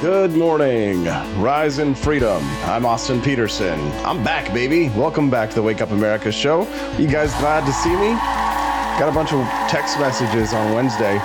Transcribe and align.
Good 0.00 0.36
morning. 0.36 1.06
Rise 1.40 1.80
in 1.80 1.92
freedom. 1.92 2.40
I'm 2.66 2.86
Austin 2.86 3.20
Petersen. 3.20 3.80
I'm 4.04 4.22
back, 4.22 4.54
baby. 4.54 4.90
Welcome 4.90 5.28
back 5.28 5.48
to 5.48 5.56
the 5.56 5.62
Wake 5.62 5.80
Up 5.80 5.90
America 5.90 6.30
show. 6.30 6.68
You 6.98 7.08
guys 7.08 7.34
glad 7.40 7.66
to 7.66 7.72
see 7.72 7.90
me? 7.90 8.12
Got 9.00 9.08
a 9.08 9.12
bunch 9.12 9.32
of 9.32 9.44
text 9.68 9.98
messages 9.98 10.52
on 10.52 10.72
Wednesday. 10.72 11.18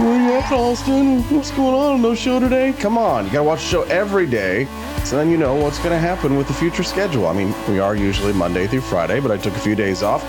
Where 0.00 0.22
you 0.22 0.32
at, 0.36 0.50
Austin? 0.50 1.22
What's 1.24 1.50
going 1.50 1.74
on? 1.74 2.00
No 2.00 2.14
show 2.14 2.40
today? 2.40 2.72
Come 2.72 2.96
on. 2.96 3.26
You 3.26 3.30
got 3.30 3.38
to 3.40 3.44
watch 3.44 3.60
the 3.60 3.68
show 3.68 3.82
every 3.82 4.26
day 4.26 4.68
so 5.04 5.16
then 5.16 5.28
you 5.30 5.36
know 5.36 5.54
what's 5.54 5.78
to 5.78 5.98
happen 5.98 6.38
with 6.38 6.48
the 6.48 6.54
future 6.54 6.82
schedule. 6.82 7.26
I 7.26 7.34
mean, 7.34 7.54
we 7.68 7.78
are 7.78 7.94
usually 7.94 8.32
Monday 8.32 8.66
through 8.66 8.80
Friday, 8.80 9.20
but 9.20 9.32
I 9.32 9.36
took 9.36 9.54
a 9.54 9.60
few 9.60 9.74
days 9.74 10.02
off. 10.02 10.22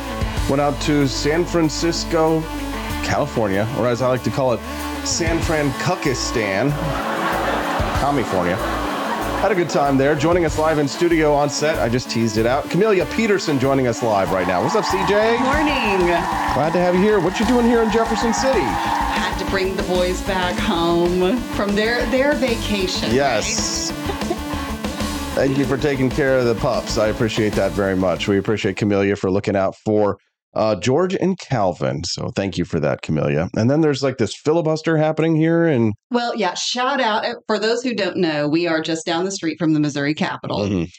Went 0.50 0.60
out 0.60 0.80
to 0.82 1.08
San 1.08 1.46
Francisco, 1.46 2.42
California, 3.06 3.66
or 3.78 3.88
as 3.88 4.02
I 4.02 4.10
like 4.10 4.24
to 4.24 4.32
call 4.32 4.52
it, 4.52 4.60
San 5.06 5.40
Franciscan, 5.40 6.72
California. 8.06 8.56
Had 9.42 9.52
a 9.52 9.56
good 9.56 9.68
time 9.68 9.98
there. 9.98 10.14
Joining 10.14 10.46
us 10.46 10.60
live 10.60 10.78
in 10.78 10.88
studio 10.88 11.34
on 11.34 11.50
set, 11.50 11.80
I 11.80 11.90
just 11.90 12.08
teased 12.08 12.38
it 12.38 12.46
out. 12.46 12.70
Camellia 12.70 13.04
Petersen 13.08 13.58
joining 13.58 13.88
us 13.88 14.04
live 14.04 14.32
right 14.32 14.48
now. 14.48 14.62
What's 14.62 14.76
up, 14.76 14.86
CJ? 14.86 15.40
Morning. 15.40 16.06
Glad 16.54 16.72
to 16.74 16.80
have 16.80 16.94
you 16.94 17.02
here. 17.02 17.20
What 17.20 17.40
you 17.40 17.48
doing 17.48 17.66
here 17.66 17.82
in 17.82 17.90
Jefferson 17.90 18.32
City? 18.32 18.62
Had 18.62 19.36
to 19.40 19.46
bring 19.50 19.76
the 19.76 19.82
boys 19.84 20.22
back 20.22 20.56
home 20.56 21.38
from 21.56 21.74
their 21.74 22.06
their 22.12 22.34
vacation. 22.36 23.12
Yes. 23.12 23.90
Thank 25.34 25.58
you 25.58 25.66
for 25.66 25.76
taking 25.76 26.12
care 26.12 26.38
of 26.38 26.46
the 26.46 26.56
pups. 26.56 27.00
I 27.00 27.08
appreciate 27.08 27.54
that 27.54 27.72
very 27.72 27.96
much. 27.96 28.28
We 28.28 28.38
appreciate 28.38 28.78
Camelia 28.78 29.16
for 29.16 29.32
looking 29.32 29.56
out 29.56 29.76
for 29.78 30.20
uh, 30.56 30.76
George 30.76 31.16
and 31.16 31.38
Calvin. 31.38 32.04
So 32.06 32.30
thank 32.36 32.58
you 32.58 32.66
for 32.66 32.80
that, 32.80 33.02
Camellia. 33.02 33.50
And 33.56 33.70
then 33.70 33.82
there's 33.82 34.02
like 34.04 34.18
this 34.18 34.36
filibuster 34.36 34.98
happening 34.98 35.36
here, 35.36 35.66
and 35.66 35.94
Well, 36.12 36.36
yeah, 36.36 36.54
shout 36.54 37.02
out 37.02 37.26
for 37.48 37.60
those 37.60 37.84
who 37.84 37.94
don't 37.94 38.18
know, 38.18 38.48
we 38.48 38.68
are 38.68 38.82
just 38.82 39.06
down 39.06 39.26
the 39.26 39.32
street 39.32 39.58
from 39.60 39.74
the 39.74 39.80
Missouri 39.80 40.14
Capitol. 40.14 40.60
Mhm. 40.60 40.90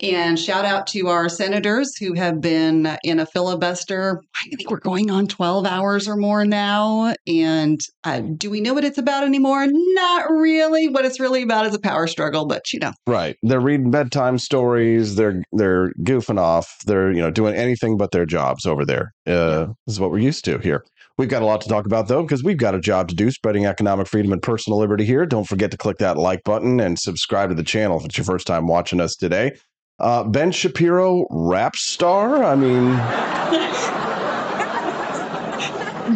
And 0.00 0.38
shout 0.38 0.64
out 0.64 0.86
to 0.88 1.08
our 1.08 1.28
senators 1.28 1.96
who 1.96 2.12
have 2.14 2.40
been 2.40 2.98
in 3.02 3.18
a 3.18 3.26
filibuster. 3.26 4.20
I 4.34 4.48
think 4.54 4.70
we're 4.70 4.78
going 4.78 5.10
on 5.10 5.26
12 5.26 5.64
hours 5.64 6.06
or 6.06 6.16
more 6.16 6.44
now. 6.44 7.14
And 7.26 7.80
uh, 8.04 8.20
do 8.20 8.50
we 8.50 8.60
know 8.60 8.74
what 8.74 8.84
it's 8.84 8.98
about 8.98 9.24
anymore? 9.24 9.66
Not 9.70 10.30
really. 10.30 10.88
What 10.88 11.06
it's 11.06 11.18
really 11.18 11.42
about 11.42 11.66
is 11.66 11.74
a 11.74 11.78
power 11.78 12.06
struggle, 12.06 12.44
but 12.44 12.72
you 12.72 12.78
know, 12.78 12.92
right, 13.06 13.36
they're 13.42 13.60
reading 13.60 13.90
bedtime 13.90 14.38
stories. 14.38 15.16
They're 15.16 15.42
they're 15.52 15.92
goofing 16.02 16.38
off. 16.38 16.76
They're 16.86 17.10
you 17.10 17.22
know 17.22 17.30
doing 17.30 17.54
anything 17.54 17.96
but 17.96 18.10
their 18.10 18.26
jobs 18.26 18.66
over 18.66 18.84
there. 18.84 19.14
Uh, 19.26 19.68
This 19.86 19.94
is 19.94 20.00
what 20.00 20.10
we're 20.10 20.18
used 20.18 20.44
to 20.44 20.58
here. 20.58 20.84
We've 21.18 21.30
got 21.30 21.40
a 21.40 21.46
lot 21.46 21.62
to 21.62 21.68
talk 21.68 21.86
about 21.86 22.08
though, 22.08 22.22
because 22.22 22.44
we've 22.44 22.58
got 22.58 22.74
a 22.74 22.80
job 22.80 23.08
to 23.08 23.14
do 23.14 23.30
spreading 23.30 23.64
economic 23.64 24.06
freedom 24.06 24.32
and 24.32 24.42
personal 24.42 24.78
liberty 24.78 25.06
here. 25.06 25.24
Don't 25.24 25.48
forget 25.48 25.70
to 25.70 25.78
click 25.78 25.96
that 25.98 26.18
like 26.18 26.44
button 26.44 26.78
and 26.80 26.98
subscribe 26.98 27.48
to 27.48 27.54
the 27.54 27.64
channel 27.64 27.98
if 27.98 28.04
it's 28.04 28.18
your 28.18 28.26
first 28.26 28.46
time 28.46 28.66
watching 28.66 29.00
us 29.00 29.16
today. 29.16 29.52
Uh, 29.98 30.24
ben 30.24 30.52
Shapiro, 30.52 31.26
rap 31.30 31.74
star. 31.74 32.44
I 32.44 32.54
mean, 32.54 32.96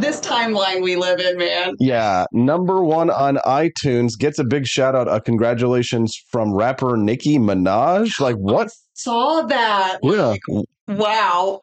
this 0.01 0.21
timeline 0.21 0.83
we 0.83 0.97
live 0.97 1.19
in, 1.19 1.37
man. 1.39 1.75
yeah, 1.81 2.27
number 2.33 2.85
one 2.85 3.11
on 3.11 3.37
iTunes 3.47 4.19
gets 4.19 4.39
a 4.39 4.45
big 4.45 4.67
shout 4.67 4.95
out. 4.95 5.09
A 5.09 5.21
congratulations 5.21 6.15
from 6.31 6.55
rapper 6.55 6.97
Nicki 6.97 7.39
Minaj. 7.39 8.21
Like, 8.21 8.37
what? 8.37 8.69
Saw 8.95 9.43
that. 9.43 9.99
Yeah. 10.03 10.35
Wow. 10.87 11.61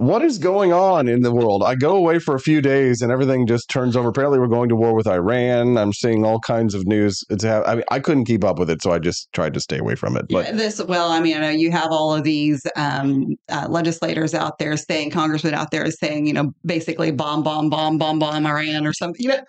What 0.00 0.22
is 0.22 0.38
going 0.38 0.72
on 0.72 1.08
in 1.08 1.20
the 1.20 1.30
world? 1.30 1.62
I 1.62 1.74
go 1.74 1.94
away 1.94 2.20
for 2.20 2.34
a 2.34 2.40
few 2.40 2.62
days 2.62 3.02
and 3.02 3.12
everything 3.12 3.46
just 3.46 3.68
turns 3.68 3.98
over. 3.98 4.08
Apparently, 4.08 4.38
we're 4.38 4.46
going 4.46 4.70
to 4.70 4.74
war 4.74 4.94
with 4.94 5.06
Iran. 5.06 5.76
I'm 5.76 5.92
seeing 5.92 6.24
all 6.24 6.40
kinds 6.40 6.74
of 6.74 6.86
news. 6.86 7.22
It's 7.28 7.44
I 7.44 7.74
mean, 7.74 7.84
I 7.90 8.00
couldn't 8.00 8.24
keep 8.24 8.42
up 8.42 8.58
with 8.58 8.70
it, 8.70 8.80
so 8.82 8.92
I 8.92 8.98
just 8.98 9.30
tried 9.34 9.52
to 9.52 9.60
stay 9.60 9.76
away 9.76 9.96
from 9.96 10.16
it. 10.16 10.24
But 10.30 10.46
Yeah, 10.46 10.52
this 10.52 10.82
well, 10.82 11.12
I 11.12 11.20
mean, 11.20 11.36
I 11.36 11.40
know 11.40 11.50
you 11.50 11.70
have 11.72 11.88
all 11.90 12.14
of 12.14 12.24
these 12.24 12.66
um, 12.76 13.36
uh, 13.50 13.66
legislators 13.68 14.32
out 14.32 14.58
there 14.58 14.74
saying, 14.78 15.10
congressmen 15.10 15.52
out 15.52 15.70
there 15.70 15.90
saying, 15.90 16.26
you 16.26 16.32
know, 16.32 16.54
basically 16.64 17.10
bomb, 17.10 17.42
bomb, 17.42 17.68
bomb, 17.68 17.98
bomb, 17.98 18.18
bomb 18.18 18.46
Iran 18.46 18.86
or 18.86 18.94
something. 18.94 19.22
You 19.22 19.28
know, 19.28 19.44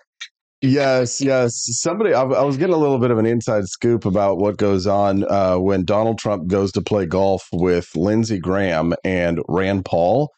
Yes, 0.60 1.22
yes. 1.22 1.54
Somebody, 1.80 2.12
I, 2.12 2.24
I 2.24 2.42
was 2.42 2.58
getting 2.58 2.74
a 2.74 2.78
little 2.78 2.98
bit 2.98 3.10
of 3.10 3.16
an 3.16 3.24
inside 3.24 3.64
scoop 3.68 4.04
about 4.04 4.36
what 4.36 4.58
goes 4.58 4.86
on 4.86 5.24
uh, 5.30 5.56
when 5.56 5.86
Donald 5.86 6.18
Trump 6.18 6.46
goes 6.46 6.72
to 6.72 6.82
play 6.82 7.06
golf 7.06 7.48
with 7.52 7.88
Lindsey 7.96 8.38
Graham 8.38 8.92
and 9.02 9.40
Rand 9.48 9.86
Paul. 9.86 10.30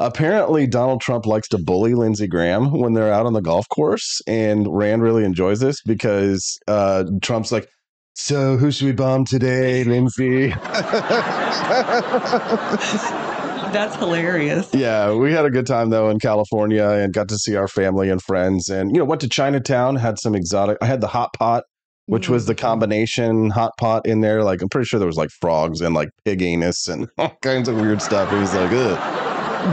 Apparently, 0.00 0.66
Donald 0.66 1.02
Trump 1.02 1.26
likes 1.26 1.46
to 1.48 1.58
bully 1.58 1.92
Lindsey 1.92 2.26
Graham 2.26 2.72
when 2.72 2.94
they're 2.94 3.12
out 3.12 3.26
on 3.26 3.34
the 3.34 3.42
golf 3.42 3.68
course, 3.68 4.22
and 4.26 4.66
Rand 4.66 5.02
really 5.02 5.24
enjoys 5.24 5.60
this 5.60 5.82
because 5.82 6.58
uh, 6.66 7.04
Trump's 7.20 7.52
like, 7.52 7.68
"So, 8.14 8.56
who 8.56 8.70
should 8.70 8.86
we 8.86 8.92
bomb 8.92 9.26
today, 9.26 9.84
Lindsey?" 9.84 10.48
that's 13.72 13.94
hilarious. 13.96 14.72
Yeah, 14.72 15.12
we 15.12 15.32
had 15.34 15.44
a 15.44 15.50
good 15.50 15.66
time 15.66 15.90
though 15.90 16.08
in 16.08 16.18
California 16.18 16.88
and 16.88 17.12
got 17.12 17.28
to 17.28 17.36
see 17.36 17.54
our 17.56 17.68
family 17.68 18.08
and 18.08 18.22
friends 18.22 18.70
and 18.70 18.90
you 18.92 19.00
know 19.00 19.04
went 19.04 19.20
to 19.20 19.28
Chinatown, 19.28 19.96
had 19.96 20.18
some 20.18 20.34
exotic 20.34 20.78
I 20.80 20.86
had 20.86 21.02
the 21.02 21.08
hot 21.08 21.34
pot, 21.34 21.64
which 22.06 22.30
was 22.30 22.46
the 22.46 22.54
combination 22.54 23.50
hot 23.50 23.72
pot 23.78 24.06
in 24.06 24.22
there. 24.22 24.44
Like 24.44 24.62
I'm 24.62 24.70
pretty 24.70 24.86
sure 24.86 24.98
there 24.98 25.06
was 25.06 25.18
like 25.18 25.30
frogs 25.42 25.82
and 25.82 25.94
like 25.94 26.08
pig 26.24 26.40
anus 26.40 26.88
and 26.88 27.06
all 27.18 27.36
kinds 27.42 27.68
of 27.68 27.76
weird 27.76 28.00
stuff. 28.00 28.32
It 28.32 28.38
was 28.38 28.54
like 28.54 28.72
ugh. 28.72 29.19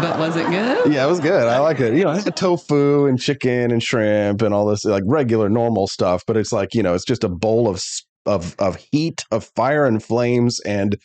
But 0.02 0.20
was 0.20 0.36
it 0.36 0.50
good? 0.50 0.92
Yeah, 0.92 1.06
it 1.06 1.08
was 1.08 1.20
good. 1.20 1.48
I 1.48 1.60
like 1.60 1.80
it. 1.80 1.94
You 1.96 2.04
know, 2.04 2.10
I 2.10 2.20
had 2.20 2.36
tofu 2.36 3.06
and 3.06 3.20
chicken 3.20 3.72
and 3.72 3.82
shrimp 3.82 4.42
and 4.42 4.54
all 4.54 4.66
this 4.66 4.84
like 4.86 5.04
regular 5.06 5.50
normal 5.50 5.88
stuff, 5.88 6.24
but 6.28 6.36
it's 6.36 6.52
like, 6.52 6.76
you 6.76 6.84
know, 6.84 6.94
it's 6.94 7.06
just 7.06 7.24
a 7.24 7.30
bowl 7.30 7.70
of 7.70 7.82
of 8.26 8.56
of 8.60 8.76
heat, 8.92 9.24
of 9.32 9.46
fire 9.56 9.86
and 9.86 10.04
flames 10.04 10.60
and 10.62 10.98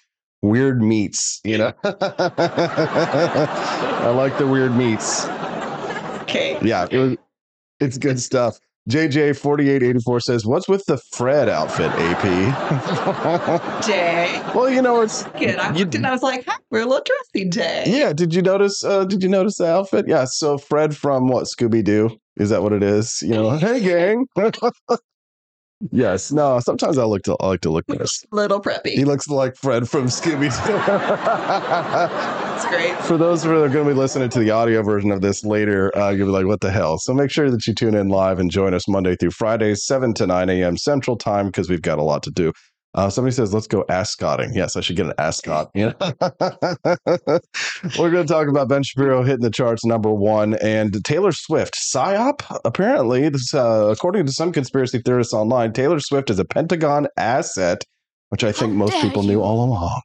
weird 0.43 0.83
meats, 0.83 1.41
you 1.45 1.59
know. 1.59 1.73
I 1.85 1.99
like 4.15 4.37
the 4.39 4.47
weird 4.47 4.75
meats. 4.77 5.27
Okay. 6.23 6.59
Yeah, 6.63 6.89
it 6.91 6.99
was, 6.99 7.17
it's 7.81 7.99
good 7.99 8.21
stuff. 8.21 8.59
JJ4884 8.91 10.23
says, 10.23 10.45
What's 10.45 10.69
with 10.69 10.85
the 10.87 10.99
Fred 11.13 11.49
outfit, 11.49 11.91
AP? 11.93 12.23
Jay. 13.87 14.43
well, 14.55 14.69
you 14.69 14.83
know, 14.83 15.01
it's. 15.03 15.23
Good. 15.39 15.57
I 15.57 15.71
looked 15.73 15.95
and 15.95 16.07
I 16.07 16.11
was 16.11 16.23
like, 16.23 16.45
huh, 16.47 16.59
we're 16.71 16.81
a 16.81 16.87
little 16.87 17.05
dressy, 17.05 17.49
Jay. 17.49 17.85
Yeah, 17.87 18.13
did 18.13 18.35
you 18.35 18.43
notice? 18.43 18.83
Uh, 18.85 19.05
did 19.05 19.23
you 19.23 19.29
notice 19.29 19.59
the 19.59 19.67
outfit? 19.67 20.07
Yeah, 20.09 20.25
so 20.25 20.59
Fred 20.59 20.97
from 20.97 21.29
what 21.29 21.45
Scooby 21.45 21.85
Doo 21.85 22.19
is 22.37 22.51
that 22.51 22.63
what 22.63 22.73
it 22.73 22.83
is? 22.83 23.23
You 23.23 23.35
know, 23.35 23.51
hey 23.51 23.81
gang. 23.81 24.27
yes, 25.93 26.33
no. 26.33 26.59
Sometimes 26.61 26.99
I 26.99 27.05
look 27.05 27.23
to 27.23 27.37
I 27.39 27.49
like 27.49 27.61
to 27.61 27.71
look 27.71 27.87
this. 27.87 28.25
Little 28.33 28.61
preppy. 28.61 28.91
He 28.91 29.05
looks 29.05 29.29
like 29.29 29.55
Fred 29.57 29.89
from 29.89 30.07
Scooby 30.07 30.51
Doo. 30.67 32.39
That's 32.63 32.75
great. 32.75 32.97
For 33.05 33.17
those 33.17 33.43
who 33.43 33.51
are 33.51 33.69
going 33.69 33.87
to 33.87 33.95
be 33.95 33.99
listening 33.99 34.29
to 34.31 34.39
the 34.39 34.51
audio 34.51 34.83
version 34.83 35.11
of 35.11 35.21
this 35.21 35.45
later, 35.45 35.97
uh, 35.97 36.11
you'll 36.11 36.27
be 36.27 36.33
like, 36.33 36.47
what 36.47 36.61
the 36.61 36.71
hell? 36.71 36.99
So 36.99 37.13
make 37.13 37.31
sure 37.31 37.51
that 37.51 37.67
you 37.67 37.75
tune 37.75 37.95
in 37.95 38.09
live 38.09 38.39
and 38.39 38.51
join 38.51 38.75
us 38.75 38.89
Monday 38.89 39.17
through 39.17 39.33
Friday, 39.33 39.75
7 39.75 40.15
to 40.15 40.27
9 40.27 40.49
a.m. 40.49 40.77
Central 40.77 41.17
Time, 41.17 41.47
because 41.47 41.69
we've 41.69 41.83
got 41.83 41.99
a 41.99 42.03
lot 42.03 42.23
to 42.25 42.31
do. 42.31 42.53
Uh, 42.95 43.09
somebody 43.09 43.35
says, 43.35 43.55
let's 43.55 43.67
go 43.67 43.87
ascotting. 43.89 44.53
Yes, 44.55 44.77
I 44.77 44.81
should 44.81 44.97
get 44.97 45.07
an 45.07 45.15
ascot. 45.17 45.71
You 45.75 45.95
know? 46.01 46.13
We're 47.99 48.11
going 48.11 48.27
to 48.27 48.33
talk 48.33 48.49
about 48.49 48.69
Ben 48.69 48.83
Shapiro 48.83 49.23
hitting 49.23 49.43
the 49.43 49.51
charts 49.51 49.85
number 49.85 50.13
one 50.13 50.55
and 50.55 51.03
Taylor 51.05 51.33
Swift. 51.33 51.75
PSYOP, 51.75 52.61
apparently, 52.67 53.31
this, 53.31 53.55
uh, 53.55 53.89
according 53.91 54.27
to 54.27 54.33
some 54.33 54.53
conspiracy 54.53 55.01
theorists 55.03 55.33
online, 55.33 55.73
Taylor 55.73 56.01
Swift 56.01 56.29
is 56.29 56.39
a 56.39 56.45
Pentagon 56.45 57.09
asset, 57.17 57.83
which 58.29 58.45
I 58.45 58.53
think 58.53 58.73
How 58.73 58.79
most 58.79 59.01
people 59.01 59.23
knew 59.23 59.41
all 59.41 59.65
along. 59.65 60.03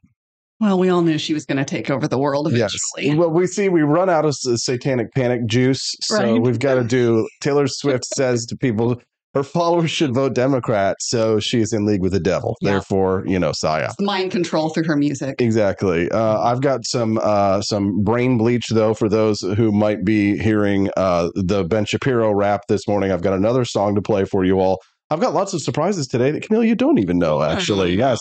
Well, 0.60 0.78
we 0.78 0.88
all 0.88 1.02
knew 1.02 1.18
she 1.18 1.34
was 1.34 1.44
going 1.44 1.58
to 1.58 1.64
take 1.64 1.88
over 1.88 2.08
the 2.08 2.18
world 2.18 2.46
eventually. 2.48 3.06
Yes. 3.08 3.16
Well, 3.16 3.30
we 3.30 3.46
see 3.46 3.68
we 3.68 3.82
run 3.82 4.10
out 4.10 4.24
of 4.24 4.34
satanic 4.34 5.12
panic 5.14 5.46
juice, 5.46 5.94
so 6.00 6.16
Right. 6.16 6.42
we've 6.42 6.58
got 6.58 6.74
to 6.74 6.84
do. 6.84 7.28
Taylor 7.40 7.66
Swift 7.68 8.04
says 8.16 8.44
to 8.46 8.56
people, 8.56 9.00
her 9.34 9.42
followers 9.44 9.90
should 9.90 10.14
vote 10.14 10.34
Democrat, 10.34 10.96
so 11.00 11.38
she's 11.38 11.72
in 11.72 11.84
league 11.86 12.00
with 12.00 12.12
the 12.12 12.18
devil. 12.18 12.56
Yeah. 12.60 12.72
Therefore, 12.72 13.22
you 13.26 13.38
know, 13.38 13.52
Saya. 13.52 13.90
Mind 14.00 14.32
control 14.32 14.70
through 14.70 14.84
her 14.84 14.96
music. 14.96 15.36
Exactly. 15.40 16.10
Uh, 16.10 16.40
I've 16.40 16.60
got 16.62 16.84
some 16.84 17.20
uh, 17.22 17.60
some 17.60 18.02
brain 18.02 18.36
bleach 18.38 18.68
though 18.70 18.94
for 18.94 19.08
those 19.08 19.40
who 19.40 19.70
might 19.70 20.02
be 20.04 20.38
hearing 20.38 20.88
uh, 20.96 21.28
the 21.34 21.62
Ben 21.64 21.84
Shapiro 21.84 22.32
rap 22.32 22.62
this 22.68 22.88
morning. 22.88 23.12
I've 23.12 23.22
got 23.22 23.34
another 23.34 23.64
song 23.64 23.94
to 23.94 24.02
play 24.02 24.24
for 24.24 24.44
you 24.44 24.58
all. 24.60 24.80
I've 25.10 25.20
got 25.20 25.34
lots 25.34 25.52
of 25.54 25.62
surprises 25.62 26.06
today 26.06 26.30
that 26.32 26.42
Camille 26.42 26.64
you 26.64 26.74
don't 26.74 26.98
even 26.98 27.18
know 27.18 27.42
actually. 27.42 27.94
Yes. 27.96 28.18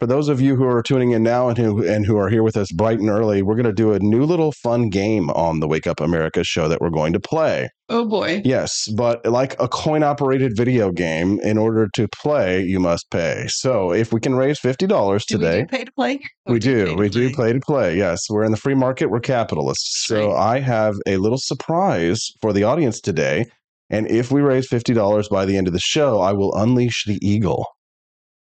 For 0.00 0.06
those 0.06 0.28
of 0.28 0.40
you 0.40 0.56
who 0.56 0.64
are 0.64 0.82
tuning 0.82 1.12
in 1.12 1.22
now 1.22 1.48
and 1.48 1.56
who 1.56 1.86
and 1.86 2.04
who 2.04 2.16
are 2.18 2.28
here 2.28 2.42
with 2.42 2.56
us 2.56 2.72
bright 2.72 2.98
and 2.98 3.08
early, 3.08 3.42
we're 3.42 3.54
going 3.54 3.64
to 3.64 3.72
do 3.72 3.92
a 3.92 4.00
new 4.00 4.24
little 4.24 4.50
fun 4.50 4.88
game 4.88 5.30
on 5.30 5.60
the 5.60 5.68
Wake 5.68 5.86
Up 5.86 6.00
America 6.00 6.42
show 6.42 6.68
that 6.68 6.80
we're 6.80 6.90
going 6.90 7.12
to 7.12 7.20
play. 7.20 7.68
Oh 7.88 8.04
boy. 8.04 8.42
Yes, 8.44 8.88
but 8.96 9.24
like 9.24 9.54
a 9.60 9.68
coin 9.68 10.02
operated 10.02 10.56
video 10.56 10.90
game, 10.90 11.38
in 11.40 11.56
order 11.58 11.88
to 11.94 12.08
play, 12.08 12.62
you 12.62 12.80
must 12.80 13.08
pay. 13.10 13.44
So 13.48 13.92
if 13.92 14.12
we 14.12 14.20
can 14.20 14.34
raise 14.34 14.58
$50 14.58 15.26
Do 15.26 15.36
today, 15.38 15.58
we 15.58 15.62
do 15.62 15.68
pay 15.68 15.84
to 15.84 15.92
play? 15.92 16.20
we 16.46 16.58
do. 16.58 16.86
pay 16.86 16.94
We 16.96 17.08
do 17.08 17.32
play 17.32 17.52
to 17.52 17.60
play. 17.60 17.96
Yes, 17.96 18.20
we're 18.28 18.44
in 18.44 18.50
the 18.50 18.56
free 18.56 18.74
market. 18.74 19.10
We're 19.10 19.20
capitalists. 19.20 20.06
So 20.06 20.32
I 20.32 20.58
have 20.58 20.96
a 21.06 21.18
little 21.18 21.38
surprise 21.38 22.20
for 22.40 22.52
the 22.52 22.64
audience 22.64 23.00
today. 23.00 23.46
And 23.90 24.10
if 24.10 24.32
we 24.32 24.40
raise 24.40 24.68
$50 24.68 25.30
by 25.30 25.44
the 25.44 25.56
end 25.56 25.68
of 25.68 25.72
the 25.72 25.78
show, 25.78 26.20
I 26.20 26.32
will 26.32 26.52
unleash 26.54 27.04
the 27.06 27.18
eagle. 27.22 27.66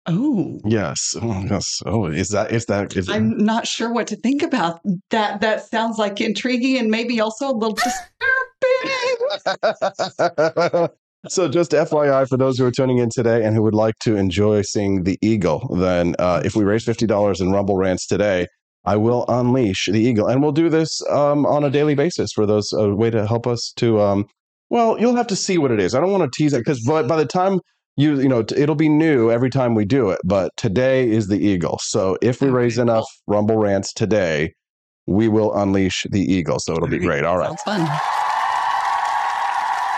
Oh, 0.06 0.60
Yes. 0.64 1.14
Oh, 1.20 1.44
yes. 1.48 1.80
Oh, 1.86 2.06
is 2.06 2.28
that 2.28 2.52
is 2.52 2.66
that 2.66 2.94
is 2.96 3.08
I'm 3.08 3.38
not 3.38 3.66
sure 3.66 3.92
what 3.92 4.06
to 4.08 4.16
think 4.16 4.42
about 4.42 4.80
that. 5.10 5.40
That 5.40 5.66
sounds 5.66 5.98
like 5.98 6.20
intriguing 6.20 6.76
and 6.76 6.90
maybe 6.90 7.20
also 7.20 7.50
a 7.50 7.52
little 7.52 7.74
disturbing. 7.74 8.14
so 11.28 11.48
just 11.48 11.72
FYI 11.72 12.28
for 12.28 12.36
those 12.36 12.58
who 12.58 12.66
are 12.66 12.70
tuning 12.70 12.98
in 12.98 13.08
today 13.10 13.44
and 13.44 13.56
who 13.56 13.62
would 13.62 13.74
like 13.74 13.94
to 14.00 14.16
enjoy 14.16 14.60
seeing 14.62 15.04
the 15.04 15.18
eagle, 15.22 15.74
then 15.80 16.14
uh, 16.18 16.42
if 16.44 16.54
we 16.54 16.64
raise 16.64 16.84
fifty 16.84 17.06
dollars 17.06 17.40
in 17.40 17.50
Rumble 17.50 17.76
Rants 17.76 18.06
today, 18.06 18.46
I 18.84 18.96
will 18.96 19.24
unleash 19.28 19.88
the 19.90 20.00
eagle, 20.00 20.26
and 20.26 20.42
we'll 20.42 20.52
do 20.52 20.68
this 20.68 21.00
um, 21.10 21.46
on 21.46 21.64
a 21.64 21.70
daily 21.70 21.94
basis 21.94 22.30
for 22.32 22.44
those 22.44 22.72
a 22.74 22.94
way 22.94 23.10
to 23.10 23.26
help 23.26 23.46
us 23.46 23.72
to. 23.76 24.00
Um, 24.00 24.26
well, 24.70 24.98
you'll 24.98 25.16
have 25.16 25.26
to 25.28 25.36
see 25.36 25.56
what 25.58 25.70
it 25.70 25.80
is. 25.80 25.94
I 25.94 26.00
don't 26.00 26.10
want 26.10 26.24
to 26.24 26.36
tease 26.36 26.52
it 26.52 26.58
because 26.58 26.82
by, 26.84 27.02
by 27.02 27.16
the 27.16 27.26
time 27.26 27.60
you 27.96 28.20
you 28.20 28.28
know 28.28 28.44
it'll 28.56 28.74
be 28.74 28.88
new 28.88 29.30
every 29.30 29.50
time 29.50 29.74
we 29.74 29.84
do 29.84 30.10
it. 30.10 30.20
But 30.24 30.50
today 30.56 31.08
is 31.08 31.28
the 31.28 31.38
eagle. 31.38 31.78
So 31.82 32.16
if 32.22 32.40
we 32.40 32.48
Okay, 32.48 32.56
raise 32.56 32.78
enough 32.78 33.06
Rumble 33.26 33.56
Rants 33.56 33.92
today, 33.92 34.54
we 35.06 35.28
will 35.28 35.54
unleash 35.54 36.06
the 36.10 36.20
eagle. 36.20 36.58
So 36.58 36.74
it'll 36.74 36.88
be 36.88 36.98
great. 36.98 37.24
All 37.24 37.38
right. 37.38 37.58
Sounds 37.58 37.62
fun. 37.62 38.00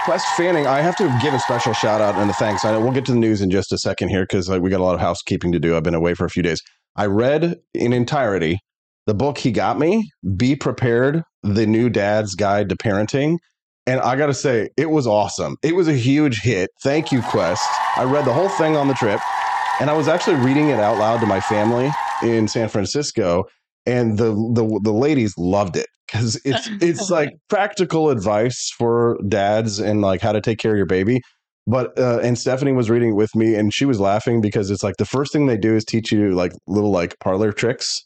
Quest 0.05 0.27
Fanning, 0.37 0.69
I 0.69 0.83
have 0.83 0.95
to 0.99 1.19
give 1.21 1.35
a 1.35 1.41
special 1.41 1.73
shout 1.73 2.01
out 2.01 2.15
and 2.15 2.31
a 2.31 2.33
thanks. 2.35 2.65
I 2.65 2.71
know 2.71 2.81
we'll 2.81 2.93
get 2.93 3.05
to 3.07 3.13
the 3.13 3.19
news 3.19 3.43
in 3.43 3.51
just 3.51 3.73
a 3.73 3.79
second 3.79 4.09
here 4.09 4.23
because 4.23 4.49
like, 4.49 4.59
uh, 4.59 4.61
we 4.61 4.71
got 4.71 4.79
a 4.79 4.85
lot 4.85 4.95
of 4.95 5.01
housekeeping 5.01 5.51
to 5.51 5.59
do. 5.59 5.77
I've 5.77 5.83
been 5.83 5.97
away 5.97 6.15
for 6.15 6.25
a 6.25 6.31
few 6.31 6.45
days. 6.45 6.63
I 6.95 7.07
read 7.07 7.57
in 7.75 7.93
entirety 7.93 8.61
the 9.07 9.15
book 9.15 9.39
he 9.39 9.51
got 9.51 9.79
me, 9.79 10.09
Be 10.37 10.55
Prepared, 10.55 11.23
the 11.43 11.67
new 11.67 11.89
dad's 11.89 12.35
guide 12.35 12.69
to 12.69 12.77
parenting. 12.77 13.39
And 13.87 14.01
I 14.01 14.17
got 14.17 14.27
to 14.27 14.35
say, 14.35 14.71
it 14.77 14.91
was 14.91 15.07
awesome. 15.07 15.57
It 15.63 15.77
was 15.77 15.87
a 15.87 15.95
huge 15.95 16.41
hit. 16.43 16.71
Thank 16.83 17.13
you, 17.13 17.23
Quest. 17.23 17.67
I 17.97 18.05
read 18.05 18.25
the 18.25 18.33
whole 18.33 18.49
thing 18.49 18.77
on 18.77 18.89
the 18.89 18.95
trip 18.95 19.21
and 19.81 19.91
I 19.91 19.93
was 19.93 20.09
actually 20.09 20.37
reading 20.37 20.69
it 20.69 20.81
out 20.81 20.99
loud 20.99 21.21
to 21.21 21.27
my 21.27 21.41
family 21.41 21.91
in 22.23 22.49
San 22.49 22.69
Francisco. 22.69 23.45
And 23.85 24.19
the 24.19 24.31
the, 24.31 24.81
the 24.83 24.93
ladies 24.93 25.35
loved 25.37 25.77
it 25.77 25.87
because 26.07 26.41
it's 26.45 26.69
it's 26.81 27.11
like 27.11 27.31
practical 27.49 28.11
advice 28.11 28.73
for 28.77 29.19
dads 29.29 29.79
and 29.79 30.01
like 30.01 30.21
how 30.21 30.33
to 30.33 30.41
take 30.41 30.59
care 30.59 30.73
of 30.73 30.77
your 30.77 30.87
baby. 30.87 31.21
But 31.67 31.99
uh, 31.99 32.21
and 32.23 32.39
Stephanie 32.39 32.73
was 32.73 32.89
reading 32.89 33.11
it 33.11 33.17
with 33.17 33.35
me, 33.35 33.55
and 33.55 33.75
she 33.75 33.85
was 33.85 34.01
laughing 34.01 34.41
because 34.41 34.71
it's 34.71 34.83
like 34.83 34.97
the 34.99 35.05
first 35.05 35.33
thing 35.33 35.47
they 35.47 35.57
do 35.57 35.75
is 35.75 35.85
teach 35.85 36.13
you 36.13 36.35
like 36.35 36.53
little 36.67 36.91
like 36.91 37.19
parlor 37.19 37.53
tricks 37.53 38.05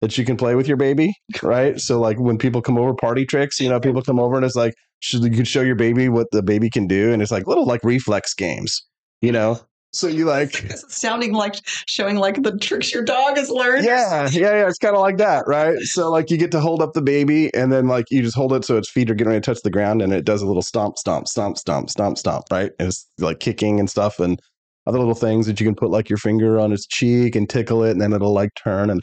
that 0.00 0.16
you 0.16 0.24
can 0.24 0.36
play 0.36 0.54
with 0.54 0.66
your 0.66 0.76
baby, 0.76 1.12
right? 1.42 1.78
So 1.78 2.00
like 2.00 2.18
when 2.18 2.38
people 2.38 2.62
come 2.62 2.78
over, 2.78 2.94
party 2.94 3.26
tricks, 3.26 3.60
you 3.60 3.68
know, 3.68 3.80
people 3.80 4.02
come 4.02 4.18
over 4.18 4.36
and 4.36 4.44
it's 4.44 4.56
like 4.56 4.74
you 5.02 5.30
can 5.30 5.44
show 5.44 5.62
your 5.62 5.74
baby 5.74 6.08
what 6.08 6.28
the 6.30 6.42
baby 6.42 6.70
can 6.70 6.86
do, 6.86 7.12
and 7.12 7.22
it's 7.22 7.30
like 7.30 7.46
little 7.46 7.66
like 7.66 7.82
reflex 7.84 8.34
games, 8.34 8.84
you 9.20 9.32
know. 9.32 9.60
So 9.92 10.06
you 10.06 10.24
like 10.24 10.52
sounding 10.88 11.32
like 11.32 11.56
showing 11.64 12.16
like 12.16 12.42
the 12.42 12.56
tricks 12.58 12.92
your 12.92 13.02
dog 13.02 13.36
has 13.36 13.50
learned. 13.50 13.84
yeah, 13.84 14.28
yeah, 14.30 14.52
yeah. 14.52 14.68
It's 14.68 14.78
kind 14.78 14.94
of 14.94 15.00
like 15.00 15.16
that, 15.16 15.44
right? 15.48 15.78
So 15.80 16.10
like 16.10 16.30
you 16.30 16.36
get 16.36 16.52
to 16.52 16.60
hold 16.60 16.80
up 16.80 16.92
the 16.92 17.02
baby, 17.02 17.52
and 17.54 17.72
then 17.72 17.88
like 17.88 18.06
you 18.10 18.22
just 18.22 18.36
hold 18.36 18.52
it 18.52 18.64
so 18.64 18.76
its 18.76 18.90
feet 18.90 19.10
are 19.10 19.14
getting 19.14 19.30
ready 19.30 19.40
to 19.40 19.54
touch 19.54 19.62
the 19.62 19.70
ground, 19.70 20.02
and 20.02 20.12
it 20.12 20.24
does 20.24 20.42
a 20.42 20.46
little 20.46 20.62
stomp, 20.62 20.96
stomp, 20.98 21.26
stomp, 21.26 21.58
stomp, 21.58 21.90
stomp, 21.90 22.18
stomp, 22.18 22.44
right? 22.50 22.70
And 22.78 22.88
it's 22.88 23.08
like 23.18 23.40
kicking 23.40 23.80
and 23.80 23.90
stuff, 23.90 24.20
and 24.20 24.40
other 24.86 24.98
little 24.98 25.14
things 25.14 25.46
that 25.46 25.60
you 25.60 25.66
can 25.66 25.74
put 25.74 25.90
like 25.90 26.08
your 26.08 26.18
finger 26.18 26.58
on 26.58 26.72
its 26.72 26.86
cheek 26.86 27.34
and 27.34 27.48
tickle 27.48 27.82
it, 27.82 27.90
and 27.90 28.00
then 28.00 28.12
it'll 28.12 28.32
like 28.32 28.50
turn 28.54 28.90
and 28.90 29.02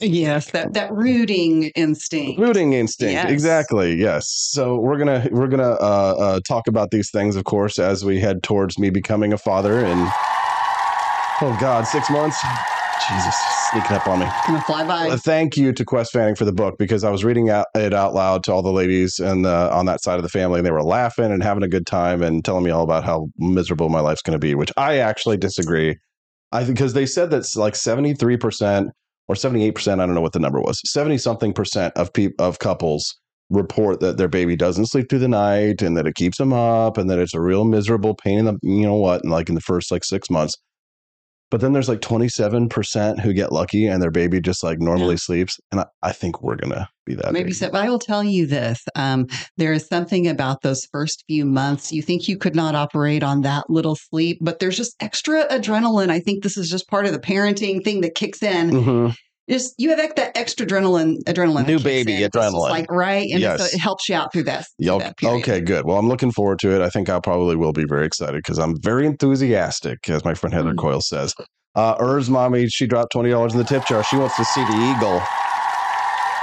Yes, 0.00 0.50
that 0.50 0.74
that 0.74 0.92
rooting 0.92 1.64
instinct. 1.74 2.40
rooting 2.40 2.72
instinct. 2.72 3.12
Yes. 3.12 3.30
Exactly. 3.30 3.94
Yes. 3.96 4.28
So 4.28 4.78
we're 4.78 4.98
gonna 4.98 5.28
we're 5.30 5.48
gonna 5.48 5.72
uh, 5.72 6.14
uh, 6.18 6.40
talk 6.46 6.66
about 6.66 6.90
these 6.90 7.10
things, 7.10 7.36
of 7.36 7.44
course, 7.44 7.78
as 7.78 8.04
we 8.04 8.20
head 8.20 8.42
towards 8.42 8.78
me 8.78 8.90
becoming 8.90 9.32
a 9.32 9.38
father 9.38 9.84
And 9.84 10.00
oh 11.40 11.56
god, 11.60 11.86
six 11.86 12.10
months. 12.10 12.42
Jesus, 13.08 13.34
sneaking 13.70 13.96
up 13.96 14.06
on 14.06 14.20
me. 14.20 14.26
Gonna 14.46 14.60
fly 14.62 14.84
by. 14.84 15.08
Uh, 15.08 15.16
thank 15.16 15.56
you 15.56 15.72
to 15.72 15.84
Quest 15.84 16.12
Fanning 16.12 16.36
for 16.36 16.44
the 16.44 16.52
book 16.52 16.76
because 16.78 17.02
I 17.02 17.10
was 17.10 17.24
reading 17.24 17.50
out, 17.50 17.66
it 17.74 17.92
out 17.92 18.14
loud 18.14 18.44
to 18.44 18.52
all 18.52 18.62
the 18.62 18.70
ladies 18.72 19.18
and 19.18 19.44
uh, 19.44 19.70
on 19.72 19.86
that 19.86 20.02
side 20.02 20.18
of 20.18 20.22
the 20.22 20.28
family, 20.28 20.60
and 20.60 20.66
they 20.66 20.70
were 20.70 20.84
laughing 20.84 21.32
and 21.32 21.42
having 21.42 21.64
a 21.64 21.68
good 21.68 21.86
time 21.86 22.22
and 22.22 22.44
telling 22.44 22.62
me 22.62 22.70
all 22.70 22.84
about 22.84 23.02
how 23.02 23.28
miserable 23.38 23.88
my 23.88 23.98
life's 23.98 24.22
going 24.22 24.34
to 24.34 24.38
be, 24.38 24.54
which 24.54 24.72
I 24.76 24.98
actually 24.98 25.36
disagree. 25.36 25.98
I 26.52 26.64
because 26.64 26.92
they 26.92 27.06
said 27.06 27.30
that's 27.30 27.56
like 27.56 27.74
seventy 27.74 28.14
three 28.14 28.36
percent 28.36 28.90
or 29.32 29.36
seventy 29.36 29.64
eight 29.64 29.74
percent. 29.74 30.00
I 30.00 30.06
don't 30.06 30.14
know 30.14 30.20
what 30.20 30.32
the 30.32 30.38
number 30.38 30.60
was. 30.60 30.80
Seventy 30.84 31.18
something 31.18 31.52
percent 31.52 31.94
of 31.96 32.12
peop 32.12 32.34
of 32.38 32.58
couples 32.58 33.18
report 33.50 34.00
that 34.00 34.16
their 34.16 34.28
baby 34.28 34.56
doesn't 34.56 34.86
sleep 34.86 35.08
through 35.08 35.18
the 35.18 35.28
night 35.28 35.82
and 35.82 35.96
that 35.96 36.06
it 36.06 36.14
keeps 36.14 36.38
them 36.38 36.52
up 36.52 36.96
and 36.96 37.10
that 37.10 37.18
it's 37.18 37.34
a 37.34 37.40
real 37.40 37.64
miserable 37.64 38.14
pain 38.14 38.38
in 38.38 38.44
the 38.44 38.58
you 38.62 38.82
know 38.82 38.94
what 38.94 39.22
and 39.22 39.30
like 39.30 39.48
in 39.48 39.54
the 39.54 39.60
first 39.60 39.90
like 39.90 40.04
six 40.04 40.30
months. 40.30 40.56
But 41.52 41.60
then 41.60 41.74
there's 41.74 41.88
like 41.88 42.00
27% 42.00 43.20
who 43.20 43.34
get 43.34 43.52
lucky 43.52 43.86
and 43.86 44.02
their 44.02 44.10
baby 44.10 44.40
just 44.40 44.64
like 44.64 44.80
normally 44.80 45.18
sleeps. 45.18 45.60
And 45.70 45.82
I, 45.82 45.86
I 46.02 46.12
think 46.12 46.42
we're 46.42 46.56
going 46.56 46.72
to 46.72 46.88
be 47.04 47.14
that. 47.14 47.30
Maybe 47.34 47.44
baby. 47.44 47.52
so. 47.52 47.70
But 47.70 47.84
I 47.84 47.90
will 47.90 47.98
tell 47.98 48.24
you 48.24 48.46
this: 48.46 48.82
um, 48.96 49.26
there 49.58 49.74
is 49.74 49.86
something 49.86 50.26
about 50.26 50.62
those 50.62 50.86
first 50.90 51.24
few 51.28 51.44
months. 51.44 51.92
You 51.92 52.00
think 52.00 52.26
you 52.26 52.38
could 52.38 52.56
not 52.56 52.74
operate 52.74 53.22
on 53.22 53.42
that 53.42 53.68
little 53.68 53.96
sleep, 53.96 54.38
but 54.40 54.60
there's 54.60 54.78
just 54.78 54.96
extra 55.00 55.46
adrenaline. 55.48 56.08
I 56.08 56.20
think 56.20 56.42
this 56.42 56.56
is 56.56 56.70
just 56.70 56.88
part 56.88 57.04
of 57.04 57.12
the 57.12 57.18
parenting 57.18 57.84
thing 57.84 58.00
that 58.00 58.14
kicks 58.14 58.42
in. 58.42 58.70
Mhm. 58.70 59.14
Just 59.50 59.74
you 59.78 59.90
have 59.90 59.98
that 60.16 60.36
extra 60.36 60.64
adrenaline, 60.64 61.16
adrenaline, 61.24 61.66
New 61.66 61.80
baby 61.80 62.22
in. 62.22 62.30
Adrenaline. 62.30 62.70
like 62.70 62.90
right, 62.90 63.28
and 63.30 63.40
Yes. 63.40 63.58
so 63.60 63.66
it 63.76 63.80
helps 63.80 64.08
you 64.08 64.14
out 64.14 64.32
through 64.32 64.44
that. 64.44 64.66
Yeah, 64.78 64.98
that 64.98 65.14
okay, 65.22 65.60
good. 65.60 65.84
Well, 65.84 65.98
I'm 65.98 66.08
looking 66.08 66.30
forward 66.30 66.58
to 66.60 66.74
it. 66.74 66.80
I 66.80 66.88
think 66.90 67.08
I 67.10 67.18
probably 67.20 67.56
will 67.56 67.72
be 67.72 67.84
very 67.84 68.06
excited 68.06 68.36
because 68.36 68.58
I'm 68.58 68.80
very 68.80 69.04
enthusiastic, 69.06 70.08
as 70.08 70.24
my 70.24 70.34
friend 70.34 70.54
Heather 70.54 70.72
Mm. 70.72 70.78
Coyle 70.78 71.00
says. 71.00 71.34
Uh, 71.74 71.96
Urs 71.96 72.28
mommy, 72.28 72.68
she 72.68 72.86
dropped 72.86 73.12
twenty 73.12 73.30
dollars 73.30 73.52
in 73.52 73.58
the 73.58 73.64
tip 73.64 73.84
jar. 73.86 74.04
She 74.04 74.16
wants 74.16 74.36
to 74.36 74.44
see 74.44 74.62
the 74.64 74.94
eagle. 74.96 75.20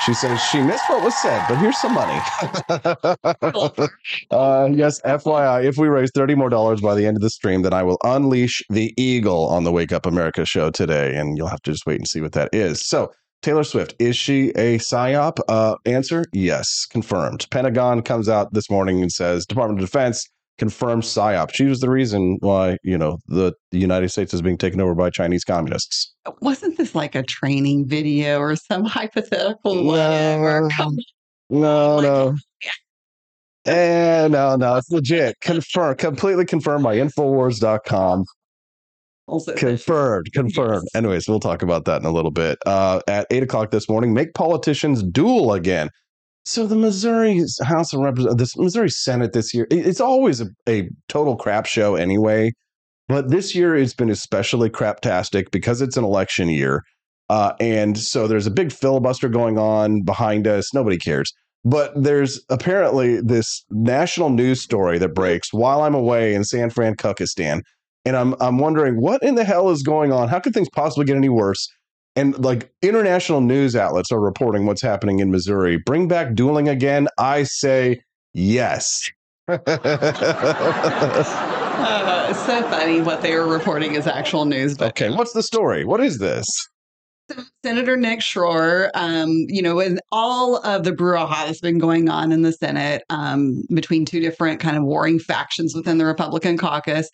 She 0.05 0.13
says 0.13 0.41
she 0.41 0.61
missed 0.61 0.89
what 0.89 1.03
was 1.03 1.15
said, 1.21 1.45
but 1.47 1.57
here's 1.57 1.77
some 1.77 1.93
money. 1.93 2.19
uh, 4.31 4.69
yes, 4.71 5.01
FYI, 5.01 5.65
if 5.65 5.77
we 5.77 5.87
raise 5.87 6.11
thirty 6.15 6.35
more 6.35 6.49
dollars 6.49 6.81
by 6.81 6.95
the 6.95 7.05
end 7.05 7.17
of 7.17 7.21
the 7.21 7.29
stream, 7.29 7.63
then 7.63 7.73
I 7.73 7.83
will 7.83 7.97
unleash 8.03 8.63
the 8.69 8.93
eagle 8.97 9.47
on 9.47 9.65
the 9.65 9.71
Wake 9.71 9.91
Up 9.91 10.05
America 10.05 10.45
show 10.45 10.71
today, 10.71 11.15
and 11.15 11.37
you'll 11.37 11.47
have 11.47 11.61
to 11.63 11.71
just 11.71 11.85
wait 11.85 11.99
and 11.99 12.07
see 12.07 12.21
what 12.21 12.33
that 12.33 12.49
is. 12.53 12.85
So. 12.85 13.11
Taylor 13.41 13.63
Swift, 13.63 13.95
is 13.99 14.17
she 14.17 14.49
a 14.57 14.79
PSYOP? 14.79 15.39
Uh, 15.47 15.75
answer, 15.85 16.25
yes, 16.33 16.85
confirmed. 16.85 17.47
Pentagon 17.49 18.01
comes 18.01 18.27
out 18.27 18.53
this 18.53 18.69
morning 18.69 19.01
and 19.01 19.09
says 19.09 19.45
Department 19.45 19.79
of 19.79 19.85
Defense 19.85 20.27
confirms 20.59 21.07
PSYOP. 21.07 21.49
She 21.53 21.65
was 21.65 21.79
the 21.79 21.89
reason 21.89 22.37
why, 22.41 22.77
you 22.83 22.97
know, 22.97 23.17
the, 23.27 23.53
the 23.71 23.79
United 23.79 24.09
States 24.09 24.33
is 24.33 24.41
being 24.41 24.57
taken 24.57 24.79
over 24.79 24.93
by 24.93 25.09
Chinese 25.09 25.43
communists. 25.43 26.13
Wasn't 26.41 26.77
this 26.77 26.93
like 26.93 27.15
a 27.15 27.23
training 27.23 27.87
video 27.87 28.37
or 28.39 28.55
some 28.55 28.85
hypothetical? 28.85 29.73
No. 29.83 30.69
No, 31.49 31.95
Like- 31.95 32.03
no. 32.03 32.35
Eh, 33.65 34.27
no, 34.29 34.55
no, 34.55 34.75
it's 34.77 34.89
legit. 34.89 35.35
Confirmed, 35.41 35.97
completely 35.97 36.45
confirmed 36.45 36.83
by 36.83 36.95
Infowars.com. 36.97 38.25
on. 39.27 39.39
So- 39.39 39.53
Confirmed, 39.55 40.27
confirmed. 40.33 40.83
Yes. 40.85 40.95
Anyways, 40.95 41.27
we'll 41.27 41.39
talk 41.39 41.61
about 41.61 41.85
that 41.85 42.01
in 42.01 42.07
a 42.07 42.11
little 42.11 42.31
bit. 42.31 42.57
Uh, 42.65 43.01
at 43.07 43.27
eight 43.31 43.43
o'clock 43.43 43.71
this 43.71 43.87
morning, 43.89 44.13
make 44.13 44.33
politicians 44.33 45.03
duel 45.03 45.53
again. 45.53 45.89
So 46.49 46.65
the 46.65 46.75
Missouri 46.75 47.45
House 47.63 47.93
of 47.93 47.99
Representatives, 47.99 48.57
Missouri 48.57 48.89
Senate 48.89 49.33
this 49.33 49.53
year, 49.53 49.67
it's 49.69 50.01
always 50.01 50.41
a, 50.41 50.47
a 50.67 50.89
total 51.07 51.35
crap 51.35 51.67
show 51.67 51.93
anyway. 51.93 52.53
But 53.07 53.29
this 53.29 53.53
year 53.53 53.75
it's 53.75 53.93
been 53.93 54.09
especially 54.09 54.71
craptastic 54.71 55.51
because 55.51 55.79
it's 55.79 55.95
an 55.95 56.03
election 56.03 56.49
year. 56.49 56.81
Uh, 57.29 57.53
and 57.59 57.99
so 57.99 58.27
there's 58.27 58.47
a 58.47 58.51
big 58.51 58.71
filibuster 58.71 59.29
going 59.29 59.59
on 59.59 60.01
behind 60.01 60.47
us. 60.47 60.73
Nobody 60.73 60.97
cares. 60.97 61.31
But 61.63 61.91
there's 61.95 62.43
apparently 62.49 63.21
this 63.21 63.63
national 63.69 64.31
news 64.31 64.59
story 64.59 64.97
that 64.97 65.13
breaks 65.13 65.53
while 65.53 65.83
I'm 65.83 65.93
away 65.93 66.33
in 66.33 66.43
San 66.45 66.71
Fran, 66.71 66.95
Kukistan. 66.95 67.61
And 68.05 68.17
I'm 68.17 68.33
I'm 68.41 68.57
wondering 68.57 68.99
what 68.99 69.21
in 69.21 69.35
the 69.35 69.43
hell 69.43 69.69
is 69.69 69.83
going 69.83 70.11
on? 70.11 70.29
How 70.29 70.39
could 70.39 70.55
things 70.55 70.69
possibly 70.73 71.05
get 71.05 71.15
any 71.15 71.29
worse? 71.29 71.67
And 72.19 72.37
like 72.43 72.69
international 72.81 73.39
news 73.39 73.77
outlets 73.77 74.11
are 74.11 74.19
reporting 74.19 74.65
what's 74.65 74.81
happening 74.81 75.19
in 75.19 75.31
Missouri. 75.31 75.77
Bring 75.77 76.09
back 76.09 76.35
dueling 76.35 76.67
again. 76.67 77.07
I 77.17 77.43
say 77.43 78.01
yes. 78.33 79.09
Uh, 81.79 82.33
so 82.33 82.61
funny 82.63 82.99
what 82.99 83.21
they 83.21 83.33
were 83.33 83.47
reporting 83.47 83.95
is 83.95 84.05
actual 84.05 84.43
news. 84.43 84.77
But 84.77 84.89
okay, 84.89 85.09
what's 85.09 85.31
the 85.31 85.41
story? 85.41 85.85
What 85.85 86.01
is 86.01 86.19
this? 86.19 86.45
Senator 87.65 87.95
Nick 87.95 88.19
Schroer, 88.21 88.89
um, 88.93 89.29
you 89.47 89.61
know, 89.61 89.75
with 89.75 89.99
all 90.11 90.57
of 90.65 90.83
the 90.83 90.91
brouhaha 90.91 91.45
that's 91.45 91.59
been 91.59 91.77
going 91.77 92.09
on 92.09 92.31
in 92.31 92.41
the 92.41 92.53
Senate 92.53 93.03
um, 93.09 93.63
between 93.73 94.05
two 94.05 94.19
different 94.19 94.59
kind 94.59 94.77
of 94.77 94.83
warring 94.83 95.19
factions 95.19 95.75
within 95.75 95.97
the 95.97 96.05
Republican 96.05 96.57
caucus. 96.57 97.09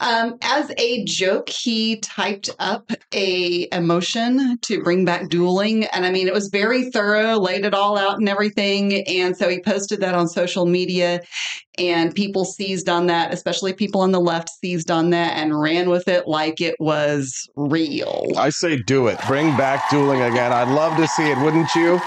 Um, 0.00 0.36
as 0.42 0.70
a 0.78 1.04
joke, 1.04 1.48
he 1.48 2.00
typed 2.00 2.50
up 2.58 2.90
a, 3.14 3.68
a 3.72 3.80
motion 3.80 4.58
to 4.62 4.82
bring 4.82 5.04
back 5.04 5.28
dueling. 5.28 5.84
And 5.86 6.04
I 6.04 6.10
mean, 6.10 6.28
it 6.28 6.34
was 6.34 6.48
very 6.48 6.90
thorough, 6.90 7.38
laid 7.38 7.64
it 7.64 7.74
all 7.74 7.96
out 7.96 8.18
and 8.18 8.28
everything. 8.28 9.06
And 9.06 9.36
so 9.36 9.48
he 9.48 9.60
posted 9.60 10.00
that 10.00 10.14
on 10.14 10.28
social 10.28 10.66
media. 10.66 11.20
And 11.78 12.14
people 12.14 12.44
seized 12.44 12.88
on 12.88 13.06
that, 13.06 13.32
especially 13.32 13.72
people 13.72 14.00
on 14.00 14.12
the 14.12 14.20
left 14.20 14.50
seized 14.50 14.90
on 14.90 15.10
that 15.10 15.36
and 15.36 15.60
ran 15.60 15.88
with 15.88 16.08
it 16.08 16.26
like 16.26 16.60
it 16.60 16.74
was 16.80 17.48
real. 17.56 18.26
I 18.36 18.50
say 18.50 18.76
do 18.76 19.06
it. 19.06 19.18
Bring 19.26 19.56
back 19.56 19.88
dueling 19.90 20.22
again. 20.22 20.52
I'd 20.52 20.72
love 20.74 20.96
to 20.96 21.06
see 21.06 21.30
it, 21.30 21.38
wouldn't 21.38 21.74
you? 21.74 22.00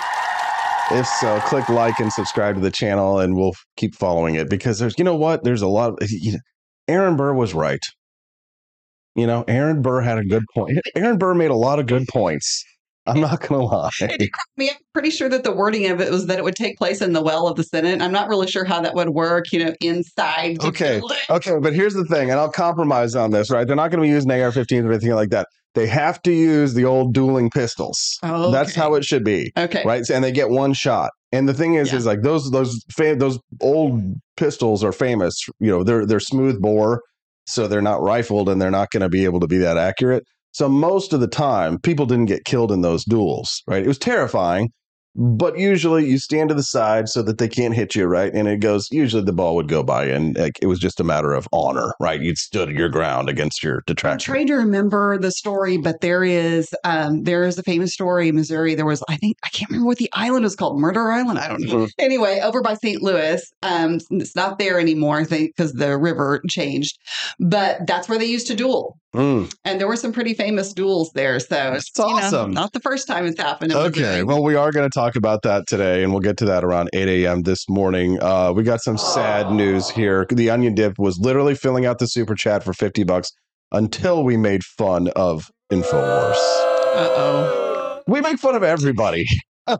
If 0.91 1.07
so, 1.07 1.39
click 1.41 1.69
like 1.69 1.99
and 1.99 2.11
subscribe 2.11 2.55
to 2.55 2.61
the 2.61 2.71
channel 2.71 3.19
and 3.19 3.37
we'll 3.37 3.53
keep 3.77 3.95
following 3.95 4.35
it 4.35 4.49
because 4.49 4.79
there's, 4.79 4.95
you 4.97 5.05
know 5.05 5.15
what? 5.15 5.43
There's 5.43 5.61
a 5.61 5.67
lot 5.67 5.93
of, 5.93 6.11
you 6.11 6.33
know, 6.33 6.39
Aaron 6.89 7.15
Burr 7.15 7.33
was 7.33 7.53
right. 7.53 7.79
You 9.15 9.25
know, 9.25 9.45
Aaron 9.47 9.81
Burr 9.81 10.01
had 10.01 10.17
a 10.17 10.25
good 10.25 10.43
point. 10.53 10.79
Aaron 10.95 11.17
Burr 11.17 11.33
made 11.33 11.51
a 11.51 11.55
lot 11.55 11.79
of 11.79 11.85
good 11.85 12.07
points. 12.09 12.63
I'm 13.11 13.21
not 13.21 13.39
going 13.47 13.61
to 13.61 13.65
lie. 13.67 13.89
Mean, 14.57 14.69
I'm 14.71 14.77
pretty 14.93 15.09
sure 15.09 15.29
that 15.29 15.43
the 15.43 15.51
wording 15.51 15.89
of 15.89 16.01
it 16.01 16.11
was 16.11 16.27
that 16.27 16.37
it 16.39 16.43
would 16.43 16.55
take 16.55 16.77
place 16.77 17.01
in 17.01 17.13
the 17.13 17.21
well 17.21 17.47
of 17.47 17.55
the 17.57 17.63
Senate. 17.63 18.01
I'm 18.01 18.11
not 18.11 18.29
really 18.29 18.47
sure 18.47 18.65
how 18.65 18.81
that 18.81 18.95
would 18.95 19.09
work, 19.09 19.51
you 19.51 19.63
know, 19.63 19.73
inside. 19.81 20.57
the 20.59 20.67
Okay. 20.67 21.01
Okay, 21.29 21.59
but 21.59 21.73
here's 21.73 21.93
the 21.93 22.05
thing, 22.05 22.29
and 22.31 22.39
I'll 22.39 22.51
compromise 22.51 23.15
on 23.15 23.31
this, 23.31 23.49
right? 23.51 23.65
They're 23.67 23.75
not 23.75 23.91
going 23.91 24.01
to 24.01 24.07
be 24.07 24.13
using 24.13 24.31
AR 24.31 24.51
15s 24.51 24.83
or 24.83 24.91
anything 24.91 25.11
like 25.11 25.29
that. 25.29 25.47
They 25.73 25.87
have 25.87 26.21
to 26.23 26.31
use 26.33 26.73
the 26.73 26.83
old 26.85 27.13
dueling 27.13 27.49
pistols. 27.49 28.17
Oh, 28.23 28.51
That's 28.51 28.75
how 28.75 28.95
it 28.95 29.05
should 29.05 29.23
be. 29.23 29.51
Okay. 29.57 29.83
right? 29.85 30.07
And 30.09 30.21
they 30.23 30.31
get 30.33 30.49
one 30.49 30.73
shot. 30.73 31.11
And 31.31 31.47
the 31.47 31.53
thing 31.53 31.75
is, 31.75 31.91
Yeah. 31.91 31.97
is 31.99 32.05
like 32.05 32.23
those 32.23 32.51
those 32.51 32.83
fa- 32.91 33.15
those 33.15 33.39
old 33.61 34.01
pistols 34.35 34.83
are 34.83 34.91
famous. 34.91 35.33
You 35.61 35.71
know, 35.71 35.83
they're 35.85 36.05
they're 36.05 36.19
smooth 36.19 36.59
bore, 36.61 37.01
so 37.47 37.67
they're 37.67 37.81
not 37.81 38.01
rifled, 38.01 38.49
and 38.49 38.61
they're 38.61 38.69
not 38.69 38.91
going 38.91 39.01
to 39.01 39.07
be 39.09 39.23
able 39.23 39.39
to 39.39 39.47
be 39.47 39.57
that 39.59 39.77
accurate. 39.77 40.23
So 40.51 40.67
most 40.69 41.13
of 41.13 41.19
the 41.19 41.27
time, 41.27 41.79
people 41.79 42.05
didn't 42.05 42.25
get 42.25 42.45
killed 42.45 42.71
in 42.71 42.81
those 42.81 43.05
duels, 43.05 43.63
right? 43.67 43.83
It 43.83 43.87
was 43.87 43.97
terrifying, 43.97 44.69
but 45.13 45.57
usually 45.57 46.07
you 46.07 46.17
stand 46.17 46.47
to 46.49 46.55
the 46.55 46.63
side 46.63 47.09
so 47.09 47.21
that 47.23 47.37
they 47.37 47.49
can't 47.49 47.73
hit 47.73 47.95
you, 47.95 48.05
right? 48.05 48.33
And 48.33 48.47
it 48.47 48.61
goes. 48.61 48.87
Usually 48.91 49.21
the 49.21 49.33
ball 49.33 49.55
would 49.55 49.67
go 49.67 49.83
by, 49.83 50.05
and 50.05 50.37
like 50.37 50.57
it 50.61 50.67
was 50.67 50.79
just 50.79 51.01
a 51.01 51.03
matter 51.03 51.33
of 51.33 51.49
honor, 51.51 51.93
right? 51.99 52.21
You'd 52.21 52.37
stood 52.37 52.69
your 52.69 52.87
ground 52.87 53.27
against 53.27 53.61
your 53.61 53.83
detractors. 53.87 54.29
I'm 54.29 54.35
trying 54.35 54.47
to 54.47 54.53
remember 54.55 55.17
the 55.17 55.31
story, 55.31 55.75
but 55.75 55.99
there 55.99 56.23
is 56.23 56.69
um, 56.85 57.23
there 57.23 57.43
is 57.43 57.57
a 57.57 57.63
famous 57.63 57.93
story 57.93 58.29
in 58.29 58.35
Missouri. 58.35 58.73
There 58.73 58.85
was, 58.85 59.03
I 59.09 59.17
think, 59.17 59.35
I 59.43 59.49
can't 59.49 59.69
remember 59.69 59.87
what 59.87 59.97
the 59.97 60.09
island 60.13 60.45
is 60.45 60.55
called, 60.55 60.79
Murder 60.79 61.11
Island. 61.11 61.39
I 61.39 61.47
don't 61.49 61.61
know. 61.61 61.75
Mhm. 61.87 61.89
Anyway, 61.97 62.39
over 62.41 62.61
by 62.61 62.75
St. 62.75 63.01
Louis, 63.01 63.41
um, 63.63 63.99
it's 64.11 64.35
not 64.35 64.59
there 64.59 64.79
anymore, 64.79 65.17
I 65.19 65.25
think, 65.25 65.55
because 65.57 65.73
the 65.73 65.97
river 65.97 66.41
changed. 66.49 66.97
But 67.37 67.85
that's 67.85 68.07
where 68.07 68.17
they 68.17 68.25
used 68.27 68.47
to 68.47 68.55
duel, 68.55 68.97
Mm. 69.15 69.53
and 69.65 69.77
there 69.79 69.87
were 69.87 69.97
some 69.97 70.13
pretty 70.13 70.33
famous 70.33 70.71
duels 70.71 71.11
there. 71.13 71.37
So 71.39 71.73
it's 71.73 71.91
you 71.97 72.05
know, 72.05 72.11
awesome. 72.11 72.51
not 72.51 72.71
the 72.71 72.79
first 72.79 73.07
time 73.07 73.25
it's 73.25 73.39
happened. 73.39 73.73
in 73.73 73.77
Okay, 73.77 74.23
well, 74.23 74.41
we 74.41 74.55
are 74.55 74.71
going 74.71 74.89
to 74.89 74.93
talk 74.93 75.17
about 75.17 75.41
that 75.41 75.67
today, 75.67 76.01
and 76.01 76.13
we'll 76.13 76.21
get 76.21 76.37
to 76.37 76.45
that 76.45 76.63
around 76.63 76.89
8 76.93 77.07
a.m. 77.09 77.41
this 77.41 77.67
morning. 77.67 78.21
Uh, 78.21 78.53
we 78.55 78.63
got 78.63 78.81
some 78.81 78.97
sad 78.97 79.51
news 79.51 79.89
here. 79.89 80.25
The 80.29 80.49
Onion 80.49 80.75
Dip 80.75 80.97
was 80.97 81.19
literally 81.19 81.55
filling 81.55 81.85
out 81.85 81.99
the 81.99 82.07
super 82.07 82.35
chat 82.35 82.63
for 82.63 82.73
50 82.73 83.03
bucks 83.03 83.31
until 83.73 84.23
we 84.23 84.37
made 84.37 84.63
fun 84.63 85.09
of 85.09 85.51
InfoWars. 85.71 86.33
Uh 86.33 87.09
oh. 87.15 88.01
We 88.07 88.21
make 88.21 88.39
fun 88.39 88.55
of 88.55 88.63
everybody. 88.63 89.25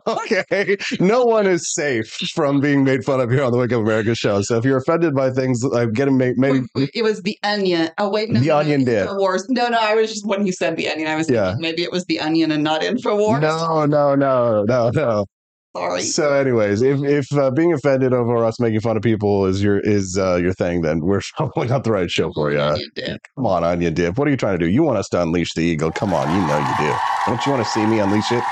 okay. 0.06 0.76
No 1.00 1.24
one 1.24 1.46
is 1.46 1.72
safe 1.72 2.08
from 2.34 2.60
being 2.60 2.84
made 2.84 3.04
fun 3.04 3.20
of 3.20 3.30
here 3.30 3.42
on 3.44 3.52
the 3.52 3.58
Wake 3.58 3.72
Up 3.72 3.80
America 3.82 4.14
show. 4.14 4.42
So 4.42 4.56
if 4.58 4.64
you're 4.64 4.78
offended 4.78 5.14
by 5.14 5.30
things, 5.30 5.62
like 5.64 5.92
getting 5.92 6.16
made, 6.16 6.38
maybe. 6.38 6.64
It 6.94 7.02
was 7.02 7.22
the 7.22 7.38
onion. 7.42 7.90
Oh 7.98 8.10
wait, 8.10 8.30
no, 8.30 8.40
The 8.40 8.46
no, 8.48 8.58
Onion 8.58 8.84
did. 8.84 9.06
Infowars. 9.06 9.44
No, 9.48 9.68
no, 9.68 9.78
I 9.78 9.94
was 9.94 10.10
just 10.10 10.26
when 10.26 10.46
you 10.46 10.52
said 10.52 10.76
the 10.76 10.88
onion, 10.88 11.08
I 11.08 11.16
was 11.16 11.28
Yeah. 11.30 11.46
thinking 11.46 11.62
maybe 11.62 11.82
it 11.82 11.92
was 11.92 12.04
the 12.06 12.20
onion 12.20 12.52
and 12.52 12.62
not 12.62 12.82
Infowars. 12.82 13.40
No, 13.40 13.86
no, 13.86 14.14
no, 14.14 14.64
no, 14.64 14.90
no. 14.90 15.26
Sorry. 15.74 16.02
So, 16.02 16.34
anyways, 16.34 16.82
if 16.82 17.02
if 17.02 17.32
uh, 17.32 17.50
being 17.50 17.72
offended 17.72 18.12
over 18.12 18.44
us 18.44 18.60
making 18.60 18.80
fun 18.80 18.98
of 18.98 19.02
people 19.02 19.46
is 19.46 19.62
your 19.62 19.80
is 19.80 20.18
uh, 20.18 20.34
your 20.36 20.52
thing, 20.52 20.82
then 20.82 21.00
we're 21.00 21.22
probably 21.36 21.68
not 21.68 21.84
the 21.84 21.92
right 21.92 22.10
show 22.10 22.30
for 22.34 22.52
you. 22.52 22.60
Onion 22.60 22.90
dip. 22.94 23.20
Come 23.36 23.46
on, 23.46 23.64
Onion 23.64 23.94
Dip. 23.94 24.18
What 24.18 24.28
are 24.28 24.30
you 24.30 24.36
trying 24.36 24.58
to 24.58 24.64
do? 24.64 24.70
You 24.70 24.82
want 24.82 24.98
us 24.98 25.08
to 25.10 25.22
unleash 25.22 25.54
the 25.54 25.62
eagle? 25.62 25.90
Come 25.90 26.12
on, 26.12 26.28
you 26.34 26.46
know 26.46 26.58
you 26.58 26.86
do. 26.90 26.94
Don't 27.26 27.44
you 27.46 27.52
want 27.52 27.64
to 27.64 27.70
see 27.70 27.86
me 27.86 28.00
unleash 28.00 28.30
it? 28.32 28.44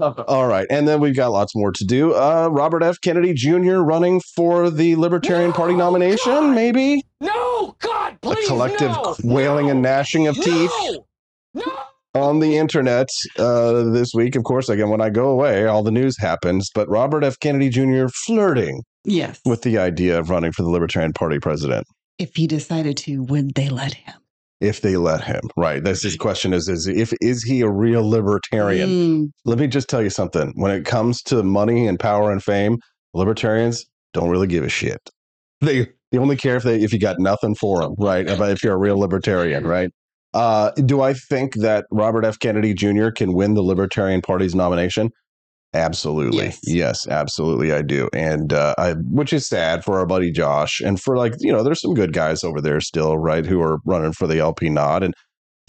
All 0.00 0.46
right, 0.46 0.66
and 0.70 0.86
then 0.88 1.00
we've 1.00 1.16
got 1.16 1.32
lots 1.32 1.54
more 1.54 1.72
to 1.72 1.84
do. 1.84 2.14
Uh, 2.14 2.48
Robert 2.50 2.82
F. 2.82 3.00
Kennedy 3.00 3.32
Jr. 3.34 3.76
running 3.78 4.20
for 4.34 4.70
the 4.70 4.96
Libertarian 4.96 5.52
Party 5.52 5.74
nomination, 5.74 6.54
maybe 6.54 7.02
No, 7.20 7.76
God, 7.80 8.18
please. 8.22 8.44
a 8.44 8.48
collective 8.48 8.90
no, 8.90 9.14
wailing 9.22 9.70
and 9.70 9.82
gnashing 9.82 10.26
of 10.26 10.36
teeth. 10.36 10.70
no, 10.82 11.04
no. 11.54 11.78
on 12.14 12.40
the 12.40 12.56
internet 12.56 13.08
uh, 13.38 13.84
this 13.90 14.12
week. 14.14 14.34
Of 14.36 14.44
course, 14.44 14.68
again, 14.68 14.88
when 14.88 15.00
I 15.00 15.10
go 15.10 15.28
away, 15.28 15.66
all 15.66 15.82
the 15.82 15.90
news 15.92 16.16
happens. 16.18 16.70
But 16.74 16.88
Robert 16.88 17.22
F. 17.24 17.38
Kennedy 17.38 17.68
Jr. 17.68 18.06
flirting 18.26 18.82
Yes. 19.04 19.40
with 19.46 19.62
the 19.62 19.78
idea 19.78 20.18
of 20.18 20.28
running 20.30 20.52
for 20.52 20.62
the 20.62 20.68
Libertarian 20.70 21.12
Party 21.12 21.38
president 21.38 21.86
if 22.18 22.36
he 22.36 22.46
decided 22.46 22.98
to, 22.98 23.22
would 23.22 23.54
they 23.54 23.70
let 23.70 23.94
him? 23.94 24.14
If 24.60 24.80
they 24.80 24.96
let 24.96 25.24
him. 25.24 25.40
Right. 25.56 25.82
That's 25.82 26.02
his 26.02 26.16
question: 26.16 26.52
is 26.52 26.68
is 26.68 26.86
if 26.86 27.12
is 27.20 27.42
he 27.42 27.62
a 27.62 27.68
real 27.70 28.08
libertarian? 28.08 28.88
Mm, 28.88 29.30
Let 29.44 29.58
me 29.58 29.66
just 29.66 29.88
tell 29.88 30.02
you 30.02 30.10
something. 30.10 30.52
When 30.56 30.70
it 30.70 30.84
comes 30.84 31.22
to 31.24 31.42
money 31.42 31.86
and 31.86 31.98
power 31.98 32.30
and 32.30 32.42
fame, 32.42 32.78
libertarians 33.14 33.86
don't 34.12 34.30
really 34.30 34.46
give 34.46 34.64
a 34.64 34.68
shit. 34.68 35.00
They 35.60 35.88
they 36.12 36.18
only 36.18 36.36
care 36.36 36.56
if 36.56 36.62
they 36.62 36.80
if 36.80 36.92
you 36.92 36.98
got 36.98 37.18
nothing 37.18 37.54
for 37.54 37.82
them, 37.82 37.94
right? 37.98 38.26
But 38.26 38.50
if 38.50 38.62
you're 38.62 38.74
a 38.74 38.78
real 38.78 38.98
libertarian, 38.98 39.66
right? 39.66 39.90
Uh, 40.32 40.70
do 40.72 41.00
I 41.00 41.12
think 41.14 41.54
that 41.56 41.86
Robert 41.90 42.24
F. 42.24 42.38
Kennedy 42.38 42.72
Jr. 42.72 43.10
can 43.10 43.32
win 43.32 43.54
the 43.54 43.62
Libertarian 43.62 44.20
Party's 44.20 44.54
nomination? 44.54 45.10
Absolutely, 45.72 46.46
Yes. 46.46 46.60
yes, 46.64 47.06
absolutely, 47.08 47.72
I 47.72 47.82
do, 47.82 48.08
and 48.12 48.52
uh, 48.52 48.74
I, 48.76 48.94
which 48.94 49.32
is 49.32 49.46
sad 49.46 49.84
for 49.84 49.98
our 50.00 50.06
buddy 50.06 50.32
Josh, 50.32 50.80
and 50.80 51.00
for 51.00 51.16
like 51.16 51.34
you 51.38 51.52
know, 51.52 51.62
there's 51.62 51.80
some 51.80 51.94
good 51.94 52.12
guys 52.12 52.42
over 52.42 52.60
there 52.60 52.80
still, 52.80 53.18
right, 53.18 53.46
who 53.46 53.60
are 53.62 53.78
running 53.84 54.12
for 54.12 54.26
the 54.26 54.40
LP 54.40 54.68
nod, 54.68 55.04
and 55.04 55.14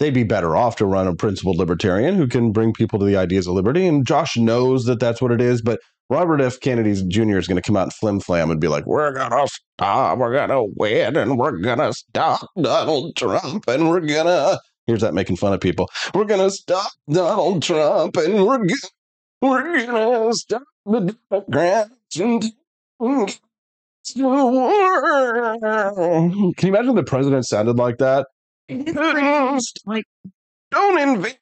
they'd 0.00 0.12
be 0.12 0.24
better 0.24 0.56
off 0.56 0.74
to 0.76 0.86
run 0.86 1.06
a 1.06 1.14
principled 1.14 1.56
libertarian 1.58 2.16
who 2.16 2.26
can 2.26 2.50
bring 2.50 2.72
people 2.72 2.98
to 2.98 3.04
the 3.04 3.16
ideas 3.16 3.46
of 3.46 3.54
liberty. 3.54 3.86
And 3.86 4.04
Josh 4.04 4.36
knows 4.36 4.86
that 4.86 4.98
that's 4.98 5.22
what 5.22 5.30
it 5.30 5.40
is, 5.40 5.62
but 5.62 5.78
Robert 6.10 6.40
F. 6.40 6.58
Kennedy 6.58 6.94
Jr. 7.06 7.38
is 7.38 7.46
going 7.46 7.56
to 7.56 7.62
come 7.62 7.76
out 7.76 7.84
and 7.84 7.92
flim 7.94 8.18
flam 8.18 8.50
and 8.50 8.60
be 8.60 8.66
like, 8.68 8.84
"We're 8.86 9.12
gonna 9.12 9.46
stop, 9.46 10.18
we're 10.18 10.34
gonna 10.34 10.64
win, 10.76 11.16
and 11.16 11.38
we're 11.38 11.58
gonna 11.58 11.92
stop 11.92 12.48
Donald 12.60 13.14
Trump, 13.14 13.68
and 13.68 13.88
we're 13.88 14.00
gonna." 14.00 14.58
Here's 14.88 15.02
that 15.02 15.14
making 15.14 15.36
fun 15.36 15.52
of 15.52 15.60
people. 15.60 15.88
We're 16.12 16.24
gonna 16.24 16.50
stop 16.50 16.90
Donald 17.08 17.62
Trump, 17.62 18.16
and 18.16 18.44
we're 18.44 18.58
gonna 18.58 18.74
we're 19.42 19.86
gonna 19.86 20.32
stop 20.32 20.62
the 20.86 21.16
Democrats. 21.30 22.18
and- 22.20 22.42
Can 23.00 23.28
you 24.16 24.28
imagine 26.68 26.94
the 26.94 27.04
president 27.06 27.46
sounded 27.46 27.76
like 27.76 27.98
that? 27.98 28.28
it 28.68 28.88
is 28.88 28.94
pretty, 28.94 29.60
like, 29.86 30.04
Don't 30.70 30.98
invade 30.98 31.38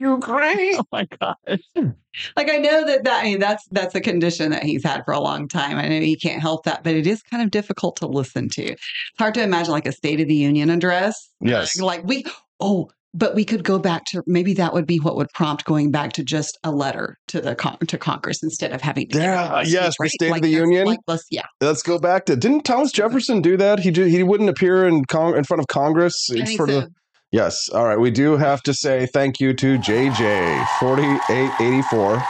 Ukraine. 0.00 0.76
oh 0.78 0.84
my 0.92 1.06
gosh. 1.20 1.58
Hmm. 1.76 1.90
Like 2.36 2.50
I 2.50 2.56
know 2.56 2.86
that 2.86 3.04
that 3.04 3.22
I 3.22 3.24
mean, 3.24 3.38
that's 3.38 3.64
that's 3.70 3.94
a 3.94 4.00
condition 4.00 4.50
that 4.50 4.62
he's 4.62 4.84
had 4.84 5.04
for 5.04 5.12
a 5.12 5.20
long 5.20 5.48
time. 5.48 5.76
I 5.76 5.88
know 5.88 6.00
he 6.00 6.16
can't 6.16 6.40
help 6.40 6.64
that, 6.64 6.82
but 6.84 6.94
it 6.94 7.06
is 7.06 7.22
kind 7.22 7.42
of 7.42 7.50
difficult 7.50 7.96
to 7.96 8.06
listen 8.06 8.48
to. 8.50 8.62
It's 8.62 8.82
hard 9.18 9.34
to 9.34 9.42
imagine 9.42 9.72
like 9.72 9.86
a 9.86 9.92
State 9.92 10.20
of 10.20 10.28
the 10.28 10.34
Union 10.34 10.70
address. 10.70 11.28
Yes. 11.40 11.78
Like 11.80 12.04
we 12.04 12.24
oh, 12.60 12.90
but 13.14 13.34
we 13.34 13.44
could 13.44 13.64
go 13.64 13.78
back 13.78 14.04
to 14.06 14.22
maybe 14.26 14.54
that 14.54 14.74
would 14.74 14.86
be 14.86 14.98
what 14.98 15.16
would 15.16 15.28
prompt 15.34 15.64
going 15.64 15.90
back 15.90 16.12
to 16.14 16.24
just 16.24 16.58
a 16.64 16.70
letter 16.70 17.16
to 17.28 17.40
the 17.40 17.54
con- 17.54 17.78
to 17.86 17.98
Congress 17.98 18.42
instead 18.42 18.72
of 18.72 18.80
having 18.80 19.08
to 19.08 19.18
Yeah, 19.18 19.62
yes, 19.62 19.66
speak, 19.66 19.80
the 19.80 19.94
right? 20.00 20.10
State 20.10 20.36
of 20.36 20.42
the 20.42 20.48
Union. 20.48 20.86
Like 20.86 21.00
let's 21.06 21.24
yeah. 21.30 21.46
Let's 21.60 21.82
go 21.82 21.98
back 21.98 22.26
to 22.26 22.36
didn't 22.36 22.64
Thomas 22.64 22.92
Jefferson 22.92 23.40
do 23.40 23.56
that? 23.56 23.80
He 23.80 23.90
did, 23.90 24.08
he 24.08 24.22
wouldn't 24.22 24.50
appear 24.50 24.86
in 24.86 25.04
con- 25.06 25.36
in 25.36 25.44
front 25.44 25.60
of 25.60 25.66
Congress 25.68 26.28
for 26.56 26.66
so. 26.66 26.66
the 26.66 26.88
Yes. 27.30 27.68
All 27.68 27.84
right. 27.84 27.98
We 28.00 28.10
do 28.10 28.36
have 28.38 28.62
to 28.62 28.72
say 28.72 29.06
thank 29.12 29.38
you 29.38 29.52
to 29.54 29.78
JJ 29.78 30.68
forty 30.78 31.20
eight 31.28 31.54
eighty 31.58 31.82
four. 31.82 32.26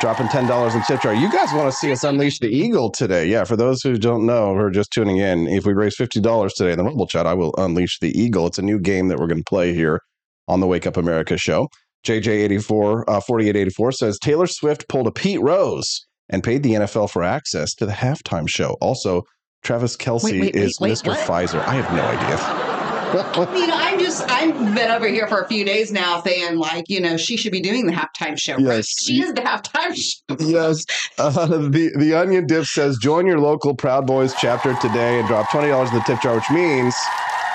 Dropping 0.00 0.28
ten 0.28 0.46
dollars 0.46 0.74
in 0.74 0.82
tip 0.82 1.00
jar. 1.00 1.14
You 1.14 1.30
guys 1.30 1.52
want 1.54 1.70
to 1.70 1.76
see 1.76 1.90
us 1.90 2.04
unleash 2.04 2.38
the 2.38 2.48
eagle 2.48 2.90
today? 2.90 3.26
Yeah. 3.26 3.44
For 3.44 3.56
those 3.56 3.80
who 3.82 3.96
don't 3.96 4.26
know 4.26 4.50
or 4.50 4.66
are 4.66 4.70
just 4.70 4.92
tuning 4.92 5.16
in, 5.16 5.46
if 5.48 5.64
we 5.64 5.72
raise 5.72 5.96
fifty 5.96 6.20
dollars 6.20 6.52
today 6.52 6.72
in 6.72 6.78
the 6.78 6.84
Rumble 6.84 7.06
chat, 7.06 7.26
I 7.26 7.32
will 7.32 7.54
unleash 7.56 7.98
the 8.00 8.10
eagle. 8.18 8.46
It's 8.46 8.58
a 8.58 8.62
new 8.62 8.78
game 8.78 9.08
that 9.08 9.18
we're 9.18 9.26
going 9.26 9.42
to 9.42 9.48
play 9.48 9.72
here 9.72 10.00
on 10.48 10.60
the 10.60 10.66
Wake 10.66 10.86
Up 10.86 10.98
America 10.98 11.38
show. 11.38 11.68
JJ 12.06 12.28
eighty 12.28 12.58
four 12.58 13.08
uh, 13.08 13.20
forty 13.20 13.48
eight 13.48 13.56
eighty 13.56 13.70
four 13.70 13.90
says 13.90 14.18
Taylor 14.18 14.46
Swift 14.46 14.86
pulled 14.88 15.06
a 15.06 15.12
Pete 15.12 15.40
Rose 15.40 16.06
and 16.28 16.44
paid 16.44 16.62
the 16.62 16.72
NFL 16.72 17.10
for 17.10 17.22
access 17.22 17.74
to 17.76 17.86
the 17.86 17.92
halftime 17.92 18.48
show. 18.48 18.76
Also, 18.82 19.22
Travis 19.62 19.96
Kelce 19.96 20.24
Wait, 20.24 20.40
wait, 20.40 20.56
is 20.56 20.76
wait, 20.78 20.92
Mr. 20.92 21.14
Pfizer. 21.14 21.60
I 21.66 21.74
have 21.74 21.92
no 21.94 22.02
idea. 22.02 22.75
I 23.12 23.50
mean, 23.54 23.70
I'm 23.72 23.98
just 23.98 24.28
I've 24.30 24.74
been 24.74 24.90
over 24.90 25.06
here 25.08 25.26
for 25.28 25.40
a 25.40 25.48
few 25.48 25.64
days 25.64 25.92
now 25.92 26.20
saying 26.22 26.56
like, 26.58 26.88
you 26.88 27.00
know, 27.00 27.16
she 27.16 27.36
should 27.36 27.52
be 27.52 27.60
doing 27.60 27.86
the 27.86 27.92
halftime 27.92 28.38
show. 28.38 28.54
right? 28.54 28.62
Yes. 28.62 28.88
She 28.88 29.22
is 29.22 29.32
the 29.34 29.42
halftime 29.42 29.94
show. 29.94 30.36
yes. 30.46 30.84
Uh, 31.18 31.46
the 31.46 31.92
the 31.98 32.14
Onion 32.14 32.46
Dip 32.46 32.64
says 32.64 32.98
join 32.98 33.26
your 33.26 33.38
local 33.40 33.74
Proud 33.74 34.06
Boys 34.06 34.34
chapter 34.38 34.74
today 34.74 35.18
and 35.18 35.28
drop 35.28 35.50
twenty 35.50 35.68
dollars 35.68 35.90
in 35.90 35.96
the 35.96 36.02
tip 36.02 36.20
jar, 36.20 36.34
which 36.36 36.50
means 36.50 36.94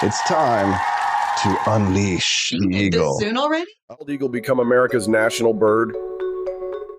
it's 0.01 0.22
time 0.27 0.79
to 1.43 1.58
unleash 1.72 2.51
the 2.51 2.75
eagle. 2.77 3.20
soon 3.20 3.38
already? 3.38 3.70
Bald 3.89 4.10
eagle 4.10 4.29
become 4.29 4.60
America's 4.60 5.08
national 5.08 5.53
bird? 5.53 5.96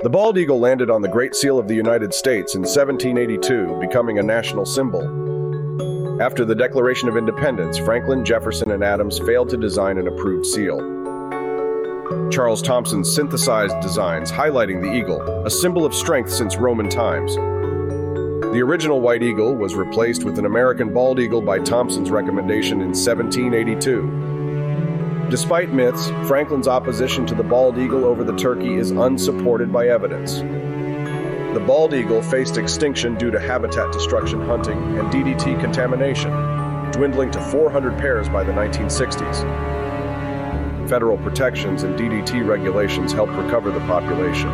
The 0.01 0.11
bald 0.11 0.37
eagle 0.37 0.59
landed 0.59 0.91
on 0.91 1.01
the 1.01 1.09
Great 1.09 1.35
Seal 1.35 1.59
of 1.61 1.69
the 1.69 1.75
United 1.75 2.13
States 2.13 2.55
in 2.57 2.63
1782, 2.63 3.79
becoming 3.81 4.19
a 4.19 4.23
national 4.23 4.67
symbol. 4.67 5.32
After 6.21 6.45
the 6.45 6.55
Declaration 6.55 7.09
of 7.09 7.17
Independence, 7.17 7.79
Franklin, 7.79 8.25
Jefferson, 8.25 8.71
and 8.71 8.85
Adams 8.85 9.19
failed 9.19 9.49
to 9.49 9.57
design 9.57 9.99
an 9.99 10.09
approved 10.09 10.47
seal. 10.47 10.79
Charles 12.31 12.61
Thomson 12.61 13.03
synthesized 13.03 13.81
designs 13.81 14.31
highlighting 14.31 14.83
the 14.83 14.93
eagle, 14.93 15.23
a 15.45 15.51
symbol 15.51 15.87
of 15.87 15.95
strength 15.95 16.31
since 16.31 16.57
Roman 16.57 16.89
times. 16.89 17.35
The 17.35 18.61
original 18.63 19.01
white 19.01 19.23
eagle 19.23 19.55
was 19.55 19.75
replaced 19.75 20.25
with 20.25 20.39
an 20.39 20.45
American 20.45 20.93
bald 20.93 21.19
eagle 21.19 21.41
by 21.41 21.59
Thomson's 21.59 22.11
recommendation 22.11 22.83
in 22.83 22.89
1782. 22.89 25.29
Despite 25.31 25.73
myths, 25.73 26.11
Franklin's 26.29 26.69
opposition 26.69 27.25
to 27.27 27.35
the 27.35 27.43
bald 27.43 27.79
eagle 27.79 28.05
over 28.05 28.23
the 28.23 28.37
turkey 28.37 28.75
is 28.75 28.91
unsupported 28.91 29.73
by 29.73 29.89
evidence. 29.89 30.43
The 31.53 31.61
bald 31.61 31.93
eagle 31.93 32.23
faced 32.23 32.57
extinction 32.57 33.17
due 33.17 33.31
to 33.31 33.39
habitat 33.39 33.93
destruction 33.93 34.41
hunting 34.41 34.79
and 34.99 35.13
DDT 35.13 35.61
contamination, 35.61 36.31
dwindling 36.93 37.31
to 37.33 37.43
400 37.43 37.99
pairs 37.99 38.27
by 38.27 38.43
the 38.43 38.53
1960s. 38.53 39.43
Federal 40.89 41.19
protections 41.19 41.83
and 41.83 41.95
DDT 41.99 42.49
regulations 42.49 43.13
helped 43.13 43.35
recover 43.35 43.71
the 43.71 43.81
population, 43.81 44.49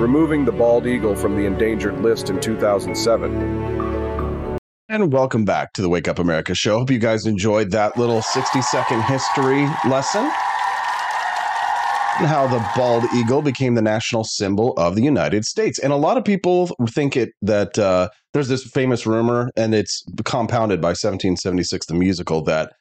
removing 0.00 0.44
the 0.44 0.50
bald 0.50 0.88
eagle 0.88 1.14
from 1.14 1.36
the 1.36 1.46
endangered 1.46 2.00
list 2.00 2.30
in 2.30 2.40
2007. 2.40 4.58
And 4.88 5.12
welcome 5.12 5.44
back 5.44 5.72
to 5.74 5.82
the 5.82 5.88
Wake 5.88 6.08
Up 6.08 6.18
America 6.18 6.56
show. 6.56 6.80
Hope 6.80 6.90
you 6.90 6.98
guys 6.98 7.26
enjoyed 7.26 7.70
that 7.70 7.96
little 7.96 8.22
60 8.22 8.60
second 8.60 9.02
history 9.02 9.66
lesson 9.88 10.28
and 12.18 12.26
how 12.26 12.46
the 12.46 12.64
bald 12.76 13.04
eagle 13.14 13.42
became 13.42 13.74
the 13.74 13.82
national 13.82 14.24
symbol 14.24 14.72
of 14.74 14.96
the 14.96 15.02
United 15.02 15.44
States. 15.44 15.78
And 15.78 15.92
a 15.92 15.96
lot 15.96 16.16
of 16.16 16.24
people 16.24 16.68
think 16.90 17.16
it 17.16 17.30
that 17.42 17.78
uh, 17.78 18.08
there's 18.32 18.48
this 18.48 18.64
famous 18.64 19.06
rumor, 19.06 19.50
and 19.56 19.74
it's 19.74 20.04
compounded 20.24 20.80
by 20.80 20.90
1776, 20.90 21.86
the 21.86 21.94
musical, 21.94 22.42
that 22.44 22.72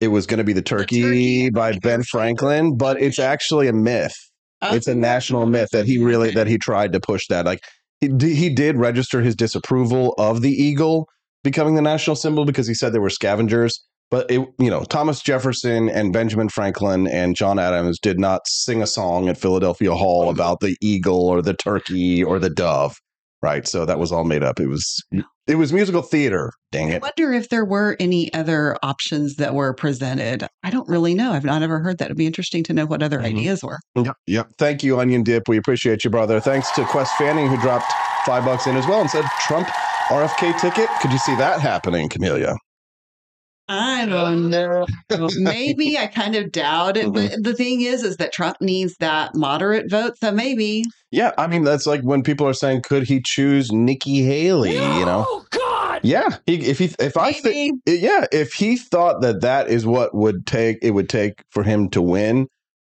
it 0.00 0.08
was 0.08 0.26
going 0.26 0.38
to 0.38 0.44
be 0.44 0.52
the 0.52 0.62
turkey, 0.62 1.02
turkey. 1.02 1.50
by 1.50 1.78
Ben 1.78 2.02
Franklin, 2.02 2.76
but 2.76 3.00
it's 3.00 3.18
actually 3.18 3.68
a 3.68 3.72
myth. 3.72 4.14
It's 4.62 4.88
a 4.88 4.94
national 4.94 5.46
myth 5.46 5.68
that 5.72 5.86
he 5.86 5.98
really 5.98 6.32
that 6.32 6.46
he 6.46 6.58
tried 6.58 6.92
to 6.92 7.00
push 7.00 7.26
that. 7.28 7.46
Like 7.46 7.60
he, 8.00 8.08
he 8.18 8.50
did 8.50 8.76
register 8.76 9.20
his 9.20 9.36
disapproval 9.36 10.14
of 10.18 10.42
the 10.42 10.50
eagle 10.50 11.08
becoming 11.44 11.74
the 11.76 11.82
national 11.82 12.16
symbol 12.16 12.44
because 12.44 12.66
he 12.66 12.74
said 12.74 12.92
they 12.92 12.98
were 12.98 13.10
scavengers. 13.10 13.84
But 14.10 14.30
it, 14.30 14.40
you 14.58 14.70
know, 14.70 14.84
Thomas 14.84 15.20
Jefferson 15.20 15.88
and 15.90 16.12
Benjamin 16.12 16.48
Franklin 16.48 17.06
and 17.06 17.36
John 17.36 17.58
Adams 17.58 17.98
did 17.98 18.18
not 18.18 18.40
sing 18.46 18.82
a 18.82 18.86
song 18.86 19.28
at 19.28 19.36
Philadelphia 19.38 19.94
Hall 19.94 20.30
about 20.30 20.60
the 20.60 20.76
eagle 20.80 21.26
or 21.28 21.42
the 21.42 21.52
turkey 21.54 22.24
or 22.24 22.38
the 22.38 22.48
dove, 22.48 22.96
right? 23.42 23.68
So 23.68 23.84
that 23.84 23.98
was 23.98 24.10
all 24.10 24.24
made 24.24 24.42
up. 24.42 24.60
It 24.60 24.68
was 24.68 25.04
it 25.46 25.56
was 25.56 25.72
musical 25.74 26.00
theater. 26.02 26.52
Dang 26.72 26.88
it! 26.88 26.96
I 27.02 27.06
wonder 27.18 27.32
if 27.34 27.48
there 27.50 27.64
were 27.66 27.96
any 28.00 28.32
other 28.32 28.76
options 28.82 29.36
that 29.36 29.54
were 29.54 29.74
presented. 29.74 30.46
I 30.62 30.70
don't 30.70 30.88
really 30.88 31.12
know. 31.14 31.32
I've 31.32 31.44
not 31.44 31.62
ever 31.62 31.78
heard 31.80 31.98
that. 31.98 32.06
It'd 32.06 32.16
be 32.16 32.26
interesting 32.26 32.62
to 32.64 32.72
know 32.72 32.86
what 32.86 33.02
other 33.02 33.18
Mhm. 33.20 33.24
ideas 33.26 33.62
were. 33.62 33.78
Yep, 33.94 34.14
yep. 34.26 34.48
Thank 34.58 34.82
you, 34.82 35.00
Onion 35.00 35.22
Dip. 35.22 35.48
We 35.48 35.56
appreciate 35.58 36.04
you, 36.04 36.10
brother. 36.10 36.40
Thanks 36.40 36.70
to 36.72 36.84
Quest 36.84 37.14
Fanning 37.16 37.48
who 37.48 37.58
dropped 37.60 37.92
five 38.24 38.44
bucks 38.44 38.66
in 38.66 38.76
as 38.76 38.86
well 38.86 39.00
and 39.02 39.10
said 39.10 39.24
Trump 39.40 39.68
RFK 40.10 40.52
ticket. 40.60 40.88
Could 41.02 41.12
you 41.12 41.18
see 41.18 41.34
that 41.36 41.60
happening, 41.60 42.08
Camellia? 42.08 42.56
I 43.68 44.06
don't 44.06 44.50
know. 44.50 44.86
maybe 45.36 45.98
I 45.98 46.06
kind 46.06 46.34
of 46.34 46.52
doubt 46.52 46.96
it. 46.96 47.06
Mm-hmm. 47.06 47.12
But 47.36 47.42
the 47.44 47.54
thing 47.54 47.82
is, 47.82 48.02
is 48.02 48.16
that 48.16 48.32
Trump 48.32 48.56
needs 48.60 48.96
that 49.00 49.34
moderate 49.34 49.90
vote. 49.90 50.14
So 50.18 50.32
maybe 50.32 50.84
Yeah, 51.10 51.32
I 51.36 51.46
mean 51.46 51.64
that's 51.64 51.86
like 51.86 52.00
when 52.02 52.22
people 52.22 52.46
are 52.46 52.54
saying, 52.54 52.82
could 52.82 53.06
he 53.06 53.20
choose 53.22 53.70
Nikki 53.70 54.22
Haley? 54.22 54.72
You 54.72 55.04
know, 55.04 55.26
Oh 55.28 55.44
God! 55.50 56.00
yeah. 56.02 56.36
He, 56.46 56.54
if 56.66 56.78
he, 56.78 56.90
if 56.98 57.16
I, 57.16 57.32
thi- 57.32 57.72
maybe. 57.86 58.00
yeah, 58.00 58.26
if 58.32 58.52
he 58.54 58.76
thought 58.76 59.20
that 59.22 59.40
that 59.42 59.68
is 59.68 59.84
what 59.86 60.14
would 60.14 60.46
take, 60.46 60.78
it 60.82 60.92
would 60.92 61.08
take 61.08 61.42
for 61.50 61.62
him 61.62 61.88
to 61.90 62.00
win. 62.02 62.46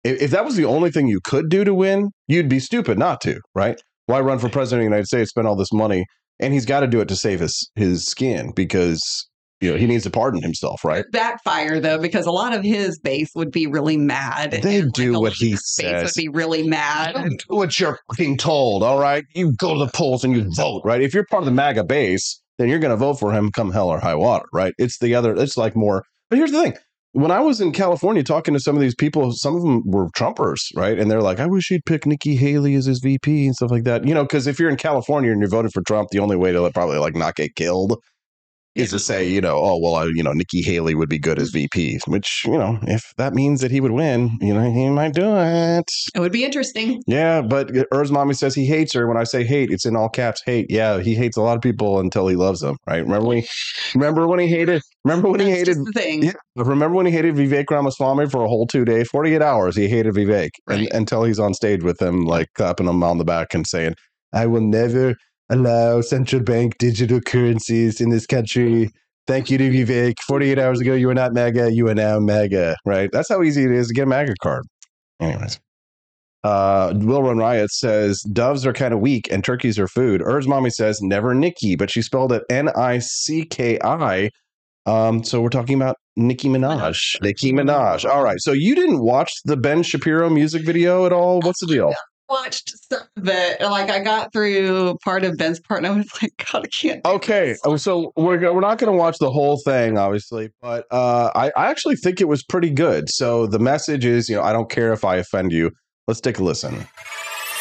If, 0.05 0.20
if 0.22 0.31
that 0.33 0.44
was 0.44 0.57
the 0.57 0.64
only 0.66 0.90
thing 0.90 1.07
you 1.09 1.20
could 1.24 1.48
do 1.48 1.64
to 1.64 1.74
win, 1.74 2.11
you'd 2.29 2.48
be 2.48 2.61
stupid 2.61 2.98
not 2.98 3.20
to, 3.22 3.40
right? 3.55 3.81
Why 4.07 4.20
run 4.20 4.38
for 4.38 4.48
president 4.48 4.81
of 4.81 4.85
the 4.85 4.94
United 4.94 5.07
States, 5.07 5.31
spend 5.31 5.46
all 5.48 5.57
this 5.57 5.72
money, 5.72 6.05
and 6.38 6.53
he's 6.53 6.66
got 6.66 6.81
to 6.81 6.87
do 6.87 7.01
it 7.01 7.09
to 7.09 7.16
save 7.16 7.40
his 7.40 7.70
his 7.74 8.07
skin 8.07 8.53
because 8.55 9.27
you 9.61 9.71
know 9.71 9.77
he 9.77 9.87
needs 9.87 10.05
to 10.05 10.11
pardon 10.11 10.42
himself, 10.42 10.85
right? 10.85 11.05
backfire 11.12 11.81
though, 11.81 11.99
because 11.99 12.27
a 12.27 12.31
lot 12.31 12.53
of 12.53 12.62
his 12.62 12.99
base 12.99 13.31
would 13.35 13.51
be 13.51 13.66
really 13.66 13.97
mad. 13.97 14.53
They 14.53 14.83
do 14.83 15.16
a 15.16 15.21
what 15.21 15.33
he 15.33 15.49
of 15.49 15.53
his 15.53 15.75
base 15.79 15.90
says. 15.90 16.03
would 16.05 16.23
be 16.23 16.29
really 16.29 16.66
mad. 16.66 17.14
Do 17.14 17.57
what 17.57 17.79
you're 17.79 17.99
being 18.16 18.37
told, 18.37 18.83
all 18.83 18.99
right? 18.99 19.25
You 19.35 19.53
go 19.53 19.75
to 19.75 19.85
the 19.85 19.90
polls 19.92 20.25
and 20.25 20.37
you 20.37 20.51
vote, 20.55 20.83
right? 20.85 21.01
If 21.01 21.14
you're 21.14 21.27
part 21.31 21.42
of 21.42 21.47
the 21.47 21.53
MAGA 21.53 21.85
base, 21.85 22.40
then 22.59 22.69
you're 22.69 22.79
going 22.79 22.90
to 22.90 22.97
vote 22.97 23.14
for 23.14 23.33
him 23.33 23.51
come 23.51 23.73
hell 23.73 23.88
or 23.88 24.01
high 24.01 24.14
water, 24.14 24.47
right? 24.53 24.75
It's 24.79 24.99
the 24.99 25.14
other, 25.14 25.35
it's 25.35 25.57
like 25.57 25.77
more. 25.77 26.05
But 26.31 26.38
here's 26.38 26.53
the 26.53 26.62
thing 26.62 26.77
when 27.16 27.31
I 27.31 27.40
was 27.40 27.62
in 27.62 27.73
California 27.73 28.23
talking 28.23 28.53
to 28.53 28.61
some 28.61 28.77
of 28.77 28.83
these 28.83 28.95
people, 28.95 29.33
some 29.33 29.57
of 29.57 29.62
them 29.62 29.83
were 29.87 30.09
Trumpers, 30.11 30.61
right? 30.77 30.99
And 30.99 31.11
they're 31.11 31.23
like, 31.23 31.40
I 31.40 31.47
wish 31.47 31.69
he'd 31.69 31.87
pick 31.87 32.05
Nikki 32.05 32.37
Haley 32.37 32.75
as 32.75 32.85
his 32.85 32.99
VP 32.99 33.47
and 33.47 33.55
stuff 33.55 33.71
like 33.71 33.85
that. 33.85 34.07
You 34.07 34.12
know, 34.12 34.25
because 34.25 34.47
if 34.47 34.59
you're 34.59 34.69
in 34.69 34.77
California 34.77 35.33
and 35.33 35.40
you're 35.40 35.49
voting 35.49 35.71
for 35.71 35.83
Trump, 35.87 36.11
the 36.11 36.19
only 36.19 36.37
way 36.37 36.53
to 36.53 36.71
probably 36.73 36.99
like 36.99 37.14
not 37.14 37.35
get 37.35 37.55
killed 37.55 37.99
is 38.77 38.91
to 38.91 38.99
say, 38.99 39.29
you 39.29 39.41
know, 39.41 39.57
oh, 39.57 39.79
well, 39.79 39.95
I, 39.95 40.05
you 40.05 40.23
know, 40.23 40.33
Nikki 40.33 40.62
Haley 40.62 40.95
would 40.95 41.09
be 41.09 41.19
good 41.19 41.39
as 41.39 41.51
VP, 41.51 42.01
which, 42.07 42.43
you 42.45 42.59
know, 42.59 42.79
if 42.83 43.12
that 43.17 43.33
means 43.35 43.61
that 43.62 43.71
he 43.71 43.81
would 43.81 43.93
win, 43.93 44.37
you 44.41 44.53
know, 44.53 44.71
he 44.71 44.89
might 44.91 45.15
do 45.15 45.37
it. 45.37 45.91
It 46.15 46.21
would 46.21 46.33
be 46.33 46.45
interesting. 46.45 47.03
Yeah, 47.07 47.41
but 47.41 47.71
Er's 47.93 48.12
mommy 48.12 48.35
says 48.35 48.55
he 48.55 48.67
hates 48.67 48.93
her. 48.95 49.07
When 49.07 49.17
I 49.17 49.25
say 49.25 49.45
hate, 49.45 49.71
it's 49.71 49.87
in 49.87 49.97
all 49.97 50.09
caps. 50.09 50.43
Hate. 50.45 50.67
Yeah, 50.69 51.01
he 51.01 51.15
hates 51.15 51.37
a 51.37 51.43
lot 51.43 51.57
of 51.57 51.62
people 51.62 51.99
until 52.01 52.29
he 52.29 52.37
loves 52.37 52.61
them. 52.61 52.77
Right? 52.87 53.03
Remember 53.03 53.27
when 53.27 53.39
he, 53.39 53.49
remember 53.95 54.27
when 54.27 54.41
he 54.41 54.49
hated? 54.49 54.83
Remember 55.05 55.31
when 55.31 55.41
he 55.41 55.51
hated? 55.51 55.79
the 55.79 55.93
thing. 55.93 56.23
Yeah, 56.25 56.33
remember 56.57 56.97
when 56.97 57.07
he 57.07 57.12
hated 57.12 57.35
Vivek 57.35 57.71
Ramaswamy 57.71 58.29
for 58.29 58.45
a 58.45 58.49
whole 58.49 58.67
two 58.67 58.85
days, 58.85 59.09
forty 59.09 59.35
eight 59.35 59.43
hours? 59.43 59.77
He 59.77 59.89
hated 59.89 60.15
Vivek 60.15 60.51
and, 60.69 60.89
until 60.93 61.25
he's 61.25 61.39
on 61.39 61.55
stage 61.55 61.83
with 61.83 62.01
him, 62.01 62.25
like 62.25 62.49
clapping 62.55 62.89
him 62.89 63.03
on 63.03 63.19
the 63.19 63.25
back 63.25 63.55
and 63.55 63.67
saying, 63.67 63.95
"I 64.33 64.47
will 64.47 64.61
never 64.61 65.15
allow 65.48 66.00
central 66.00 66.42
bank 66.42 66.78
digital 66.78 67.20
currencies 67.20 68.00
in 68.00 68.11
this 68.11 68.26
country." 68.26 68.90
Thank 69.26 69.50
you 69.50 69.59
to 69.59 69.70
Vivek. 69.70 70.14
48 70.26 70.56
hours 70.56 70.80
ago, 70.80 70.94
you 70.94 71.09
were 71.09 71.14
not 71.14 71.32
MAGA. 71.32 71.72
You 71.72 71.88
are 71.88 71.94
now 71.96 72.20
MAGA, 72.20 72.76
right? 72.85 73.11
That's 73.12 73.28
how 73.28 73.42
easy 73.42 73.64
it 73.64 73.72
is 73.72 73.88
to 73.88 73.94
get 73.94 74.04
a 74.04 74.06
MAGA 74.06 74.35
card. 74.40 74.64
Anyways. 75.20 75.59
Uh, 76.44 76.92
Will 76.94 77.24
Run 77.24 77.38
Riot 77.38 77.72
says 77.72 78.22
doves 78.32 78.64
are 78.64 78.72
kind 78.72 78.94
of 78.94 79.00
weak 79.00 79.26
and 79.32 79.42
turkeys 79.42 79.80
are 79.80 79.88
food. 79.88 80.20
Urs 80.20 80.46
mommy 80.46 80.70
says 80.70 81.00
never 81.02 81.35
Nikki, 81.35 81.74
but 81.74 81.90
she 81.90 82.02
spelled 82.02 82.32
it 82.32 82.44
N 82.48 82.68
I 82.76 83.00
C 83.00 83.44
K 83.44 83.80
I. 83.82 84.30
Um, 84.87 85.24
so 85.24 85.40
we're 85.40 85.48
talking 85.48 85.74
about 85.74 85.96
Nicki 86.16 86.48
Minaj. 86.48 87.20
Nicki 87.20 87.52
Minaj. 87.52 88.09
All 88.09 88.22
right. 88.22 88.38
So 88.38 88.52
you 88.52 88.76
didn't 88.76 89.00
watch 89.00 89.32
the 89.44 89.56
Ben 89.56 89.82
Shapiro 89.82 90.30
music 90.30 90.64
video 90.64 91.04
at 91.04 91.12
all? 91.12 91.40
What's 91.40 91.59
the 91.61 91.66
deal? 91.66 91.92
Watched 92.29 92.73
some 92.91 93.03
of 93.17 93.29
it. 93.29 93.61
Like 93.61 93.91
I 93.91 94.01
got 94.03 94.33
through 94.33 94.97
part 95.05 95.25
of 95.25 95.37
Ben's 95.37 95.61
part, 95.61 95.79
and 95.79 95.87
I 95.87 95.91
was 95.97 96.11
like, 96.23 96.33
God, 96.53 96.65
I 96.65 96.69
can't. 96.69 97.05
Okay, 97.05 97.49
this. 97.51 97.61
oh, 97.65 97.77
so 97.77 98.12
we're 98.17 98.53
we're 98.53 98.61
not 98.61 98.79
going 98.79 98.93
to 98.93 98.99
watch 98.99 99.19
the 99.19 99.31
whole 99.31 99.61
thing, 99.65 99.97
obviously, 99.97 100.51
but 100.61 100.87
uh, 100.91 101.31
I 101.35 101.53
I 101.57 101.71
actually 101.71 101.97
think 101.97 102.21
it 102.21 102.29
was 102.29 102.43
pretty 102.43 102.71
good. 102.71 103.09
So 103.09 103.47
the 103.47 103.59
message 103.59 104.05
is, 104.05 104.29
you 104.29 104.37
know, 104.37 104.43
I 104.43 104.53
don't 104.53 104.71
care 104.71 104.93
if 104.93 105.05
I 105.05 105.17
offend 105.17 105.53
you. 105.53 105.71
Let's 106.09 106.21
take 106.21 106.39
a 106.39 106.45
listen. 106.45 106.87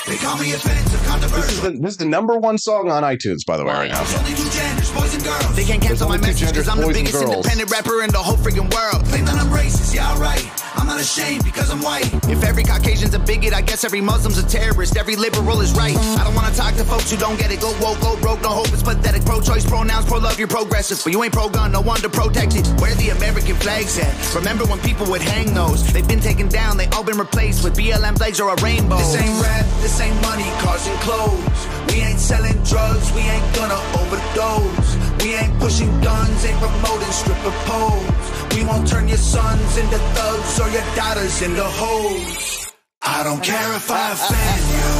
They 0.08 0.17
call 0.17 0.38
me 0.38 0.54
offensive, 0.54 1.32
This 1.32 1.51
is 1.51 1.62
the, 1.62 1.71
this 1.71 1.91
is 1.93 1.97
the 1.97 2.06
number 2.06 2.38
one 2.38 2.60
song 2.60 2.91
on 2.91 3.01
iTunes, 3.01 3.39
by 3.47 3.58
the 3.58 3.65
way, 3.65 3.73
right 3.73 3.91
now. 3.91 4.04
There's 4.04 4.19
only 4.19 4.36
two 4.36 4.49
genders, 4.51 4.91
boys 4.91 5.15
and 5.15 5.23
girls. 5.23 5.56
They 5.56 5.63
can't 5.63 5.82
cancel 5.82 6.08
my 6.08 6.17
message 6.17 6.49
because 6.49 6.67
I'm 6.67 6.80
the 6.80 6.88
biggest 6.93 7.23
independent 7.23 7.71
rapper 7.71 8.04
in 8.04 8.12
the 8.12 8.19
whole 8.19 8.38
freaking 8.38 8.71
world. 8.71 9.04
Claim 9.08 9.25
that 9.25 9.36
I'm 9.36 9.47
racist, 9.47 9.95
yeah, 9.95 10.12
alright. 10.12 10.64
I'm 10.85 10.91
not 10.91 11.01
ashamed 11.01 11.43
because 11.43 11.71
I'm 11.71 11.81
white. 11.81 12.13
If 12.29 12.43
every 12.43 12.63
Caucasian's 12.63 13.15
a 13.15 13.19
bigot, 13.19 13.55
I 13.55 13.61
guess 13.61 13.83
every 13.83 14.01
Muslim's 14.01 14.37
a 14.37 14.45
terrorist. 14.45 14.95
Every 14.97 15.15
liberal 15.15 15.61
is 15.61 15.73
right. 15.73 15.97
I 15.97 16.23
don't 16.23 16.35
want 16.35 16.45
to 16.45 16.55
talk 16.55 16.75
to 16.75 16.85
folks 16.85 17.09
who 17.09 17.17
don't 17.17 17.39
get 17.39 17.49
it. 17.49 17.59
Go 17.59 17.73
woke, 17.81 17.99
go 18.01 18.15
broke, 18.21 18.43
no 18.43 18.49
hope. 18.49 18.67
It's 18.69 18.83
pathetic. 18.83 19.25
Pro-choice, 19.25 19.65
pronouns, 19.65 20.05
pro-love, 20.05 20.37
you're 20.37 20.47
progressive. 20.47 21.01
But 21.03 21.11
you 21.11 21.23
ain't 21.23 21.33
pro-gun, 21.33 21.71
no 21.71 21.81
wonder 21.81 22.07
protected. 22.07 22.67
Where 22.79 22.93
the 23.01 23.09
American 23.09 23.55
flags 23.55 23.97
at? 23.97 24.13
Remember 24.35 24.65
when 24.65 24.77
people 24.81 25.07
would 25.07 25.23
hang 25.23 25.55
those? 25.55 25.91
They've 25.91 26.07
been 26.07 26.19
taken 26.21 26.49
down, 26.49 26.77
they 26.77 26.85
all 26.89 27.03
been 27.03 27.17
replaced 27.17 27.63
with 27.63 27.75
BLM 27.75 28.15
flags 28.15 28.39
or 28.39 28.53
a 28.53 28.61
rainbow. 28.61 28.97
This 28.97 29.15
ain't 29.15 29.41
rap, 29.41 29.65
this 29.81 29.99
ain't 29.99 30.21
money, 30.21 30.45
cars 30.61 30.85
and 30.85 30.99
clothes. 30.99 31.67
We 31.89 32.01
ain't 32.01 32.19
selling 32.19 32.61
drugs, 32.61 33.11
we 33.13 33.21
ain't 33.21 33.55
gonna 33.55 33.81
overdose. 33.97 35.14
We 35.25 35.33
ain't 35.33 35.57
pushing 35.57 35.89
guns, 36.01 36.45
ain't 36.45 36.59
promoting 36.61 37.09
stripper 37.09 37.55
poles. 37.65 38.53
We 38.53 38.63
won't 38.63 38.88
turn 38.88 39.07
your 39.07 39.17
sons 39.17 39.75
into 39.75 39.97
thugs 40.13 40.59
or 40.61 40.69
your 40.69 40.85
daughters 40.93 41.41
into 41.41 41.65
hoes. 41.65 42.69
I 43.01 43.23
don't 43.23 43.41
care 43.41 43.73
if 43.73 43.89
I 43.89 44.13
offend 44.13 44.65
you. 44.69 44.91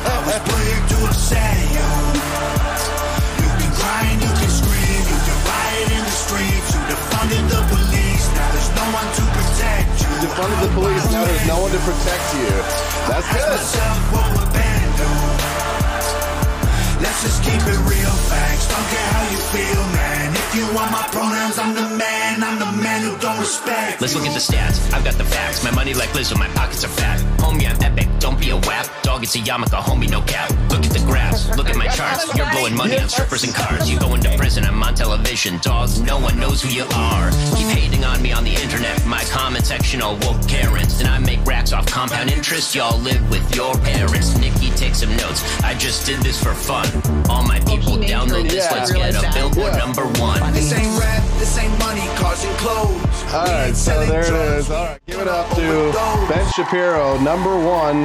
I 0.00 0.16
was 0.24 0.40
put 0.48 0.80
to 0.88 0.96
upset 1.12 1.60
you. 1.76 1.88
You 3.36 3.50
can 3.60 3.72
cry 3.76 4.00
and 4.16 4.20
you 4.24 4.32
can 4.32 4.48
scream, 4.64 5.02
you 5.12 5.18
can 5.28 5.38
riot 5.44 5.88
in 5.92 6.00
the 6.00 6.16
streets. 6.16 6.68
You 6.72 6.80
defunded 6.88 7.44
the 7.52 7.60
police, 7.68 8.24
now 8.32 8.48
there's 8.48 8.72
no 8.80 8.86
one 8.96 9.08
to 9.12 9.24
protect 9.36 9.92
you. 10.00 10.08
Defunded 10.24 10.60
the 10.64 10.72
police. 10.72 11.04
Now 11.12 11.24
there's 11.28 11.46
no 11.46 11.56
one 11.60 11.72
to 11.76 11.80
protect 11.84 12.26
you. 12.32 12.48
That's 13.12 13.28
good. 13.28 14.55
Let's 17.00 17.22
just 17.22 17.42
keep 17.42 17.60
it 17.60 17.78
real 17.84 18.16
facts. 18.30 18.68
Don't 18.68 18.88
care 18.88 19.10
how 19.12 19.30
you 19.30 19.38
feel, 19.52 19.95
you 20.56 20.64
want 20.74 20.90
my 20.90 21.06
pronouns, 21.12 21.58
I'm 21.58 21.74
the 21.74 21.86
man. 21.96 22.42
I'm 22.42 22.58
the 22.58 22.82
man 22.82 23.02
who 23.02 23.16
don't 23.18 23.38
respect. 23.38 24.00
Let's 24.00 24.14
look 24.14 24.24
at 24.24 24.32
the 24.32 24.40
stats. 24.40 24.92
I've 24.92 25.04
got 25.04 25.14
the 25.14 25.24
facts. 25.24 25.62
My 25.62 25.70
money 25.70 25.92
like 25.92 26.08
Lizzo, 26.10 26.38
my 26.38 26.48
pockets 26.48 26.82
are 26.84 26.88
fat. 26.88 27.20
Homie, 27.38 27.68
I'm 27.68 27.80
epic. 27.82 28.08
Don't 28.18 28.40
be 28.40 28.50
a 28.50 28.56
wap. 28.56 28.86
Dog, 29.02 29.22
it's 29.22 29.34
a 29.36 29.38
yarmulke. 29.38 29.78
Homie, 29.80 30.10
no 30.10 30.22
cap. 30.22 30.50
Look 30.70 30.84
at 30.84 30.92
the 30.92 31.04
graphs. 31.04 31.54
Look 31.56 31.68
at 31.68 31.76
my 31.76 31.88
charts. 31.88 32.24
You're 32.36 32.50
blowing 32.50 32.74
money 32.74 32.98
on 32.98 33.08
strippers 33.08 33.44
and 33.44 33.54
cars. 33.54 33.90
You 33.90 34.00
going 34.00 34.22
to 34.22 34.36
prison. 34.36 34.64
I'm 34.64 34.82
on 34.82 34.94
television. 34.94 35.58
Dog, 35.58 35.90
no 36.04 36.18
one 36.18 36.38
knows 36.40 36.62
who 36.62 36.70
you 36.70 36.84
are. 36.94 37.30
Keep 37.56 37.68
hating 37.76 38.04
on 38.04 38.22
me 38.22 38.32
on 38.32 38.44
the 38.44 38.54
internet. 38.54 39.04
My 39.06 39.22
comment 39.24 39.66
section 39.66 40.00
all 40.00 40.16
woke 40.24 40.40
Karens. 40.48 41.00
And 41.00 41.08
I 41.08 41.18
make 41.18 41.44
racks 41.44 41.72
off 41.72 41.86
compound 41.86 42.30
interest. 42.30 42.74
Y'all 42.74 42.98
live 42.98 43.22
with 43.30 43.54
your 43.54 43.74
parents. 43.80 44.36
Nikki, 44.38 44.70
take 44.70 44.94
some 44.94 45.14
notes. 45.16 45.42
I 45.62 45.74
just 45.74 46.06
did 46.06 46.20
this 46.20 46.42
for 46.42 46.54
fun. 46.54 46.86
All 47.28 47.42
my 47.42 47.60
people 47.60 47.96
download 47.96 48.48
this. 48.48 48.70
Let's 48.70 48.92
get 48.92 49.14
a 49.14 49.30
billboard 49.34 49.76
number 49.76 50.06
one. 50.20 50.45
This 50.52 50.72
ain't 50.72 50.98
rap, 51.00 51.22
this 51.38 51.58
ain't 51.58 51.78
money, 51.78 52.06
cars 52.16 52.44
and 52.44 52.56
clothes. 52.58 53.34
All 53.34 53.44
right, 53.46 53.74
so 53.74 54.04
there 54.06 54.20
it 54.20 54.28
drugs. 54.28 54.64
is. 54.66 54.70
All 54.70 54.84
right, 54.84 55.00
give 55.06 55.20
it 55.20 55.28
up 55.28 55.48
to. 55.56 56.26
Ben 56.28 56.52
Shapiro, 56.52 57.18
number 57.18 57.56
one, 57.56 58.04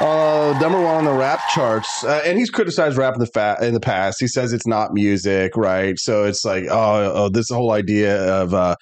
uh, 0.00 0.56
number 0.60 0.80
one 0.80 0.96
on 0.96 1.04
the 1.04 1.12
rap 1.12 1.40
charts, 1.54 2.04
uh, 2.04 2.22
and 2.24 2.38
he's 2.38 2.50
criticized 2.50 2.96
rap 2.96 3.14
in 3.14 3.20
the 3.20 3.26
fa- 3.26 3.58
in 3.62 3.74
the 3.74 3.80
past. 3.80 4.20
He 4.20 4.28
says 4.28 4.52
it's 4.52 4.66
not 4.66 4.92
music, 4.92 5.56
right? 5.56 5.98
So 5.98 6.24
it's 6.24 6.44
like, 6.44 6.64
oh, 6.70 7.12
oh 7.14 7.28
this 7.28 7.48
whole 7.50 7.72
idea 7.72 8.22
of 8.42 8.54
uh, 8.54 8.76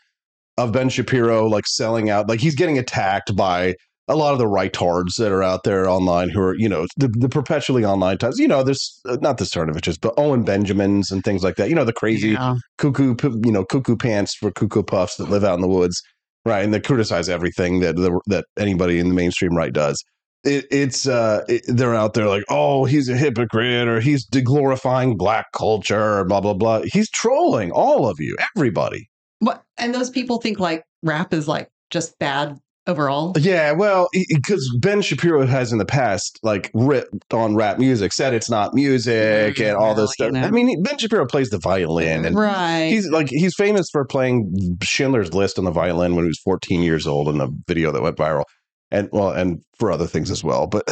of 0.59 0.73
Ben 0.73 0.89
Shapiro 0.89 1.47
like 1.47 1.67
selling 1.67 2.11
out, 2.11 2.29
like 2.29 2.41
he's 2.41 2.55
getting 2.55 2.79
attacked 2.79 3.35
by 3.37 3.75
a 4.09 4.17
lot 4.17 4.33
of 4.33 4.39
the 4.39 4.49
rightards 4.49 5.15
that 5.17 5.31
are 5.33 5.43
out 5.43 5.65
there 5.65 5.89
online 5.89 6.29
who 6.29 6.41
are, 6.41 6.57
you 6.57 6.69
know, 6.69 6.87
the, 6.97 7.09
the 7.09 7.29
perpetually 7.29 7.85
online 7.85 8.19
types. 8.19 8.39
You 8.39 8.49
know, 8.49 8.63
there's 8.63 9.01
uh, 9.09 9.17
not 9.21 9.39
the 9.39 9.45
Cernoviches, 9.45 9.99
but 10.01 10.15
Owen 10.17 10.43
Benjamins 10.43 11.11
and 11.11 11.23
things 11.23 11.45
like 11.45 11.57
that. 11.57 11.69
You 11.69 11.75
know, 11.75 11.85
the 11.85 11.93
crazy 11.93 12.31
Yeah. 12.31 12.57
cuckoo, 12.79 13.15
you 13.45 13.53
know, 13.53 13.65
cuckoo 13.65 13.97
pants 13.97 14.35
for 14.35 14.51
cuckoo 14.51 14.83
puffs 14.83 15.17
that 15.17 15.31
live 15.31 15.45
out 15.45 15.55
in 15.55 15.61
the 15.61 15.69
woods, 15.69 16.03
right? 16.45 16.65
And 16.65 16.75
they 16.75 16.81
criticize 16.81 17.29
everything 17.29 17.81
that 17.81 17.95
that 18.27 18.45
anybody 18.59 18.99
in 18.99 19.09
the 19.09 19.15
mainstream 19.15 19.57
right 19.57 19.73
does. 19.73 20.03
It, 20.45 20.67
it's 20.73 21.07
uh, 21.07 21.45
it, 21.49 21.63
they're 21.69 21.95
out 21.95 22.15
there 22.15 22.27
like, 22.27 22.43
oh, 22.51 22.85
he's 22.85 23.09
a 23.09 23.17
hypocrite 23.17 23.87
or 23.87 24.01
he's 24.01 24.29
deglorifying 24.29 25.17
black 25.17 25.47
culture 25.53 26.19
or 26.19 26.25
blah 26.25 26.41
blah 26.41 26.55
blah. 26.55 26.83
He's 26.85 27.09
trolling 27.11 27.71
all 27.71 28.09
of 28.09 28.19
you, 28.19 28.37
everybody. 28.57 29.09
What? 29.39 29.63
And 29.79 29.95
those 29.95 30.11
people 30.11 30.39
think 30.39 30.59
like 30.59 30.83
rap 31.05 31.33
is 31.33 31.47
like 31.47 31.69
just 31.91 32.19
bad 32.19 32.59
overall. 32.87 33.33
Yeah, 33.39 33.73
well, 33.73 34.09
because 34.13 34.69
Ben 34.81 35.03
Shapiro 35.03 35.47
has 35.47 35.73
in 35.73 35.79
the 35.79 35.85
past 35.85 36.39
like 36.43 36.71
ripped 36.75 37.33
on 37.33 37.55
rap 37.55 37.79
music, 37.79 38.13
said 38.13 38.35
it's 38.35 38.51
not 38.51 38.75
music 38.75 39.57
Mm, 39.57 39.69
and 39.69 39.77
all 39.77 39.95
this 39.95 39.99
well, 39.99 40.09
stuff. 40.09 40.27
you 40.27 40.33
know. 40.33 40.43
I 40.43 40.51
mean, 40.51 40.83
Ben 40.83 40.99
Shapiro 40.99 41.27
plays 41.27 41.51
the 41.51 41.59
violin 41.59 42.25
and 42.25 42.37
Right. 42.37 42.89
He's 42.91 43.09
like 43.11 43.29
he's 43.29 43.55
famous 43.55 43.89
for 43.91 44.05
playing 44.05 44.79
Schindler's 44.83 45.33
List 45.35 45.59
on 45.59 45.65
the 45.65 45.71
violin 45.71 46.15
when 46.17 46.25
he 46.25 46.29
was 46.29 46.41
14 46.45 46.83
years 46.83 47.07
old 47.07 47.29
in 47.29 47.41
a 47.41 47.49
video 47.69 47.93
that 47.93 48.03
went 48.03 48.17
viral, 48.17 48.45
and 48.91 49.09
well, 49.13 49.31
and 49.31 49.61
for 49.79 49.91
other 49.91 50.07
things 50.07 50.31
as 50.31 50.43
well. 50.45 50.67
But 50.67 50.85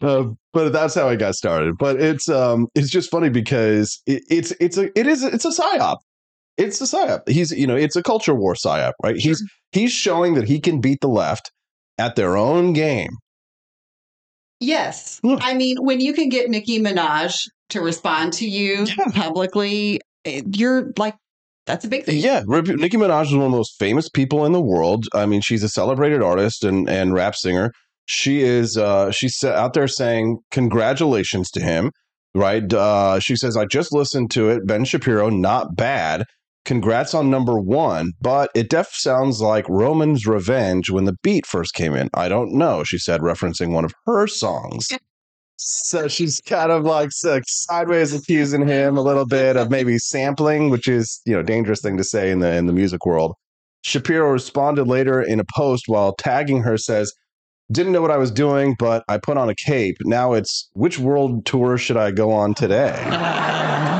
uh, 0.00 0.26
but 0.52 0.72
that's 0.72 0.94
how 0.94 1.08
I 1.08 1.16
got 1.16 1.34
started. 1.34 1.76
But 1.78 2.00
it's 2.00 2.28
um 2.28 2.68
it's 2.74 2.90
just 2.90 3.10
funny 3.10 3.28
because 3.28 4.00
it, 4.06 4.22
it's 4.30 4.52
it's 4.60 4.76
a 4.76 4.96
it 4.98 5.06
is 5.06 5.22
it's 5.22 5.44
a 5.44 5.50
psyop. 5.50 5.98
It's 6.60 6.80
a 6.80 6.84
psyop. 6.84 7.28
He's 7.28 7.50
you 7.50 7.66
know 7.66 7.76
it's 7.76 7.96
a 7.96 8.02
culture 8.02 8.34
war 8.34 8.54
psyop, 8.54 8.92
right? 9.02 9.16
He's 9.16 9.42
he's 9.72 9.92
showing 9.92 10.34
that 10.34 10.46
he 10.46 10.60
can 10.60 10.80
beat 10.80 11.00
the 11.00 11.08
left 11.08 11.50
at 11.98 12.16
their 12.16 12.36
own 12.36 12.72
game. 12.72 13.10
Yes. 14.60 15.20
Look. 15.22 15.40
I 15.42 15.54
mean, 15.54 15.78
when 15.80 16.00
you 16.00 16.12
can 16.12 16.28
get 16.28 16.50
Nicki 16.50 16.78
Minaj 16.80 17.34
to 17.70 17.80
respond 17.80 18.32
to 18.34 18.48
you 18.48 18.84
Yeah. 18.86 19.04
publicly, 19.14 20.00
eh, 20.24 20.42
you're 20.54 20.92
like, 20.98 21.16
that's 21.66 21.84
a 21.84 21.88
big 21.88 22.04
thing. 22.04 22.18
Yeah, 22.18 22.42
Nicki 22.46 22.96
Minaj 22.96 23.26
is 23.26 23.32
one 23.32 23.46
of 23.46 23.50
the 23.50 23.56
most 23.56 23.78
famous 23.78 24.08
people 24.08 24.44
in 24.44 24.52
the 24.52 24.60
world. 24.60 25.06
I 25.14 25.24
mean, 25.26 25.40
she's 25.40 25.62
a 25.62 25.68
celebrated 25.68 26.22
artist 26.22 26.64
and 26.64 26.88
and 26.88 27.14
rap 27.14 27.34
singer. 27.36 27.72
She 28.06 28.42
is 28.42 28.76
uh 28.76 29.10
she's 29.12 29.42
out 29.44 29.72
there 29.72 29.88
saying 29.88 30.38
congratulations 30.50 31.50
to 31.52 31.60
him, 31.60 31.92
right? 32.34 32.70
Uh 32.72 33.20
she 33.20 33.36
says 33.36 33.56
I 33.56 33.66
just 33.66 33.92
listened 33.94 34.30
to 34.32 34.50
it, 34.50 34.66
Ben 34.66 34.84
Shapiro, 34.84 35.30
not 35.30 35.76
bad. 35.76 36.24
Congrats 36.64 37.14
on 37.14 37.30
number 37.30 37.58
1, 37.58 38.12
but 38.20 38.50
it 38.54 38.68
def 38.68 38.88
sounds 38.92 39.40
like 39.40 39.68
Roman's 39.68 40.26
Revenge 40.26 40.90
when 40.90 41.04
the 41.04 41.16
beat 41.22 41.46
first 41.46 41.74
came 41.74 41.94
in. 41.94 42.10
I 42.14 42.28
don't 42.28 42.52
know, 42.52 42.84
she 42.84 42.98
said 42.98 43.22
referencing 43.22 43.72
one 43.72 43.84
of 43.84 43.94
her 44.06 44.26
songs. 44.26 44.88
So 45.62 46.08
she's 46.08 46.40
kind 46.40 46.72
of 46.72 46.84
like 46.84 47.12
so 47.12 47.40
sideways 47.46 48.14
accusing 48.14 48.66
him 48.66 48.96
a 48.96 49.02
little 49.02 49.26
bit 49.26 49.56
of 49.56 49.70
maybe 49.70 49.98
sampling, 49.98 50.70
which 50.70 50.88
is 50.88 51.20
you 51.26 51.34
know 51.34 51.42
dangerous 51.42 51.82
thing 51.82 51.98
to 51.98 52.04
say 52.04 52.30
in 52.30 52.38
the 52.38 52.50
in 52.54 52.66
the 52.66 52.72
music 52.72 53.04
world. 53.04 53.34
Shapiro 53.82 54.30
responded 54.30 54.86
later 54.86 55.20
in 55.20 55.38
a 55.38 55.44
post 55.54 55.84
while 55.86 56.14
tagging 56.14 56.62
her 56.62 56.78
says, 56.78 57.12
"Didn't 57.70 57.92
know 57.92 58.00
what 58.00 58.10
I 58.10 58.16
was 58.16 58.30
doing, 58.30 58.74
but 58.78 59.04
I 59.08 59.18
put 59.18 59.36
on 59.36 59.50
a 59.50 59.54
cape. 59.54 59.96
Now 60.04 60.32
it's 60.32 60.70
which 60.72 60.98
world 60.98 61.44
tour 61.44 61.76
should 61.76 61.98
I 61.98 62.10
go 62.10 62.30
on 62.32 62.54
today?" 62.54 62.96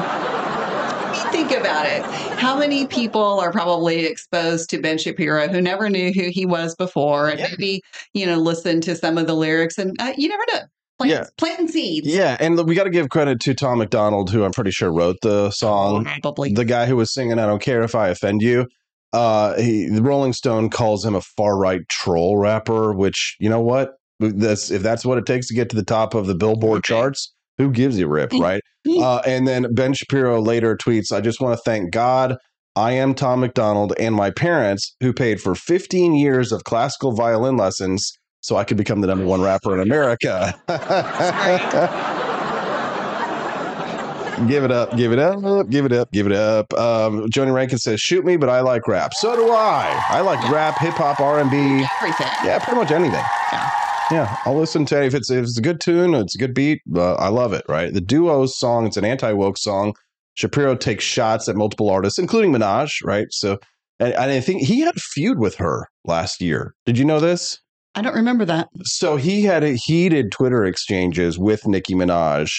Think 2.40 2.50
about 2.50 2.54
it. 2.54 2.54
How 2.54 2.58
many 2.58 2.86
people 2.86 3.40
are 3.40 3.52
probably 3.52 4.06
exposed 4.06 4.70
to 4.70 4.80
Ben 4.80 4.98
Shapiro 4.98 5.48
who 5.48 5.60
never 5.60 5.88
knew 5.90 6.12
who 6.12 6.28
he 6.30 6.46
was 6.46 6.74
before 6.74 7.28
and 7.28 7.38
Yeah. 7.40 7.48
maybe, 7.50 7.82
you 8.14 8.26
know, 8.26 8.36
listen 8.38 8.80
to 8.82 8.96
some 8.96 9.18
of 9.18 9.26
the 9.26 9.34
lyrics 9.34 9.78
and 9.78 9.96
uh, 10.00 10.12
you 10.16 10.28
never 10.28 10.42
know. 10.52 10.60
Plant, 10.98 11.10
Yeah. 11.12 11.24
Planting 11.38 11.68
seeds. 11.68 12.06
Yeah, 12.08 12.36
and 12.40 12.58
we 12.68 12.74
got 12.74 12.84
to 12.84 12.90
give 12.90 13.08
credit 13.08 13.40
to 13.40 13.54
Tom 13.54 13.78
MacDonald, 13.78 14.30
who 14.30 14.44
I'm 14.44 14.52
pretty 14.52 14.70
sure 14.70 14.92
wrote 14.92 15.16
the 15.22 15.50
song. 15.50 16.04
Probably. 16.22 16.52
the 16.52 16.64
guy 16.66 16.84
who 16.86 16.96
was 16.96 17.12
singing 17.12 17.38
"I 17.38 17.46
Don't 17.46 17.62
Care 17.62 17.82
If 17.82 17.94
I 17.94 18.08
Offend 18.08 18.42
You." 18.42 18.66
Uh, 19.12 19.56
he, 19.58 19.86
the 19.86 20.02
Rolling 20.02 20.32
Stone 20.34 20.68
calls 20.70 21.02
him 21.04 21.14
a 21.14 21.20
far 21.22 21.56
right 21.56 21.80
troll 21.88 22.36
rapper. 22.36 22.92
Which 22.92 23.36
you 23.40 23.48
know 23.48 23.60
what? 23.62 23.94
That's 24.20 24.70
if 24.70 24.82
that's 24.82 25.04
what 25.06 25.16
it 25.16 25.24
takes 25.24 25.48
to 25.48 25.54
get 25.54 25.70
to 25.70 25.76
the 25.76 25.82
top 25.82 26.14
of 26.14 26.26
the 26.26 26.34
Billboard 26.34 26.84
charts. 26.84 27.32
Who 27.60 27.70
gives 27.70 27.98
you 27.98 28.06
a 28.06 28.08
rip, 28.08 28.32
right? 28.40 28.62
uh, 28.88 29.20
and 29.26 29.46
then 29.46 29.66
Ben 29.74 29.92
Shapiro 29.92 30.40
later 30.40 30.76
tweets, 30.76 31.12
"I 31.12 31.20
just 31.20 31.40
want 31.40 31.56
to 31.56 31.62
thank 31.64 31.92
God." 31.92 32.36
I 32.76 32.92
am 32.92 33.14
Tom 33.14 33.40
MacDonald 33.40 33.92
and 33.98 34.14
my 34.14 34.30
parents 34.30 34.94
who 35.00 35.12
paid 35.12 35.40
for 35.40 35.56
15 35.56 36.14
years 36.14 36.52
of 36.52 36.62
classical 36.64 37.12
violin 37.12 37.56
lessons 37.56 38.12
so 38.42 38.56
I 38.56 38.64
could 38.64 38.76
become 38.76 39.00
the 39.00 39.08
number 39.08 39.24
one 39.26 39.40
rapper 39.42 39.74
in 39.74 39.80
America. 39.80 40.54
Give 44.48 44.64
it 44.64 44.72
up, 44.72 44.96
give 44.96 45.12
it 45.12 45.18
up, 45.18 45.68
give 45.68 45.84
it 45.84 45.92
up, 45.92 46.10
give 46.12 46.26
it 46.26 46.32
up. 46.32 46.72
Um, 46.72 47.26
Joni 47.28 47.52
Rankin 47.52 47.76
says, 47.76 48.00
"Shoot 48.00 48.24
me, 48.24 48.38
but 48.38 48.48
I 48.48 48.60
like 48.60 48.88
rap. 48.88 49.12
So 49.12 49.36
do 49.36 49.50
I. 49.50 50.02
I 50.08 50.22
like 50.22 50.40
rap, 50.50 50.78
hip 50.78 50.94
hop, 50.94 51.20
R 51.20 51.40
and 51.40 51.50
B. 51.50 51.56
Everything. 52.00 52.28
Yeah, 52.42 52.58
pretty 52.58 52.80
much 52.80 52.90
anything. 52.90 53.22
Yeah. 53.52 53.70
Yeah, 54.10 54.36
I'll 54.44 54.58
listen 54.58 54.84
to 54.86 55.02
if 55.02 55.14
it's 55.14 55.30
if 55.30 55.44
it's 55.44 55.58
a 55.58 55.62
good 55.62 55.80
tune, 55.80 56.14
it's 56.14 56.34
a 56.34 56.38
good 56.38 56.54
beat. 56.54 56.82
Uh, 56.94 57.14
I 57.14 57.28
love 57.28 57.52
it. 57.52 57.64
Right, 57.68 57.92
the 57.92 58.00
duo's 58.00 58.58
song. 58.58 58.86
It's 58.86 58.96
an 58.96 59.04
anti 59.04 59.32
woke 59.32 59.56
song. 59.56 59.94
Shapiro 60.34 60.74
takes 60.74 61.04
shots 61.04 61.48
at 61.48 61.56
multiple 61.56 61.90
artists, 61.90 62.18
including 62.18 62.52
Minaj. 62.52 63.04
Right, 63.04 63.28
so 63.30 63.58
and, 64.00 64.12
and 64.14 64.32
I 64.32 64.40
think 64.40 64.62
he 64.62 64.80
had 64.80 64.96
a 64.96 65.00
feud 65.00 65.38
with 65.38 65.54
her 65.56 65.88
last 66.04 66.40
year. 66.40 66.74
Did 66.86 66.98
you 66.98 67.04
know 67.04 67.20
this? 67.20 67.60
I 67.94 68.02
don't 68.02 68.14
remember 68.14 68.44
that. 68.46 68.68
So 68.84 69.16
he 69.16 69.42
had 69.42 69.62
a 69.62 69.74
heated 69.74 70.32
Twitter 70.32 70.64
exchanges 70.64 71.38
with 71.38 71.66
Nicki 71.66 71.94
Minaj 71.94 72.50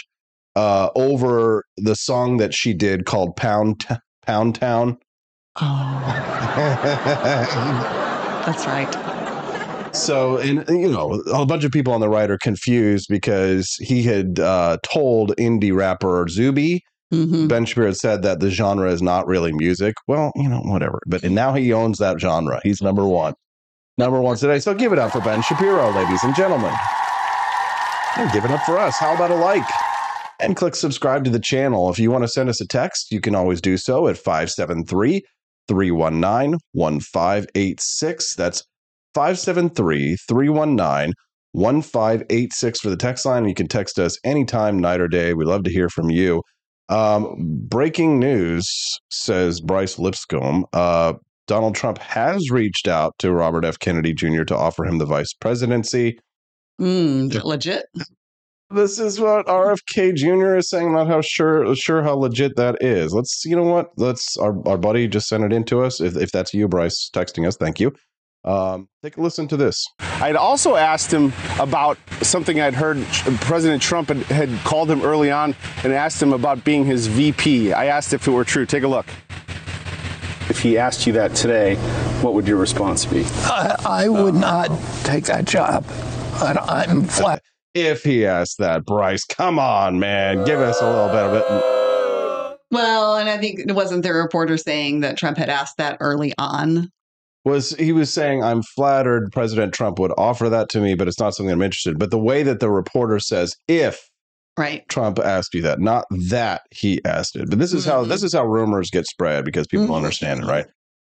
uh, 0.55 0.89
over 0.95 1.65
the 1.77 1.95
song 1.95 2.37
that 2.37 2.53
she 2.53 2.73
did 2.73 3.05
called 3.05 3.35
Pound 3.35 3.81
T- 3.81 3.95
Pound 4.25 4.55
Town. 4.55 4.97
Oh, 5.59 6.01
that's 8.45 8.65
right. 8.67 9.20
So, 9.93 10.37
and 10.37 10.67
you 10.69 10.89
know, 10.91 11.21
a 11.33 11.45
bunch 11.45 11.63
of 11.63 11.71
people 11.71 11.93
on 11.93 12.01
the 12.01 12.09
right 12.09 12.29
are 12.29 12.37
confused 12.37 13.07
because 13.09 13.75
he 13.75 14.03
had 14.03 14.39
uh, 14.39 14.77
told 14.83 15.35
indie 15.37 15.73
rapper 15.73 16.27
Zuby 16.27 16.83
hmm 17.11 17.47
Ben 17.47 17.65
Shapiro 17.65 17.91
said 17.91 18.23
that 18.23 18.39
the 18.39 18.49
genre 18.49 18.89
is 18.89 19.01
not 19.01 19.27
really 19.27 19.51
music. 19.51 19.95
Well, 20.07 20.31
you 20.35 20.47
know, 20.47 20.61
whatever. 20.61 20.99
But 21.05 21.23
and 21.23 21.35
now 21.35 21.53
he 21.53 21.73
owns 21.73 21.97
that 21.97 22.19
genre. 22.19 22.61
He's 22.63 22.81
number 22.81 23.05
one. 23.05 23.33
Number 23.97 24.21
one 24.21 24.37
today. 24.37 24.59
So 24.59 24.73
give 24.73 24.93
it 24.93 24.99
up 24.99 25.11
for 25.11 25.19
Ben 25.21 25.41
Shapiro, 25.41 25.91
ladies 25.91 26.23
and 26.23 26.33
gentlemen. 26.35 26.73
And 28.17 28.31
give 28.31 28.45
it 28.45 28.51
up 28.51 28.61
for 28.61 28.77
us. 28.77 28.97
How 28.97 29.13
about 29.13 29.31
a 29.31 29.35
like? 29.35 29.67
And 30.39 30.55
click 30.55 30.75
subscribe 30.75 31.23
to 31.25 31.29
the 31.29 31.39
channel. 31.39 31.89
If 31.89 31.99
you 31.99 32.09
want 32.11 32.23
to 32.23 32.27
send 32.27 32.49
us 32.49 32.61
a 32.61 32.67
text, 32.67 33.11
you 33.11 33.19
can 33.19 33.35
always 33.35 33.61
do 33.61 33.77
so 33.77 34.07
at 34.07 34.17
573 34.17 35.21
319 35.67 36.59
1586. 36.71 38.35
That's 38.35 38.63
573 39.13 40.17
319 40.27 41.13
1586 41.53 42.79
for 42.79 42.89
the 42.89 42.95
text 42.95 43.25
line. 43.25 43.47
You 43.47 43.53
can 43.53 43.67
text 43.67 43.99
us 43.99 44.17
anytime, 44.23 44.79
night 44.79 45.01
or 45.01 45.07
day. 45.07 45.33
We 45.33 45.45
love 45.45 45.63
to 45.63 45.71
hear 45.71 45.89
from 45.89 46.09
you. 46.09 46.41
Um, 46.89 47.35
breaking 47.67 48.19
news 48.19 48.69
says 49.09 49.61
Bryce 49.61 49.97
Lipscomb. 49.97 50.65
Uh, 50.73 51.13
Donald 51.47 51.75
Trump 51.75 51.97
has 51.97 52.49
reached 52.49 52.87
out 52.87 53.13
to 53.19 53.31
Robert 53.31 53.65
F. 53.65 53.79
Kennedy 53.79 54.13
Jr. 54.13 54.43
to 54.43 54.55
offer 54.55 54.85
him 54.85 54.97
the 54.97 55.05
vice 55.05 55.33
presidency. 55.33 56.19
Mm, 56.79 57.43
legit. 57.43 57.85
This 58.69 58.99
is 58.99 59.19
what 59.19 59.47
RFK 59.47 60.15
Jr. 60.15 60.55
is 60.55 60.69
saying 60.69 60.89
about 60.89 61.07
how 61.07 61.19
sure 61.19 61.75
sure 61.75 62.01
how 62.01 62.13
legit 62.13 62.55
that 62.55 62.81
is. 62.81 63.13
Let's 63.13 63.43
you 63.43 63.55
know 63.55 63.63
what? 63.63 63.89
Let's 63.97 64.37
our, 64.37 64.55
our 64.65 64.77
buddy 64.77 65.09
just 65.09 65.27
sent 65.27 65.43
it 65.43 65.51
in 65.51 65.65
to 65.65 65.83
us. 65.83 65.99
If, 65.99 66.15
if 66.15 66.31
that's 66.31 66.53
you, 66.53 66.69
Bryce, 66.69 67.09
texting 67.13 67.45
us, 67.45 67.57
thank 67.57 67.81
you. 67.81 67.93
Um, 68.43 68.89
take 69.03 69.17
a 69.17 69.21
listen 69.21 69.47
to 69.49 69.57
this. 69.57 69.87
I'd 69.99 70.35
also 70.35 70.75
asked 70.75 71.13
him 71.13 71.31
about 71.59 71.97
something 72.21 72.59
I'd 72.59 72.73
heard 72.73 73.03
President 73.41 73.81
Trump 73.81 74.09
had, 74.09 74.17
had 74.23 74.49
called 74.63 74.89
him 74.89 75.03
early 75.03 75.29
on 75.31 75.55
and 75.83 75.93
asked 75.93 76.21
him 76.21 76.33
about 76.33 76.63
being 76.63 76.85
his 76.85 77.07
VP. 77.07 77.73
I 77.73 77.85
asked 77.85 78.13
if 78.13 78.27
it 78.27 78.31
were 78.31 78.43
true. 78.43 78.65
Take 78.65 78.83
a 78.83 78.87
look. 78.87 79.05
If 80.49 80.59
he 80.59 80.77
asked 80.77 81.07
you 81.07 81.13
that 81.13 81.35
today, 81.35 81.75
what 82.21 82.33
would 82.33 82.47
your 82.47 82.57
response 82.57 83.05
be? 83.05 83.23
I, 83.45 83.75
I 83.85 84.09
would 84.09 84.35
not 84.35 84.67
take 85.03 85.25
that 85.25 85.45
job. 85.45 85.85
I, 86.33 86.85
I'm 86.87 87.03
flat. 87.03 87.41
If 87.73 88.03
he 88.03 88.25
asked 88.25 88.57
that, 88.57 88.85
Bryce, 88.85 89.23
come 89.23 89.59
on, 89.59 89.99
man, 89.99 90.43
give 90.43 90.59
us 90.59 90.81
a 90.81 90.85
little 90.85 91.07
bit 91.07 91.23
of 91.23 91.35
it. 91.35 92.57
Well, 92.71 93.15
and 93.15 93.29
I 93.29 93.37
think 93.37 93.59
it 93.59 93.73
wasn't 93.73 94.03
the 94.03 94.13
reporter 94.13 94.57
saying 94.57 95.01
that 95.01 95.17
Trump 95.17 95.37
had 95.37 95.49
asked 95.49 95.77
that 95.77 95.97
early 95.99 96.33
on. 96.37 96.91
Was 97.43 97.71
he 97.71 97.91
was 97.91 98.13
saying 98.13 98.43
I'm 98.43 98.61
flattered 98.61 99.31
President 99.31 99.73
Trump 99.73 99.97
would 99.99 100.13
offer 100.17 100.47
that 100.49 100.69
to 100.69 100.79
me, 100.79 100.93
but 100.93 101.07
it's 101.07 101.19
not 101.19 101.33
something 101.33 101.51
I'm 101.51 101.61
interested. 101.61 101.91
in. 101.93 101.97
But 101.97 102.11
the 102.11 102.19
way 102.19 102.43
that 102.43 102.59
the 102.59 102.69
reporter 102.69 103.19
says, 103.19 103.55
if 103.67 104.09
Right. 104.57 104.87
Trump 104.89 105.17
asked 105.17 105.53
you 105.53 105.61
that, 105.63 105.79
not 105.79 106.05
that 106.29 106.61
he 106.71 106.99
asked 107.05 107.35
it. 107.37 107.49
But 107.49 107.57
this 107.57 107.73
is 107.73 107.85
how 107.85 108.03
Mhm. 108.03 108.09
this 108.09 108.21
is 108.21 108.33
how 108.33 108.45
rumors 108.45 108.91
get 108.91 109.07
spread 109.07 109.45
because 109.45 109.65
people 109.65 109.87
don't 109.87 109.93
Mhm. 109.95 109.97
understand 110.03 110.43
it, 110.43 110.45
right? 110.45 110.65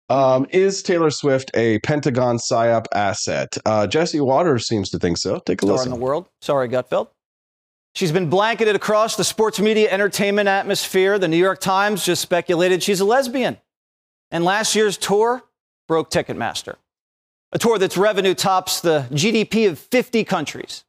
Um, 0.09 0.47
is 0.51 0.81
Taylor 0.81 1.09
Swift 1.11 1.51
a 1.53 1.79
Pentagon 1.79 2.38
psyop 2.38 2.85
asset? 2.93 3.57
Uh, 3.65 3.85
Jesse 3.88 4.21
Watters 4.21 4.67
seems 4.67 4.89
to 4.91 4.99
think 4.99 5.17
so. 5.17 5.39
Take 5.45 5.61
a 5.61 5.65
star 5.65 5.77
listen. 5.77 5.91
in 5.91 5.99
the 5.99 6.03
world. 6.03 6.27
Sorry, 6.41 6.69
Gutfeld. 6.69 7.09
She's 7.93 8.11
been 8.11 8.29
blanketed 8.29 8.75
across 8.75 9.15
the 9.15 9.23
sports 9.23 9.59
media 9.59 9.89
entertainment 9.91 10.47
atmosphere. 10.47 11.19
The 11.19 11.27
New 11.27 11.38
York 11.38 11.59
Times 11.59 12.05
just 12.05 12.21
speculated 12.21 12.83
she's 12.83 12.99
a 12.99 13.05
lesbian. 13.05 13.57
And 14.31 14.43
last 14.43 14.75
year's 14.75 14.97
tour 14.97 15.43
broke 15.88 16.10
Ticketmaster, 16.10 16.76
a 17.52 17.60
tour 17.60 17.78
that's 17.78 17.98
revenue 17.98 18.34
tops 18.34 18.82
the 18.82 19.08
GDP 19.12 19.69
of 19.69 19.80
50 19.80 20.24
countries. 20.24 20.84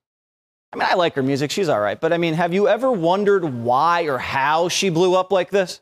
I 0.73 0.77
mean, 0.77 0.89
I 0.91 0.95
like 0.95 1.15
her 1.15 1.23
music. 1.23 1.51
She's 1.51 1.69
all 1.69 1.81
right. 1.81 1.99
But 2.01 2.13
I 2.13 2.19
mean, 2.19 2.35
have 2.35 2.53
you 2.53 2.69
ever 2.69 2.91
wondered 2.91 3.45
why 3.45 4.03
or 4.03 4.19
how 4.19 4.69
she 4.69 4.89
blew 4.89 5.15
up 5.15 5.31
like 5.31 5.51
this? 5.51 5.81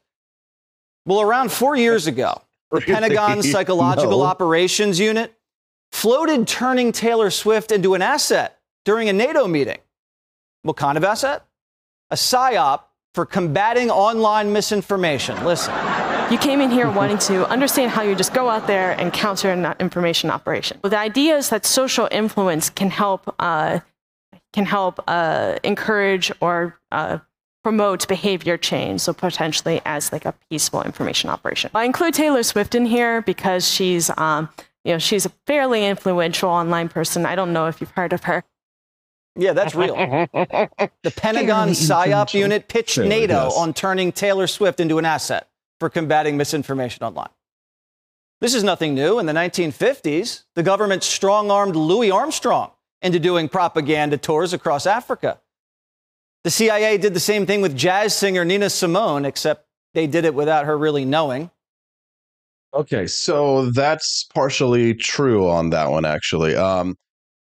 Well, 1.06 1.20
around 1.20 1.52
four 1.52 1.76
years 1.76 2.06
ago, 2.06 2.42
the 2.70 2.76
Really? 2.80 2.92
Pentagon 2.92 3.42
Psychological 3.42 4.18
No. 4.18 4.24
Operations 4.24 5.00
Unit 5.00 5.32
floated 5.92 6.46
turning 6.46 6.92
Taylor 6.92 7.30
Swift 7.30 7.72
into 7.72 7.94
an 7.94 8.02
asset 8.02 8.58
during 8.84 9.08
a 9.08 9.12
NATO 9.12 9.46
meeting. 9.46 9.78
What 10.62 10.76
kind 10.76 10.96
of 10.98 11.04
asset? 11.04 11.44
A 12.10 12.16
psyop 12.16 12.82
for 13.14 13.24
combating 13.26 13.90
online 13.90 14.52
misinformation. 14.52 15.44
Listen. 15.44 15.72
You 16.30 16.38
came 16.38 16.62
in 16.62 16.70
here 16.70 16.90
wanting 16.90 17.18
to 17.18 17.46
understand 17.48 17.90
how 17.90 18.02
you 18.02 18.14
just 18.14 18.32
go 18.32 18.48
out 18.48 18.66
there 18.66 18.98
and 18.98 19.12
counter 19.12 19.52
an 19.52 19.74
information 19.78 20.30
operation. 20.30 20.78
Well, 20.82 20.90
the 20.90 20.98
idea 20.98 21.36
is 21.36 21.50
that 21.50 21.66
social 21.66 22.08
influence 22.10 22.70
can 22.70 22.90
help 22.90 23.34
uh, 23.38 23.80
can 24.54 24.64
help 24.64 25.04
uh, 25.06 25.58
encourage 25.62 26.32
or 26.40 26.80
uh, 26.90 27.18
promote 27.62 28.08
behavior 28.08 28.56
change. 28.56 29.02
So 29.02 29.12
potentially 29.12 29.82
as 29.84 30.12
like 30.12 30.24
a 30.24 30.34
peaceful 30.48 30.82
information 30.82 31.28
operation. 31.28 31.70
I 31.74 31.84
include 31.84 32.14
Taylor 32.14 32.42
Swift 32.42 32.74
in 32.74 32.86
here 32.86 33.20
because 33.20 33.68
she's 33.68 34.10
um, 34.16 34.48
you 34.84 34.92
know 34.92 34.98
she's 34.98 35.26
a 35.26 35.32
fairly 35.46 35.86
influential 35.86 36.48
online 36.48 36.88
person. 36.88 37.26
I 37.26 37.34
don't 37.34 37.52
know 37.52 37.66
if 37.66 37.80
you've 37.82 37.90
heard 37.90 38.14
of 38.14 38.24
her. 38.24 38.44
Yeah, 39.36 39.52
that's 39.52 39.74
real. 39.74 39.94
The 41.02 41.10
Pentagon 41.10 41.74
Fairly 41.74 42.12
PSYOP 42.12 42.34
unit 42.34 42.68
pitched 42.68 42.94
Fairly, 42.94 43.10
NATO 43.10 43.44
yes. 43.44 43.56
on 43.56 43.74
turning 43.74 44.10
Taylor 44.10 44.46
Swift 44.46 44.80
into 44.80 44.98
an 44.98 45.04
asset 45.04 45.48
for 45.80 45.88
combating 45.90 46.36
misinformation 46.36 47.04
online. 47.04 47.30
This 48.40 48.54
is 48.54 48.64
nothing 48.64 48.94
new. 48.94 49.18
In 49.18 49.26
the 49.26 49.32
1950s, 49.32 50.44
the 50.54 50.62
government 50.62 51.02
strong 51.02 51.50
armed 51.50 51.76
Louis 51.76 52.10
Armstrong 52.10 52.70
into 53.00 53.18
doing 53.18 53.48
propaganda 53.48 54.16
tours 54.16 54.52
across 54.52 54.86
Africa. 54.86 55.40
The 56.42 56.50
CIA 56.50 56.98
did 56.98 57.14
the 57.14 57.20
same 57.20 57.46
thing 57.46 57.62
with 57.62 57.76
jazz 57.76 58.14
singer 58.14 58.44
Nina 58.44 58.68
Simone, 58.68 59.24
except 59.24 59.66
they 59.94 60.06
did 60.06 60.24
it 60.24 60.34
without 60.34 60.66
her 60.66 60.76
really 60.76 61.04
knowing. 61.04 61.50
Okay, 62.74 63.06
so 63.06 63.70
that's 63.70 64.26
partially 64.34 64.94
true 64.94 65.48
on 65.48 65.70
that 65.70 65.90
one, 65.90 66.04
actually. 66.04 66.56
Um, 66.56 66.96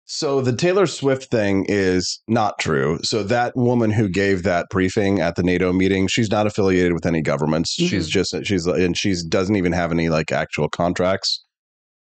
so 0.06 0.42
the 0.42 0.56
Taylor 0.56 0.86
Swift 0.86 1.32
thing 1.32 1.66
is 1.70 2.22
not 2.28 2.60
true. 2.60 3.00
So 3.04 3.24
that 3.24 3.56
woman 3.56 3.90
who 3.92 4.10
gave 4.10 4.44
that 4.44 4.68
briefing 4.70 5.20
at 5.20 5.36
the 5.36 5.44
NATO 5.44 5.72
meeting, 5.72 6.08
she's 6.08 6.30
not 6.30 6.46
affiliated 6.46 6.94
with 6.94 7.06
any 7.06 7.22
governments. 7.22 7.72
She's 7.74 8.10
just 8.10 8.36
she's 8.46 8.68
and 8.68 8.98
she's 8.98 9.24
doesn't 9.24 9.56
even 9.56 9.72
have 9.72 9.92
any 9.92 10.10
like 10.10 10.32
actual 10.32 10.68
contracts 10.70 11.44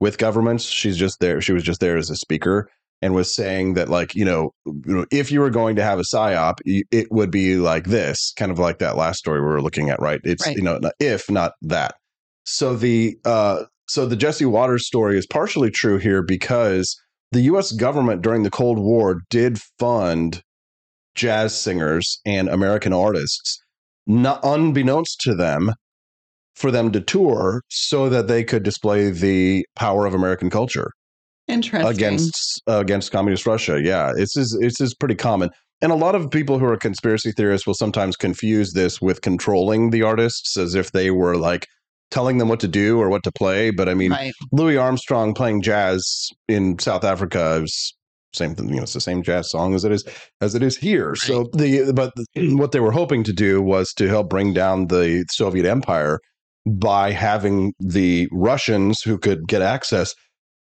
with 0.00 0.18
governments. 0.18 0.64
She's 0.64 0.96
just 0.96 1.20
there. 1.20 1.40
She 1.40 1.52
was 1.52 1.62
just 1.62 1.80
there 1.80 1.96
as 1.96 2.08
a 2.08 2.16
speaker 2.16 2.70
and 3.02 3.14
was 3.14 3.34
saying 3.34 3.74
that 3.74 3.88
like 3.88 4.14
you 4.14 4.24
know, 4.24 4.50
you 4.64 4.94
know 4.94 5.06
if 5.12 5.30
you 5.30 5.40
were 5.40 5.50
going 5.50 5.76
to 5.76 5.82
have 5.82 5.98
a 5.98 6.04
psyop, 6.04 6.54
it 6.64 7.08
would 7.10 7.30
be 7.30 7.56
like 7.56 7.84
this, 7.84 8.32
kind 8.36 8.50
of 8.50 8.58
like 8.58 8.78
that 8.78 8.96
last 8.96 9.18
story 9.18 9.40
we 9.40 9.46
were 9.46 9.62
looking 9.62 9.90
at, 9.90 10.00
right? 10.00 10.20
It's 10.24 10.46
Right. 10.46 10.56
you 10.56 10.62
know 10.62 10.80
if 10.98 11.30
not 11.30 11.52
that. 11.62 11.96
So 12.44 12.74
the 12.76 13.18
uh, 13.26 13.64
so 13.88 14.06
the 14.06 14.16
Jesse 14.16 14.46
Watters 14.46 14.86
story 14.86 15.18
is 15.18 15.26
partially 15.26 15.70
true 15.70 15.98
here 15.98 16.22
because 16.22 16.96
the 17.32 17.42
U.S. 17.42 17.72
government 17.72 18.22
during 18.22 18.42
the 18.42 18.50
Cold 18.50 18.78
War 18.78 19.22
did 19.30 19.60
fund 19.78 20.42
jazz 21.14 21.58
singers 21.58 22.20
and 22.24 22.48
American 22.48 22.92
artists, 22.92 23.62
not 24.06 24.40
unbeknownst 24.42 25.20
to 25.22 25.34
them, 25.34 25.72
for 26.54 26.70
them 26.70 26.92
to 26.92 27.00
tour 27.00 27.62
so 27.68 28.08
that 28.08 28.28
they 28.28 28.44
could 28.44 28.62
display 28.62 29.10
the 29.10 29.64
power 29.76 30.06
of 30.06 30.14
American 30.14 30.50
culture 30.50 30.92
Interesting. 31.48 31.90
against 31.90 32.62
uh, 32.68 32.78
against 32.78 33.12
communist 33.12 33.46
Russia. 33.46 33.80
Yeah, 33.82 34.12
this 34.14 34.36
is 34.36 34.56
this 34.60 34.80
is 34.80 34.94
pretty 34.94 35.14
common. 35.14 35.50
And 35.82 35.90
a 35.90 35.96
lot 35.96 36.14
of 36.14 36.30
people 36.30 36.58
who 36.58 36.66
are 36.66 36.76
conspiracy 36.76 37.32
theorists 37.32 37.66
will 37.66 37.74
sometimes 37.74 38.14
confuse 38.14 38.74
this 38.74 39.00
with 39.00 39.22
controlling 39.22 39.90
the 39.90 40.02
artists 40.02 40.58
as 40.58 40.74
if 40.74 40.92
they 40.92 41.10
were 41.10 41.36
like 41.36 41.66
telling 42.10 42.38
them 42.38 42.48
what 42.48 42.60
to 42.60 42.68
do 42.68 43.00
or 43.00 43.08
what 43.08 43.22
to 43.24 43.32
play. 43.32 43.70
But 43.70 43.88
I 43.88 43.94
mean, 43.94 44.10
right. 44.10 44.32
Louis 44.52 44.76
Armstrong 44.76 45.34
playing 45.34 45.62
jazz 45.62 46.28
in 46.48 46.78
South 46.78 47.04
Africa 47.04 47.62
is 47.62 47.94
same 48.32 48.54
thing. 48.54 48.68
You 48.68 48.76
know, 48.76 48.82
it's 48.82 48.92
the 48.92 49.00
same 49.00 49.22
jazz 49.22 49.50
song 49.50 49.74
as 49.74 49.84
it 49.84 49.92
is 49.92 50.04
as 50.40 50.54
it 50.54 50.62
is 50.62 50.76
here. 50.76 51.14
So 51.14 51.48
the 51.52 51.92
but 51.92 52.12
the, 52.34 52.54
what 52.56 52.72
they 52.72 52.80
were 52.80 52.92
hoping 52.92 53.24
to 53.24 53.32
do 53.32 53.60
was 53.62 53.92
to 53.94 54.08
help 54.08 54.28
bring 54.28 54.52
down 54.52 54.86
the 54.86 55.24
Soviet 55.30 55.66
Empire 55.66 56.20
by 56.66 57.10
having 57.10 57.72
the 57.80 58.28
Russians 58.32 59.00
who 59.02 59.18
could 59.18 59.48
get 59.48 59.62
access 59.62 60.14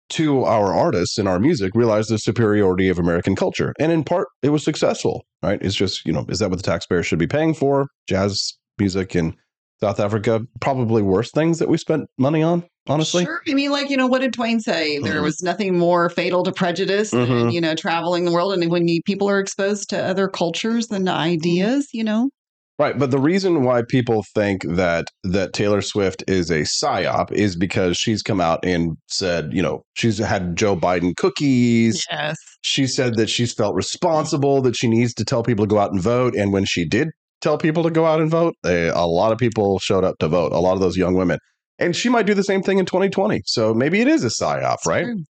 to 0.09 0.43
our 0.43 0.73
artists 0.73 1.17
and 1.17 1.27
our 1.27 1.39
music 1.39 1.71
realize 1.75 2.07
the 2.07 2.17
superiority 2.17 2.89
of 2.89 2.97
American 2.97 3.35
culture. 3.35 3.73
And 3.79 3.91
in 3.91 4.03
part, 4.03 4.27
it 4.41 4.49
was 4.49 4.63
successful, 4.63 5.23
right? 5.43 5.61
It's 5.61 5.75
just, 5.75 6.03
you 6.05 6.11
know, 6.11 6.25
is 6.29 6.39
that 6.39 6.49
what 6.49 6.57
the 6.57 6.63
taxpayer 6.63 7.03
should 7.03 7.19
be 7.19 7.27
paying 7.27 7.53
for? 7.53 7.87
Jazz 8.07 8.53
music 8.79 9.15
in 9.15 9.35
South 9.81 9.99
Africa, 9.99 10.41
probably 10.59 11.01
worse 11.01 11.31
things 11.31 11.59
that 11.59 11.69
we 11.69 11.77
spent 11.77 12.07
money 12.17 12.43
on, 12.43 12.63
honestly. 12.87 13.23
Sure. 13.23 13.41
I 13.47 13.53
mean, 13.53 13.71
like, 13.71 13.89
you 13.89 13.97
know, 13.97 14.07
what 14.07 14.21
did 14.21 14.33
Twain 14.33 14.59
say? 14.59 14.99
There 14.99 15.21
Mhm. 15.21 15.23
was 15.23 15.41
nothing 15.41 15.77
more 15.77 16.09
fatal 16.09 16.43
to 16.43 16.51
prejudice 16.51 17.11
than, 17.11 17.25
Mhm. 17.27 17.53
you 17.53 17.61
know, 17.61 17.75
traveling 17.75 18.25
the 18.25 18.31
world. 18.31 18.53
And 18.53 18.69
when 18.69 18.87
you, 18.87 18.99
people 19.05 19.29
are 19.29 19.39
exposed 19.39 19.89
to 19.91 20.03
other 20.03 20.27
cultures 20.27 20.87
and 20.91 21.07
ideas, 21.07 21.87
you 21.93 22.03
know, 22.03 22.29
Right, 22.77 22.97
but 22.97 23.11
the 23.11 23.19
reason 23.19 23.65
why 23.65 23.81
people 23.85 24.23
think 24.33 24.63
that 24.63 25.03
that 25.25 25.51
Taylor 25.51 25.81
Swift 25.81 26.23
is 26.29 26.49
a 26.49 26.61
psyop 26.61 27.29
is 27.33 27.57
because 27.57 27.97
she's 27.97 28.21
come 28.21 28.39
out 28.39 28.59
and 28.63 28.95
said, 29.09 29.49
you 29.51 29.61
know, 29.61 29.81
she's 29.95 30.17
had 30.17 30.55
Joe 30.55 30.77
Biden 30.77 31.13
cookies. 31.17 32.01
yes. 32.09 32.37
She 32.61 32.87
said 32.87 33.15
that 33.17 33.29
she's 33.29 33.53
felt 33.53 33.75
responsible, 33.75 34.61
that 34.61 34.77
she 34.77 34.87
needs 34.87 35.13
to 35.15 35.25
tell 35.25 35.43
people 35.43 35.65
to 35.65 35.69
go 35.69 35.77
out 35.77 35.91
and 35.91 36.01
vote. 36.01 36.35
And 36.35 36.53
when 36.53 36.63
she 36.63 36.85
did 36.87 37.09
tell 37.41 37.57
people 37.57 37.83
to 37.83 37.91
go 37.91 38.05
out 38.05 38.21
and 38.21 38.29
vote, 38.29 38.55
they, 38.63 38.89
a 38.89 39.05
lot 39.05 39.31
of 39.31 39.37
people 39.37 39.79
showed 39.79 40.03
up 40.03 40.17
to 40.19 40.27
vote. 40.27 40.51
A 40.51 40.59
lot 40.59 40.73
of 40.73 40.79
those 40.79 40.97
young 40.97 41.15
women, 41.15 41.39
and 41.77 41.95
she 41.95 42.09
might 42.09 42.25
do 42.25 42.33
the 42.33 42.43
same 42.43 42.61
thing 42.61 42.77
in 42.77 42.85
2020. 42.85 43.41
So 43.45 43.73
maybe 43.73 44.01
it 44.01 44.07
is 44.07 44.23
a 44.23 44.27
psyop, 44.27 44.77
right? 44.85 45.05
True. 45.05 45.23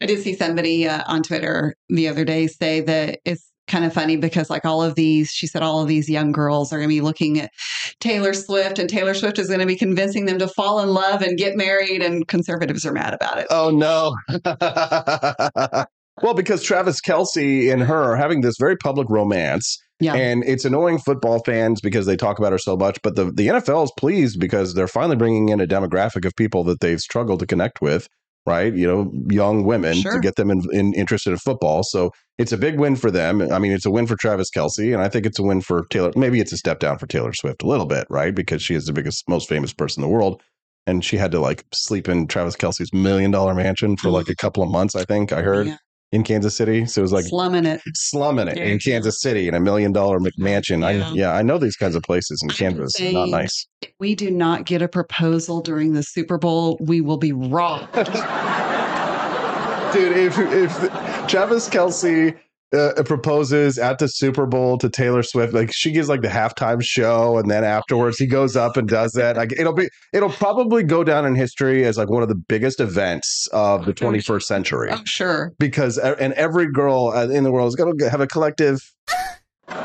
I 0.00 0.06
did 0.06 0.22
see 0.22 0.34
somebody 0.34 0.86
uh, 0.86 1.02
on 1.06 1.22
Twitter 1.22 1.74
the 1.88 2.08
other 2.08 2.24
day 2.24 2.46
say 2.46 2.80
that 2.82 3.20
it's 3.24 3.50
kind 3.68 3.84
of 3.84 3.92
funny 3.92 4.16
because, 4.16 4.50
like, 4.50 4.64
all 4.64 4.82
of 4.82 4.96
these, 4.96 5.30
she 5.30 5.46
said, 5.46 5.62
all 5.62 5.80
of 5.80 5.88
these 5.88 6.08
young 6.10 6.32
girls 6.32 6.72
are 6.72 6.76
going 6.76 6.88
to 6.88 6.94
be 6.94 7.00
looking 7.00 7.40
at 7.40 7.50
Taylor 8.00 8.34
Swift, 8.34 8.78
and 8.78 8.88
Taylor 8.88 9.14
Swift 9.14 9.38
is 9.38 9.48
going 9.48 9.60
to 9.60 9.66
be 9.66 9.76
convincing 9.76 10.26
them 10.26 10.38
to 10.38 10.48
fall 10.48 10.80
in 10.80 10.90
love 10.90 11.22
and 11.22 11.38
get 11.38 11.56
married, 11.56 12.02
and 12.02 12.26
conservatives 12.28 12.84
are 12.84 12.92
mad 12.92 13.14
about 13.14 13.38
it. 13.38 13.46
Oh 13.50 13.70
no. 13.70 14.14
well, 16.22 16.34
because 16.34 16.62
Travis 16.62 17.00
Kelce 17.00 17.72
and 17.72 17.82
her 17.82 18.02
are 18.12 18.16
having 18.16 18.42
this 18.42 18.56
very 18.58 18.76
public 18.76 19.08
romance. 19.08 19.78
Yeah. 20.02 20.14
And 20.14 20.44
it's 20.44 20.64
annoying 20.64 20.98
football 20.98 21.40
fans 21.44 21.80
because 21.80 22.06
they 22.06 22.16
talk 22.16 22.38
about 22.38 22.52
her 22.52 22.58
so 22.58 22.76
much, 22.76 22.98
but 23.02 23.16
the, 23.16 23.26
the 23.26 23.48
NFL 23.48 23.84
is 23.84 23.92
pleased 23.98 24.38
because 24.40 24.74
they're 24.74 24.88
finally 24.88 25.16
bringing 25.16 25.48
in 25.48 25.60
a 25.60 25.66
demographic 25.66 26.24
of 26.24 26.34
people 26.36 26.64
that 26.64 26.80
they've 26.80 27.00
struggled 27.00 27.40
to 27.40 27.46
connect 27.46 27.80
with. 27.80 28.08
right? 28.44 28.74
You 28.74 28.86
know, 28.88 29.12
young 29.30 29.62
women 29.64 29.94
Sure. 29.94 30.14
to 30.14 30.18
get 30.20 30.34
them 30.34 30.50
in, 30.50 30.62
in 30.72 30.92
interested 30.94 31.30
in 31.30 31.36
football. 31.38 31.82
So 31.84 32.10
it's 32.38 32.50
a 32.50 32.58
big 32.58 32.76
win 32.80 32.96
for 32.96 33.08
them. 33.10 33.40
I 33.52 33.60
mean, 33.60 33.70
it's 33.70 33.86
a 33.86 33.90
win 33.90 34.08
for 34.08 34.16
Travis 34.16 34.50
Kelce, 34.50 34.92
and 34.92 35.00
I 35.00 35.08
think 35.08 35.26
it's 35.26 35.38
a 35.38 35.44
win 35.44 35.60
for 35.60 35.84
Taylor. 35.90 36.10
Maybe 36.16 36.40
it's 36.40 36.52
a 36.52 36.56
step 36.56 36.80
down 36.80 36.98
for 36.98 37.06
Taylor 37.06 37.32
Swift 37.32 37.62
a 37.62 37.66
little 37.68 37.86
bit, 37.86 38.04
right? 38.10 38.34
Because 38.34 38.60
she 38.60 38.74
is 38.74 38.86
the 38.86 38.92
biggest, 38.92 39.28
most 39.28 39.48
famous 39.48 39.72
person 39.72 40.02
in 40.02 40.08
the 40.08 40.12
world. 40.12 40.42
And 40.88 41.04
she 41.04 41.16
had 41.18 41.30
to 41.30 41.38
like 41.38 41.64
sleep 41.72 42.08
in 42.08 42.26
Travis 42.26 42.56
Kelce's 42.56 42.92
million 42.92 43.30
dollar 43.30 43.54
mansion 43.54 43.96
for 43.96 44.10
like 44.10 44.28
a 44.28 44.34
couple 44.34 44.64
of 44.64 44.70
months, 44.70 44.96
I 44.96 45.04
think 45.04 45.32
I 45.32 45.42
heard 45.42 45.68
Yeah. 45.68 45.76
In 46.12 46.22
Kansas 46.24 46.54
City. 46.54 46.84
So 46.84 47.00
it 47.00 47.02
was 47.02 47.12
like 47.12 47.24
Slumming 47.24 47.64
it. 47.64 47.80
slumming 47.94 48.46
it 48.48 48.58
Yeah. 48.58 48.64
in 48.64 48.78
Kansas 48.78 49.20
City 49.22 49.48
in 49.48 49.54
a 49.54 49.60
million 49.60 49.92
dollar 49.92 50.18
McMansion. 50.20 50.84
I, 50.84 50.92
Yeah. 50.92 51.12
yeah, 51.14 51.32
I 51.32 51.40
know 51.42 51.56
these 51.58 51.74
kinds 51.76 51.96
of 51.96 52.02
places 52.02 52.38
in 52.42 52.50
Kansas. 52.50 52.92
Not 53.00 53.30
nice. 53.30 53.66
If 53.80 53.90
we 53.98 54.14
do 54.14 54.30
not 54.30 54.66
get 54.66 54.82
a 54.82 54.88
proposal 54.88 55.62
during 55.62 55.94
the 55.94 56.02
Super 56.02 56.36
Bowl, 56.36 56.76
we 56.80 57.00
will 57.00 57.16
be 57.16 57.32
wrong. 57.32 57.88
Dude, 59.92 60.16
if 60.16 60.38
if 60.38 60.72
Travis 61.28 61.68
Kelce 61.68 62.34
uh, 62.72 63.02
proposes 63.04 63.78
at 63.78 63.98
the 63.98 64.08
Super 64.08 64.46
Bowl 64.46 64.78
to 64.78 64.88
Taylor 64.88 65.22
Swift, 65.22 65.52
like 65.52 65.70
she 65.72 65.92
gives 65.92 66.08
like 66.08 66.22
the 66.22 66.28
halftime 66.28 66.82
show, 66.82 67.38
and 67.38 67.50
then 67.50 67.64
afterwards 67.64 68.18
he 68.18 68.26
goes 68.26 68.56
up 68.56 68.76
and 68.76 68.88
does 68.88 69.12
that. 69.12 69.36
Like 69.36 69.52
it'll 69.52 69.74
be, 69.74 69.88
it'll 70.12 70.30
probably 70.30 70.82
go 70.82 71.04
down 71.04 71.26
in 71.26 71.34
history 71.34 71.84
as 71.84 71.98
like 71.98 72.08
one 72.08 72.22
of 72.22 72.28
the 72.28 72.34
biggest 72.34 72.80
events 72.80 73.48
of 73.52 73.84
the 73.84 73.92
21st 73.92 74.42
century. 74.42 74.90
oh, 74.92 75.02
sure. 75.04 75.52
Because 75.58 75.98
and 75.98 76.32
every 76.34 76.70
girl 76.70 77.12
uh, 77.14 77.28
in 77.28 77.44
the 77.44 77.52
world 77.52 77.68
is 77.68 77.76
gonna 77.76 78.10
have 78.10 78.20
a 78.20 78.26
collective. 78.26 78.78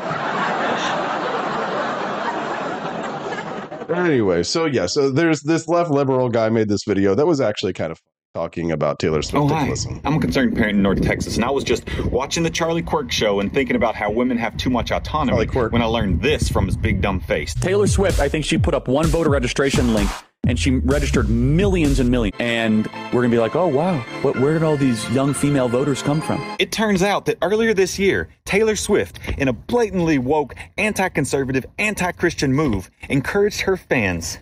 Anyway, 3.90 4.42
so 4.42 4.66
yeah, 4.66 4.86
so 4.86 5.10
there's 5.10 5.42
this 5.42 5.66
left 5.66 5.90
liberal 5.90 6.28
guy 6.28 6.50
made 6.50 6.68
this 6.68 6.84
video 6.86 7.14
that 7.14 7.26
was 7.26 7.40
actually 7.40 7.72
kind 7.72 7.90
of 7.90 8.00
talking 8.38 8.70
about 8.70 9.00
Taylor 9.00 9.20
Swift. 9.20 9.42
Oh, 9.42 9.48
hi. 9.48 9.74
I'm 10.04 10.14
a 10.14 10.20
concerned 10.20 10.54
parent 10.54 10.76
in 10.76 10.82
North 10.82 11.02
Texas, 11.02 11.34
and 11.34 11.44
I 11.44 11.50
was 11.50 11.64
just 11.64 11.84
watching 12.04 12.44
the 12.44 12.50
Charlie 12.50 12.82
Kirk 12.82 13.10
show 13.10 13.40
and 13.40 13.52
thinking 13.52 13.74
about 13.74 13.96
how 13.96 14.12
women 14.12 14.38
have 14.38 14.56
too 14.56 14.70
much 14.70 14.92
autonomy 14.92 15.44
when 15.46 15.82
I 15.82 15.86
learned 15.86 16.22
this 16.22 16.48
from 16.48 16.66
his 16.66 16.76
big 16.76 17.00
dumb 17.00 17.18
face. 17.18 17.52
Taylor 17.54 17.88
Swift, 17.88 18.20
I 18.20 18.28
think 18.28 18.44
she 18.44 18.56
put 18.56 18.74
up 18.74 18.86
one 18.86 19.06
voter 19.06 19.30
registration 19.30 19.92
link 19.92 20.08
and 20.46 20.56
she 20.56 20.76
registered 20.76 21.28
millions 21.28 21.98
and 21.98 22.10
millions. 22.10 22.36
And 22.38 22.86
we're 23.06 23.22
going 23.22 23.30
to 23.30 23.34
be 23.34 23.40
like, 23.40 23.56
oh, 23.56 23.66
wow, 23.66 23.98
what, 24.22 24.38
where 24.38 24.52
did 24.52 24.62
all 24.62 24.76
these 24.76 25.08
young 25.10 25.34
female 25.34 25.68
voters 25.68 26.00
come 26.00 26.20
from? 26.20 26.40
It 26.60 26.70
turns 26.70 27.02
out 27.02 27.24
that 27.26 27.38
earlier 27.42 27.74
this 27.74 27.98
year, 27.98 28.28
Taylor 28.44 28.76
Swift, 28.76 29.18
in 29.36 29.48
a 29.48 29.52
blatantly 29.52 30.18
woke, 30.18 30.54
anti 30.76 31.08
conservative, 31.08 31.66
anti 31.78 32.12
Christian 32.12 32.52
move, 32.52 32.88
encouraged 33.08 33.62
her 33.62 33.76
fans 33.76 34.38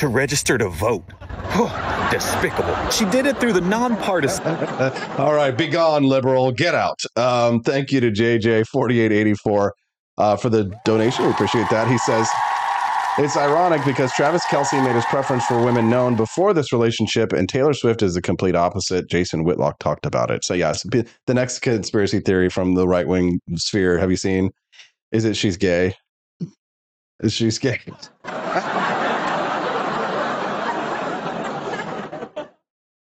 to 0.00 0.08
register 0.08 0.56
to 0.56 0.68
vote. 0.70 1.04
Despicable. 2.10 2.88
She 2.90 3.04
did 3.06 3.26
it 3.26 3.38
through 3.38 3.52
the 3.52 3.60
nonpartisan. 3.60 4.46
All 5.18 5.34
right, 5.34 5.56
be 5.56 5.68
gone, 5.68 6.04
liberal. 6.04 6.52
Get 6.52 6.74
out. 6.74 6.98
Um, 7.16 7.60
thank 7.60 7.92
you 7.92 8.00
to 8.00 8.10
JJ4884 8.10 9.70
uh, 10.16 10.36
for 10.36 10.48
the 10.48 10.74
donation. 10.86 11.26
We 11.26 11.30
appreciate 11.32 11.68
that. 11.68 11.86
He 11.86 11.98
says, 11.98 12.26
it's 13.18 13.36
ironic 13.36 13.84
because 13.84 14.10
Travis 14.12 14.42
Kelce 14.44 14.82
made 14.82 14.94
his 14.94 15.04
preference 15.04 15.44
for 15.44 15.62
women 15.62 15.90
known 15.90 16.16
before 16.16 16.54
this 16.54 16.72
relationship, 16.72 17.34
and 17.34 17.46
Taylor 17.46 17.74
Swift 17.74 18.00
is 18.02 18.14
the 18.14 18.22
complete 18.22 18.56
opposite. 18.56 19.06
Jason 19.10 19.44
Whitlock 19.44 19.78
talked 19.80 20.06
about 20.06 20.30
it. 20.30 20.46
So, 20.46 20.54
yes, 20.54 20.82
the 20.84 21.34
next 21.34 21.58
conspiracy 21.58 22.20
theory 22.20 22.48
from 22.48 22.74
the 22.74 22.88
right 22.88 23.06
wing 23.06 23.38
sphere, 23.56 23.98
have 23.98 24.10
you 24.10 24.16
seen? 24.16 24.50
Is 25.12 25.26
it 25.26 25.36
she's 25.36 25.58
gay? 25.58 25.94
Is 27.22 27.34
she's 27.34 27.58
gay? 27.58 27.80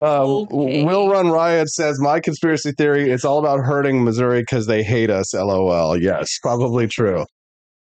Uh, 0.02 0.44
Will 0.50 1.08
Run 1.08 1.30
Riot 1.30 1.68
says 1.68 2.00
my 2.00 2.18
conspiracy 2.18 2.72
theory 2.72 3.10
it's 3.10 3.24
all 3.24 3.38
about 3.38 3.60
hurting 3.60 4.02
Missouri 4.02 4.42
because 4.42 4.66
they 4.66 4.82
hate 4.82 5.10
us. 5.10 5.32
LOL. 5.32 5.96
Yes, 5.96 6.38
probably 6.42 6.88
true. 6.88 7.24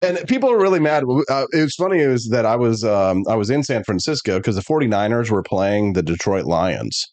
And 0.03 0.19
people 0.29 0.51
are 0.51 0.61
really 0.61 0.81
mad. 0.81 1.05
Uh, 1.31 1.47
it 1.53 1.63
was 1.63 1.75
funny 1.77 2.01
is 2.01 2.29
that 2.31 2.45
I 2.45 2.57
was 2.57 2.85
um, 2.85 3.25
I 3.27 3.37
was 3.37 3.49
in 3.49 3.63
San 3.63 3.85
Francisco 3.85 4.39
because 4.39 4.57
the 4.57 4.63
49ers 4.63 5.31
were 5.31 5.43
playing 5.43 5.95
the 5.95 6.03
Detroit 6.03 6.45
Lions, 6.45 7.07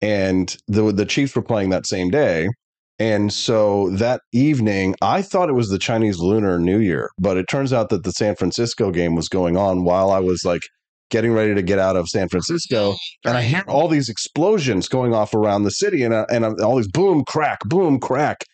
and 0.00 0.56
the 0.68 0.92
the 0.92 1.06
Chiefs 1.06 1.34
were 1.34 1.42
playing 1.42 1.70
that 1.70 1.86
same 1.86 2.08
day. 2.08 2.48
And 3.00 3.32
so 3.32 3.90
that 3.90 4.20
evening, 4.32 4.94
I 5.02 5.22
thought 5.22 5.50
it 5.50 5.54
was 5.54 5.68
the 5.68 5.78
Chinese 5.78 6.18
Lunar 6.18 6.58
New 6.58 6.78
Year, 6.78 7.10
but 7.18 7.36
it 7.36 7.46
turns 7.50 7.72
out 7.72 7.90
that 7.90 8.04
the 8.04 8.12
San 8.12 8.36
Francisco 8.36 8.90
game 8.92 9.16
was 9.16 9.28
going 9.28 9.56
on 9.56 9.84
while 9.84 10.10
I 10.10 10.20
was 10.20 10.44
like 10.44 10.62
getting 11.10 11.32
ready 11.32 11.54
to 11.54 11.62
get 11.62 11.78
out 11.78 11.96
of 11.96 12.08
San 12.08 12.28
Francisco, 12.28 12.94
and 13.24 13.36
I 13.36 13.42
hear 13.42 13.64
all 13.68 13.88
these 13.88 14.08
explosions 14.08 14.88
going 14.88 15.14
off 15.14 15.34
around 15.34 15.62
the 15.62 15.70
city, 15.70 16.02
and 16.02 16.14
I, 16.14 16.26
and 16.30 16.44
I'm, 16.44 16.56
all 16.62 16.76
these 16.76 16.88
boom, 16.88 17.24
crack, 17.24 17.60
boom, 17.66 17.98
crack, 18.00 18.44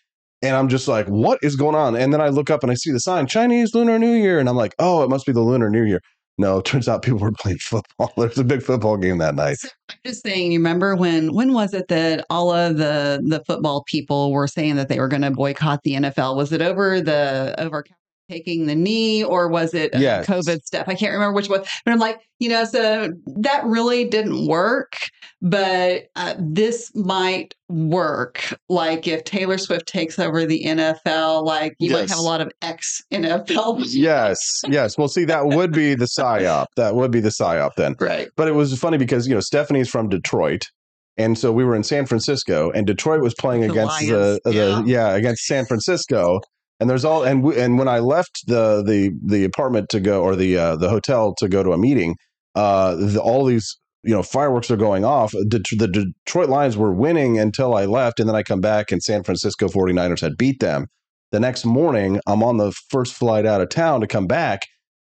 and 0.43 0.57
I'm 0.57 0.69
just 0.69 0.89
like, 0.89 1.07
what 1.07 1.39
is 1.43 1.57
going 1.57 1.75
on? 1.77 1.97
And 1.97 2.13
then 2.13 2.21
I 2.21 2.29
look 2.29 2.51
up 2.51 2.63
and 2.63 2.71
I 2.71 2.75
see 2.75 2.91
the 2.91 3.01
sign 3.01 3.27
Chinese 3.27 3.75
Lunar 3.75 3.99
New 3.99 4.13
Year, 4.15 4.39
and 4.39 4.49
I'm 4.49 4.57
like, 4.57 4.75
oh, 4.79 5.03
it 5.03 5.11
must 5.11 5.27
be 5.27 5.33
the 5.33 5.41
Lunar 5.41 5.71
New 5.71 5.85
Year. 5.85 6.01
No, 6.39 6.59
it 6.59 6.65
turns 6.65 6.89
out 6.89 7.03
people 7.03 7.21
were 7.21 7.33
playing 7.33 7.59
football. 7.61 8.13
There's 8.17 8.39
a 8.39 8.45
big 8.45 8.63
football 8.63 8.97
game 8.97 9.19
that 9.19 9.35
night. 9.35 9.59
I'm 9.91 9.97
just 10.05 10.23
saying, 10.23 10.53
you 10.53 10.59
remember 10.59 10.97
when 10.97 11.33
when 11.35 11.53
was 11.53 11.75
it 11.75 11.89
that 11.89 12.25
all 12.31 12.51
of 12.53 12.79
the 12.79 13.23
the 13.25 13.43
football 13.45 13.85
people 13.87 14.33
were 14.33 14.49
saying 14.49 14.77
that 14.77 14.89
they 14.89 14.99
were 14.99 15.09
going 15.09 15.23
to 15.23 15.31
boycott 15.31 15.83
the 15.85 15.93
NFL? 15.93 16.37
Was 16.37 16.53
it 16.53 16.63
over 16.63 17.01
the 17.01 17.55
over 17.59 17.85
taking 18.33 18.67
the 18.67 18.75
knee 18.75 19.23
or 19.23 19.49
was 19.49 19.75
it 19.75 19.91
Yes. 19.95 20.27
COVID 20.27 20.63
stuff? 20.63 20.89
I 20.89 20.95
can't 20.95 21.13
remember 21.13 21.35
which 21.35 21.49
one. 21.49 21.63
But 21.85 21.93
I'm 21.93 21.99
like, 21.99 22.21
you 22.39 22.49
know, 22.49 22.65
so 22.65 23.13
that 23.27 23.65
really 23.65 24.05
didn't 24.05 24.47
work. 24.47 24.97
But 25.41 26.05
uh, 26.17 26.35
this 26.39 26.91
might 26.95 27.55
work. 27.69 28.55
Like 28.69 29.07
if 29.09 29.25
Taylor 29.25 29.59
Swift 29.59 29.87
takes 29.87 30.19
over 30.19 30.47
the 30.47 30.63
NFL, 30.65 31.45
like 31.45 31.75
you 31.79 31.91
might 31.93 32.09
have 32.09 32.19
a 32.19 32.23
lot 32.23 32.41
of 32.41 32.51
ex 32.63 33.03
NFL. 33.13 33.85
Yes, 33.89 34.41
yes. 34.69 34.97
Well, 34.97 35.09
see, 35.09 35.25
that 35.25 35.47
would 35.47 35.73
be 35.73 35.95
the 35.95 36.07
psyop. 36.07 36.67
That 36.77 36.95
would 36.95 37.11
be 37.11 37.21
the 37.21 37.31
psyop 37.31 37.71
then. 37.77 37.97
Right. 38.01 38.29
But 38.37 38.49
it 38.49 38.53
was 38.53 38.79
funny 38.79 38.99
because 38.99 39.27
you 39.27 39.35
know 39.35 39.41
Stephanie's 39.41 39.89
from 39.89 40.09
Detroit, 40.09 40.69
and 41.17 41.37
so 41.37 41.53
we 41.53 41.65
were 41.65 41.75
in 41.75 41.83
San 41.83 42.07
Francisco, 42.07 42.71
and 42.71 42.87
Detroit 42.87 43.21
was 43.21 43.35
playing 43.35 43.63
The 43.63 43.71
against 43.71 44.03
Lions, 44.03 44.41
the, 44.45 44.51
the 44.51 44.85
yeah. 44.87 45.15
against 45.15 45.45
San 45.47 45.67
Francisco. 45.67 46.41
And 46.83 46.91
there's 46.91 47.05
all 47.05 47.23
and 47.23 47.45
we, 47.45 47.57
and 47.61 47.79
when 47.79 47.87
I 47.87 48.01
left 48.01 48.43
the 48.49 48.83
the 48.85 49.13
the 49.25 49.45
apartment 49.45 49.89
to 49.91 50.01
go 50.01 50.21
or 50.21 50.35
the 50.35 50.59
uh, 50.59 50.75
the 50.75 50.89
hotel 50.89 51.33
to 51.39 51.49
go 51.49 51.63
to 51.63 51.73
a 51.73 51.79
meeting, 51.79 52.17
uh, 52.57 52.97
the, 52.97 53.21
all 53.21 53.45
these 53.45 53.79
you 54.03 54.13
know 54.13 54.25
fireworks 54.25 54.69
are 54.69 54.77
going 54.77 55.05
off. 55.05 55.33
Det- 55.49 55.79
the 55.79 55.87
Detroit 55.87 56.49
Lions 56.49 56.77
were 56.77 56.93
winning 56.93 57.39
until 57.39 57.77
I 57.77 57.85
left, 57.85 58.19
and 58.19 58.29
then 58.29 58.35
I 58.35 58.43
come 58.43 58.61
back 58.61 58.91
and 58.91 59.01
San 59.01 59.23
Francisco 59.23 59.69
49ers 59.69 60.21
had 60.21 60.37
beat 60.37 60.59
them. 60.59 60.87
The 61.31 61.39
next 61.39 61.65
morning, 61.65 62.21
I'm 62.27 62.43
on 62.43 62.57
the 62.57 62.73
first 62.91 63.15
flight 63.15 63.47
out 63.47 63.61
of 63.61 63.69
town 63.69 64.01
to 64.01 64.09
come 64.09 64.27
back, 64.27 64.63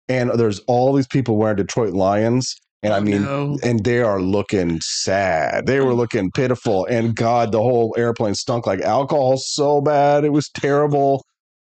and 0.09 0.31
there's 0.31 0.59
all 0.67 0.91
these 0.91 1.07
people 1.07 1.37
wearing 1.37 1.55
Detroit 1.55 1.93
Lions. 1.93 2.55
And 2.83 2.93
I 2.93 2.99
mean, 2.99 3.23
no. 3.23 3.57
and 3.63 3.85
they 3.85 4.01
are 4.01 4.21
looking 4.21 4.79
sad. 4.81 5.65
They 5.65 5.79
were 5.79 5.93
looking 5.93 6.29
pitiful. 6.31 6.85
And 6.85 7.15
God, 7.15 7.51
the 7.53 7.61
whole 7.61 7.93
airplane 7.97 8.35
stunk 8.35 8.67
like 8.67 8.81
alcohol 8.81 9.37
so 9.37 9.81
bad. 9.81 10.23
It 10.25 10.31
was 10.31 10.49
terrible. 10.49 11.23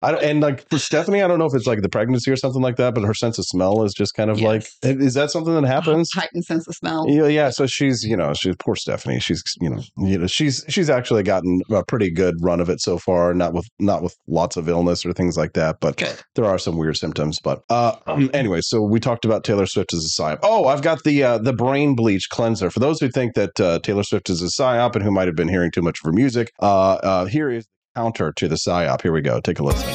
I 0.03 0.11
don't, 0.11 0.23
and 0.23 0.41
like 0.41 0.67
for 0.69 0.77
Stephanie, 0.77 1.21
I 1.21 1.27
don't 1.27 1.39
know 1.39 1.45
if 1.45 1.53
it's 1.55 1.65
like 1.65 1.81
the 1.81 1.89
pregnancy 1.89 2.29
or 2.29 2.35
something 2.35 2.61
like 2.61 2.75
that, 2.75 2.93
but 2.93 3.03
her 3.03 3.13
sense 3.13 3.37
of 3.39 3.45
smell 3.45 3.83
is 3.83 3.93
just 3.93 4.13
kind 4.15 4.29
of 4.29 4.41
like, 4.41 4.67
is 4.83 5.13
that 5.13 5.31
something 5.31 5.53
that 5.53 5.65
happens? 5.65 6.09
Heightened 6.15 6.43
sense 6.43 6.67
of 6.67 6.75
smell. 6.75 7.05
Yeah, 7.07 7.27
yeah. 7.27 7.49
So 7.49 7.65
she's, 7.65 8.03
you 8.03 8.17
know, 8.17 8.33
she's 8.33 8.55
poor 8.57 8.75
Stephanie. 8.75 9.19
She's, 9.19 9.41
you 9.61 9.69
know, 9.69 9.81
you 9.97 10.17
know, 10.17 10.27
she's 10.27 10.65
she's 10.67 10.89
actually 10.89 11.23
gotten 11.23 11.61
a 11.71 11.83
pretty 11.85 12.11
good 12.11 12.35
run 12.41 12.59
of 12.59 12.69
it 12.69 12.81
so 12.81 12.97
far. 12.97 13.33
Not 13.33 13.53
with 13.53 13.67
not 13.79 14.03
with 14.03 14.15
lots 14.27 14.57
of 14.57 14.67
illness 14.67 15.05
or 15.05 15.13
things 15.13 15.37
like 15.37 15.53
that, 15.53 15.77
but 15.79 15.97
there 16.35 16.45
are 16.45 16.59
some 16.59 16.77
weird 16.77 16.97
symptoms. 16.97 17.39
But 17.41 17.61
uh, 17.69 17.95
anyway, 18.33 18.59
so 18.61 18.81
we 18.81 18.99
talked 18.99 19.23
about 19.23 19.43
Taylor 19.43 19.65
Swift 19.65 19.93
as 19.93 20.05
a 20.05 20.21
psyop. 20.21 20.39
Oh, 20.43 20.65
I've 20.65 20.81
got 20.81 21.03
the 21.03 21.23
uh, 21.23 21.37
the 21.37 21.53
brain 21.53 21.95
bleach 21.95 22.29
cleanser 22.29 22.69
for 22.69 22.79
those 22.79 22.99
who 22.99 23.09
think 23.09 23.35
that 23.35 23.59
uh, 23.59 23.79
Taylor 23.79 24.03
Swift 24.03 24.29
is 24.29 24.41
a 24.41 24.47
psyop 24.47 24.95
and 24.95 25.03
who 25.03 25.11
might 25.11 25.27
have 25.27 25.35
been 25.35 25.49
hearing 25.49 25.71
too 25.71 25.81
much 25.81 25.99
of 26.03 26.05
her 26.05 26.13
music. 26.13 26.51
Uh, 26.61 26.93
uh, 26.95 27.25
here 27.25 27.49
is 27.49 27.65
counter 27.95 28.31
to 28.31 28.47
the 28.47 28.55
psyop. 28.55 29.01
Here 29.01 29.11
we 29.11 29.21
go. 29.21 29.39
Take 29.39 29.59
a 29.59 29.63
listen. 29.63 29.93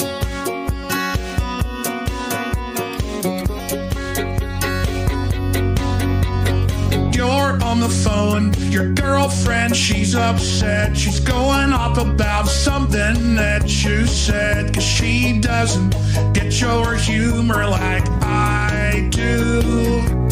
You're 7.12 7.62
on 7.64 7.80
the 7.80 7.88
phone, 7.88 8.52
your 8.70 8.92
girlfriend, 8.94 9.74
she's 9.74 10.14
upset. 10.14 10.96
She's 10.96 11.20
going 11.20 11.72
off 11.72 11.98
about 11.98 12.46
something 12.46 13.34
that 13.34 13.64
you 13.84 14.06
said. 14.06 14.74
Cause 14.74 14.84
she 14.84 15.40
doesn't 15.40 15.90
get 16.34 16.60
your 16.60 16.94
humor 16.94 17.66
like 17.66 18.06
I 18.22 19.08
do. 19.10 20.28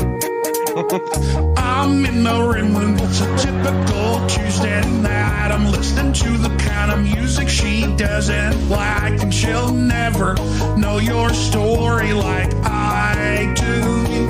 I'm 1.57 2.05
in 2.05 2.23
the 2.23 2.43
room 2.43 2.75
when 2.75 2.99
it's 3.01 3.21
typical 3.67 4.27
Tuesday 4.29 4.81
night. 5.01 5.51
I'm 5.51 5.67
listening 5.67 6.13
to 6.13 6.39
the 6.39 6.55
kind 6.57 6.93
of 6.93 7.01
music 7.03 7.49
she 7.49 7.83
doesn't 7.97 8.69
like, 8.69 9.21
and 9.21 9.35
she'll 9.35 9.73
never 9.73 10.35
know 10.77 10.99
your 10.99 11.31
story 11.31 12.13
like 12.13 12.55
I 12.65 13.53
do. 13.57 14.27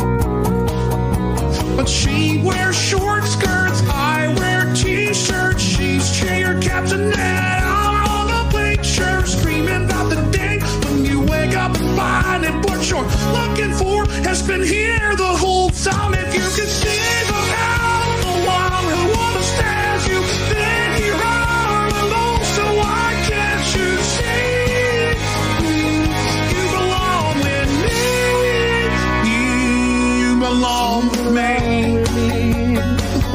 But 1.77 1.87
she 1.89 2.43
wears 2.43 2.79
short 2.79 3.25
skirts, 3.25 3.83
I 3.91 4.35
wear 4.39 4.75
t 4.75 5.13
shirts, 5.13 5.63
she's 5.63 6.19
chair 6.19 6.59
captain, 6.61 7.13
and. 7.13 7.65
I'm 7.67 8.09
on 8.09 8.51
the 8.51 9.27
screaming 9.27 9.85
about 9.85 10.09
the 10.09 10.23
day 10.31 10.61
when 10.85 11.05
you 11.05 11.21
wake 11.21 11.55
up 11.55 11.77
and 11.77 11.97
find 11.97 12.45
it. 12.45 12.55
What 12.69 12.89
you're 12.89 13.11
looking 13.33 13.73
for 13.75 14.07
has 14.25 14.43
been 14.43 14.63
here 14.63 15.15
the 15.17 15.37
whole 15.37 15.71
time. 15.71 16.15
If 16.15 16.35
you 16.35 16.41
can 16.41 16.69
see 16.69 17.16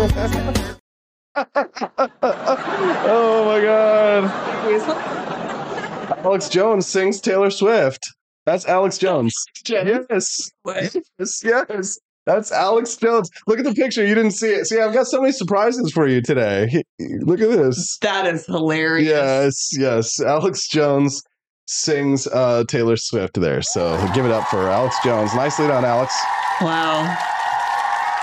oh 0.04 1.46
my 3.46 3.62
god. 3.62 4.26
Alex 6.26 6.50
Jones 6.50 6.88
sings 6.88 7.22
Taylor 7.22 7.52
Swift. 7.52 8.04
That's 8.48 8.66
Alex 8.66 8.98
Jones. 8.98 9.36
Yes. 9.70 10.50
Yes, 10.66 11.44
yes. 11.44 12.00
That's 12.26 12.52
Alex 12.52 12.96
Jones. 12.96 13.30
Look 13.46 13.60
at 13.60 13.66
the 13.66 13.76
picture. 13.76 14.04
You 14.04 14.16
didn't 14.16 14.32
see 14.32 14.48
it. 14.48 14.66
See, 14.66 14.80
I've 14.80 14.94
got 14.94 15.06
so 15.06 15.22
many 15.22 15.34
surprises 15.34 15.92
for 15.92 16.08
you 16.08 16.20
today. 16.22 16.82
Look 17.00 17.40
at 17.40 17.50
this. 17.50 18.00
That 18.02 18.26
is 18.26 18.48
hilarious. 18.48 19.08
Yes, 19.08 19.70
yes. 19.78 20.20
Alex 20.20 20.68
Jones 20.68 21.22
sings 21.68 22.26
uh, 22.26 22.64
Taylor 22.68 22.98
Swift 22.98 23.40
there. 23.40 23.62
So 23.62 23.96
give 24.16 24.26
it 24.26 24.32
up 24.32 24.48
for 24.48 24.68
Alex 24.68 24.96
Jones. 25.04 25.36
Nicely 25.36 25.68
done, 25.68 25.86
Alex. 25.86 26.20
Wow. 26.60 27.18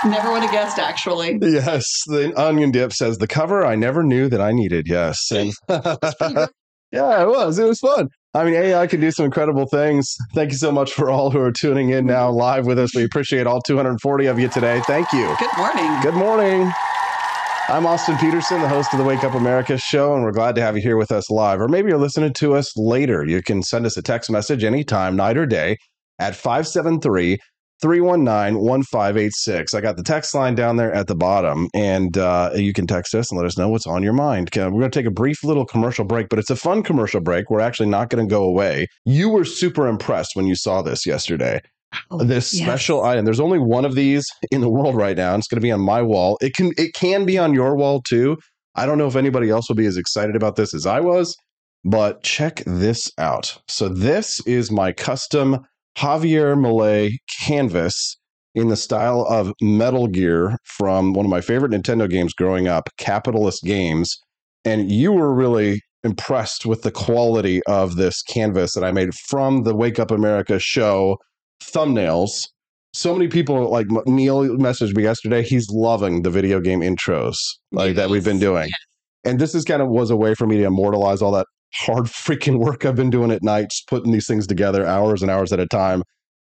Never 0.05 0.31
would 0.31 0.43
have 0.43 0.51
guessed, 0.51 0.79
actually. 0.79 1.37
Yes, 1.41 1.85
the 2.07 2.33
onion 2.39 2.71
dip 2.71 2.93
says 2.93 3.17
the 3.17 3.27
cover 3.27 3.65
I 3.65 3.75
never 3.75 4.03
knew 4.03 4.29
that 4.29 4.39
I 4.39 4.51
needed. 4.53 4.87
Yes, 4.87 5.29
and 5.31 5.51
yeah, 6.91 7.21
it 7.21 7.27
was. 7.27 7.59
It 7.59 7.65
was 7.65 7.79
fun. 7.79 8.07
I 8.33 8.45
mean, 8.45 8.53
AI 8.53 8.87
can 8.87 9.01
do 9.01 9.11
some 9.11 9.25
incredible 9.25 9.65
things. 9.65 10.15
Thank 10.35 10.51
you 10.51 10.57
so 10.57 10.71
much 10.71 10.93
for 10.93 11.09
all 11.09 11.31
who 11.31 11.39
are 11.39 11.51
tuning 11.51 11.89
in 11.89 12.05
now 12.05 12.29
live 12.29 12.65
with 12.65 12.79
us. 12.79 12.95
We 12.95 13.03
appreciate 13.03 13.47
all 13.47 13.61
240 13.61 14.25
of 14.27 14.39
you 14.39 14.47
today. 14.47 14.81
Thank 14.85 15.11
you. 15.11 15.35
Good 15.39 15.57
morning. 15.57 16.01
Good 16.01 16.13
morning. 16.13 16.71
I'm 17.67 17.85
Austin 17.85 18.17
Petersen, 18.17 18.61
the 18.61 18.69
host 18.69 18.93
of 18.93 18.99
the 18.99 19.05
Wake 19.05 19.23
Up 19.23 19.35
America 19.35 19.77
show, 19.77 20.15
and 20.15 20.23
we're 20.23 20.31
glad 20.31 20.55
to 20.55 20.61
have 20.61 20.75
you 20.75 20.81
here 20.81 20.97
with 20.97 21.11
us 21.11 21.29
live. 21.29 21.59
Or 21.59 21.67
maybe 21.67 21.89
you're 21.89 21.99
listening 21.99 22.33
to 22.33 22.55
us 22.55 22.75
later. 22.77 23.25
You 23.25 23.43
can 23.43 23.61
send 23.61 23.85
us 23.85 23.97
a 23.97 24.01
text 24.01 24.31
message 24.31 24.63
anytime, 24.63 25.15
night 25.15 25.37
or 25.37 25.45
day, 25.45 25.77
at 26.19 26.35
573 26.35 27.37
319 27.81 28.59
1586. 28.61 29.73
I 29.73 29.81
got 29.81 29.97
the 29.97 30.03
text 30.03 30.33
line 30.35 30.55
down 30.55 30.77
there 30.77 30.93
at 30.93 31.07
the 31.07 31.15
bottom, 31.15 31.69
and 31.73 32.17
uh, 32.17 32.51
you 32.55 32.73
can 32.73 32.87
text 32.87 33.15
us 33.15 33.31
and 33.31 33.39
let 33.39 33.45
us 33.45 33.57
know 33.57 33.69
what's 33.69 33.87
on 33.87 34.03
your 34.03 34.13
mind. 34.13 34.49
We're 34.55 34.69
going 34.69 34.81
to 34.81 34.89
take 34.89 35.05
a 35.05 35.11
brief 35.11 35.43
little 35.43 35.65
commercial 35.65 36.05
break, 36.05 36.29
but 36.29 36.39
it's 36.39 36.49
a 36.49 36.55
fun 36.55 36.83
commercial 36.83 37.21
break. 37.21 37.49
We're 37.49 37.59
actually 37.59 37.89
not 37.89 38.09
going 38.09 38.25
to 38.27 38.29
go 38.29 38.43
away. 38.43 38.87
You 39.05 39.29
were 39.29 39.45
super 39.45 39.87
impressed 39.87 40.35
when 40.35 40.47
you 40.47 40.55
saw 40.55 40.81
this 40.81 41.05
yesterday. 41.05 41.61
this 42.19 42.53
yes. 42.53 42.65
special 42.65 43.03
item. 43.03 43.25
There's 43.25 43.39
only 43.39 43.59
one 43.59 43.85
of 43.85 43.95
these 43.95 44.27
in 44.51 44.61
the 44.61 44.69
world 44.69 44.95
right 44.95 45.17
now. 45.17 45.33
And 45.33 45.41
it's 45.41 45.47
going 45.47 45.61
to 45.61 45.65
be 45.65 45.71
on 45.71 45.81
my 45.81 46.01
wall. 46.01 46.37
It 46.41 46.53
can 46.55 46.71
it 46.77 46.93
can 46.93 47.25
be 47.25 47.37
on 47.37 47.53
your 47.53 47.75
wall 47.75 48.01
too. 48.01 48.37
I 48.75 48.85
don't 48.85 48.97
know 48.97 49.07
if 49.07 49.15
anybody 49.15 49.49
else 49.49 49.67
will 49.67 49.75
be 49.75 49.87
as 49.87 49.97
excited 49.97 50.35
about 50.35 50.55
this 50.55 50.73
as 50.73 50.85
I 50.85 50.99
was, 50.99 51.35
but 51.83 52.23
check 52.23 52.61
this 52.65 53.11
out. 53.17 53.59
So 53.67 53.89
this 53.89 54.45
is 54.45 54.71
my 54.71 54.91
custom 54.91 55.65
Javier 55.97 56.55
Milei 56.57 57.17
canvas 57.41 58.17
in 58.55 58.69
the 58.69 58.75
style 58.75 59.25
of 59.29 59.53
Metal 59.61 60.07
Gear 60.07 60.57
from 60.63 61.13
one 61.13 61.25
of 61.25 61.29
my 61.29 61.41
favorite 61.41 61.71
Nintendo 61.71 62.09
games 62.09 62.33
growing 62.33 62.67
up, 62.67 62.89
Capitalist 62.97 63.63
Games. 63.63 64.17
And 64.65 64.91
you 64.91 65.11
were 65.11 65.33
really 65.33 65.81
impressed 66.03 66.65
with 66.65 66.81
the 66.81 66.91
quality 66.91 67.61
of 67.67 67.95
this 67.95 68.21
canvas 68.23 68.73
that 68.73 68.83
I 68.83 68.91
made 68.91 69.13
from 69.13 69.63
the 69.63 69.75
Wake 69.75 69.99
Up 69.99 70.11
America 70.11 70.59
show 70.59 71.17
thumbnails. 71.61 72.31
So 72.93 73.13
many 73.13 73.27
people 73.27 73.69
like 73.69 73.87
Neil 74.07 74.47
messaged 74.57 74.95
me 74.95 75.03
yesterday. 75.03 75.43
He's 75.43 75.69
loving 75.69 76.23
the 76.23 76.31
video 76.31 76.59
game 76.59 76.81
intros 76.81 77.35
like 77.71 77.95
that 77.95 78.09
we've 78.09 78.23
been 78.23 78.39
doing. 78.39 78.69
And 79.23 79.39
this 79.39 79.53
is 79.53 79.63
kind 79.63 79.81
of 79.81 79.89
was 79.89 80.09
a 80.09 80.15
way 80.17 80.33
for 80.33 80.47
me 80.47 80.57
to 80.57 80.63
immortalize 80.63 81.21
all 81.21 81.31
that 81.33 81.45
hard 81.73 82.05
freaking 82.05 82.59
work 82.59 82.85
I've 82.85 82.95
been 82.95 83.09
doing 83.09 83.31
at 83.31 83.43
nights, 83.43 83.83
putting 83.87 84.11
these 84.11 84.27
things 84.27 84.47
together 84.47 84.85
hours 84.85 85.21
and 85.21 85.29
hours 85.29 85.53
at 85.53 85.59
a 85.59 85.67
time. 85.67 86.03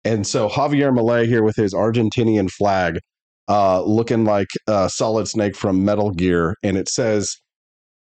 And 0.03 0.25
so 0.27 0.49
Javier 0.49 0.95
Milei 0.95 1.25
here 1.25 1.43
with 1.43 1.55
his 1.55 1.73
Argentinian 1.73 2.49
flag, 2.51 2.99
uh, 3.47 3.81
looking 3.83 4.23
like 4.23 4.47
uh, 4.67 4.87
Solid 4.87 5.27
Snake 5.27 5.55
from 5.55 5.83
Metal 5.83 6.11
Gear, 6.11 6.55
and 6.63 6.77
it 6.77 6.89
says 6.89 7.35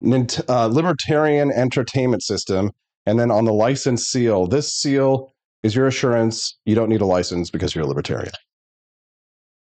uh, 0.03 0.67
Libertarian 0.67 1.51
Entertainment 1.51 2.23
System. 2.23 2.71
And 3.07 3.19
then 3.19 3.31
on 3.31 3.45
the 3.45 3.53
license 3.53 4.05
seal, 4.05 4.47
this 4.47 4.73
seal 4.73 5.33
is 5.63 5.75
your 5.75 5.87
assurance 5.87 6.59
you 6.65 6.75
don't 6.75 6.89
need 6.89 7.01
a 7.01 7.07
license 7.07 7.51
because 7.51 7.75
you're 7.75 7.85
a 7.85 7.89
libertarian. 7.89 8.33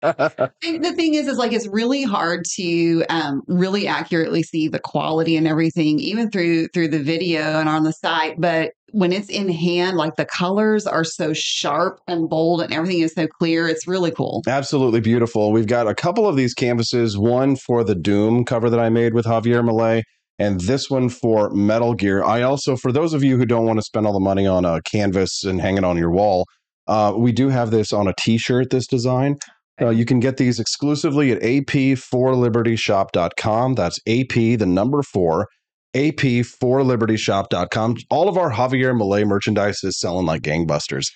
the 0.63 0.93
thing 0.95 1.15
is, 1.15 1.27
is 1.27 1.39
like 1.39 1.53
it's 1.53 1.67
really 1.67 2.03
hard 2.03 2.45
to 2.55 3.05
um, 3.09 3.43
really 3.47 3.87
accurately 3.87 4.43
see 4.43 4.69
the 4.69 4.79
quality 4.79 5.37
and 5.37 5.47
everything, 5.47 5.99
even 5.99 6.31
through 6.31 6.69
through 6.69 6.89
the 6.89 7.03
video 7.03 7.59
and 7.59 7.69
on 7.69 7.83
the 7.83 7.93
site. 7.93 8.41
But 8.41 8.73
when 8.93 9.13
it's 9.13 9.29
in 9.29 9.49
hand, 9.49 9.97
like 9.97 10.17
the 10.17 10.25
colors 10.25 10.87
are 10.87 11.05
so 11.05 11.33
sharp 11.33 12.01
and 12.07 12.29
bold, 12.29 12.63
and 12.63 12.73
everything 12.73 13.01
is 13.01 13.15
so 13.15 13.27
clear. 13.27 13.69
It's 13.69 13.87
really 13.87 14.11
cool. 14.11 14.43
Absolutely 14.47 15.01
beautiful. 15.01 15.53
We've 15.53 15.67
got 15.67 15.89
a 15.89 15.95
couple 15.95 16.29
of 16.29 16.37
these 16.37 16.55
canvases, 16.55 17.19
one 17.19 17.57
for 17.57 17.83
the 17.83 17.95
Doom 17.95 18.45
cover 18.45 18.71
that 18.71 18.81
I 18.81 18.89
made 18.89 19.13
with 19.15 19.27
Javier 19.27 19.63
Milei, 19.63 20.03
and 20.39 20.61
this 20.61 20.89
one 20.89 21.09
for 21.09 21.51
Metal 21.51 21.95
Gear. 21.95 22.23
I 22.23 22.43
also, 22.43 22.77
for 22.77 22.93
those 22.93 23.13
of 23.13 23.25
you 23.25 23.37
who 23.37 23.47
don't 23.47 23.67
want 23.67 23.79
to 23.79 23.83
spend 23.83 24.07
all 24.07 24.13
the 24.13 24.21
money 24.21 24.47
on 24.47 24.65
a 24.65 24.81
canvas 24.83 25.45
and 25.45 25.61
hang 25.61 25.79
it 25.79 25.85
on 25.85 25.97
your 25.97 26.11
wall, 26.11 26.47
uh, 26.87 27.13
we 27.17 27.33
do 27.33 27.49
have 27.49 27.71
this 27.71 27.93
on 27.93 28.07
a 28.07 28.15
t 28.19 28.39
shirt, 28.39 28.71
this 28.71 28.87
design. 28.87 29.37
Uh, 29.81 29.91
you 29.91 30.05
can 30.05 30.19
get 30.21 30.37
these 30.39 30.61
exclusively 30.61 31.33
at 31.33 31.41
ap4libertyshop.com. 31.43 33.75
That's 33.75 33.99
AP, 34.07 34.59
the 34.59 34.67
number 34.67 35.03
four, 35.03 35.49
ap4libertyshop.com. 35.95 37.97
All 38.11 38.29
of 38.29 38.37
our 38.39 38.53
Javier 38.53 38.97
Milei 38.99 39.27
merchandise 39.27 39.83
is 39.83 40.01
selling 40.01 40.27
like 40.27 40.43
gangbusters. 40.43 41.07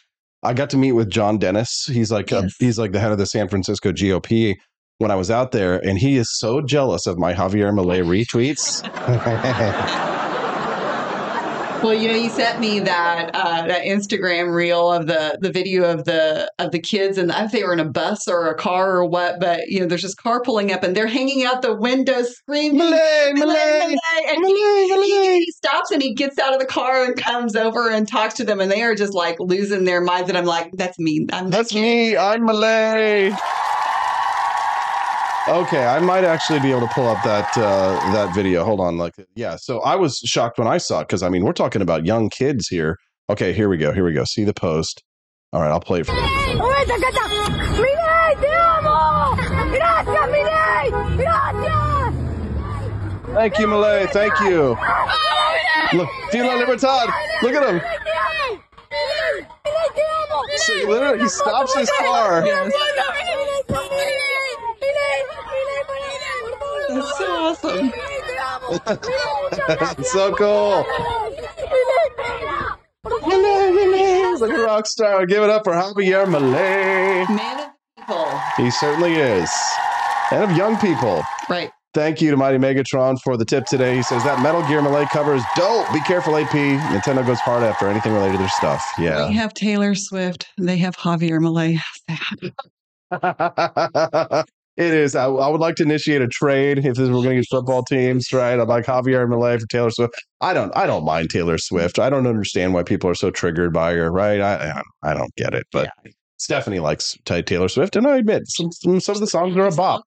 I 0.43 0.55
got 0.55 0.71
to 0.71 0.79
meet 0.79 0.93
with 0.93 1.11
John 1.11 1.37
Dennis. 1.39 1.85
He's 1.87 2.11
like 2.11 2.33
uh, 2.33 2.49
he's 2.59 2.79
like 2.79 2.93
the 2.93 3.01
head 3.01 3.13
of 3.13 3.19
the 3.19 3.27
San 3.27 3.47
Francisco 3.49 3.93
GOP 3.93 4.57
when 4.99 5.11
I 5.11 5.15
was 5.15 5.31
out 5.31 5.53
there, 5.53 5.77
and 5.87 5.99
he 5.99 6.17
is 6.17 6.27
so 6.39 6.63
jealous 6.63 7.07
of 7.07 7.19
my 7.19 7.35
Javier 7.35 7.71
Milei 7.73 8.03
retweets. 8.03 8.81
Well, 11.83 11.95
you 11.95 12.09
know, 12.09 12.15
you 12.15 12.29
sent 12.29 12.61
me 12.61 12.79
that 12.81 13.31
uh, 13.33 13.67
that 13.67 13.85
Instagram 13.85 14.55
reel 14.55 14.93
of 14.93 15.07
the 15.07 15.39
the 15.41 15.51
video 15.51 15.91
of 15.91 16.05
the 16.05 16.53
of 16.59 16.73
the 16.73 16.79
kids, 16.79 17.17
and 17.17 17.33
I 17.33 17.37
don't 17.37 17.41
know 17.41 17.47
if 17.47 17.53
they 17.53 17.65
were 17.65 17.73
in 17.73 17.81
a 17.81 17.89
bus 17.89 18.29
or 18.29 18.49
a 18.49 18.55
car 18.55 18.99
or 18.99 19.07
what, 19.07 19.41
but 19.41 19.67
you 19.69 19.81
know, 19.81 19.87
there's 19.87 20.03
this 20.03 20.15
car 20.15 20.43
pulling 20.43 20.73
up, 20.73 20.83
and 20.83 20.95
they're 20.95 21.07
hanging 21.07 21.43
out 21.43 21.63
the 21.63 21.75
window 21.75 22.23
screaming, 22.23 22.79
Milei, 22.83 23.33
Milei, 23.33 23.97
and 24.29 24.45
he, 24.45 24.95
he, 24.95 25.39
he 25.39 25.53
stops 25.53 25.91
and 25.91 26.03
he 26.03 26.13
gets 26.13 26.39
out 26.39 26.53
of 26.53 26.61
the 26.61 26.67
car 26.67 27.03
and 27.03 27.17
comes 27.17 27.57
over 27.57 27.89
and 27.89 28.07
talks 28.07 28.35
to 28.35 28.45
them, 28.45 28.61
and 28.61 28.71
they 28.71 28.83
are 28.83 28.95
just 28.95 29.15
like 29.15 29.37
losing 29.41 29.85
their 29.85 30.03
minds, 30.03 30.29
and 30.29 30.37
I'm 30.37 30.45
like, 30.45 30.73
that's 30.75 30.99
me, 30.99 31.27
I'm 31.33 31.49
That's 31.49 31.75
me. 31.75 32.15
I'm 32.15 32.47
Milei. 32.47 33.35
Okay, 35.49 35.85
I 35.85 35.99
might 36.01 36.25
actually 36.25 36.61
be 36.61 36.71
able 36.71 36.83
to 36.83 36.95
pull 36.95 37.09
up 37.09 37.23
that 37.25 37.57
uh, 37.57 38.13
that 38.13 38.35
video. 38.35 38.63
Hold 38.65 38.81
on, 38.81 38.99
like 38.99 39.15
yeah. 39.35 39.57
So 39.57 39.81
I 39.81 39.97
was 39.97 40.19
shocked 40.19 40.59
when 40.59 40.69
I 40.69 40.79
saw 40.79 41.01
it 41.01 41.09
because 41.09 41.23
I 41.23 41.29
mean 41.29 41.45
we're 41.45 41.53
talking 41.53 41.83
about 41.83 42.05
young 42.05 42.29
kids 42.29 42.69
here. 42.69 42.99
Okay, 43.31 43.53
here 43.53 43.69
we 43.69 43.77
go. 43.79 43.93
Here 43.93 44.05
we 44.05 44.13
go. 44.13 44.25
See 44.25 44.45
the 44.45 44.53
post. 44.53 45.03
All 45.53 45.63
right, 45.63 45.71
I'll 45.71 45.81
play 45.81 46.01
it 46.01 46.07
for 46.07 46.13
you. 46.13 46.21
¡Milei, 47.81 48.41
te 48.41 48.55
amo! 48.55 49.35
¡Gracias, 49.73 50.29
Milei! 50.31 50.91
¡Gracias! 51.17 52.15
Thank 53.35 53.59
you, 53.59 53.67
Milei. 53.67 54.09
Thank 54.11 54.39
you. 54.41 54.77
Look, 55.99 56.09
Fila 56.31 56.57
Libertad. 56.57 57.09
Look 57.43 57.55
at 57.55 57.69
him. 57.69 57.81
So 60.57 60.75
he 60.75 60.85
literally 60.85 61.21
he 61.21 61.29
stops 61.29 61.75
his 61.75 61.91
car. 61.99 62.45
That's 66.89 67.19
so 67.19 67.25
awesome. 67.37 67.93
so 70.05 70.35
cool. 70.35 70.85
Milei, 73.05 73.71
Milei. 73.73 74.31
He's 74.31 74.41
like 74.41 74.51
a 74.53 74.63
rock 74.63 74.87
star. 74.87 75.27
Give 75.27 75.43
it 75.43 75.51
up 75.51 75.65
for 75.65 75.73
Javier 75.73 76.27
Milei. 76.27 77.29
Man 77.35 77.61
of 77.61 77.71
people. 77.99 78.41
He 78.57 78.71
certainly 78.71 79.15
is. 79.15 79.51
And 80.31 80.45
of 80.45 80.57
young 80.57 80.77
people. 80.79 81.23
Right. 81.49 81.71
Thank 81.93 82.21
you 82.23 82.31
to 82.31 82.37
Mighty 82.37 82.59
Megatron 82.59 83.19
for 83.21 83.37
the 83.37 83.45
tip 83.45 83.65
today. 83.67 83.97
He 83.97 84.03
says 84.05 84.23
that 84.23 84.41
Metal 84.43 84.63
Gear 84.69 84.81
Milei 84.81 85.09
cover 85.11 85.35
is 85.35 85.43
dope. 85.57 85.93
Be 85.93 85.99
careful, 86.01 86.37
AP. 86.37 86.49
Nintendo 86.51 87.27
goes 87.27 87.41
hard 87.41 87.65
after 87.65 87.89
anything 87.89 88.13
related 88.13 88.33
to 88.33 88.39
their 88.39 88.49
stuff. 88.49 88.85
We 88.97 89.07
Yeah. 89.07 89.27
have 89.29 89.55
Taylor 89.55 89.95
Swift. 89.97 90.47
They 90.57 90.77
have 90.79 90.97
Javier 90.97 91.41
Milei. 91.41 91.81
it 94.81 94.95
is. 94.95 95.15
I, 95.15 95.27
I 95.27 95.49
would 95.49 95.61
like 95.61 95.75
to 95.77 95.83
initiate 95.83 96.23
a 96.23 96.29
trade 96.29 96.79
if 96.79 96.97
this, 96.97 97.09
we're 97.09 97.23
going 97.23 97.31
to 97.31 97.35
get 97.37 97.49
football 97.51 97.83
teams, 97.83 98.33
right? 98.33 98.59
I'd 98.59 98.69
like 98.69 98.87
Javier 98.87 99.29
Milei 99.29 99.61
for 99.61 99.67
Taylor 99.67 99.91
Swift. 99.91 100.15
I 100.41 100.55
don't. 100.55 100.75
I 100.75 100.87
don't 100.87 101.05
mind 101.05 101.29
Taylor 101.31 101.59
Swift. 101.59 101.99
I 101.99 102.09
don't 102.09 102.27
understand 102.27 102.73
why 102.73 102.83
people 102.83 103.11
are 103.11 103.15
so 103.15 103.31
triggered 103.31 103.73
by 103.73 103.93
her, 103.93 104.11
right? 104.11 104.41
I 104.41 104.83
I 105.03 105.15
don't 105.15 105.35
get 105.37 105.55
it, 105.55 105.67
but 105.71 105.91
Stephanie 106.39 106.79
likes 106.79 107.17
Taylor 107.25 107.69
Swift, 107.69 107.95
and 107.95 108.07
I 108.07 108.17
admit 108.17 108.45
some 108.47 108.73
some, 108.73 109.01
some 109.01 109.15
of 109.17 109.21
the 109.21 109.27
songs 109.27 109.57
are 109.57 109.67
a 109.67 109.73
bop. 109.73 110.03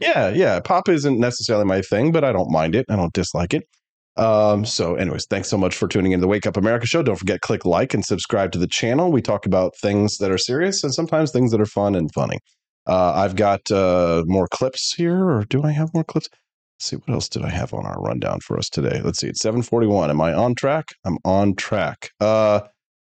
Yeah, 0.00 0.30
yeah. 0.30 0.60
Pop 0.60 0.88
isn't 0.88 1.20
necessarily 1.20 1.66
my 1.66 1.82
thing, 1.82 2.10
but 2.10 2.24
I 2.24 2.32
don't 2.32 2.50
mind 2.50 2.74
it. 2.74 2.86
I 2.88 2.96
don't 2.96 3.12
dislike 3.12 3.52
it. 3.52 3.64
Um, 4.16 4.64
so, 4.64 4.94
anyways, 4.94 5.26
thanks 5.26 5.48
so 5.48 5.58
much 5.58 5.74
for 5.76 5.88
tuning 5.88 6.12
in 6.12 6.20
to 6.20 6.22
the 6.22 6.28
Wake 6.28 6.46
Up 6.46 6.56
America 6.56 6.86
show. 6.86 7.02
Don't 7.02 7.16
forget, 7.16 7.40
click 7.40 7.66
like 7.66 7.92
and 7.92 8.04
subscribe 8.04 8.52
to 8.52 8.58
the 8.58 8.68
channel. 8.68 9.12
We 9.12 9.20
talk 9.20 9.44
about 9.44 9.76
things 9.82 10.18
that 10.18 10.30
are 10.30 10.38
serious 10.38 10.82
and 10.84 10.94
sometimes 10.94 11.32
things 11.32 11.50
that 11.50 11.60
are 11.60 11.66
fun 11.66 11.94
and 11.94 12.10
funny. 12.14 12.38
Uh, 12.86 13.12
I've 13.14 13.36
got 13.36 13.70
uh, 13.70 14.24
more 14.26 14.48
clips 14.48 14.94
here, 14.94 15.30
or 15.30 15.44
do 15.44 15.62
I 15.62 15.70
have 15.70 15.94
more 15.94 16.04
clips? 16.04 16.28
Let's 16.76 16.86
see 16.86 16.96
what 16.96 17.10
else 17.10 17.28
did 17.28 17.44
I 17.44 17.50
have 17.50 17.72
on 17.72 17.86
our 17.86 18.00
rundown 18.00 18.40
for 18.40 18.58
us 18.58 18.68
today. 18.68 19.00
Let's 19.02 19.20
see. 19.20 19.28
It's 19.28 19.40
741. 19.40 20.10
Am 20.10 20.20
I 20.20 20.34
on 20.34 20.54
track? 20.54 20.88
I'm 21.04 21.18
on 21.24 21.54
track. 21.54 22.10
Uh, 22.20 22.60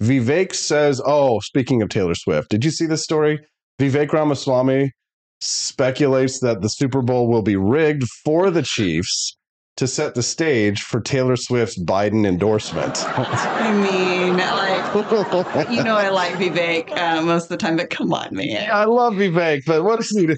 Vivek 0.03 0.55
says, 0.55 1.01
"Oh, 1.05 1.41
speaking 1.41 1.83
of 1.83 1.91
Taylor 1.91 2.15
Swift, 2.15 2.51
did 2.51 2.65
you 2.65 2.71
see 2.71 2.87
this 2.87 3.05
story? 3.05 3.39
Vivek 3.79 4.13
Ramaswamy 4.13 4.93
speculates 5.41 6.41
that 6.41 6.63
the 6.63 6.69
Super 6.69 7.03
Bowl 7.03 7.29
will 7.29 7.43
be 7.43 7.57
rigged 7.57 8.05
for 8.25 8.51
the 8.51 8.63
Chiefs." 8.63 9.37
To 9.81 9.87
set 9.87 10.15
the 10.15 10.23
stage 10.23 10.83
for 10.83 11.01
Taylor 11.01 11.37
Swift's 11.37 11.79
Biden 11.79 12.27
endorsement. 12.27 13.03
I 13.09 13.73
mean, 13.73 14.37
like, 14.37 15.71
you 15.71 15.83
know, 15.83 15.97
I 15.97 16.11
like 16.11 16.35
Vivek 16.35 16.95
uh, 16.95 17.23
most 17.23 17.45
of 17.45 17.49
the 17.49 17.57
time, 17.57 17.79
but 17.79 17.89
come 17.89 18.13
on, 18.13 18.29
man. 18.37 18.47
Yeah, 18.47 18.77
I 18.77 18.85
love 18.85 19.15
Vivek, 19.15 19.63
but 19.67 19.83
what 19.83 19.99
is 19.99 20.11
he? 20.11 20.27
To, 20.27 20.37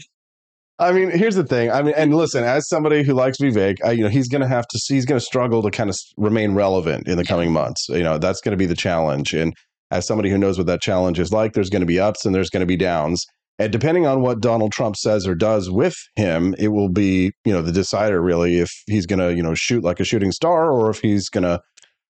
I 0.78 0.92
mean, 0.92 1.10
here's 1.10 1.34
the 1.34 1.42
thing. 1.42 1.72
I 1.72 1.82
mean, 1.82 1.92
and 1.96 2.14
listen, 2.14 2.44
as 2.44 2.68
somebody 2.68 3.02
who 3.02 3.14
likes 3.14 3.38
Vivek, 3.38 3.78
I, 3.84 3.90
you 3.90 4.04
know, 4.04 4.08
he's 4.08 4.28
going 4.28 4.42
to 4.42 4.46
have 4.46 4.68
to. 4.68 4.78
See, 4.78 4.94
he's 4.94 5.06
going 5.06 5.18
to 5.18 5.26
struggle 5.26 5.60
to 5.64 5.72
kind 5.72 5.90
of 5.90 5.98
remain 6.16 6.54
relevant 6.54 7.08
in 7.08 7.16
the 7.16 7.24
coming 7.24 7.50
months. 7.50 7.88
You 7.88 8.04
know, 8.04 8.18
that's 8.18 8.40
going 8.40 8.52
to 8.52 8.56
be 8.56 8.66
the 8.66 8.76
challenge. 8.76 9.34
And 9.34 9.54
as 9.90 10.06
somebody 10.06 10.30
who 10.30 10.38
knows 10.38 10.56
what 10.56 10.68
that 10.68 10.82
challenge 10.82 11.18
is 11.18 11.32
like, 11.32 11.54
there's 11.54 11.68
going 11.68 11.80
to 11.80 11.86
be 11.86 11.98
ups 11.98 12.24
and 12.24 12.32
there's 12.32 12.48
going 12.48 12.60
to 12.60 12.66
be 12.66 12.76
downs. 12.76 13.26
And 13.62 13.72
depending 13.72 14.06
on 14.06 14.22
what 14.22 14.40
Donald 14.40 14.72
Trump 14.72 14.96
says 14.96 15.26
or 15.26 15.34
does 15.34 15.70
with 15.70 15.94
him, 16.16 16.54
it 16.58 16.68
will 16.68 16.88
be, 16.88 17.32
you 17.44 17.52
know, 17.52 17.62
the 17.62 17.70
decider 17.72 18.20
really 18.20 18.58
if 18.58 18.70
he's 18.86 19.06
going 19.06 19.20
to, 19.20 19.32
you 19.34 19.42
know, 19.42 19.54
shoot 19.54 19.84
like 19.84 20.00
a 20.00 20.04
shooting 20.04 20.32
star 20.32 20.70
or 20.72 20.90
if 20.90 21.00
he's 21.00 21.28
going 21.28 21.44
to 21.44 21.60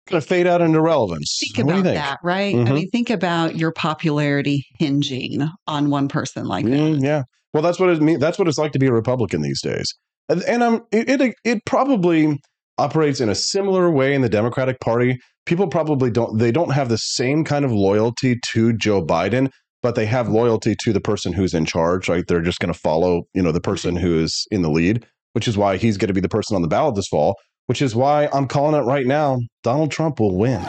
going 0.08 0.20
to 0.20 0.26
fade 0.26 0.46
out 0.46 0.60
into 0.60 0.80
relevance. 0.80 1.38
Think 1.54 1.66
What 1.66 1.72
about 1.74 1.84
think? 1.84 1.96
that, 1.96 2.18
right? 2.22 2.54
Mhm. 2.54 2.68
I 2.68 2.72
mean, 2.72 2.90
think 2.90 3.10
about 3.10 3.56
your 3.56 3.72
popularity 3.72 4.64
hinging 4.78 5.48
on 5.66 5.90
one 5.90 6.08
person 6.08 6.46
like 6.46 6.64
that. 6.64 6.72
Mm, 6.72 7.02
yeah. 7.02 7.22
Well, 7.54 7.62
that's 7.62 7.78
what 7.78 7.90
it 7.90 8.00
means. 8.02 8.20
That's 8.20 8.38
what 8.38 8.46
it's 8.48 8.58
like 8.58 8.72
to 8.72 8.78
be 8.78 8.86
a 8.86 8.92
Republican 8.92 9.42
these 9.42 9.62
days. 9.62 9.86
And, 10.28 10.42
and 10.44 10.62
um, 10.62 10.82
it, 10.92 11.08
it 11.08 11.34
it 11.44 11.64
probably 11.64 12.38
operates 12.76 13.20
in 13.20 13.28
a 13.28 13.34
similar 13.34 13.90
way 13.90 14.14
in 14.14 14.20
the 14.22 14.28
Democratic 14.28 14.80
Party. 14.80 15.18
People 15.46 15.66
probably 15.68 16.10
don't. 16.10 16.38
They 16.38 16.52
don't 16.52 16.72
have 16.72 16.90
the 16.90 16.98
same 16.98 17.42
kind 17.44 17.64
of 17.64 17.72
loyalty 17.72 18.38
to 18.50 18.74
Joe 18.74 19.02
Biden, 19.04 19.50
but 19.82 19.94
they 19.94 20.06
have 20.06 20.28
loyalty 20.28 20.74
to 20.84 20.92
the 20.92 21.00
person 21.00 21.32
who's 21.32 21.54
in 21.54 21.64
charge. 21.64 22.08
Right? 22.08 22.26
They're 22.26 22.40
just 22.40 22.60
going 22.60 22.72
to 22.72 22.78
follow, 22.78 23.22
you 23.34 23.42
know, 23.42 23.52
the 23.52 23.60
person 23.60 23.96
who 23.96 24.18
is 24.18 24.46
in 24.50 24.62
the 24.62 24.70
lead, 24.70 25.06
which 25.32 25.48
is 25.48 25.56
why 25.56 25.76
he's 25.76 25.96
going 25.96 26.08
to 26.08 26.14
be 26.14 26.20
the 26.20 26.28
person 26.28 26.56
on 26.56 26.62
the 26.62 26.68
ballot 26.68 26.94
this 26.94 27.08
fall. 27.08 27.36
Which 27.66 27.82
is 27.82 27.94
why 27.94 28.28
I'm 28.32 28.48
calling 28.48 28.80
it 28.80 28.86
right 28.86 29.06
now. 29.06 29.40
Donald 29.62 29.90
Trump 29.90 30.20
will 30.20 30.38
win. 30.38 30.64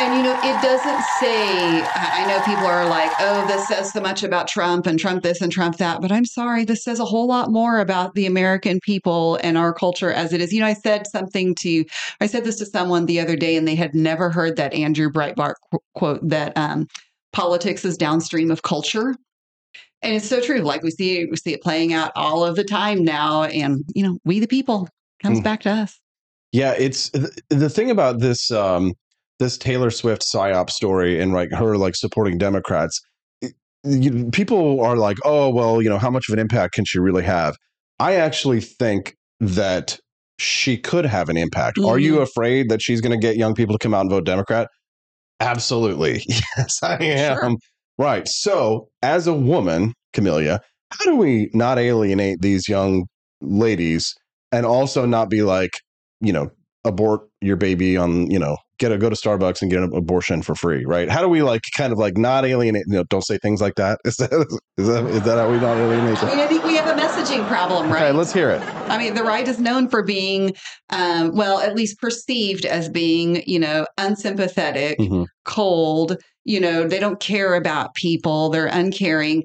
And 0.00 0.14
you 0.14 0.22
know, 0.22 0.38
it 0.44 0.62
doesn't 0.62 1.02
say, 1.18 1.82
I 1.82 2.18
I 2.18 2.26
know 2.28 2.40
people 2.44 2.66
are 2.66 2.88
like, 2.88 3.10
oh, 3.18 3.46
this 3.48 3.66
says 3.66 3.92
so 3.92 4.00
much 4.00 4.22
about 4.22 4.46
Trump 4.46 4.86
and 4.86 4.98
Trump 4.98 5.24
this 5.24 5.40
and 5.40 5.50
Trump 5.50 5.78
that. 5.78 6.00
But 6.00 6.12
I'm 6.12 6.24
sorry, 6.24 6.64
this 6.64 6.84
says 6.84 7.00
a 7.00 7.04
whole 7.04 7.26
lot 7.26 7.50
more 7.50 7.80
about 7.80 8.14
the 8.14 8.26
American 8.26 8.78
people 8.84 9.40
and 9.42 9.58
our 9.58 9.72
culture 9.72 10.12
as 10.12 10.32
it 10.32 10.40
is. 10.40 10.52
You 10.52 10.60
know, 10.60 10.66
I 10.66 10.74
said 10.74 11.08
something 11.08 11.56
to, 11.56 11.84
I 12.20 12.26
said 12.26 12.44
this 12.44 12.58
to 12.58 12.66
someone 12.66 13.06
the 13.06 13.18
other 13.18 13.34
day, 13.34 13.56
and 13.56 13.66
they 13.66 13.74
had 13.74 13.94
never 13.94 14.30
heard 14.30 14.56
that 14.56 14.74
Andrew 14.74 15.10
Breitbart 15.10 15.54
qu- 15.72 15.78
quote 15.96 16.28
that 16.28 16.56
um, 16.56 16.86
politics 17.32 17.84
is 17.84 17.96
downstream 17.96 18.50
of 18.50 18.62
culture. 18.62 19.14
And 20.02 20.14
it's 20.14 20.28
so 20.28 20.40
true. 20.40 20.60
Like 20.60 20.82
we 20.82 20.90
see, 20.90 21.24
we 21.26 21.36
see 21.36 21.52
it 21.54 21.62
playing 21.62 21.92
out 21.92 22.12
all 22.14 22.44
of 22.44 22.56
the 22.56 22.64
time 22.64 23.04
now. 23.04 23.44
And, 23.44 23.84
you 23.94 24.02
know, 24.04 24.18
we 24.24 24.38
the 24.40 24.46
people 24.46 24.88
comes 25.22 25.40
Mm. 25.40 25.44
back 25.44 25.60
to 25.62 25.70
us. 25.70 25.98
Yeah, 26.52 26.72
it's 26.78 27.10
th- 27.10 27.26
the 27.50 27.68
thing 27.68 27.90
about 27.90 28.20
this 28.20 28.50
um 28.50 28.92
this 29.38 29.58
Taylor 29.58 29.90
Swift 29.90 30.22
psyop 30.22 30.70
story 30.70 31.20
and 31.20 31.32
like 31.32 31.50
her 31.52 31.76
like 31.76 31.94
supporting 31.96 32.38
Democrats. 32.38 33.00
it- 33.42 33.54
you, 33.84 34.30
people 34.32 34.80
are 34.80 34.96
like, 34.96 35.16
"Oh, 35.24 35.48
well, 35.50 35.80
you 35.82 35.88
know, 35.88 35.98
how 35.98 36.10
much 36.10 36.28
of 36.28 36.32
an 36.32 36.38
impact 36.40 36.74
can 36.74 36.84
she 36.84 36.98
really 36.98 37.22
have?" 37.24 37.54
I 38.00 38.14
actually 38.14 38.60
think 38.60 39.14
that 39.40 39.98
she 40.40 40.76
could 40.76 41.04
have 41.04 41.28
an 41.28 41.36
impact. 41.36 41.78
Are 41.78 41.98
you 41.98 42.16
Mhm. 42.16 42.22
afraid 42.22 42.68
that 42.70 42.80
she's 42.82 43.00
going 43.00 43.12
to 43.18 43.24
get 43.26 43.36
young 43.36 43.54
people 43.54 43.76
to 43.76 43.78
come 43.78 43.92
out 43.94 44.02
and 44.02 44.10
vote 44.10 44.24
Democrat? 44.24 44.68
Absolutely. 45.40 46.22
Yes, 46.56 46.82
I 46.82 46.96
am. 47.02 47.56
Right. 47.98 48.26
So, 48.28 48.88
as 49.02 49.26
a 49.26 49.34
woman, 49.34 49.92
Camellia, 50.12 50.60
how 50.92 51.04
do 51.04 51.16
we 51.16 51.50
not 51.54 51.78
alienate 51.78 52.40
these 52.40 52.68
young 52.68 53.06
ladies 53.40 54.14
and 54.52 54.64
also 54.66 55.04
not 55.06 55.28
be 55.30 55.42
like, 55.42 55.70
you 56.20 56.32
know, 56.32 56.50
abort 56.84 57.27
your 57.40 57.56
baby 57.56 57.96
on, 57.96 58.30
you 58.30 58.38
know, 58.38 58.56
get 58.78 58.92
a 58.92 58.98
go 58.98 59.08
to 59.08 59.16
Starbucks 59.16 59.62
and 59.62 59.70
get 59.70 59.82
an 59.82 59.94
abortion 59.94 60.42
for 60.42 60.54
free, 60.54 60.84
right? 60.84 61.08
How 61.10 61.20
do 61.20 61.28
we 61.28 61.42
like 61.42 61.62
kind 61.76 61.92
of 61.92 61.98
like 61.98 62.16
not 62.16 62.44
alienate, 62.44 62.84
you 62.86 62.94
know, 62.94 63.04
don't 63.04 63.24
say 63.24 63.38
things 63.38 63.60
like 63.60 63.74
that? 63.76 64.00
Is 64.04 64.16
that 64.16 64.32
is 64.76 64.86
that 64.88 65.04
is 65.06 65.22
that 65.22 65.38
how 65.38 65.50
we 65.50 65.58
not 65.58 65.76
alienate? 65.76 66.22
I 66.22 66.26
mean, 66.28 66.38
I 66.40 66.46
think 66.46 66.64
we 66.64 66.76
have 66.76 66.86
a 66.86 67.00
messaging 67.00 67.46
problem, 67.48 67.90
right? 67.90 68.04
Okay, 68.04 68.12
let's 68.12 68.32
hear 68.32 68.50
it. 68.50 68.62
I 68.88 68.98
mean, 68.98 69.14
the 69.14 69.24
right 69.24 69.46
is 69.46 69.58
known 69.58 69.88
for 69.88 70.02
being, 70.02 70.54
um, 70.90 71.34
well, 71.34 71.58
at 71.60 71.74
least 71.74 72.00
perceived 72.00 72.64
as 72.64 72.88
being, 72.88 73.42
you 73.46 73.58
know, 73.58 73.86
unsympathetic, 73.98 74.98
Mhm. 74.98 75.26
cold. 75.44 76.16
You 76.44 76.60
know, 76.60 76.88
they 76.88 76.98
don't 76.98 77.20
care 77.20 77.54
about 77.54 77.94
people, 77.94 78.48
they're 78.48 78.66
uncaring. 78.66 79.44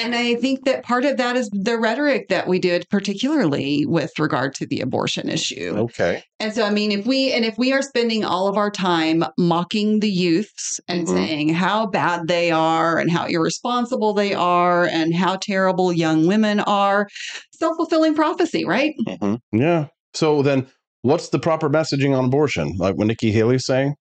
And 0.00 0.14
I 0.14 0.34
think 0.36 0.64
that 0.64 0.82
part 0.82 1.04
of 1.04 1.16
that 1.18 1.36
is 1.36 1.48
the 1.52 1.78
rhetoric 1.78 2.28
that 2.28 2.48
we 2.48 2.58
did, 2.58 2.86
particularly 2.90 3.84
with 3.86 4.18
regard 4.18 4.54
to 4.56 4.66
the 4.66 4.80
abortion 4.80 5.28
issue. 5.28 5.74
Okay. 5.76 6.22
And 6.38 6.52
so, 6.54 6.64
I 6.64 6.70
mean, 6.70 6.90
if 6.90 7.06
we 7.06 7.32
and 7.32 7.44
if 7.44 7.58
we 7.58 7.72
are 7.72 7.82
spending 7.82 8.24
all 8.24 8.48
of 8.48 8.56
our 8.56 8.70
time 8.70 9.24
mocking 9.38 10.00
the 10.00 10.10
youths 10.10 10.80
and 10.88 11.06
Mhm. 11.06 11.12
saying 11.12 11.48
how 11.50 11.86
bad 11.86 12.28
they 12.28 12.50
are 12.50 12.98
and 12.98 13.10
how 13.10 13.26
irresponsible 13.26 14.14
they 14.14 14.32
are 14.32 14.86
and 14.86 15.14
how 15.14 15.36
terrible 15.36 15.92
young 15.92 16.26
women 16.26 16.60
are, 16.60 17.06
self 17.52 17.76
fulfilling 17.76 18.14
prophecy, 18.14 18.64
right? 18.64 18.94
Mhm. 19.06 19.38
Yeah. 19.52 19.86
So 20.14 20.42
then, 20.42 20.66
what's 21.02 21.28
the 21.28 21.38
proper 21.38 21.68
messaging 21.68 22.16
on 22.16 22.24
abortion? 22.26 22.74
Like 22.78 22.96
what 22.96 23.06
Nikki 23.06 23.32
Haley's 23.32 23.66
saying? 23.66 23.94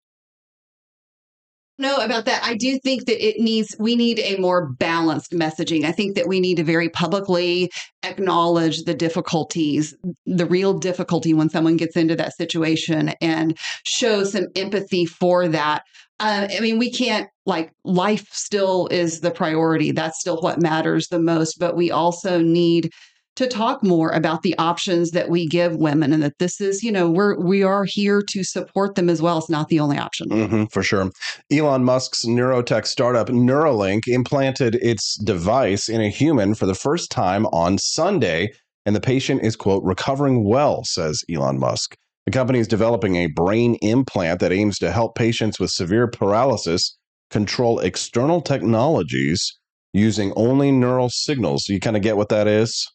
No, 1.79 1.95
about 1.95 2.25
that. 2.25 2.43
I 2.43 2.55
do 2.55 2.77
think 2.77 3.05
that 3.05 3.25
it 3.25 3.39
needs, 3.39 3.73
we 3.79 3.95
need 3.95 4.19
a 4.19 4.35
more 4.35 4.67
balanced 4.67 5.31
messaging. 5.31 5.85
I 5.85 5.93
think 5.93 6.17
that 6.17 6.27
we 6.27 6.41
need 6.41 6.57
to 6.57 6.63
very 6.65 6.89
publicly 6.89 7.71
acknowledge 8.03 8.83
the 8.83 8.93
difficulties, 8.93 9.95
the 10.25 10.45
real 10.45 10.73
difficulty 10.73 11.33
when 11.33 11.49
someone 11.49 11.77
gets 11.77 11.95
into 11.95 12.17
that 12.17 12.35
situation 12.35 13.13
and 13.21 13.57
show 13.85 14.25
some 14.25 14.47
empathy 14.57 15.05
for 15.05 15.47
that. 15.47 15.83
Uh, 16.19 16.49
I 16.53 16.59
mean, 16.59 16.79
we 16.79 16.91
can't, 16.91 17.29
like, 17.45 17.71
life 17.85 18.27
still 18.29 18.87
is 18.91 19.21
the 19.21 19.31
priority. 19.31 19.93
That's 19.93 20.19
still 20.19 20.41
what 20.41 20.61
matters 20.61 21.07
the 21.07 21.19
most. 21.19 21.59
But 21.59 21.77
we 21.77 21.91
also 21.91 22.41
need 22.41 22.91
to 23.39 23.47
talk 23.47 23.81
more 23.81 24.09
about 24.09 24.41
the 24.41 24.53
options 24.57 25.11
that 25.11 25.29
we 25.29 25.47
give 25.47 25.77
women 25.77 26.11
and 26.11 26.21
that 26.21 26.37
this 26.39 26.59
is, 26.59 26.83
you 26.83 26.91
know, 26.91 27.09
we're, 27.09 27.39
we 27.39 27.63
are 27.63 27.85
here 27.85 28.21
to 28.21 28.43
support 28.43 28.95
them 28.95 29.07
as 29.09 29.21
well. 29.21 29.37
It's 29.37 29.49
not 29.49 29.69
the 29.69 29.79
only 29.79 29.97
option. 29.97 30.29
hmm 30.29 30.65
for 30.65 30.83
sure. 30.83 31.09
Elon 31.49 31.85
Musk's 31.85 32.25
neurotech 32.25 32.85
startup 32.85 33.29
Neuralink 33.29 34.09
implanted 34.09 34.75
its 34.75 35.17
device 35.23 35.87
in 35.87 36.01
a 36.01 36.09
human 36.09 36.53
for 36.53 36.65
the 36.65 36.75
first 36.75 37.11
time 37.11 37.45
on 37.47 37.77
Sunday, 37.77 38.51
and 38.85 38.93
the 38.93 38.99
patient 38.99 39.41
is, 39.41 39.55
quote, 39.55 39.85
recovering 39.85 40.43
well, 40.43 40.83
says 40.83 41.23
Elon 41.33 41.59
Musk. 41.59 41.95
The 42.25 42.33
company 42.33 42.59
is 42.59 42.67
developing 42.67 43.15
a 43.15 43.27
brain 43.27 43.75
implant 43.75 44.41
that 44.41 44.51
aims 44.51 44.77
to 44.79 44.91
help 44.91 45.15
patients 45.15 45.61
with 45.61 45.69
severe 45.69 46.07
paralysis 46.07 46.97
control 47.31 47.79
external 47.79 48.41
technologies 48.41 49.57
using 49.93 50.33
only 50.35 50.73
neural 50.73 51.09
signals. 51.09 51.69
You 51.69 51.79
kind 51.79 51.95
of 51.95 52.03
get 52.03 52.17
what 52.17 52.27
that 52.29 52.47
is? 52.47 52.85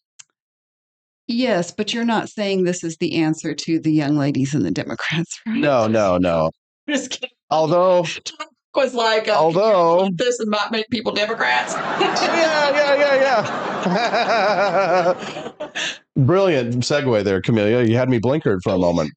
Yes, 1.27 1.70
but 1.70 1.95
you're 1.95 2.05
not 2.05 2.29
saying 2.29 2.64
this 2.64 2.85
is 2.85 2.97
the 2.99 3.16
answer 3.16 3.55
to 3.55 3.81
the 3.81 3.93
young 3.93 4.16
ladies 4.16 4.55
and 4.55 4.64
the 4.64 4.70
Democrats, 4.70 5.41
right? 5.47 5.57
No, 5.57 5.87
no, 5.87 6.18
no. 6.18 6.51
Just 6.89 7.12
kidding. 7.12 7.31
Although, 7.51 8.05
Was 8.75 8.93
like, 8.93 9.29
uh, 9.29 9.35
although, 9.35 10.09
this 10.14 10.41
and 10.41 10.51
might 10.51 10.72
make 10.72 10.89
people 10.91 11.12
Democrats. 11.12 11.75
yeah, 11.75 12.70
yeah, 12.70 12.95
yeah, 12.97 13.14
yeah. 13.87 15.68
Brilliant 16.16 16.75
segue 16.83 17.22
there, 17.22 17.41
Camellia. 17.41 17.85
You 17.85 17.97
had 17.97 18.09
me 18.09 18.18
blinkered 18.18 18.59
for 18.64 18.70
a 18.75 18.79
moment. 18.79 19.12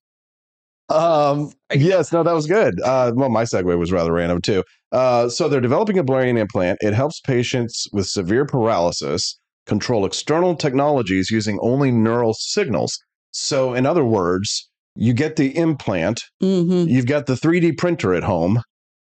Um, 0.89 1.51
yes, 1.73 2.13
no, 2.13 2.21
that 2.21 2.33
was 2.33 2.45
good. 2.45 2.79
Uh, 2.81 3.11
well, 3.15 3.29
my 3.29 3.43
segue 3.45 3.75
was 3.79 3.91
rather 3.91 4.13
random 4.13 4.41
too. 4.41 4.63
Uh, 4.91 5.27
so 5.27 5.49
they're 5.49 5.59
developing 5.59 5.97
a 5.97 6.03
brain 6.03 6.37
implant. 6.37 6.77
It 6.81 6.93
helps 6.93 7.19
patients 7.19 7.87
with 7.91 8.05
severe 8.05 8.45
paralysis 8.45 9.39
control 9.67 10.05
external 10.05 10.55
technologies 10.55 11.29
using 11.29 11.59
only 11.61 11.91
neural 11.91 12.33
signals. 12.33 12.97
So, 13.31 13.73
in 13.73 13.85
other 13.85 14.03
words, 14.05 14.69
you 14.95 15.13
get 15.13 15.35
the 15.35 15.55
implant, 15.55 16.21
Mm-hmm. 16.41 16.89
you've 16.89 17.05
got 17.05 17.27
the 17.27 17.33
3D 17.35 17.77
printer 17.77 18.13
at 18.13 18.23
home, 18.23 18.61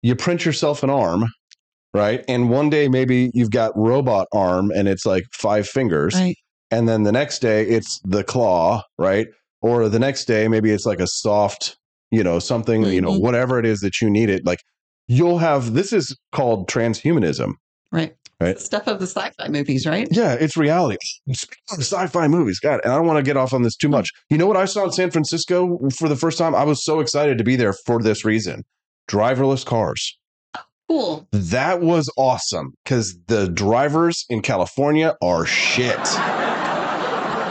you 0.02 0.14
print 0.14 0.44
yourself 0.44 0.82
an 0.82 0.90
arm, 0.90 1.24
right? 1.94 2.22
And 2.28 2.50
one 2.50 2.68
day 2.70 2.88
maybe 2.88 3.30
you've 3.34 3.50
got 3.50 3.72
robot 3.76 4.26
arm 4.32 4.70
and 4.70 4.88
it's 4.88 5.06
like 5.06 5.24
five 5.32 5.66
fingers. 5.68 6.14
Right. 6.14 6.36
And 6.70 6.88
then 6.88 7.02
the 7.04 7.12
next 7.12 7.38
day 7.40 7.66
it's 7.66 7.98
the 8.04 8.22
claw, 8.24 8.82
right? 8.98 9.26
Or 9.62 9.88
the 9.88 9.98
next 9.98 10.26
day 10.26 10.48
maybe 10.48 10.70
it's 10.70 10.86
like 10.86 11.00
a 11.00 11.06
soft, 11.06 11.76
you 12.10 12.22
know, 12.22 12.38
something, 12.38 12.84
you 12.84 13.00
know, 13.00 13.12
Mhm. 13.12 13.20
whatever 13.20 13.58
it 13.58 13.66
is 13.66 13.80
that 13.80 14.00
you 14.00 14.08
need 14.10 14.28
it. 14.30 14.44
Like 14.46 14.60
you'll 15.08 15.38
have 15.38 15.72
this 15.74 15.92
is 15.92 16.16
called 16.32 16.68
transhumanism. 16.68 17.54
Right. 17.92 18.14
Right. 18.40 18.58
Stuff 18.58 18.86
of 18.86 19.00
the 19.00 19.06
sci-fi 19.06 19.48
movies, 19.48 19.86
right? 19.86 20.08
Yeah, 20.10 20.32
it's 20.32 20.56
reality. 20.56 20.96
Speaking 21.32 21.58
of 21.72 21.80
sci-fi 21.80 22.26
movies, 22.26 22.58
God, 22.58 22.80
and 22.84 22.92
I 22.92 22.96
don't 22.96 23.06
want 23.06 23.18
to 23.18 23.22
get 23.22 23.36
off 23.36 23.52
on 23.52 23.62
this 23.62 23.76
too 23.76 23.88
much. 23.90 24.08
You 24.30 24.38
know 24.38 24.46
what 24.46 24.56
I 24.56 24.64
saw 24.64 24.84
in 24.84 24.92
San 24.92 25.10
Francisco 25.10 25.78
for 25.90 26.08
the 26.08 26.16
first 26.16 26.38
time? 26.38 26.54
I 26.54 26.64
was 26.64 26.82
so 26.82 27.00
excited 27.00 27.36
to 27.36 27.44
be 27.44 27.56
there 27.56 27.74
for 27.84 28.00
this 28.02 28.24
reason. 28.24 28.62
Driverless 29.10 29.66
cars. 29.66 30.18
Cool. 30.88 31.28
That 31.32 31.82
was 31.82 32.10
awesome 32.16 32.72
because 32.82 33.16
the 33.26 33.48
drivers 33.48 34.24
in 34.30 34.40
California 34.40 35.16
are 35.22 35.44
shit. 35.44 35.96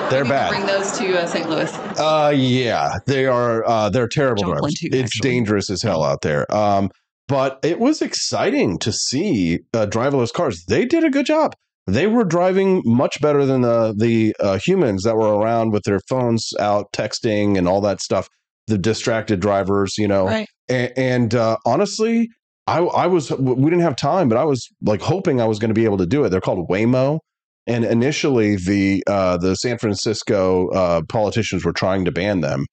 They're 0.09 0.25
bad. 0.25 0.49
Bring 0.49 0.65
those 0.65 0.97
to 0.97 1.21
uh, 1.21 1.27
St. 1.27 1.47
Louis. 1.47 1.71
Uh, 1.99 2.33
yeah, 2.35 2.93
they 3.05 3.27
are. 3.27 3.63
Uh, 3.65 3.89
they're 3.89 4.07
terrible 4.07 4.43
drivers. 4.43 4.73
it's 4.81 5.19
dangerous 5.21 5.69
as 5.69 5.83
hell 5.83 6.03
out 6.03 6.21
there. 6.21 6.51
Um, 6.53 6.89
but 7.29 7.59
it 7.63 7.79
was 7.79 8.01
exciting 8.01 8.79
to 8.79 8.91
see 8.91 9.59
uh, 9.73 9.85
driverless 9.85 10.33
cars. 10.33 10.65
They 10.67 10.85
did 10.85 11.03
a 11.03 11.11
good 11.11 11.27
job. 11.27 11.55
They 11.87 12.07
were 12.07 12.23
driving 12.23 12.81
much 12.85 13.21
better 13.21 13.45
than 13.45 13.61
the 13.61 13.93
the 13.95 14.35
uh, 14.39 14.57
humans 14.57 15.03
that 15.03 15.15
were 15.15 15.37
around 15.37 15.71
with 15.71 15.83
their 15.83 15.99
phones 16.09 16.49
out 16.59 16.91
texting 16.91 17.57
and 17.57 17.67
all 17.67 17.81
that 17.81 18.01
stuff. 18.01 18.27
The 18.67 18.77
distracted 18.77 19.39
drivers, 19.39 19.93
you 19.97 20.07
know. 20.07 20.25
Right. 20.25 20.47
And, 20.67 20.93
and 20.97 21.35
uh, 21.35 21.57
honestly, 21.65 22.29
I 22.67 22.79
I 22.79 23.07
was 23.07 23.31
we 23.31 23.69
didn't 23.69 23.81
have 23.81 23.95
time, 23.95 24.27
but 24.27 24.37
I 24.37 24.43
was 24.43 24.67
like 24.81 25.01
hoping 25.01 25.39
I 25.39 25.45
was 25.45 25.59
going 25.59 25.69
to 25.69 25.75
be 25.75 25.85
able 25.85 25.97
to 25.97 26.05
do 26.05 26.23
it. 26.23 26.29
They're 26.29 26.41
called 26.41 26.67
Waymo. 26.67 27.19
And 27.67 27.85
initially, 27.85 28.55
the 28.55 29.03
uh, 29.05 29.37
the 29.37 29.55
San 29.55 29.77
Francisco 29.77 30.69
uh, 30.69 31.01
politicians 31.07 31.63
were 31.63 31.73
trying 31.73 32.05
to 32.05 32.11
ban 32.11 32.41
them, 32.41 32.65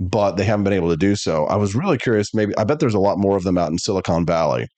but 0.00 0.32
they 0.36 0.44
haven't 0.44 0.64
been 0.64 0.72
able 0.72 0.90
to 0.90 0.96
do 0.96 1.16
so. 1.16 1.46
I 1.46 1.56
was 1.56 1.74
really 1.74 1.98
curious. 1.98 2.32
Maybe 2.34 2.56
I 2.56 2.64
bet 2.64 2.78
there's 2.80 2.94
a 2.94 3.00
lot 3.00 3.18
more 3.18 3.36
of 3.36 3.44
them 3.44 3.58
out 3.58 3.70
in 3.70 3.78
Silicon 3.78 4.24
Valley, 4.24 4.68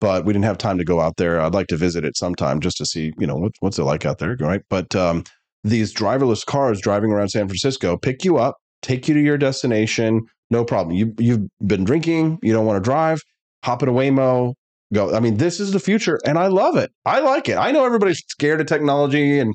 but 0.00 0.24
we 0.24 0.32
didn't 0.32 0.44
have 0.44 0.58
time 0.58 0.78
to 0.78 0.84
go 0.84 1.00
out 1.00 1.16
there. 1.16 1.40
I'd 1.40 1.54
like 1.54 1.66
to 1.68 1.76
visit 1.76 2.04
it 2.04 2.16
sometime 2.16 2.60
just 2.60 2.76
to 2.78 2.86
see, 2.86 3.12
you 3.18 3.26
know, 3.26 3.36
what, 3.36 3.52
what's 3.60 3.78
it 3.78 3.84
like 3.84 4.06
out 4.06 4.18
there, 4.18 4.36
right? 4.38 4.62
But 4.70 4.94
um, 4.94 5.24
these 5.64 5.92
driverless 5.92 6.46
cars 6.46 6.80
driving 6.80 7.10
around 7.10 7.28
San 7.28 7.48
Francisco 7.48 7.96
pick 7.96 8.24
you 8.24 8.38
up, 8.38 8.56
take 8.82 9.08
you 9.08 9.14
to 9.14 9.20
your 9.20 9.38
destination, 9.38 10.22
no 10.50 10.64
problem. 10.64 10.96
You 10.96 11.14
you've 11.18 11.48
been 11.66 11.84
drinking, 11.84 12.38
you 12.42 12.52
don't 12.52 12.66
want 12.66 12.82
to 12.82 12.88
drive, 12.88 13.20
hop 13.64 13.82
in 13.82 13.88
a 13.88 13.92
Waymo, 13.92 14.54
go. 14.94 15.14
I 15.14 15.20
mean, 15.20 15.36
this 15.36 15.60
is 15.60 15.72
the 15.72 15.80
future, 15.80 16.18
and 16.24 16.38
I 16.38 16.46
love 16.46 16.76
it. 16.76 16.90
I 17.04 17.20
like 17.20 17.48
it. 17.48 17.56
I 17.56 17.70
know 17.70 17.84
everybody's 17.84 18.22
scared 18.28 18.60
of 18.60 18.66
technology, 18.66 19.38
and 19.38 19.54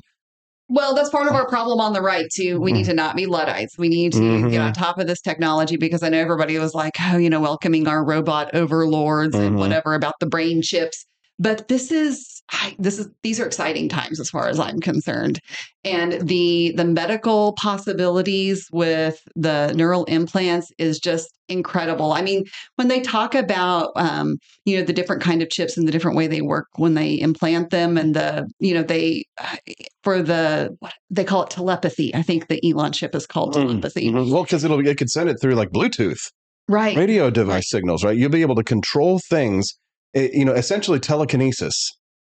Well, 0.68 0.94
that's 0.94 1.10
part 1.10 1.28
of 1.28 1.34
our 1.34 1.46
problem 1.46 1.78
on 1.78 1.92
the 1.92 2.00
right 2.00 2.26
too. 2.34 2.58
We 2.58 2.72
need 2.72 2.86
to 2.86 2.94
not 2.94 3.16
be 3.16 3.26
Luddites. 3.26 3.76
We 3.78 3.88
need 3.90 4.12
to 4.14 4.48
get 4.48 4.60
Mhm. 4.60 4.66
on 4.66 4.72
top 4.72 4.98
of 4.98 5.06
this 5.06 5.20
technology 5.20 5.76
because 5.76 6.02
I 6.02 6.08
know 6.08 6.18
everybody 6.18 6.58
was 6.58 6.74
like, 6.74 6.94
oh, 7.02 7.18
you 7.18 7.28
know, 7.28 7.40
welcoming 7.40 7.86
our 7.86 8.02
robot 8.04 8.54
overlords 8.54 9.34
and 9.36 9.56
Mhm. 9.56 9.58
whatever 9.58 9.94
about 9.94 10.14
the 10.20 10.26
brain 10.26 10.62
chips. 10.62 11.04
But 11.38 11.68
this 11.68 11.92
is 11.92 12.33
I, 12.50 12.76
this 12.78 12.98
is 12.98 13.08
these 13.22 13.40
are 13.40 13.46
exciting 13.46 13.88
times 13.88 14.20
as 14.20 14.28
far 14.30 14.48
as 14.48 14.60
I'm 14.60 14.80
concerned, 14.80 15.40
and 15.82 16.12
the 16.28 16.72
the 16.76 16.84
medical 16.84 17.54
possibilities 17.54 18.68
with 18.72 19.18
the 19.34 19.72
neural 19.74 20.04
implants 20.04 20.70
is 20.78 20.98
just 20.98 21.30
incredible. 21.48 22.12
I 22.12 22.22
mean, 22.22 22.44
when 22.76 22.88
they 22.88 23.00
talk 23.00 23.34
about 23.34 23.92
um, 23.96 24.36
you 24.66 24.76
know 24.76 24.84
the 24.84 24.92
different 24.92 25.22
kind 25.22 25.42
of 25.42 25.48
chips 25.48 25.76
and 25.76 25.88
the 25.88 25.92
different 25.92 26.16
way 26.16 26.26
they 26.26 26.42
work 26.42 26.66
when 26.76 26.94
they 26.94 27.18
implant 27.18 27.70
them, 27.70 27.96
and 27.96 28.14
the 28.14 28.46
you 28.58 28.74
know 28.74 28.82
they 28.82 29.24
uh, 29.38 29.56
for 30.02 30.22
the 30.22 30.76
what 30.80 30.92
they 31.10 31.24
call 31.24 31.44
it 31.44 31.50
telepathy. 31.50 32.14
I 32.14 32.22
think 32.22 32.48
the 32.48 32.60
Elon 32.68 32.92
chip 32.92 33.14
is 33.14 33.26
called 33.26 33.54
telepathy. 33.54 34.10
Mhm. 34.10 34.30
well, 34.30 34.42
because 34.42 34.64
it'll 34.64 34.86
it 34.86 34.98
could 34.98 35.10
send 35.10 35.30
it 35.30 35.38
through 35.40 35.54
like 35.54 35.70
Bluetooth. 35.70 36.20
Right. 36.66 36.96
radio 36.96 37.28
device 37.28 37.68
signals, 37.68 38.04
right? 38.04 38.16
You'll 38.16 38.30
be 38.30 38.40
able 38.40 38.54
to 38.54 38.64
control 38.64 39.20
things, 39.28 39.70
eh, 40.14 40.30
you 40.32 40.46
know, 40.46 40.54
essentially 40.54 40.98
telekinesis, 40.98 41.74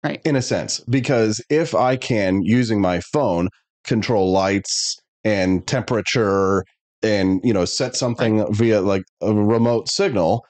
right? 0.04 0.22
In 0.26 0.36
a 0.36 0.42
sense, 0.42 0.80
because 0.90 1.44
if 1.50 1.76
I 1.76 1.96
can, 1.96 2.42
using 2.44 2.82
my 2.82 3.02
phone, 3.02 3.50
control 3.84 4.32
lights 4.32 4.98
and 5.24 5.66
temperature 5.68 6.64
and, 7.02 7.42
you 7.44 7.54
know, 7.54 7.66
set 7.66 7.96
something 7.96 8.46
via 8.54 8.82
like 8.82 9.04
a 9.22 9.34
remote 9.34 9.90
signal, 9.90 10.46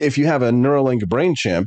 if 0.00 0.16
you 0.16 0.26
have 0.26 0.42
a 0.42 0.50
Neuralink 0.50 1.06
brain 1.08 1.34
chip, 1.36 1.64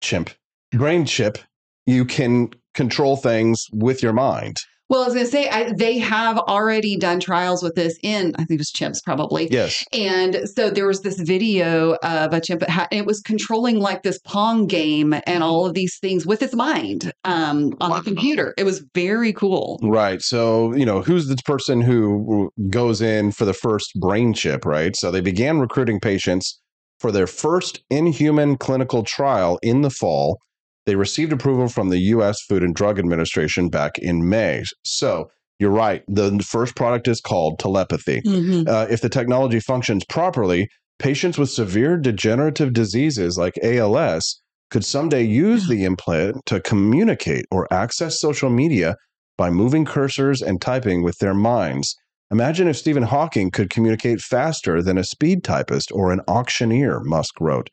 chimp, 0.00 0.30
brain 0.72 1.06
chip, 1.06 1.38
you 1.86 2.04
can 2.04 2.50
control 2.74 3.16
things 3.16 3.66
with 3.72 4.02
your 4.02 4.12
mind. 4.12 4.56
Well, 4.90 5.02
I 5.02 5.06
was 5.06 5.14
going 5.14 5.26
to 5.26 5.32
say 5.32 5.48
I, 5.48 5.72
they 5.72 5.98
have 5.98 6.38
already 6.38 6.96
done 6.96 7.18
trials 7.18 7.62
with 7.62 7.74
this 7.74 7.98
in 8.02 8.34
I 8.36 8.44
think 8.44 8.58
it 8.58 8.60
was 8.60 8.70
chimps 8.70 8.98
probably. 9.04 9.48
Yes. 9.50 9.82
And 9.92 10.48
so 10.48 10.68
there 10.70 10.86
was 10.86 11.00
this 11.00 11.18
video 11.20 11.94
of 12.02 12.32
a 12.34 12.40
chimp. 12.40 12.60
that 12.60 12.70
had- 12.70 12.88
It 12.90 13.06
was 13.06 13.20
controlling 13.20 13.80
like 13.80 14.02
this 14.02 14.18
pong 14.24 14.66
game 14.66 15.14
and 15.26 15.42
all 15.42 15.64
of 15.66 15.74
these 15.74 15.98
things 16.00 16.26
with 16.26 16.42
its 16.42 16.54
mind 16.54 17.12
um, 17.24 17.72
on 17.80 17.90
the 17.92 18.02
computer. 18.02 18.54
It 18.58 18.64
was 18.64 18.84
very 18.94 19.32
cool. 19.32 19.78
Right. 19.82 20.20
So, 20.20 20.74
you 20.74 20.84
know, 20.84 21.00
who's 21.00 21.28
the 21.28 21.36
person 21.44 21.80
who 21.80 22.50
goes 22.68 23.00
in 23.00 23.32
for 23.32 23.44
the 23.46 23.54
first 23.54 23.90
brain 24.00 24.34
chip, 24.34 24.64
right? 24.66 24.94
So 24.96 25.10
they 25.10 25.20
began 25.22 25.60
recruiting 25.60 25.98
patients 25.98 26.60
for 27.00 27.10
their 27.10 27.26
first 27.26 27.82
inhuman 27.90 28.56
clinical 28.56 29.02
trial 29.02 29.58
in 29.62 29.80
the 29.80 29.90
fall. 29.90 30.38
They 30.86 30.96
received 30.96 31.32
approval 31.32 31.68
from 31.68 31.88
the 31.88 31.98
U.S. 31.98 32.40
Food 32.42 32.62
and 32.62 32.74
Drug 32.74 32.98
Administration 32.98 33.68
back 33.68 33.98
in 33.98 34.28
May. 34.28 34.64
So 34.84 35.30
you're 35.58 35.70
right. 35.70 36.02
The 36.08 36.38
first 36.46 36.76
product 36.76 37.08
is 37.08 37.20
called 37.20 37.58
telepathy. 37.58 38.20
Mhm. 38.22 38.68
Uh, 38.68 38.86
if 38.90 39.00
the 39.00 39.08
technology 39.08 39.60
functions 39.60 40.04
properly, 40.08 40.68
patients 40.98 41.38
with 41.38 41.50
severe 41.50 41.96
degenerative 41.96 42.72
diseases 42.72 43.38
like 43.38 43.54
ALS 43.62 44.40
could 44.70 44.84
someday 44.84 45.22
use 45.22 45.68
the 45.68 45.84
implant 45.84 46.44
to 46.46 46.60
communicate 46.60 47.46
or 47.50 47.72
access 47.72 48.20
social 48.20 48.50
media 48.50 48.96
by 49.38 49.50
moving 49.50 49.84
cursors 49.84 50.42
and 50.42 50.60
typing 50.60 51.02
with 51.02 51.16
their 51.18 51.34
minds. 51.34 51.94
Imagine 52.30 52.68
if 52.68 52.76
Stephen 52.76 53.04
Hawking 53.04 53.50
could 53.50 53.70
communicate 53.70 54.20
faster 54.20 54.82
than 54.82 54.98
a 54.98 55.04
speed 55.04 55.44
typist 55.44 55.90
or 55.92 56.12
an 56.12 56.20
auctioneer, 56.26 57.00
Musk 57.04 57.40
wrote. 57.40 57.68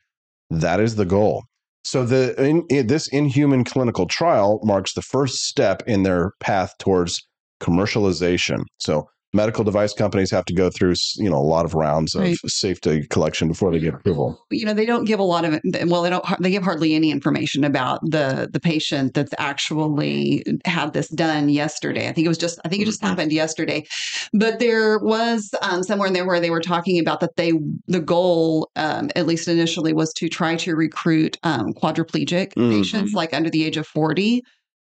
That 0.50 0.80
is 0.80 0.96
the 0.96 1.06
goal. 1.06 1.44
So 1.84 2.06
the 2.06 2.42
in, 2.42 2.64
in- 2.70 2.88
this 2.88 3.08
inhuman 3.08 3.64
clinical 3.64 4.06
trial 4.06 4.60
marks 4.64 4.94
the 4.94 5.02
first 5.02 5.46
step 5.46 5.84
in 5.88 6.04
their 6.04 6.34
path 6.40 6.74
towards 6.80 7.22
commercialization. 7.62 8.64
So 8.78 9.10
medical 9.34 9.64
device 9.64 9.94
companies 9.94 10.30
have 10.32 10.44
to 10.46 10.54
go 10.54 10.70
through, 10.70 10.94
you 11.16 11.30
know, 11.30 11.38
a 11.38 11.40
lot 11.40 11.64
of 11.66 11.74
rounds 11.74 12.16
of 12.16 12.22
Right. 12.22 12.38
safety 12.48 13.08
collection 13.08 13.48
before 13.48 13.72
they 13.72 13.80
get 13.80 13.94
approval. 13.94 14.46
you 14.52 14.66
know 14.66 14.74
they 14.74 14.86
don't 14.86 15.06
give 15.06 15.20
a 15.20 15.24
lot 15.24 15.46
of 15.46 15.60
well 15.88 16.02
they 16.02 16.10
don't 16.10 16.26
they 16.42 16.52
give 16.52 16.64
hardly 16.64 16.94
any 16.94 17.10
information 17.12 17.64
about 17.64 18.00
the 18.04 18.50
the 18.52 18.60
patient 18.60 19.14
that's 19.14 19.34
actually 19.38 20.44
had 20.66 20.92
this 20.94 21.08
done 21.10 21.48
yesterday 21.50 22.10
i 22.10 22.12
think 22.12 22.26
it 22.26 22.28
was 22.28 22.38
just 22.38 22.60
i 22.66 22.68
think 22.70 22.82
it 22.82 22.86
just 22.86 23.02
happened 23.02 23.32
yesterday 23.32 23.86
but 24.34 24.60
there 24.60 25.00
was 25.00 25.50
um, 25.62 25.84
somewhere 25.84 26.08
in 26.08 26.14
there 26.14 26.26
where 26.26 26.40
they 26.42 26.50
were 26.50 26.60
talking 26.60 27.00
about 27.00 27.22
that 27.22 27.36
they 27.38 27.54
the 27.88 28.00
goal 28.02 28.70
um, 28.76 29.10
at 29.16 29.26
least 29.26 29.48
initially 29.48 29.94
was 29.94 30.12
to 30.14 30.28
try 30.28 30.56
to 30.56 30.76
recruit 30.76 31.38
um, 31.44 31.74
quadriplegic 31.74 32.54
Mhm. 32.56 32.70
patients 32.72 33.14
like 33.14 33.34
under 33.34 33.50
the 33.50 33.64
age 33.64 33.78
of 33.78 33.88
40 33.88 34.42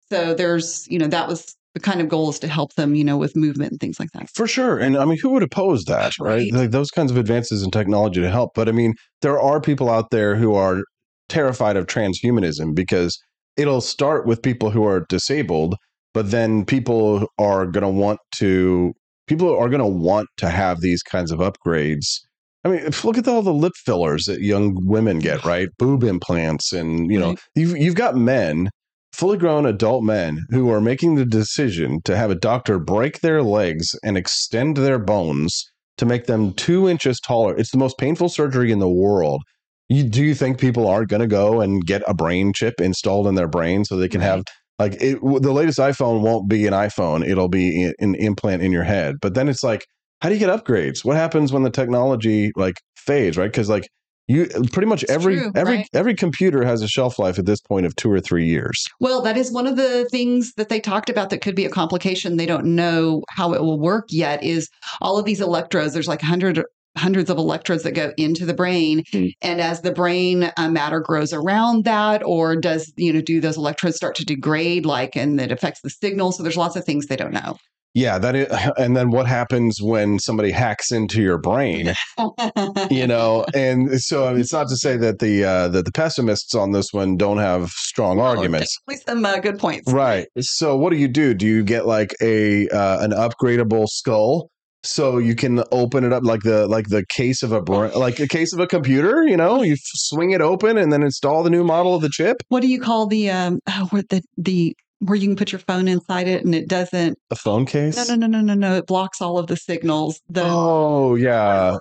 so 0.10 0.34
there's 0.34 0.88
you 0.88 0.98
know 0.98 1.08
that 1.08 1.28
was 1.28 1.56
the 1.74 1.80
kind 1.80 2.02
of 2.02 2.10
goal 2.10 2.30
is 2.30 2.40
to 2.40 2.48
help 2.48 2.74
them 2.74 2.96
you 2.96 3.04
know 3.04 3.18
with 3.18 3.36
movement 3.36 3.72
and 3.72 3.80
things 3.80 4.00
like 4.00 4.12
that 4.14 4.30
For 4.30 4.48
sure. 4.48 4.80
And 4.80 4.98
I 4.98 5.06
mean, 5.06 5.20
who 5.20 5.30
would 5.30 5.44
oppose 5.44 5.84
that, 5.86 6.14
right? 6.20 6.52
Like 6.52 6.72
those 6.72 6.92
kinds 6.92 7.12
of 7.12 7.18
advances 7.18 7.64
in 7.64 7.72
technology 7.72 8.22
to 8.22 8.30
help. 8.30 8.52
But 8.56 8.70
I 8.70 8.72
mean, 8.72 8.94
there 9.22 9.40
are 9.40 9.62
people 9.62 9.90
out 9.90 10.10
there 10.12 10.36
who 10.36 10.56
are 10.56 10.82
terrified 11.30 11.78
of 11.78 11.86
transhumanism 11.86 12.76
because 12.76 13.18
it'll 13.56 13.82
start 13.82 14.26
with 14.26 14.42
people 14.42 14.72
who 14.72 14.84
are 14.86 15.06
disabled, 15.10 15.76
but 16.14 16.32
then 16.32 16.66
people 16.66 17.28
are 17.38 17.66
going 17.66 17.84
to 17.84 17.90
want 17.90 18.20
to, 18.36 18.94
people 19.28 19.56
are 19.56 19.70
going 19.70 19.82
to 19.82 19.88
want 19.88 20.28
to 20.38 20.50
have 20.50 20.82
these 20.82 21.04
kinds 21.04 21.32
of 21.32 21.40
upgrades. 21.40 22.20
I 22.66 22.70
mean, 22.70 22.90
look 23.04 23.18
at 23.18 23.28
all 23.28 23.42
the 23.42 23.54
lip 23.54 23.74
fillers 23.76 24.26
that 24.26 24.42
young 24.42 24.78
women 24.86 25.20
get, 25.20 25.46
right? 25.46 25.70
Boob 25.78 26.04
implants, 26.04 26.74
and 26.74 27.12
you 27.12 27.20
know, 27.20 27.36
you've 27.56 27.78
you've 27.78 27.96
got 27.96 28.16
men, 28.16 28.70
fully 29.14 29.38
grown 29.38 29.66
adult 29.66 30.04
men, 30.04 30.46
who 30.50 30.70
are 30.72 30.82
making 30.82 31.16
the 31.16 31.26
decision 31.26 32.02
to 32.04 32.16
have 32.16 32.32
a 32.32 32.36
doctor 32.36 32.80
break 32.80 33.20
their 33.22 33.42
legs 33.44 33.96
and 34.04 34.18
extend 34.18 34.78
their 34.78 35.00
bones 35.00 35.70
to 35.98 36.06
make 36.06 36.26
them 36.26 36.54
two 36.54 36.88
inches 36.88 37.20
taller. 37.20 37.56
It's 37.56 37.72
the 37.72 37.78
most 37.78 37.98
painful 37.98 38.30
surgery 38.30 38.72
in 38.72 38.80
the 38.80 38.90
world. 38.90 39.42
You, 39.90 40.04
do 40.04 40.24
you 40.24 40.36
think 40.36 40.60
people 40.60 40.88
aren't 40.88 41.10
going 41.10 41.22
to 41.22 41.28
go 41.28 41.62
and 41.62 41.86
get 41.86 42.04
a 42.08 42.14
brain 42.14 42.54
chip 42.54 42.80
installed 42.80 43.28
in 43.28 43.36
their 43.36 43.48
brain 43.48 43.84
so 43.84 43.98
they 43.98 44.08
can 44.08 44.22
have 44.22 44.44
like 44.78 44.94
it, 45.02 45.20
the 45.22 45.52
latest 45.52 45.80
iPhone 45.80 46.22
won't 46.22 46.48
be 46.48 46.66
an 46.68 46.74
iPhone; 46.74 47.28
it'll 47.28 47.50
be 47.50 47.88
i- 47.88 47.94
an 48.00 48.16
implant 48.16 48.62
in 48.62 48.72
your 48.72 48.84
head. 48.84 49.16
But 49.22 49.34
then 49.34 49.50
it's 49.50 49.64
like, 49.64 49.86
how 50.22 50.30
do 50.30 50.36
you 50.36 50.40
get 50.40 50.50
upgrades? 50.50 51.04
What 51.04 51.18
happens 51.18 51.52
when 51.52 51.64
the 51.64 51.70
technology 51.70 52.52
like 52.56 52.76
fades? 52.96 53.36
Right? 53.38 53.52
Because 53.52 53.68
like 53.70 53.90
you 54.30 54.48
pretty 54.72 54.88
much 54.88 55.04
every 55.10 55.40
true, 55.40 55.52
every 55.56 55.78
right? 55.78 55.90
every 55.94 56.14
computer 56.14 56.64
has 56.64 56.84
a 56.84 56.88
shelf 56.88 57.18
life 57.18 57.40
at 57.40 57.48
this 57.48 57.60
point 57.60 57.88
of 57.88 57.96
two 57.96 58.12
or 58.12 58.22
three 58.22 58.46
years. 58.46 58.86
Well, 59.00 59.24
that 59.24 59.36
is 59.36 59.52
one 59.52 59.66
of 59.66 59.76
the 59.76 60.08
things 60.12 60.54
that 60.54 60.70
they 60.70 60.80
talked 60.80 61.10
about 61.10 61.32
that 61.32 61.42
could 61.42 61.56
be 61.56 61.66
a 61.66 61.70
complication. 61.70 62.38
They 62.38 62.46
don't 62.46 62.76
know 62.76 63.24
how 63.30 63.54
it 63.54 63.62
will 63.62 63.80
work 63.80 64.06
yet. 64.10 64.44
Is 64.44 64.70
all 65.02 65.18
of 65.18 65.26
these 65.26 65.42
electrodes? 65.42 65.94
There's 65.94 66.08
like 66.08 66.22
100, 66.22 66.64
hundreds 66.96 67.32
of 67.32 67.40
electrodes 67.40 67.82
that 67.84 67.94
go 67.94 68.14
into 68.18 68.46
the 68.46 68.54
brain. 68.54 69.04
Hmm. 69.12 69.28
And 69.42 69.60
as 69.60 69.82
the 69.82 69.92
brain 69.92 70.52
uh, 70.58 70.70
matter 70.70 71.00
grows 71.00 71.34
around 71.34 71.86
that, 71.86 72.22
or 72.24 72.56
does, 72.56 72.94
you 72.98 73.12
know, 73.12 73.22
do 73.22 73.42
those 73.42 73.58
electrodes 73.58 73.98
start 73.98 74.14
to 74.18 74.26
degrade, 74.26 74.86
like, 74.86 75.16
and 75.16 75.42
it 75.42 75.52
affects 75.52 75.82
the 75.82 75.90
signal? 75.90 76.34
So 76.34 76.44
there's 76.44 76.58
lots 76.58 76.76
of 76.76 76.86
things 76.86 77.08
they 77.08 77.16
don't 77.16 77.34
know. 77.34 77.58
Yeah, 77.94 78.20
that 78.20 78.36
is, 78.36 78.48
and 78.78 78.96
then 78.96 79.12
what 79.12 79.28
happens 79.28 79.82
when 79.82 80.20
somebody 80.20 80.52
hacks 80.52 80.92
into 80.92 81.22
your 81.22 81.38
brain? 81.38 81.94
you 82.90 83.08
know, 83.08 83.46
and 83.54 84.02
so 84.02 84.36
it's 84.36 84.54
not 84.54 84.68
to 84.70 84.76
say 84.76 84.98
that 84.98 85.20
the 85.20 85.44
uh, 85.44 85.68
that 85.70 85.86
the 85.86 85.92
pessimists 85.92 86.56
on 86.56 86.72
this 86.72 86.88
one 86.92 87.18
don't 87.18 87.40
have 87.40 87.70
strong 87.70 88.20
arguments. 88.20 88.78
Definitely 88.88 89.04
some 89.08 89.26
uh, 89.26 89.40
good 89.40 89.60
points. 89.60 89.92
Right. 89.92 90.28
So 90.40 90.78
what 90.78 90.92
do 90.92 90.98
you 90.98 91.08
do? 91.08 91.34
Do 91.34 91.46
you 91.46 91.64
get 91.64 91.86
like 91.86 92.14
a 92.22 92.68
uh, 92.70 93.00
an 93.02 93.12
upgradable 93.12 93.88
skull 93.88 94.50
so 94.84 95.18
you 95.18 95.36
can 95.36 95.64
open 95.72 96.04
it 96.04 96.14
up 96.14 96.24
like 96.24 96.42
the 96.42 96.68
like 96.68 96.88
the 96.88 97.06
case 97.10 97.44
of 97.44 97.52
a 97.52 97.62
br- 97.62 97.88
like 97.88 98.20
a 98.20 98.28
case 98.28 98.54
of 98.54 98.60
a 98.60 98.68
computer? 98.68 99.24
You 99.24 99.38
know, 99.38 99.64
you 99.64 99.74
f- 99.74 99.80
swing 99.84 100.32
it 100.32 100.42
open 100.42 100.78
and 100.78 100.94
then 100.94 101.04
install 101.04 101.44
the 101.44 101.50
new 101.50 101.64
model 101.64 101.96
of 101.96 102.02
the 102.02 102.10
chip. 102.10 102.38
What 102.50 102.62
do 102.62 102.68
you 102.68 102.80
call 102.80 103.08
the 103.08 103.30
um 103.32 103.60
oh, 103.68 103.90
the 104.10 104.22
the 104.38 104.76
where 105.00 105.16
you 105.16 105.28
can 105.28 105.36
put 105.36 105.52
your 105.52 105.60
phone 105.60 105.88
inside 105.88 106.28
it 106.28 106.44
and 106.44 106.54
it 106.54 106.68
doesn't 106.68 107.18
A 107.32 107.36
phone 107.36 107.66
case. 107.66 107.96
no 107.96 108.04
no 108.04 108.16
no 108.16 108.28
no 108.28 108.42
no 108.42 108.54
no 108.54 108.76
it 108.78 108.86
blocks 108.88 109.22
all 109.22 109.38
of 109.38 109.48
the 109.48 109.56
signals. 109.56 110.22
The 110.30 110.44
Oh 110.46 111.16
yeah. 111.16 111.78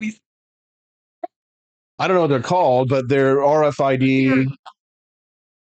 I 1.98 2.08
don't 2.08 2.16
know 2.16 2.22
what 2.22 2.30
they're 2.30 2.40
called, 2.40 2.88
but 2.88 3.08
they're 3.08 3.36
RFID 3.36 4.46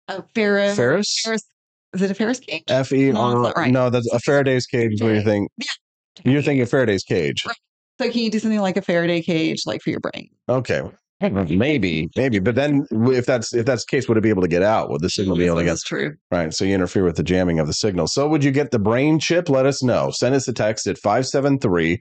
uh, 0.08 0.20
Ferris 0.34 0.76
Ferris? 0.76 1.20
Ferris 1.22 1.42
is 1.94 2.02
it 2.02 2.10
a 2.10 2.14
Ferris 2.14 2.40
cage? 2.40 2.64
F 2.68 2.92
E 2.92 3.10
No, 3.12 3.52
right. 3.56 3.72
No, 3.72 3.90
that's 3.90 4.10
a 4.12 4.18
Faraday's 4.20 4.66
cage. 4.66 4.94
Is 4.94 5.02
what 5.02 5.14
you 5.14 5.22
think? 5.22 5.50
You're 6.24 6.42
thinking 6.42 6.66
Faraday's 6.66 7.02
cage. 7.04 7.42
So 7.98 8.10
can 8.10 8.20
you 8.20 8.30
do 8.30 8.38
something 8.38 8.60
like 8.60 8.76
a 8.76 8.82
Faraday 8.82 9.22
cage, 9.22 9.62
like 9.66 9.80
for 9.80 9.90
your 9.90 10.00
brain? 10.00 10.28
Okay. 10.48 10.82
Maybe, 11.20 12.10
maybe, 12.14 12.38
but 12.40 12.56
then 12.56 12.86
if 12.90 13.24
that's 13.24 13.54
if 13.54 13.64
that's 13.64 13.86
the 13.86 13.90
case, 13.90 14.06
would 14.06 14.18
it 14.18 14.20
be 14.20 14.28
able 14.28 14.42
to 14.42 14.48
get 14.48 14.62
out? 14.62 14.90
Would 14.90 15.00
the 15.00 15.08
signal 15.08 15.34
be 15.34 15.46
able 15.46 15.56
to 15.56 15.64
get? 15.64 15.70
That's 15.70 15.82
true. 15.82 16.12
Right. 16.30 16.52
So 16.52 16.66
you 16.66 16.74
interfere 16.74 17.04
with 17.04 17.16
the 17.16 17.22
jamming 17.22 17.58
of 17.58 17.66
the 17.66 17.72
signal. 17.72 18.06
So 18.06 18.28
would 18.28 18.44
you 18.44 18.50
get 18.50 18.70
the 18.70 18.78
brain 18.78 19.18
chip? 19.18 19.48
Let 19.48 19.64
us 19.64 19.82
know. 19.82 20.10
Send 20.10 20.34
us 20.34 20.46
a 20.46 20.52
text 20.52 20.86
at 20.86 20.98
573 20.98 21.98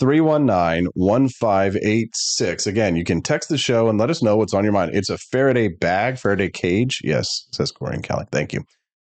319 0.00 0.88
1586. 0.94 2.66
Again, 2.66 2.96
you 2.96 3.04
can 3.04 3.22
text 3.22 3.48
the 3.48 3.58
show 3.58 3.88
and 3.88 3.96
let 3.96 4.10
us 4.10 4.24
know 4.24 4.36
what's 4.36 4.54
on 4.54 4.64
your 4.64 4.72
mind. 4.72 4.90
It's 4.92 5.10
a 5.10 5.18
Faraday 5.18 5.68
bag, 5.68 6.18
Faraday 6.18 6.50
cage. 6.50 6.98
Yes, 7.04 7.46
says 7.52 7.70
Corey 7.70 7.94
and 7.94 8.06
Callie. 8.06 8.26
Thank 8.32 8.52
you. 8.52 8.64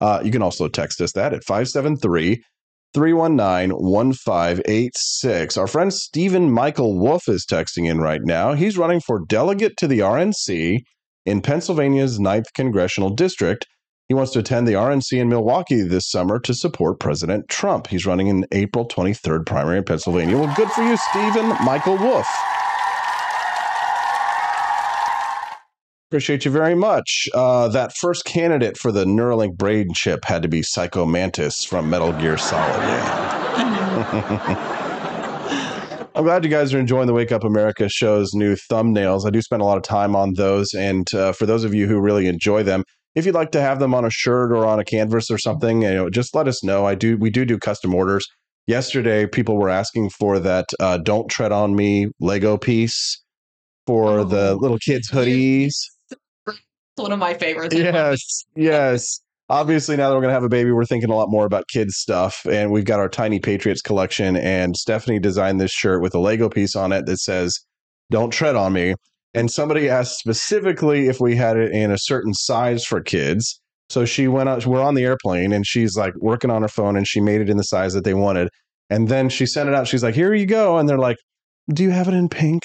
Uh, 0.01 0.23
you 0.25 0.31
can 0.31 0.43
also 0.43 0.69
text 0.69 1.03
us 1.03 1.13
that 1.13 1.35
at 1.35 1.45
573 1.45 2.43
319 2.95 3.77
1586. 3.77 5.57
Our 5.57 5.67
friend 5.67 5.93
Stephen 5.93 6.51
Michael 6.51 6.99
Wolf 6.99 7.29
is 7.29 7.45
texting 7.45 7.91
in 7.91 8.01
right 8.01 8.23
now. 8.23 8.53
He's 8.53 8.79
running 8.79 9.01
for 9.01 9.25
delegate 9.27 9.77
to 9.79 9.89
the 9.89 9.99
RNC 9.99 10.81
in 11.27 11.43
Pennsylvania's 11.43 12.19
9th 12.19 12.53
Congressional 12.55 13.11
District. 13.11 13.67
He 14.09 14.15
wants 14.15 14.33
to 14.33 14.39
attend 14.39 14.69
the 14.69 14.75
RNC 14.75 15.19
in 15.19 15.29
Milwaukee 15.29 15.83
this 15.83 16.09
summer 16.11 16.39
to 16.41 16.55
support 16.55 17.01
President 17.01 17.49
Trump. 17.49 17.89
He's 17.89 18.07
running 18.07 18.29
in 18.29 18.47
April 18.53 18.87
23rd 18.87 19.47
primary 19.47 19.79
in 19.79 19.85
Pennsylvania. 19.85 20.39
Well, 20.39 20.55
good 20.55 20.71
for 20.71 20.83
you, 20.83 20.97
Stephen 20.97 21.49
Michael 21.65 21.97
Wolf. 21.97 22.27
Appreciate 26.15 26.45
you 26.45 26.53
very 26.53 26.77
much. 26.77 27.29
Uh, 27.35 27.67
that 27.67 27.93
first 27.97 28.25
candidate 28.25 28.79
for 28.79 28.93
the 28.93 29.05
Neuralink 29.05 29.57
brain 29.57 29.89
chip 29.93 30.25
had 30.25 30.43
to 30.43 30.49
be 30.49 30.63
Psycho 30.63 31.05
Mantis 31.05 31.65
from 31.65 31.91
Metal 31.91 32.13
Gear 32.13 32.39
Solid. 32.39 32.77
Yeah. 32.79 33.91
I'm 36.15 36.23
glad 36.23 36.45
you 36.45 36.51
guys 36.51 36.73
are 36.73 36.79
enjoying 36.79 37.09
the 37.09 37.13
Wake 37.13 37.33
Up 37.33 37.43
America 37.43 37.89
show's 37.89 38.33
new 38.33 38.55
thumbnails. 38.55 39.27
I 39.27 39.31
do 39.31 39.43
spend 39.43 39.61
a 39.61 39.65
lot 39.65 39.77
of 39.77 39.83
time 39.83 40.15
on 40.15 40.35
those. 40.35 40.73
And 40.73 41.13
uh, 41.15 41.33
for 41.33 41.47
those 41.47 41.65
of 41.65 41.75
you 41.75 41.89
who 41.89 41.99
really 42.01 42.29
enjoy 42.29 42.63
them, 42.63 42.85
if 43.17 43.27
you'd 43.27 43.35
like 43.35 43.51
to 43.51 43.61
have 43.61 43.81
them 43.81 43.93
on 43.93 44.05
a 44.05 44.11
shirt 44.11 44.53
or 44.53 44.65
on 44.67 44.79
a 44.79 44.85
canvas 44.85 45.33
or 45.33 45.39
something, 45.39 45.83
you 45.83 45.95
know, 45.95 46.11
just 46.11 46.33
let 46.33 46.47
us 46.47 46.63
know. 46.63 46.87
I 46.87 46.95
do. 46.95 47.17
We 47.17 47.31
do 47.31 47.45
do 47.45 47.59
custom 47.59 47.93
orders. 47.93 48.25
Yesterday, 48.69 49.27
people 49.27 49.57
were 49.57 49.69
asking 49.69 50.11
for 50.11 50.39
that 50.39 50.67
uh, 50.79 50.99
"Don't 50.99 51.29
Tread 51.29 51.51
on 51.51 51.75
Me" 51.75 52.07
Lego 52.21 52.57
piece 52.57 53.21
for 53.85 54.23
the 54.23 54.55
little 54.55 54.79
kids' 54.79 55.11
hoodies. 55.11 55.75
It's 56.97 57.03
one 57.03 57.13
of 57.13 57.19
my 57.19 57.35
favorites. 57.35 57.75
Yes, 57.75 58.45
yes. 58.57 59.21
Obviously, 59.51 59.97
now 59.97 60.09
that 60.09 60.15
we're 60.15 60.23
going 60.23 60.31
to 60.31 60.35
have 60.35 60.45
a 60.45 60.49
baby, 60.49 60.73
we're 60.73 60.87
thinking 60.87 61.11
a 61.11 61.15
lot 61.15 61.29
more 61.29 61.45
about 61.45 61.69
kids' 61.69 61.97
stuff. 61.97 62.47
And 62.51 62.71
we've 62.71 62.85
got 62.85 63.01
our 63.01 63.09
Tiny 63.09 63.41
Patriots 63.41 63.83
collection. 63.83 64.37
And 64.37 64.77
Stephanie 64.77 65.19
designed 65.19 65.61
this 65.61 65.73
shirt 65.73 66.01
with 66.01 66.15
a 66.15 66.19
Lego 66.19 66.49
piece 66.49 66.75
on 66.75 66.93
it 66.93 67.07
that 67.07 67.19
says, 67.19 67.59
Don't 68.11 68.31
tread 68.31 68.57
on 68.57 68.73
me. 68.73 68.95
And 69.35 69.51
somebody 69.51 69.91
asked 69.91 70.19
specifically 70.19 71.09
if 71.09 71.21
we 71.21 71.35
had 71.35 71.57
it 71.57 71.73
in 71.73 71.91
a 71.91 71.99
certain 71.99 72.33
size 72.33 72.85
for 72.85 73.01
kids. 73.01 73.61
So 73.91 74.05
she 74.05 74.29
went 74.29 74.49
out, 74.49 74.65
we're 74.65 74.81
on 74.81 74.95
the 74.95 75.05
airplane 75.05 75.53
and 75.53 75.67
she's 75.67 75.97
like 75.97 76.15
working 76.17 76.51
on 76.51 76.63
her 76.63 76.69
phone 76.69 76.97
and 76.97 77.07
she 77.07 77.21
made 77.21 77.41
it 77.41 77.51
in 77.51 77.57
the 77.57 77.65
size 77.65 77.93
that 77.95 78.05
they 78.05 78.15
wanted. 78.15 78.49
And 78.89 79.09
then 79.09 79.29
she 79.29 79.45
sent 79.45 79.69
it 79.69 79.75
out. 79.75 79.89
She's 79.89 80.03
like, 80.03 80.15
Here 80.15 80.33
you 80.33 80.47
go. 80.47 80.79
And 80.79 80.89
they're 80.89 80.97
like, 80.97 81.17
Do 81.73 81.83
you 81.83 81.91
have 81.91 82.07
it 82.07 82.15
in 82.15 82.29
pink? 82.29 82.63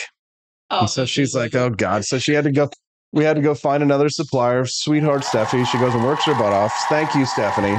Oh, 0.70 0.82
and 0.82 0.90
so 0.90 1.06
she's 1.06 1.34
like, 1.34 1.56
Oh 1.56 1.72
God. 1.72 2.06
So 2.06 2.20
she 2.20 2.34
had 2.34 2.44
to 2.44 2.52
go 2.52 2.70
we 3.12 3.24
had 3.24 3.36
to 3.36 3.42
go 3.42 3.56
find 3.56 3.82
another 3.82 4.10
supplier. 4.10 4.66
Sweetheart 4.66 5.24
Steffi. 5.24 5.66
She 5.66 5.78
goes 5.80 5.94
and 5.94 6.04
works 6.04 6.26
her 6.26 6.34
butt 6.34 6.54
off. 6.54 6.74
Thank 6.90 7.16
you, 7.16 7.26
Stephanie. 7.26 7.78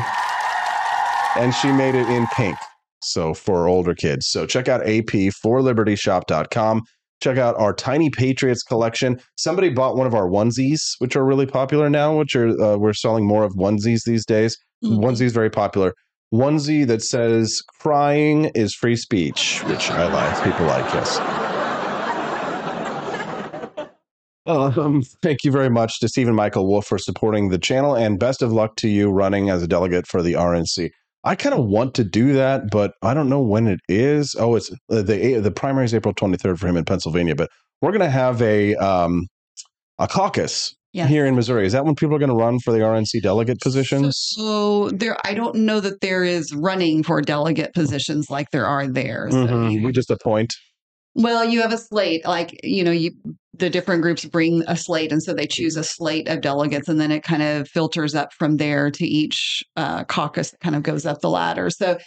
And 1.36 1.54
she 1.54 1.70
made 1.70 1.94
it 1.94 2.08
in 2.08 2.26
pink. 2.28 2.56
So 3.02 3.34
for 3.34 3.68
older 3.68 3.94
kids. 3.94 4.26
So 4.28 4.46
check 4.46 4.68
out 4.68 4.86
AP 4.86 5.32
for 5.32 5.60
libertyshop.com. 5.60 6.82
Check 7.22 7.38
out 7.38 7.54
our 7.58 7.72
Tiny 7.72 8.10
Patriots 8.10 8.62
collection. 8.62 9.20
Somebody 9.36 9.68
bought 9.68 9.96
one 9.96 10.06
of 10.06 10.14
our 10.14 10.26
onesies, 10.26 10.80
which 10.98 11.16
are 11.16 11.24
really 11.24 11.46
popular 11.46 11.90
now, 11.90 12.16
which 12.16 12.34
are 12.34 12.48
uh, 12.60 12.76
we're 12.76 12.94
selling 12.94 13.26
more 13.26 13.44
of 13.44 13.52
onesies 13.54 14.04
these 14.04 14.24
days. 14.24 14.56
Onesies 14.82 15.32
very 15.32 15.50
popular. 15.50 15.94
Onesie 16.32 16.86
that 16.86 17.02
says 17.02 17.62
crying 17.80 18.46
is 18.54 18.74
free 18.74 18.96
speech, 18.96 19.62
which 19.64 19.90
I 19.90 20.10
like. 20.12 20.44
People 20.44 20.66
like, 20.66 20.84
yes. 20.94 21.18
Um, 24.46 25.02
thank 25.22 25.44
you 25.44 25.52
very 25.52 25.68
much 25.70 26.00
to 26.00 26.08
Stephen 26.08 26.34
Michael 26.34 26.66
Wolf 26.66 26.86
for 26.86 26.98
supporting 26.98 27.50
the 27.50 27.58
channel, 27.58 27.94
and 27.94 28.18
best 28.18 28.40
of 28.42 28.52
luck 28.52 28.74
to 28.76 28.88
you 28.88 29.10
running 29.10 29.50
as 29.50 29.62
a 29.62 29.68
delegate 29.68 30.06
for 30.06 30.22
the 30.22 30.32
RNC. 30.32 30.88
I 31.24 31.34
kind 31.34 31.54
of 31.54 31.66
want 31.66 31.94
to 31.96 32.04
do 32.04 32.32
that, 32.32 32.70
but 32.70 32.92
I 33.02 33.12
don't 33.12 33.28
know 33.28 33.42
when 33.42 33.66
it 33.66 33.80
is. 33.88 34.34
Oh, 34.38 34.56
it's 34.56 34.70
uh, 34.90 35.02
the 35.02 35.38
the 35.40 35.50
primary 35.50 35.84
is 35.84 35.94
April 35.94 36.14
23rd 36.14 36.58
for 36.58 36.66
him 36.66 36.76
in 36.78 36.84
Pennsylvania, 36.86 37.34
but 37.36 37.50
we're 37.82 37.90
going 37.90 38.00
to 38.00 38.10
have 38.10 38.40
a 38.40 38.74
um, 38.76 39.26
a 39.98 40.08
caucus 40.08 40.74
Yes. 40.92 41.08
here 41.08 41.24
in 41.24 41.36
Missouri. 41.36 41.66
Is 41.66 41.72
that 41.72 41.84
when 41.84 41.94
people 41.94 42.16
are 42.16 42.18
going 42.18 42.30
to 42.30 42.34
run 42.34 42.58
for 42.58 42.72
the 42.72 42.80
RNC 42.80 43.22
delegate 43.22 43.60
positions? 43.60 44.16
So 44.18 44.90
there, 44.90 45.16
I 45.24 45.34
don't 45.34 45.54
know 45.54 45.78
that 45.78 46.00
there 46.00 46.24
is 46.24 46.52
running 46.52 47.04
for 47.04 47.20
delegate 47.22 47.74
positions 47.74 48.28
like 48.28 48.50
there 48.50 48.66
are 48.66 48.88
there. 48.88 49.28
So 49.30 49.36
Mhm. 49.46 49.84
We 49.84 49.92
just 49.92 50.10
appoint. 50.10 50.52
Well, 51.14 51.44
you 51.44 51.60
have 51.62 51.72
a 51.72 51.78
slate, 51.78 52.24
like 52.24 52.60
you 52.62 52.84
know, 52.84 52.90
you 52.90 53.12
the 53.60 53.70
different 53.70 54.02
groups 54.02 54.24
bring 54.24 54.62
a 54.66 54.76
slate, 54.76 55.12
and 55.12 55.22
so 55.22 55.34
they 55.34 55.46
choose 55.46 55.76
a 55.76 55.84
slate 55.84 56.28
of 56.28 56.40
delegates, 56.40 56.88
and 56.88 57.00
then 57.00 57.10
it 57.10 57.22
kind 57.22 57.42
of 57.42 57.68
filters 57.68 58.14
up 58.14 58.32
from 58.32 58.56
there 58.56 58.90
to 58.90 59.04
each 59.04 59.62
uh, 59.76 60.04
caucus 60.04 60.50
that 60.50 60.60
kind 60.60 60.76
of 60.76 60.82
goes 60.82 61.06
up 61.06 61.20
the 61.20 61.28
ladder. 61.28 61.68
So, 61.70 61.98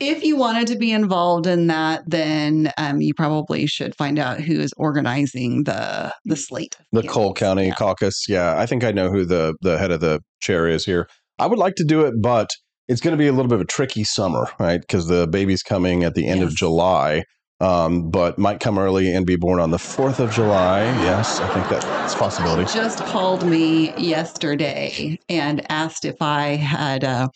if 0.00 0.22
you 0.22 0.36
wanted 0.36 0.66
to 0.68 0.76
be 0.76 0.92
involved 0.92 1.46
in 1.46 1.66
that, 1.68 2.02
then 2.06 2.72
um, 2.78 3.00
you 3.00 3.14
probably 3.14 3.66
should 3.66 3.94
find 3.96 4.18
out 4.18 4.40
who 4.40 4.60
is 4.60 4.72
organizing 4.76 5.64
the 5.64 6.14
the 6.24 6.36
slate. 6.36 6.76
The 6.92 7.02
Cole 7.02 7.34
County 7.34 7.72
Caucus. 7.72 8.26
Yeah, 8.28 8.58
I 8.58 8.66
think 8.66 8.84
I 8.84 8.92
know 8.92 9.10
who 9.10 9.24
the 9.24 9.54
the 9.62 9.78
head 9.78 9.92
of 9.92 10.00
the 10.00 10.20
chair 10.40 10.68
is 10.68 10.84
here. 10.84 11.08
I 11.38 11.46
would 11.46 11.58
like 11.58 11.74
to 11.76 11.84
do 11.84 12.02
it, 12.02 12.14
but 12.20 12.50
it's 12.88 13.00
going 13.00 13.12
to 13.12 13.18
be 13.18 13.26
a 13.26 13.32
little 13.32 13.48
bit 13.48 13.56
of 13.56 13.62
a 13.62 13.66
tricky 13.66 14.04
summer, 14.04 14.48
right? 14.58 14.80
Because 14.80 15.06
the 15.06 15.26
baby's 15.26 15.62
coming 15.62 16.04
at 16.04 16.14
the 16.14 16.26
end 16.26 16.42
of 16.42 16.50
July, 16.54 17.24
um, 17.62 18.10
but 18.10 18.38
might 18.38 18.60
come 18.60 18.78
early 18.78 19.14
and 19.14 19.24
be 19.24 19.36
born 19.36 19.60
on 19.60 19.70
the 19.70 19.78
fourth 19.78 20.18
of 20.20 20.30
July. 20.32 20.82
Yes, 21.02 21.40
I 21.40 21.48
think 21.54 21.68
that's 21.68 22.14
a 22.14 22.16
possibility. 22.16 22.70
Just 22.72 22.98
called 23.06 23.46
me 23.46 23.94
yesterday 23.96 25.18
and 25.28 25.64
asked 25.70 26.04
if 26.04 26.20
I 26.20 26.56
had 26.56 27.04
uh, 27.04 27.28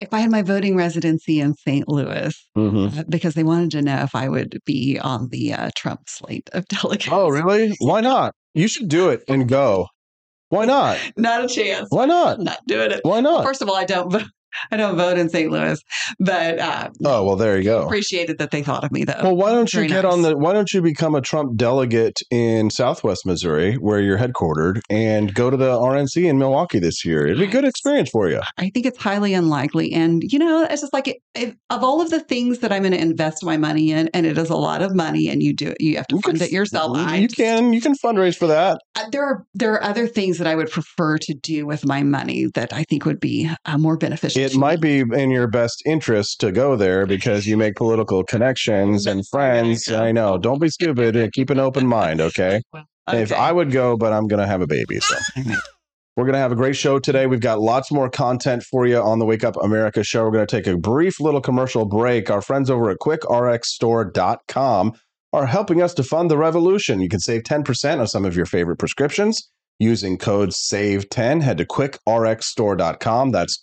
if 0.00 0.12
I 0.14 0.20
had 0.20 0.30
my 0.30 0.42
voting 0.42 0.76
residency 0.76 1.40
in 1.40 1.54
St. 1.54 1.88
Louis. 1.88 2.34
Mhm. 2.56 2.98
uh, 2.98 3.04
because 3.08 3.34
they 3.34 3.42
wanted 3.44 3.70
to 3.72 3.82
know 3.82 3.98
if 4.02 4.14
I 4.14 4.28
would 4.28 4.58
be 4.64 4.98
on 4.98 5.28
the 5.28 5.52
uh, 5.54 5.70
Trump 5.76 6.02
slate 6.08 6.48
of 6.52 6.66
delegates. 6.68 7.08
Oh, 7.10 7.28
really? 7.28 7.74
Why 7.80 8.00
not? 8.00 8.34
You 8.54 8.68
should 8.68 8.88
do 8.88 9.08
it 9.10 9.22
and 9.28 9.48
go. 9.48 9.86
Why 10.48 10.64
not? 10.64 10.98
Not 11.16 11.44
a 11.44 11.48
chance. 11.48 11.88
Why 11.90 12.06
not? 12.06 12.40
Not 12.40 12.58
doing 12.66 12.90
it. 12.90 13.00
Why 13.04 13.20
not? 13.20 13.44
First 13.44 13.62
of 13.62 13.68
all, 13.68 13.76
I 13.76 13.84
don't 13.84 14.10
vote. 14.10 14.24
I 14.70 14.76
don't 14.76 14.96
vote 14.96 15.18
in 15.18 15.28
St. 15.28 15.50
Louis, 15.50 15.78
but 16.18 16.58
uh, 16.58 16.90
Oh 17.04 17.24
well, 17.24 17.36
there 17.36 17.56
you 17.58 17.64
go. 17.64 17.82
appreciated 17.86 18.38
that 18.38 18.50
they 18.50 18.62
thought 18.62 18.84
of 18.84 18.92
me 18.92 19.04
though. 19.04 19.20
Well, 19.22 19.36
why 19.36 19.50
don't 19.52 19.72
you 19.72 19.80
Very 19.80 19.88
get 19.88 20.04
nice. 20.04 20.12
on 20.12 20.22
the? 20.22 20.36
Why 20.36 20.52
don't 20.52 20.72
you 20.72 20.82
become 20.82 21.14
a 21.14 21.20
Trump 21.20 21.56
delegate 21.56 22.18
in 22.30 22.70
Southwest 22.70 23.26
Missouri, 23.26 23.74
where 23.74 24.00
you're 24.00 24.18
headquartered, 24.18 24.80
and 24.90 25.34
go 25.34 25.50
to 25.50 25.56
the 25.56 25.70
RNC 25.70 26.24
in 26.28 26.38
Milwaukee 26.38 26.78
this 26.78 27.04
year? 27.04 27.26
It'd 27.26 27.38
be 27.38 27.44
a 27.44 27.48
good 27.48 27.64
experience 27.64 28.10
for 28.10 28.28
you. 28.28 28.40
I 28.58 28.70
think 28.70 28.86
it's 28.86 28.98
highly 28.98 29.34
unlikely. 29.34 29.92
And, 29.92 30.22
you 30.24 30.38
know, 30.38 30.64
it's 30.68 30.80
just 30.80 30.92
like 30.92 31.08
it, 31.08 31.16
it, 31.34 31.56
of 31.70 31.82
all 31.84 32.00
of 32.00 32.10
the 32.10 32.20
things 32.20 32.58
that 32.60 32.72
I'm 32.72 32.82
going 32.82 32.92
to 32.92 33.00
invest 33.00 33.44
my 33.44 33.56
money 33.56 33.90
in, 33.92 34.08
and 34.14 34.26
it 34.26 34.36
is 34.38 34.50
a 34.50 34.56
lot 34.56 34.82
of 34.82 34.94
money 34.94 35.28
and 35.28 35.42
you 35.42 35.54
do 35.54 35.68
it, 35.68 35.76
you 35.80 35.96
have 35.96 36.06
to 36.08 36.20
fund 36.20 36.40
it 36.42 36.50
yourself. 36.52 36.96
I 36.96 37.16
You 37.16 37.28
can 37.28 37.72
you 37.72 37.80
can 37.80 37.94
fundraise 37.94 38.36
for 38.36 38.46
that. 38.48 38.80
uh, 38.96 39.08
there 39.10 39.24
are 39.24 39.44
there 39.54 39.72
are 39.74 39.82
other 39.82 40.06
things 40.06 40.38
that 40.38 40.46
I 40.46 40.54
would 40.54 40.70
prefer 40.70 41.18
to 41.18 41.34
do 41.34 41.66
with 41.66 41.84
my 41.86 42.02
money 42.02 42.46
that 42.54 42.72
I 42.72 42.84
think 42.84 43.04
would 43.04 43.20
be 43.20 43.50
uh, 43.64 43.78
more 43.78 43.96
beneficial. 43.96 44.39
It 44.42 44.56
might 44.56 44.80
be 44.80 45.00
in 45.00 45.30
your 45.30 45.46
best 45.46 45.82
interest 45.86 46.40
to 46.40 46.52
go 46.52 46.76
there 46.76 47.06
because 47.06 47.46
you 47.46 47.56
make 47.56 47.76
political 47.76 48.24
connections 48.24 49.06
and 49.06 49.26
friends. 49.28 49.88
I 49.88 50.12
know. 50.12 50.38
Don't 50.38 50.60
be 50.60 50.68
stupid. 50.68 51.32
Keep 51.34 51.50
an 51.50 51.58
open 51.58 51.86
mind, 51.86 52.20
okay? 52.20 52.62
If 53.08 53.32
I 53.32 53.52
would 53.52 53.72
go, 53.72 53.96
but 53.96 54.12
I'm 54.12 54.26
going 54.26 54.40
to 54.40 54.46
have 54.46 54.60
a 54.60 54.66
baby, 54.66 55.00
so. 55.00 55.16
We're 56.16 56.24
going 56.24 56.34
to 56.34 56.40
have 56.40 56.52
a 56.52 56.56
great 56.56 56.76
show 56.76 56.98
today. 56.98 57.26
We've 57.26 57.40
got 57.40 57.60
lots 57.60 57.90
more 57.90 58.10
content 58.10 58.62
for 58.64 58.86
you 58.86 58.98
on 58.98 59.20
the 59.20 59.24
Wake 59.24 59.44
Up 59.44 59.56
America 59.62 60.04
show. 60.04 60.24
We're 60.24 60.32
going 60.32 60.46
to 60.46 60.56
take 60.56 60.66
a 60.66 60.76
brief 60.76 61.20
little 61.20 61.40
commercial 61.40 61.86
break. 61.86 62.28
Our 62.30 62.42
friends 62.42 62.68
over 62.68 62.90
at 62.90 62.98
quickrxstore.com 62.98 64.92
are 65.32 65.46
helping 65.46 65.80
us 65.80 65.94
to 65.94 66.02
fund 66.02 66.30
the 66.30 66.36
revolution. 66.36 67.00
You 67.00 67.08
can 67.08 67.20
save 67.20 67.44
10% 67.44 68.00
on 68.00 68.06
some 68.06 68.24
of 68.24 68.36
your 68.36 68.46
favorite 68.46 68.78
prescriptions 68.78 69.48
using 69.78 70.18
code 70.18 70.50
SAVE10. 70.50 71.42
Head 71.42 71.58
to 71.58 71.64
quickrxstore.com. 71.64 73.30
That's 73.30 73.56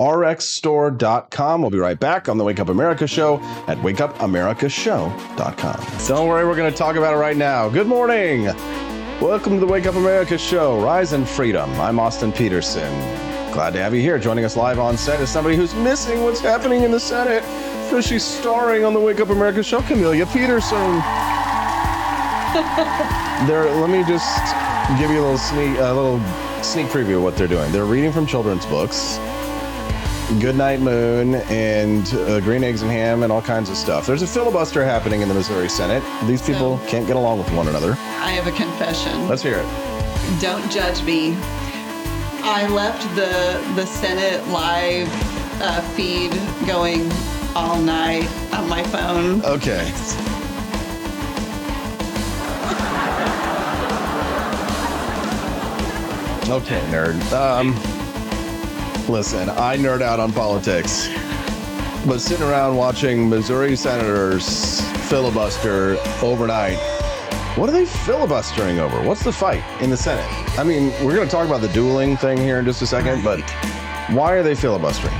quickrxstore.com. 0.00 1.60
We'll 1.60 1.70
be 1.70 1.78
right 1.78 1.98
back 1.98 2.28
on 2.28 2.36
the 2.36 2.44
Wake 2.44 2.58
Up 2.58 2.68
America 2.68 3.06
show 3.06 3.38
at 3.68 3.78
wakeupAmericaShow.com. 3.78 6.06
Don't 6.08 6.28
worry, 6.28 6.44
we're 6.44 6.56
going 6.56 6.72
to 6.72 6.76
talk 6.76 6.96
about 6.96 7.14
it 7.14 7.18
right 7.18 7.36
now. 7.36 7.68
Good 7.68 7.86
morning. 7.86 8.46
Welcome 9.20 9.52
to 9.54 9.60
the 9.60 9.66
Wake 9.66 9.86
Up 9.86 9.94
America 9.94 10.36
show, 10.36 10.82
Rise 10.82 11.12
and 11.12 11.28
Freedom. 11.28 11.70
I'm 11.80 12.00
Austin 12.00 12.32
Petersen. 12.32 12.92
Glad 13.52 13.72
to 13.74 13.78
have 13.80 13.94
you 13.94 14.00
here. 14.00 14.18
Joining 14.18 14.44
us 14.44 14.56
live 14.56 14.80
on 14.80 14.96
set 14.96 15.20
is 15.20 15.30
somebody 15.30 15.54
who's 15.54 15.76
missing 15.76 16.24
what's 16.24 16.40
happening 16.40 16.82
in 16.82 16.90
the 16.90 16.98
Senate 16.98 17.44
So 17.88 18.00
she's 18.00 18.24
starring 18.24 18.84
on 18.84 18.94
the 18.94 19.00
Wake 19.00 19.20
Up 19.20 19.30
America 19.30 19.62
show, 19.62 19.80
Camellia 19.82 20.26
Petersen. 20.26 20.76
there, 23.46 23.70
let 23.76 23.90
me 23.90 24.02
just 24.02 24.44
give 24.98 25.12
you 25.12 25.20
a 25.20 25.22
little 25.22 25.38
sneak, 25.38 25.78
a 25.78 25.92
little 25.92 26.18
sneak 26.64 26.88
preview 26.88 27.18
of 27.18 27.22
what 27.22 27.36
they're 27.36 27.46
doing. 27.46 27.70
They're 27.70 27.84
reading 27.84 28.10
from 28.10 28.26
children's 28.26 28.66
books. 28.66 29.20
Goodnight 30.40 30.80
Moon 30.80 31.34
and 31.34 32.06
uh, 32.14 32.40
Green 32.40 32.64
Eggs 32.64 32.80
and 32.82 32.90
Ham 32.90 33.22
and 33.22 33.30
all 33.30 33.42
kinds 33.42 33.68
of 33.68 33.76
stuff. 33.76 34.06
There's 34.06 34.22
a 34.22 34.26
filibuster 34.26 34.82
happening 34.84 35.20
in 35.20 35.28
the 35.28 35.34
Missouri 35.34 35.68
Senate. 35.68 36.02
These 36.26 36.40
people 36.42 36.78
can't 36.86 37.06
get 37.06 37.16
along 37.16 37.38
with 37.38 37.52
one 37.52 37.68
another. 37.68 37.92
I 37.92 38.30
have 38.30 38.46
a 38.46 38.52
confession. 38.52 39.28
Let's 39.28 39.42
hear 39.42 39.58
it. 39.58 40.40
Don't 40.40 40.70
judge 40.72 41.02
me. 41.04 41.36
I 42.46 42.66
left 42.68 43.02
the 43.14 43.62
the 43.74 43.86
Senate 43.86 44.46
live 44.48 45.08
uh, 45.60 45.80
feed 45.94 46.32
going 46.66 47.10
all 47.54 47.78
night 47.78 48.28
on 48.52 48.68
my 48.68 48.82
phone. 48.84 49.44
Okay. 49.44 49.92
Okay, 56.50 56.78
nerd. 56.90 57.32
Um, 57.32 57.72
listen, 59.08 59.48
I 59.50 59.76
nerd 59.76 60.02
out 60.02 60.20
on 60.20 60.32
politics, 60.32 61.08
but 62.06 62.20
sitting 62.20 62.46
around 62.46 62.76
watching 62.76 63.28
Missouri 63.28 63.76
senators 63.76 64.80
filibuster 65.08 65.96
overnight, 66.22 66.78
what 67.56 67.68
are 67.68 67.72
they 67.72 67.84
filibustering 67.84 68.78
over? 68.78 69.02
What's 69.02 69.22
the 69.22 69.32
fight 69.32 69.62
in 69.80 69.90
the 69.90 69.96
Senate? 69.96 70.26
I 70.58 70.64
mean, 70.64 70.92
we're 71.04 71.14
going 71.14 71.28
to 71.28 71.32
talk 71.32 71.46
about 71.46 71.60
the 71.60 71.68
dueling 71.68 72.16
thing 72.16 72.38
here 72.38 72.58
in 72.58 72.64
just 72.64 72.82
a 72.82 72.86
second, 72.86 73.22
but 73.22 73.40
why 74.10 74.32
are 74.32 74.42
they 74.42 74.54
filibustering? 74.54 75.14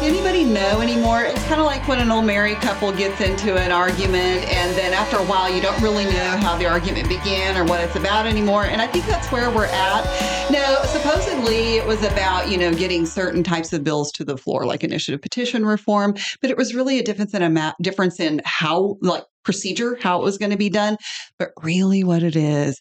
Anybody 0.00 0.44
know 0.44 0.80
anymore? 0.80 1.24
It's 1.24 1.42
kind 1.46 1.60
of 1.60 1.66
like 1.66 1.86
when 1.88 1.98
an 1.98 2.12
old 2.12 2.24
married 2.24 2.58
couple 2.58 2.92
gets 2.92 3.20
into 3.20 3.56
an 3.56 3.72
argument, 3.72 4.46
and 4.48 4.76
then 4.76 4.92
after 4.92 5.16
a 5.16 5.24
while, 5.24 5.52
you 5.52 5.60
don't 5.60 5.80
really 5.82 6.04
know 6.04 6.36
how 6.38 6.56
the 6.56 6.66
argument 6.66 7.08
began 7.08 7.56
or 7.56 7.64
what 7.64 7.80
it's 7.80 7.96
about 7.96 8.24
anymore. 8.24 8.64
And 8.64 8.80
I 8.80 8.86
think 8.86 9.06
that's 9.06 9.26
where 9.32 9.50
we're 9.50 9.66
at. 9.66 10.04
Now, 10.52 10.82
supposedly 10.84 11.78
it 11.78 11.86
was 11.86 12.02
about 12.04 12.48
you 12.48 12.56
know 12.56 12.72
getting 12.72 13.06
certain 13.06 13.42
types 13.42 13.72
of 13.72 13.82
bills 13.82 14.12
to 14.12 14.24
the 14.24 14.36
floor, 14.36 14.64
like 14.66 14.84
initiative 14.84 15.20
petition 15.20 15.66
reform, 15.66 16.14
but 16.40 16.50
it 16.50 16.56
was 16.56 16.76
really 16.76 17.00
a 17.00 17.02
difference 17.02 17.34
in 17.34 17.42
a 17.42 17.74
difference 17.82 18.20
in 18.20 18.40
how 18.44 18.98
like 19.02 19.24
procedure, 19.42 19.98
how 20.00 20.20
it 20.20 20.24
was 20.24 20.38
going 20.38 20.52
to 20.52 20.56
be 20.56 20.70
done. 20.70 20.96
But 21.40 21.50
really, 21.60 22.04
what 22.04 22.22
it 22.22 22.36
is. 22.36 22.80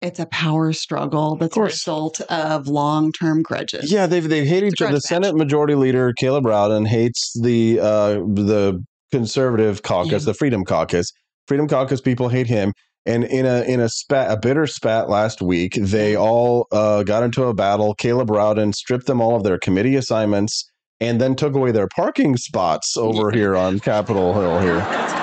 It's 0.00 0.20
a 0.20 0.26
power 0.26 0.72
struggle 0.72 1.36
that's 1.36 1.56
a 1.56 1.62
result 1.62 2.20
of 2.22 2.68
long-term 2.68 3.42
grudges. 3.42 3.90
Yeah, 3.90 4.06
they've 4.06 4.28
they 4.28 4.44
hate 4.44 4.62
each 4.62 4.80
other. 4.80 4.92
The 4.92 5.00
Senate 5.00 5.34
Majority 5.34 5.74
Leader 5.74 6.12
Caleb 6.12 6.46
Rowden 6.46 6.86
hates 6.86 7.32
the 7.42 7.80
uh, 7.80 8.14
the 8.14 8.84
conservative 9.10 9.82
caucus, 9.82 10.24
the 10.24 10.34
Freedom 10.34 10.64
Caucus. 10.64 11.10
Freedom 11.48 11.66
Caucus 11.66 12.00
people 12.00 12.28
hate 12.28 12.46
him. 12.46 12.72
And 13.06 13.24
in 13.24 13.46
a 13.46 13.62
in 13.62 13.80
a 13.80 13.88
spat, 13.88 14.30
a 14.30 14.36
bitter 14.36 14.66
spat 14.66 15.08
last 15.08 15.40
week, 15.40 15.74
they 15.80 16.14
all 16.14 16.66
uh, 16.70 17.02
got 17.02 17.22
into 17.22 17.44
a 17.44 17.54
battle. 17.54 17.94
Caleb 17.94 18.30
Rowden 18.30 18.72
stripped 18.74 19.06
them 19.06 19.20
all 19.20 19.34
of 19.34 19.44
their 19.44 19.58
committee 19.58 19.96
assignments 19.96 20.70
and 21.00 21.20
then 21.20 21.34
took 21.34 21.54
away 21.54 21.72
their 21.72 21.88
parking 21.96 22.36
spots 22.36 22.96
over 22.96 23.30
here 23.30 23.56
on 23.56 23.80
Capitol 23.80 24.34
Hill. 24.34 24.60
Here, 24.60 25.17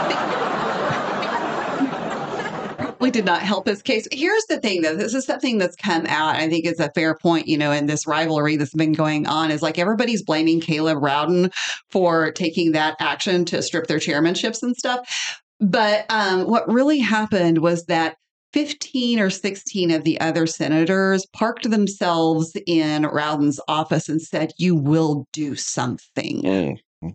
Did 3.09 3.25
not 3.25 3.41
help 3.41 3.67
his 3.67 3.81
case. 3.81 4.07
Here's 4.11 4.45
the 4.49 4.59
thing, 4.59 4.81
though. 4.81 4.95
This 4.95 5.13
is 5.13 5.25
something 5.25 5.57
that's 5.57 5.75
come 5.75 6.05
out. 6.07 6.35
I 6.35 6.49
think 6.49 6.65
it's 6.65 6.79
a 6.79 6.91
fair 6.93 7.15
point, 7.15 7.47
you 7.47 7.57
know, 7.57 7.71
in 7.71 7.85
this 7.85 8.07
rivalry 8.07 8.55
that's 8.57 8.73
been 8.73 8.93
going 8.93 9.27
on 9.27 9.51
is 9.51 9.61
like 9.61 9.77
everybody's 9.77 10.23
blaming 10.23 10.59
Caleb 10.59 11.01
Rowden 11.01 11.51
for 11.89 12.31
taking 12.31 12.71
that 12.73 12.95
action 12.99 13.45
to 13.45 13.61
strip 13.61 13.87
their 13.87 13.99
chairmanships 13.99 14.63
and 14.63 14.75
stuff. 14.75 15.41
But 15.59 16.05
um, 16.09 16.49
what 16.49 16.67
really 16.71 16.99
happened 16.99 17.59
was 17.59 17.85
that 17.85 18.17
15 18.53 19.19
or 19.19 19.29
16 19.29 19.91
of 19.91 20.03
the 20.03 20.19
other 20.21 20.47
senators 20.47 21.25
parked 21.33 21.69
themselves 21.69 22.55
in 22.65 23.03
Rowden's 23.03 23.59
office 23.67 24.07
and 24.07 24.21
said, 24.21 24.53
You 24.57 24.75
will 24.75 25.27
do 25.33 25.55
something. 25.55 26.41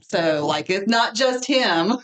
So, 0.02 0.46
like, 0.46 0.68
it's 0.70 0.86
not 0.86 1.14
just 1.14 1.46
him. 1.46 1.96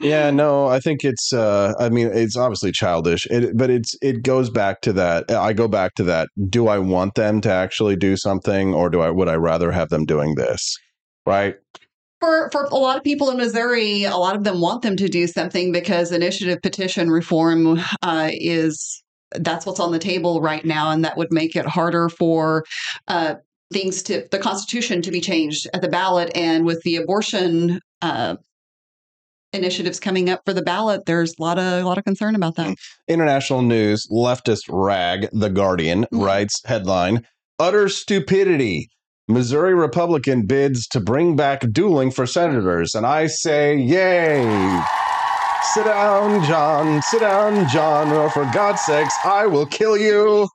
Yeah, 0.00 0.30
no, 0.30 0.66
I 0.66 0.80
think 0.80 1.04
it's. 1.04 1.32
Uh, 1.32 1.74
I 1.78 1.90
mean, 1.90 2.06
it's 2.06 2.36
obviously 2.36 2.72
childish, 2.72 3.26
it, 3.26 3.56
but 3.56 3.68
it's. 3.68 3.94
It 4.00 4.22
goes 4.22 4.48
back 4.48 4.80
to 4.82 4.94
that. 4.94 5.30
I 5.30 5.52
go 5.52 5.68
back 5.68 5.94
to 5.96 6.02
that. 6.04 6.28
Do 6.48 6.68
I 6.68 6.78
want 6.78 7.14
them 7.16 7.42
to 7.42 7.52
actually 7.52 7.96
do 7.96 8.16
something, 8.16 8.72
or 8.72 8.88
do 8.88 9.02
I? 9.02 9.10
Would 9.10 9.28
I 9.28 9.34
rather 9.34 9.70
have 9.70 9.90
them 9.90 10.06
doing 10.06 10.36
this? 10.36 10.74
Right. 11.26 11.56
For 12.20 12.48
for 12.50 12.64
a 12.64 12.76
lot 12.76 12.96
of 12.96 13.04
people 13.04 13.30
in 13.30 13.36
Missouri, 13.36 14.04
a 14.04 14.16
lot 14.16 14.36
of 14.36 14.44
them 14.44 14.60
want 14.60 14.80
them 14.80 14.96
to 14.96 15.08
do 15.08 15.26
something 15.26 15.70
because 15.70 16.12
initiative 16.12 16.62
petition 16.62 17.10
reform 17.10 17.78
uh, 18.02 18.30
is 18.32 19.02
that's 19.32 19.66
what's 19.66 19.80
on 19.80 19.92
the 19.92 19.98
table 19.98 20.40
right 20.40 20.64
now, 20.64 20.90
and 20.90 21.04
that 21.04 21.18
would 21.18 21.30
make 21.30 21.56
it 21.56 21.66
harder 21.66 22.08
for 22.08 22.64
uh, 23.08 23.34
things 23.70 24.02
to 24.04 24.26
the 24.30 24.38
Constitution 24.38 25.02
to 25.02 25.10
be 25.10 25.20
changed 25.20 25.68
at 25.74 25.82
the 25.82 25.88
ballot. 25.88 26.30
And 26.34 26.64
with 26.64 26.82
the 26.84 26.96
abortion 26.96 27.80
uh, 28.00 28.36
initiatives 29.52 30.00
coming 30.00 30.30
up 30.30 30.42
for 30.44 30.52
the 30.52 30.62
ballot, 30.62 31.06
there's 31.06 31.34
a 31.38 31.42
lot 31.42 31.58
of 31.58 31.82
a 31.82 31.84
lot 31.84 31.98
of 31.98 32.04
concern 32.04 32.34
about 32.34 32.56
that. 32.56 32.68
Mm. 32.68 32.76
International 33.08 33.62
news 33.62 34.06
leftist 34.10 34.64
rag, 34.68 35.28
The 35.32 35.50
Guardian, 35.50 36.06
mm. 36.12 36.24
writes 36.24 36.60
headline 36.64 37.26
Utter 37.58 37.88
stupidity. 37.88 38.88
Missouri 39.28 39.74
Republican 39.74 40.44
bids 40.44 40.88
to 40.88 40.98
bring 40.98 41.36
back 41.36 41.60
dueling 41.70 42.10
for 42.10 42.26
senators. 42.26 42.96
And 42.96 43.06
I 43.06 43.28
say, 43.28 43.76
yay. 43.76 44.42
Sit 45.72 45.84
down, 45.84 46.44
John. 46.46 47.00
Sit 47.02 47.20
down, 47.20 47.68
John, 47.68 48.10
or 48.10 48.28
for 48.30 48.50
God's 48.52 48.80
sakes, 48.80 49.14
I 49.24 49.46
will 49.46 49.66
kill 49.66 49.96
you. 49.96 50.48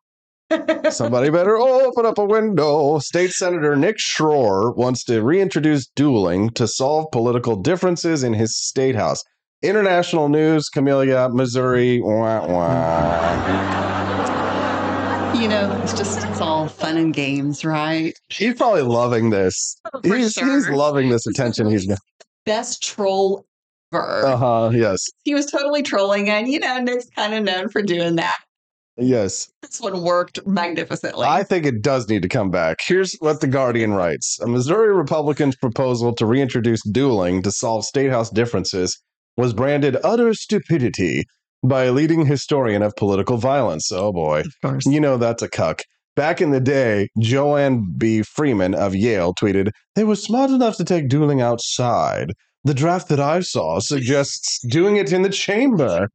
Somebody 0.91 1.29
better 1.29 1.57
open 1.57 2.05
up 2.05 2.17
a 2.17 2.25
window. 2.25 2.99
State 2.99 3.31
Senator 3.31 3.75
Nick 3.75 3.97
Schroer 3.97 4.75
wants 4.75 5.03
to 5.05 5.21
reintroduce 5.23 5.87
dueling 5.87 6.51
to 6.51 6.67
solve 6.67 7.07
political 7.11 7.55
differences 7.55 8.23
in 8.23 8.33
his 8.33 8.55
state 8.55 8.95
house. 8.95 9.23
International 9.63 10.29
news, 10.29 10.69
Camellia, 10.69 11.29
Missouri. 11.31 11.99
Wah, 12.01 12.45
wah. 12.45 13.71
You 15.33 15.47
know, 15.47 15.79
it's 15.83 15.93
just 15.93 16.23
it's 16.25 16.39
all 16.41 16.67
fun 16.67 16.97
and 16.97 17.13
games, 17.13 17.65
right? 17.65 18.13
He's 18.29 18.53
probably 18.55 18.83
loving 18.83 19.31
this. 19.31 19.79
For 20.03 20.15
He's, 20.15 20.33
sure. 20.33 20.53
he's 20.53 20.69
loving 20.69 21.09
this 21.09 21.25
attention 21.27 21.69
he's 21.69 21.85
getting. 21.85 21.97
Best 22.45 22.83
troll 22.83 23.45
ever. 23.93 24.25
Uh 24.25 24.37
huh. 24.37 24.69
Yes. 24.73 24.99
He 25.23 25.33
was 25.33 25.47
totally 25.47 25.81
trolling, 25.81 26.29
and 26.29 26.47
you 26.47 26.59
know, 26.59 26.77
Nick's 26.79 27.07
kind 27.15 27.33
of 27.33 27.43
known 27.43 27.69
for 27.69 27.81
doing 27.81 28.15
that. 28.17 28.37
Yes. 28.97 29.49
This 29.61 29.81
one 29.81 30.03
worked 30.03 30.45
magnificently. 30.47 31.25
I 31.27 31.43
think 31.43 31.65
it 31.65 31.81
does 31.81 32.07
need 32.07 32.21
to 32.21 32.29
come 32.29 32.49
back. 32.49 32.77
Here's 32.85 33.15
what 33.19 33.41
The 33.41 33.47
Guardian 33.47 33.93
writes 33.93 34.39
A 34.41 34.47
Missouri 34.47 34.93
Republican's 34.93 35.55
proposal 35.55 36.13
to 36.15 36.25
reintroduce 36.25 36.81
dueling 36.89 37.41
to 37.43 37.51
solve 37.51 37.85
statehouse 37.85 38.29
differences 38.29 38.97
was 39.37 39.53
branded 39.53 39.97
utter 40.03 40.33
stupidity 40.33 41.25
by 41.61 41.85
a 41.85 41.91
leading 41.91 42.25
historian 42.25 42.81
of 42.81 42.95
political 42.95 43.37
violence. 43.37 43.91
Oh 43.91 44.13
boy. 44.13 44.41
Of 44.41 44.53
course. 44.61 44.85
You 44.85 44.99
know 44.99 45.17
that's 45.17 45.43
a 45.43 45.49
cuck. 45.49 45.81
Back 46.15 46.39
in 46.39 46.51
the 46.51 46.61
day, 46.61 47.09
Joanne 47.19 47.93
B. 47.97 48.21
Freeman 48.21 48.73
of 48.73 48.95
Yale 48.95 49.33
tweeted, 49.33 49.71
They 49.95 50.05
were 50.05 50.15
smart 50.15 50.49
enough 50.49 50.77
to 50.77 50.85
take 50.85 51.09
dueling 51.09 51.41
outside. 51.41 52.31
The 52.63 52.73
draft 52.73 53.09
that 53.09 53.19
I 53.19 53.41
saw 53.41 53.79
suggests 53.79 54.65
doing 54.69 54.95
it 54.95 55.11
in 55.11 55.23
the 55.23 55.29
chamber. 55.29 56.07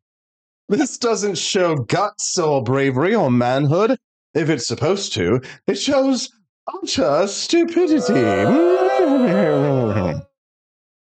This 0.71 0.99
doesn't 0.99 1.37
show 1.37 1.75
guts 1.75 2.39
or 2.39 2.63
bravery 2.63 3.13
or 3.13 3.29
manhood. 3.29 3.99
If 4.35 4.49
it's 4.49 4.69
supposed 4.69 5.13
to, 5.15 5.41
it 5.67 5.75
shows 5.75 6.31
utter 6.73 7.27
stupidity. 7.27 8.13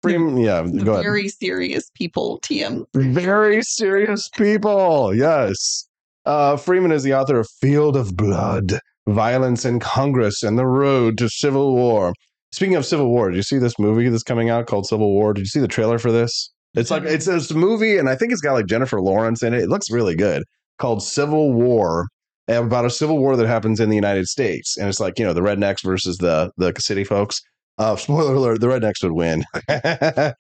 Freeman, 0.03 0.39
yeah, 0.39 0.63
go 0.63 0.93
ahead. 0.93 1.05
Very 1.05 1.29
serious 1.29 1.91
people, 1.95 2.41
TM. 2.41 2.87
Very 2.95 3.63
serious 3.63 4.31
people. 4.31 5.15
Yes. 5.15 5.87
Uh, 6.25 6.57
Freeman 6.57 6.91
is 6.91 7.03
the 7.03 7.13
author 7.13 7.39
of 7.39 7.47
Field 7.61 7.99
of 7.99 8.17
Blood, 8.17 8.81
Violence 9.09 9.67
in 9.67 9.79
Congress, 9.79 10.43
and 10.43 10.59
the 10.59 10.65
Road 10.65 11.19
to 11.19 11.29
Civil 11.29 11.75
War. 11.75 12.15
Speaking 12.51 12.77
of 12.77 12.87
Civil 12.87 13.11
War, 13.11 13.29
did 13.29 13.37
you 13.37 13.43
see 13.43 13.59
this 13.59 13.79
movie 13.79 14.09
that's 14.09 14.23
coming 14.23 14.49
out 14.49 14.67
called 14.67 14.87
Civil 14.87 15.13
War? 15.13 15.35
Did 15.35 15.43
you 15.43 15.49
see 15.49 15.61
the 15.61 15.69
trailer 15.69 15.99
for 15.99 16.11
this? 16.11 16.51
It's 16.75 16.91
like 16.91 17.03
it's, 17.03 17.27
it's 17.27 17.51
a 17.51 17.57
movie, 17.57 17.99
and 17.99 18.09
I 18.09 18.15
think 18.15 18.33
it's 18.33 18.41
got 18.41 18.53
like 18.53 18.67
Jennifer 18.67 19.01
Lawrence 19.01 19.43
in 19.43 19.55
it. 19.55 19.63
It 19.63 19.69
looks 19.69 19.91
really 19.91 20.15
good. 20.15 20.45
Called 20.79 21.03
Civil 21.03 21.53
War, 21.53 22.07
about 22.49 22.85
a 22.85 22.91
civil 22.91 23.19
war 23.19 23.37
that 23.37 23.47
happens 23.47 23.81
in 23.81 23.89
the 23.89 23.97
United 23.97 24.27
States, 24.27 24.77
and 24.77 24.89
it's 24.89 25.01
like 25.01 25.19
you 25.19 25.25
know 25.25 25.33
the 25.33 25.41
rednecks 25.41 25.83
versus 25.83 26.19
the 26.19 26.51
the 26.57 26.73
city 26.79 27.05
folks. 27.05 27.41
Uh, 27.79 27.97
spoiler 27.97 28.35
alert: 28.35 28.61
the 28.61 28.67
rednecks 28.67 29.03
would 29.03 29.13
win. 29.13 29.45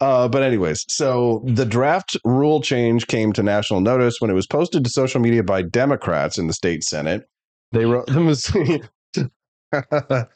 uh, 0.00 0.28
but 0.28 0.42
anyways, 0.42 0.84
so 0.88 1.42
the 1.46 1.66
draft 1.66 2.16
rule 2.24 2.60
change 2.60 3.06
came 3.06 3.32
to 3.32 3.42
national 3.42 3.80
notice 3.80 4.16
when 4.20 4.30
it 4.30 4.34
was 4.34 4.46
posted 4.46 4.84
to 4.84 4.90
social 4.90 5.20
media 5.20 5.42
by 5.42 5.62
Democrats 5.62 6.38
in 6.38 6.46
the 6.46 6.54
state 6.54 6.84
senate. 6.84 7.24
They 7.72 7.86
wrote 7.86 8.06
the 8.06 8.20
Missouri, 8.20 8.82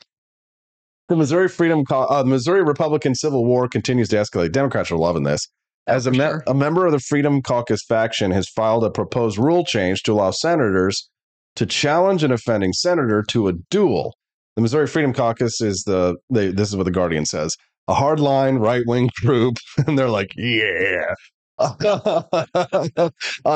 the 1.09 1.17
Missouri 1.17 1.49
Freedom, 1.49 1.85
uh, 1.91 2.23
the 2.23 2.29
Missouri 2.29 2.63
Republican 2.63 3.15
Civil 3.15 3.45
War 3.45 3.69
continues 3.69 4.09
to 4.09 4.17
escalate. 4.17 4.53
Democrats 4.53 4.91
are 4.91 4.97
loving 4.97 5.23
this. 5.23 5.47
As 5.87 6.07
a, 6.07 6.11
me- 6.11 6.41
a 6.47 6.55
member 6.55 6.85
of 6.85 6.93
the 6.93 6.99
Freedom 6.99 7.41
Caucus 7.43 7.85
faction 7.85 8.33
has 8.33 8.49
filed 8.49 8.85
a 8.85 8.91
proposed 8.91 9.39
rule 9.39 9.65
change 9.65 10.03
to 10.03 10.13
allow 10.13 10.33
senators 10.33 11.09
to 11.55 11.65
challenge 11.65 12.25
an 12.25 12.33
offending 12.33 12.73
senator 12.73 13.23
to 13.29 13.49
a 13.49 13.53
duel. 13.71 14.15
The 14.57 14.63
Missouri 14.63 14.87
Freedom 14.87 15.13
Caucus 15.13 15.61
is 15.61 15.85
the 15.87 16.17
they, 16.31 16.51
this 16.51 16.69
is 16.69 16.77
what 16.77 16.85
the 16.85 16.91
Guardian 16.91 17.25
says 17.25 17.55
a 17.89 17.95
hardline 17.95 18.61
right 18.61 18.83
wing 18.87 19.11
group, 19.23 19.59
and 19.87 19.99
they're 19.99 20.09
like, 20.09 20.33
yeah. 20.37 21.15
On 21.59 21.79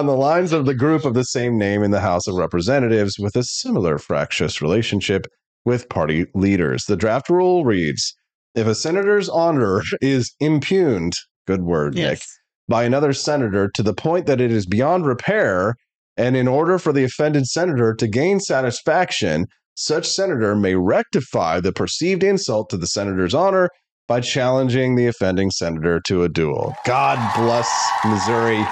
the 0.07 0.17
lines 0.17 0.53
of 0.53 0.65
the 0.65 0.75
group 0.75 1.05
of 1.05 1.13
the 1.13 1.25
same 1.25 1.59
name 1.59 1.83
in 1.83 1.91
the 1.91 2.01
House 2.01 2.27
of 2.27 2.37
Representatives, 2.37 3.19
with 3.19 3.37
a 3.37 3.43
similar 3.43 3.99
fractious 3.99 4.63
relationship 4.63 5.27
with 5.65 5.89
party 5.89 6.27
leaders. 6.35 6.85
The 6.85 6.97
draft 6.97 7.29
rule 7.29 7.65
reads 7.65 8.15
If 8.55 8.67
a 8.67 8.75
senator's 8.75 9.29
honor 9.29 9.83
is 10.01 10.35
impugned, 10.41 11.15
good 11.47 11.63
word, 11.63 11.95
Nick, 11.95 12.21
by 12.69 12.85
another 12.85 13.13
senator 13.13 13.71
to 13.75 13.83
the 13.83 13.95
point 13.95 14.27
that 14.27 14.41
it 14.41 14.51
is 14.51 14.67
beyond 14.67 15.07
repair, 15.07 15.75
and 16.17 16.37
in 16.37 16.49
order 16.49 16.79
for 16.79 16.93
the 16.93 17.05
offended 17.05 17.47
senator 17.47 17.95
to 17.95 18.07
gain 18.07 18.41
satisfaction, 18.41 19.47
such 19.75 20.09
senator 20.09 20.55
may 20.55 20.75
rectify 20.75 21.61
the 21.61 21.73
perceived 21.73 22.23
insult 22.23 22.69
to 22.71 22.77
the 22.77 22.87
senator's 22.87 23.35
honor 23.35 23.69
by 24.07 24.21
challenging 24.21 24.97
the 24.97 25.07
offending 25.07 25.51
senator 25.51 26.01
to 26.01 26.25
a 26.25 26.29
duel. 26.29 26.75
God 26.85 27.17
bless 27.37 27.71
Missouri 28.05 28.67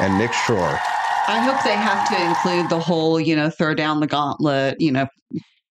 and 0.00 0.16
Nick 0.18 0.30
Schroer. 0.30 0.78
I 1.26 1.40
hope 1.40 1.62
they 1.64 1.74
have 1.74 2.08
to 2.08 2.24
include 2.24 2.70
the 2.70 2.80
whole, 2.80 3.20
you 3.20 3.36
know, 3.36 3.50
throw 3.50 3.74
down 3.74 4.00
the 4.00 4.06
gauntlet, 4.06 4.80
you 4.80 4.90
know, 4.90 5.06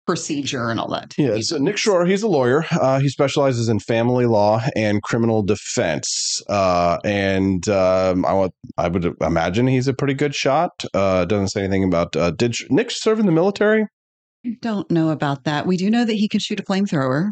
procedure 0.07 0.71
and 0.71 0.81
all 0.81 0.89
that. 0.89 1.15
Yeah, 1.19 1.39
so 1.41 1.59
Nick 1.59 1.77
Schroer, 1.77 2.09
he's 2.09 2.23
a 2.23 2.29
lawyer. 2.29 2.65
Uh, 2.71 3.01
he 3.01 3.09
specializes 3.09 3.69
in 3.69 3.81
family 3.81 4.27
law 4.27 4.63
and 4.75 5.03
criminal 5.03 5.43
defense. 5.43 6.43
Uh, 6.49 6.99
and 7.05 7.69
um, 7.69 8.25
I, 8.25 8.33
would, 8.33 8.53
I 8.79 8.89
would 8.89 9.15
imagine 9.21 9.67
he's 9.67 9.89
a 9.89 9.95
pretty 9.95 10.15
good 10.15 10.35
shot. 10.35 10.85
Uh, 10.95 11.25
doesn't 11.25 11.49
say 11.49 11.63
anything 11.63 11.85
about. 11.85 12.17
Uh, 12.17 12.31
did 12.31 12.57
Nick 12.71 12.91
serve 12.91 13.19
in 13.19 13.27
the 13.27 13.33
military? 13.33 13.87
I 14.45 14.57
don't 14.63 14.91
know 14.91 15.11
about 15.11 15.45
that. 15.45 15.67
We 15.67 15.77
do 15.77 15.91
know 15.91 16.05
that 16.05 16.15
he 16.15 16.29
can 16.29 16.41
shoot 16.41 16.61
a 16.61 16.63
flamethrower. 16.63 17.31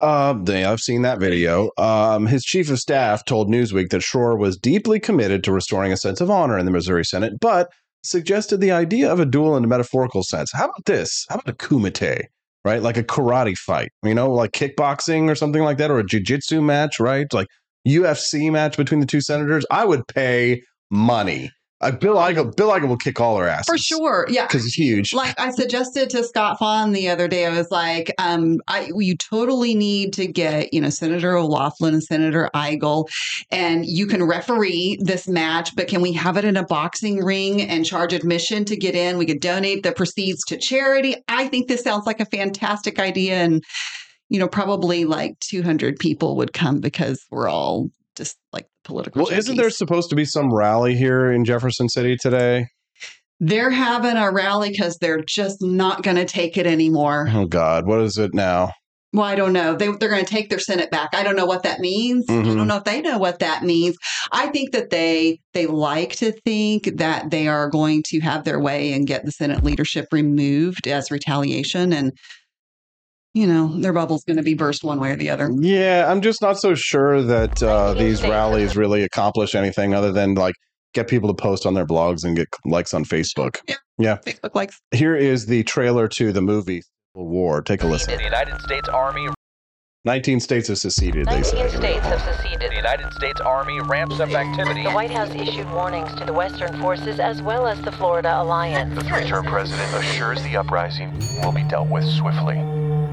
Uh, 0.00 0.34
I've 0.48 0.80
seen 0.80 1.02
that 1.02 1.20
video. 1.20 1.70
Um, 1.78 2.26
his 2.26 2.44
chief 2.44 2.68
of 2.70 2.80
staff 2.80 3.24
told 3.24 3.48
Newsweek 3.48 3.90
that 3.90 4.02
Schroer 4.02 4.36
was 4.36 4.56
deeply 4.56 4.98
committed 4.98 5.44
to 5.44 5.52
restoring 5.52 5.92
a 5.92 5.96
sense 5.96 6.20
of 6.20 6.28
honor 6.28 6.58
in 6.58 6.66
the 6.66 6.72
Missouri 6.72 7.04
Senate, 7.04 7.34
but 7.40 7.70
suggested 8.02 8.60
the 8.60 8.72
idea 8.72 9.10
of 9.10 9.20
a 9.20 9.26
duel 9.26 9.56
in 9.56 9.64
a 9.64 9.68
metaphorical 9.68 10.22
sense. 10.22 10.50
How 10.52 10.64
about 10.64 10.84
this? 10.86 11.26
How 11.28 11.36
about 11.36 11.48
a 11.48 11.56
kumite, 11.56 12.24
right? 12.64 12.82
Like 12.82 12.96
a 12.96 13.04
karate 13.04 13.56
fight, 13.56 13.90
you 14.02 14.14
know, 14.14 14.32
like 14.32 14.52
kickboxing 14.52 15.30
or 15.30 15.34
something 15.34 15.62
like 15.62 15.78
that, 15.78 15.90
or 15.90 15.98
a 15.98 16.04
jujitsu 16.04 16.62
match, 16.62 16.98
right? 17.00 17.32
Like 17.32 17.48
UFC 17.86 18.50
match 18.50 18.76
between 18.76 19.00
the 19.00 19.06
two 19.06 19.20
senators. 19.20 19.66
I 19.70 19.84
would 19.84 20.06
pay 20.08 20.62
money. 20.90 21.50
Uh, 21.82 21.90
Bill 21.90 22.14
Eigel, 22.16 22.54
Bill 22.56 22.70
Eigel 22.70 22.88
will 22.88 22.96
kick 22.96 23.20
all 23.20 23.36
our 23.36 23.48
asses 23.48 23.66
For 23.66 23.76
sure. 23.76 24.26
Yeah. 24.28 24.46
because 24.46 24.64
he's 24.64 24.74
huge. 24.74 25.12
Like 25.12 25.38
I 25.38 25.50
suggested 25.50 26.10
to 26.10 26.22
Scott 26.24 26.58
Faughn 26.58 26.92
the 26.92 27.08
other 27.08 27.28
day, 27.28 27.46
I 27.46 27.50
was 27.56 27.70
like, 27.70 28.14
um, 28.18 28.60
I, 28.68 28.90
you 28.96 29.16
totally 29.16 29.74
need 29.74 30.12
to 30.14 30.26
get, 30.26 30.72
you 30.72 30.80
know, 30.80 30.90
Senator 30.90 31.36
O'Laughlin 31.36 31.94
and 31.94 32.02
Senator 32.02 32.48
Eigel, 32.54 33.08
and 33.50 33.84
you 33.84 34.06
can 34.06 34.22
referee 34.22 34.98
this 35.00 35.26
match, 35.28 35.74
but 35.74 35.88
can 35.88 36.00
we 36.00 36.12
have 36.12 36.36
it 36.36 36.44
in 36.44 36.56
a 36.56 36.64
boxing 36.64 37.18
ring 37.24 37.62
and 37.62 37.84
charge 37.84 38.12
admission 38.12 38.64
to 38.66 38.76
get 38.76 38.94
in? 38.94 39.18
We 39.18 39.26
could 39.26 39.40
donate 39.40 39.82
the 39.82 39.92
proceeds 39.92 40.44
to 40.46 40.56
charity. 40.56 41.16
I 41.28 41.48
think 41.48 41.68
this 41.68 41.82
sounds 41.82 42.06
like 42.06 42.20
a 42.20 42.26
fantastic 42.26 42.98
idea. 42.98 43.34
And, 43.34 43.62
you 44.28 44.38
know, 44.38 44.48
probably 44.48 45.04
like 45.04 45.38
200 45.40 45.98
people 45.98 46.36
would 46.36 46.52
come 46.52 46.80
because 46.80 47.24
we're 47.30 47.48
all 47.48 47.88
just 48.16 48.36
like 48.52 48.66
political. 48.84 49.24
Well, 49.24 49.32
isn't 49.32 49.56
there 49.56 49.70
supposed 49.70 50.10
to 50.10 50.16
be 50.16 50.24
some 50.24 50.52
rally 50.52 50.94
here 50.96 51.30
in 51.32 51.44
Jefferson 51.44 51.88
City 51.88 52.16
today? 52.16 52.66
They're 53.40 53.70
having 53.70 54.16
a 54.16 54.30
rally 54.30 54.70
because 54.70 54.98
they're 55.00 55.24
just 55.26 55.58
not 55.60 56.02
going 56.02 56.16
to 56.16 56.24
take 56.24 56.56
it 56.56 56.66
anymore. 56.66 57.26
Oh 57.32 57.46
God, 57.46 57.86
what 57.86 58.00
is 58.00 58.16
it 58.18 58.32
now? 58.34 58.72
Well, 59.14 59.24
I 59.26 59.34
don't 59.34 59.52
know. 59.52 59.74
They, 59.76 59.88
they're 59.88 60.08
going 60.08 60.24
to 60.24 60.30
take 60.30 60.48
their 60.48 60.58
Senate 60.58 60.90
back. 60.90 61.10
I 61.12 61.22
don't 61.22 61.36
know 61.36 61.44
what 61.44 61.64
that 61.64 61.80
means. 61.80 62.24
I 62.30 62.32
Mhm. 62.34 62.56
don't 62.56 62.66
know 62.68 62.76
if 62.76 62.84
they 62.84 63.02
know 63.02 63.18
what 63.18 63.40
that 63.40 63.62
means. 63.62 63.96
I 64.30 64.46
think 64.46 64.72
that 64.72 64.88
they 64.90 65.38
they 65.52 65.66
like 65.66 66.16
to 66.16 66.32
think 66.46 66.96
that 66.98 67.30
they 67.30 67.46
are 67.48 67.68
going 67.68 68.02
to 68.06 68.20
have 68.20 68.44
their 68.44 68.58
way 68.60 68.92
and 68.92 69.06
get 69.06 69.26
the 69.26 69.32
Senate 69.32 69.62
leadership 69.62 70.06
removed 70.12 70.86
as 70.88 71.10
retaliation, 71.10 71.92
and 71.92 72.12
you 73.34 73.46
know 73.46 73.78
their 73.80 73.92
bubble's 73.92 74.24
going 74.24 74.36
to 74.36 74.42
be 74.42 74.54
burst 74.54 74.84
one 74.84 75.00
way 75.00 75.10
or 75.10 75.16
the 75.16 75.30
other. 75.30 75.50
Yeah, 75.58 76.10
I'm 76.10 76.20
just 76.20 76.42
not 76.42 76.58
so 76.58 76.74
sure 76.74 77.22
that 77.22 77.62
uh, 77.62 77.94
these 77.94 78.22
rallies 78.22 78.76
really 78.76 79.02
accomplish 79.02 79.54
anything 79.54 79.94
other 79.94 80.12
than 80.12 80.34
like 80.34 80.54
get 80.94 81.08
people 81.08 81.28
to 81.28 81.34
post 81.34 81.66
on 81.66 81.74
their 81.74 81.86
blogs 81.86 82.24
and 82.24 82.36
get 82.36 82.48
likes 82.64 82.92
on 82.94 83.04
Facebook. 83.04 83.58
Yeah. 83.68 83.76
Yeah. 83.98 84.18
Facebook 84.18 84.54
likes. 84.54 84.80
Here 84.90 85.16
is 85.16 85.46
the 85.46 85.62
trailer 85.64 86.08
to 86.08 86.32
the 86.32 86.42
movie 86.42 86.82
Civil 87.14 87.28
War. 87.28 87.62
Take 87.62 87.82
a 87.82 87.86
listen. 87.86 88.16
The 88.16 88.24
United 88.24 88.60
States 88.62 88.88
Army 88.88 89.28
19 90.04 90.40
states 90.40 90.66
have 90.66 90.78
seceded, 90.78 91.28
they 91.28 91.44
say. 91.44 91.68
states 91.68 92.04
have 92.04 92.20
seceded. 92.20 92.72
The 92.72 92.74
United 92.74 93.12
States 93.14 93.40
Army 93.40 93.80
ramps 93.82 94.18
up 94.18 94.30
activity. 94.30 94.82
The 94.82 94.90
White 94.90 95.12
House 95.12 95.32
issued 95.32 95.70
warnings 95.70 96.12
to 96.16 96.24
the 96.24 96.32
Western 96.32 96.80
forces 96.80 97.20
as 97.20 97.40
well 97.40 97.68
as 97.68 97.80
the 97.82 97.92
Florida 97.92 98.42
Alliance. 98.42 98.96
The 98.96 99.04
three-term 99.04 99.46
president 99.46 99.94
assures 99.94 100.42
the 100.42 100.56
uprising 100.56 101.16
will 101.40 101.52
be 101.52 101.62
dealt 101.62 101.88
with 101.88 102.04
swiftly. 102.04 102.56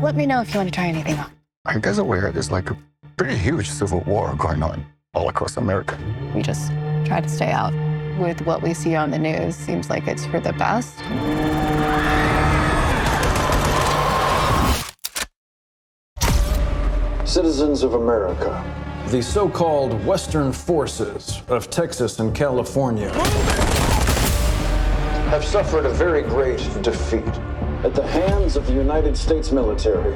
Let 0.01 0.15
me 0.15 0.25
know 0.25 0.39
if 0.39 0.53
you 0.53 0.59
want 0.61 0.69
to 0.69 0.73
try 0.73 0.87
anything 0.87 1.19
on. 1.19 1.29
Are 1.65 1.73
you 1.73 1.81
guys 1.81 1.97
aware 1.97 2.31
there's 2.31 2.51
like 2.51 2.71
a 2.71 2.77
pretty 3.17 3.35
huge 3.35 3.69
civil 3.69 3.99
war 4.01 4.33
going 4.37 4.63
on 4.63 4.85
all 5.13 5.27
across 5.27 5.57
America? 5.57 5.99
We 6.33 6.41
just 6.41 6.69
try 7.03 7.19
to 7.19 7.27
stay 7.27 7.51
out. 7.51 7.73
With 8.17 8.41
what 8.43 8.61
we 8.61 8.73
see 8.73 8.95
on 8.95 9.11
the 9.11 9.19
news, 9.19 9.57
seems 9.57 9.89
like 9.89 10.07
it's 10.07 10.25
for 10.25 10.39
the 10.39 10.53
best. 10.53 10.99
Citizens 17.29 17.83
of 17.83 17.95
America, 17.95 18.63
the 19.09 19.21
so 19.21 19.49
called 19.49 20.01
Western 20.05 20.53
forces 20.53 21.41
of 21.49 21.69
Texas 21.69 22.19
and 22.19 22.33
California 22.33 23.11
have 25.29 25.43
suffered 25.43 25.85
a 25.85 25.89
very 25.89 26.21
great 26.21 26.59
defeat 26.81 27.25
at 27.83 27.95
the 27.95 28.05
hands 28.05 28.55
of 28.55 28.65
the 28.67 28.73
United 28.73 29.17
States 29.17 29.51
military. 29.51 30.15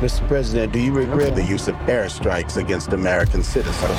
Mr. 0.00 0.26
President, 0.28 0.72
do 0.72 0.78
you 0.78 0.92
regret 0.92 1.34
the 1.34 1.44
use 1.44 1.68
of 1.68 1.74
airstrikes 1.86 2.56
against 2.56 2.92
American 2.92 3.42
citizens? 3.42 3.98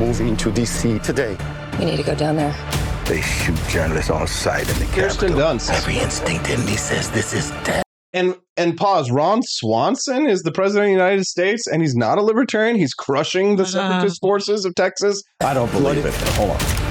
moving 0.00 0.34
to 0.34 0.50
D.C. 0.50 0.98
today. 1.00 1.36
We 1.78 1.84
need 1.84 1.98
to 1.98 2.02
go 2.02 2.14
down 2.14 2.36
there. 2.36 2.54
They 3.04 3.20
shoot 3.20 3.58
journalists 3.68 4.10
on 4.10 4.26
sight 4.26 4.68
in 4.70 4.78
the 4.78 4.86
Kirsten 4.86 5.28
Capitol. 5.28 5.40
Dunst. 5.40 5.70
Every 5.70 5.98
instinct 5.98 6.48
in 6.48 6.64
me 6.64 6.76
says 6.76 7.10
this 7.10 7.34
is 7.34 7.50
death. 7.64 7.82
And 8.12 8.34
and 8.56 8.76
pause. 8.76 9.10
Ron 9.10 9.42
Swanson 9.42 10.26
is 10.26 10.42
the 10.42 10.52
president 10.52 10.86
of 10.86 10.88
the 10.88 11.04
United 11.04 11.24
States, 11.26 11.66
and 11.66 11.82
he's 11.82 11.94
not 11.94 12.18
a 12.18 12.22
libertarian. 12.22 12.76
He's 12.76 12.94
crushing 12.94 13.56
the 13.56 13.66
separatist 13.66 14.20
forces 14.20 14.64
of 14.64 14.74
Texas. 14.74 15.22
I 15.40 15.54
don't 15.54 15.70
believe 15.70 16.04
it. 16.04 16.14
Hold 16.14 16.50
on. 16.50 16.89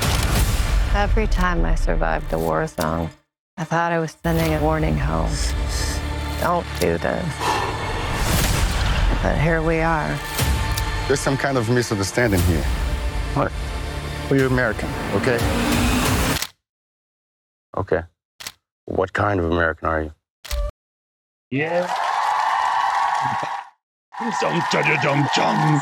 Every 0.99 1.27
time 1.27 1.63
I 1.63 1.75
survived 1.75 2.29
the 2.29 2.37
war 2.37 2.67
zone, 2.67 3.09
I 3.55 3.63
thought 3.63 3.93
I 3.93 3.99
was 3.99 4.17
sending 4.21 4.53
a 4.53 4.61
warning 4.61 4.97
home. 4.97 5.31
Don't 6.41 6.67
do 6.81 6.97
this. 6.97 7.25
But 9.23 9.39
here 9.39 9.61
we 9.61 9.79
are. 9.79 10.19
There's 11.07 11.21
some 11.21 11.37
kind 11.37 11.57
of 11.57 11.69
misunderstanding 11.69 12.41
here. 12.41 12.63
What? 13.33 13.49
Well, 14.29 14.41
you're 14.41 14.49
American, 14.49 14.89
okay? 15.13 15.39
Okay. 17.77 18.01
What 18.83 19.13
kind 19.13 19.39
of 19.39 19.49
American 19.49 19.87
are 19.87 20.01
you? 20.01 20.13
Yeah. 21.49 21.87
Dum, 24.19 24.61
dum, 24.69 24.99
dum, 25.01 25.29
dum. 25.33 25.81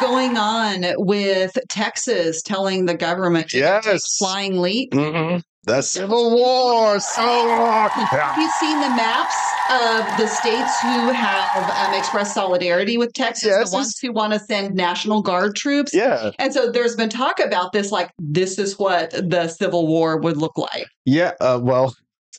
Going 0.00 0.36
on 0.36 0.84
with 0.98 1.56
Texas 1.68 2.40
telling 2.42 2.86
the 2.86 2.94
government 2.94 3.52
Yes. 3.52 4.16
flying 4.18 4.60
leap. 4.60 4.92
Mm-mm. 4.92 5.42
The 5.64 5.82
Civil 5.82 6.34
War. 6.36 6.98
Civil 7.00 7.46
War. 7.46 7.88
Have 7.90 8.38
you 8.38 8.48
seen 8.60 8.80
the 8.80 8.88
maps 8.88 9.34
of 9.70 10.06
the 10.18 10.26
states 10.26 10.80
who 10.80 11.10
have 11.10 11.70
um, 11.88 11.94
expressed 11.98 12.32
solidarity 12.32 12.96
with 12.96 13.12
Texas? 13.12 13.48
Yes, 13.48 13.70
the 13.70 13.76
ones 13.76 13.98
who 14.00 14.12
want 14.12 14.32
to 14.32 14.38
send 14.38 14.74
National 14.74 15.20
Guard 15.20 15.56
troops? 15.56 15.92
Yeah. 15.92 16.30
And 16.38 16.54
so 16.54 16.70
there's 16.72 16.96
been 16.96 17.10
talk 17.10 17.38
about 17.38 17.72
this, 17.72 17.92
like, 17.92 18.10
this 18.18 18.58
is 18.58 18.78
what 18.78 19.10
the 19.10 19.48
Civil 19.48 19.86
War 19.86 20.18
would 20.20 20.38
look 20.38 20.56
like. 20.56 20.86
Yeah. 21.04 21.32
Uh, 21.40 21.60
well, 21.62 21.94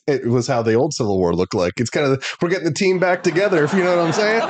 it 0.08 0.26
was 0.26 0.48
how 0.48 0.62
the 0.62 0.74
old 0.74 0.92
Civil 0.94 1.16
War 1.18 1.32
looked 1.32 1.54
like. 1.54 1.74
It's 1.76 1.90
kind 1.90 2.06
of 2.06 2.24
we're 2.42 2.48
getting 2.48 2.64
the 2.64 2.72
team 2.72 2.98
back 2.98 3.22
together. 3.22 3.62
If 3.62 3.72
you 3.74 3.84
know 3.84 3.96
what 3.96 4.06
I'm 4.06 4.12
saying. 4.12 4.40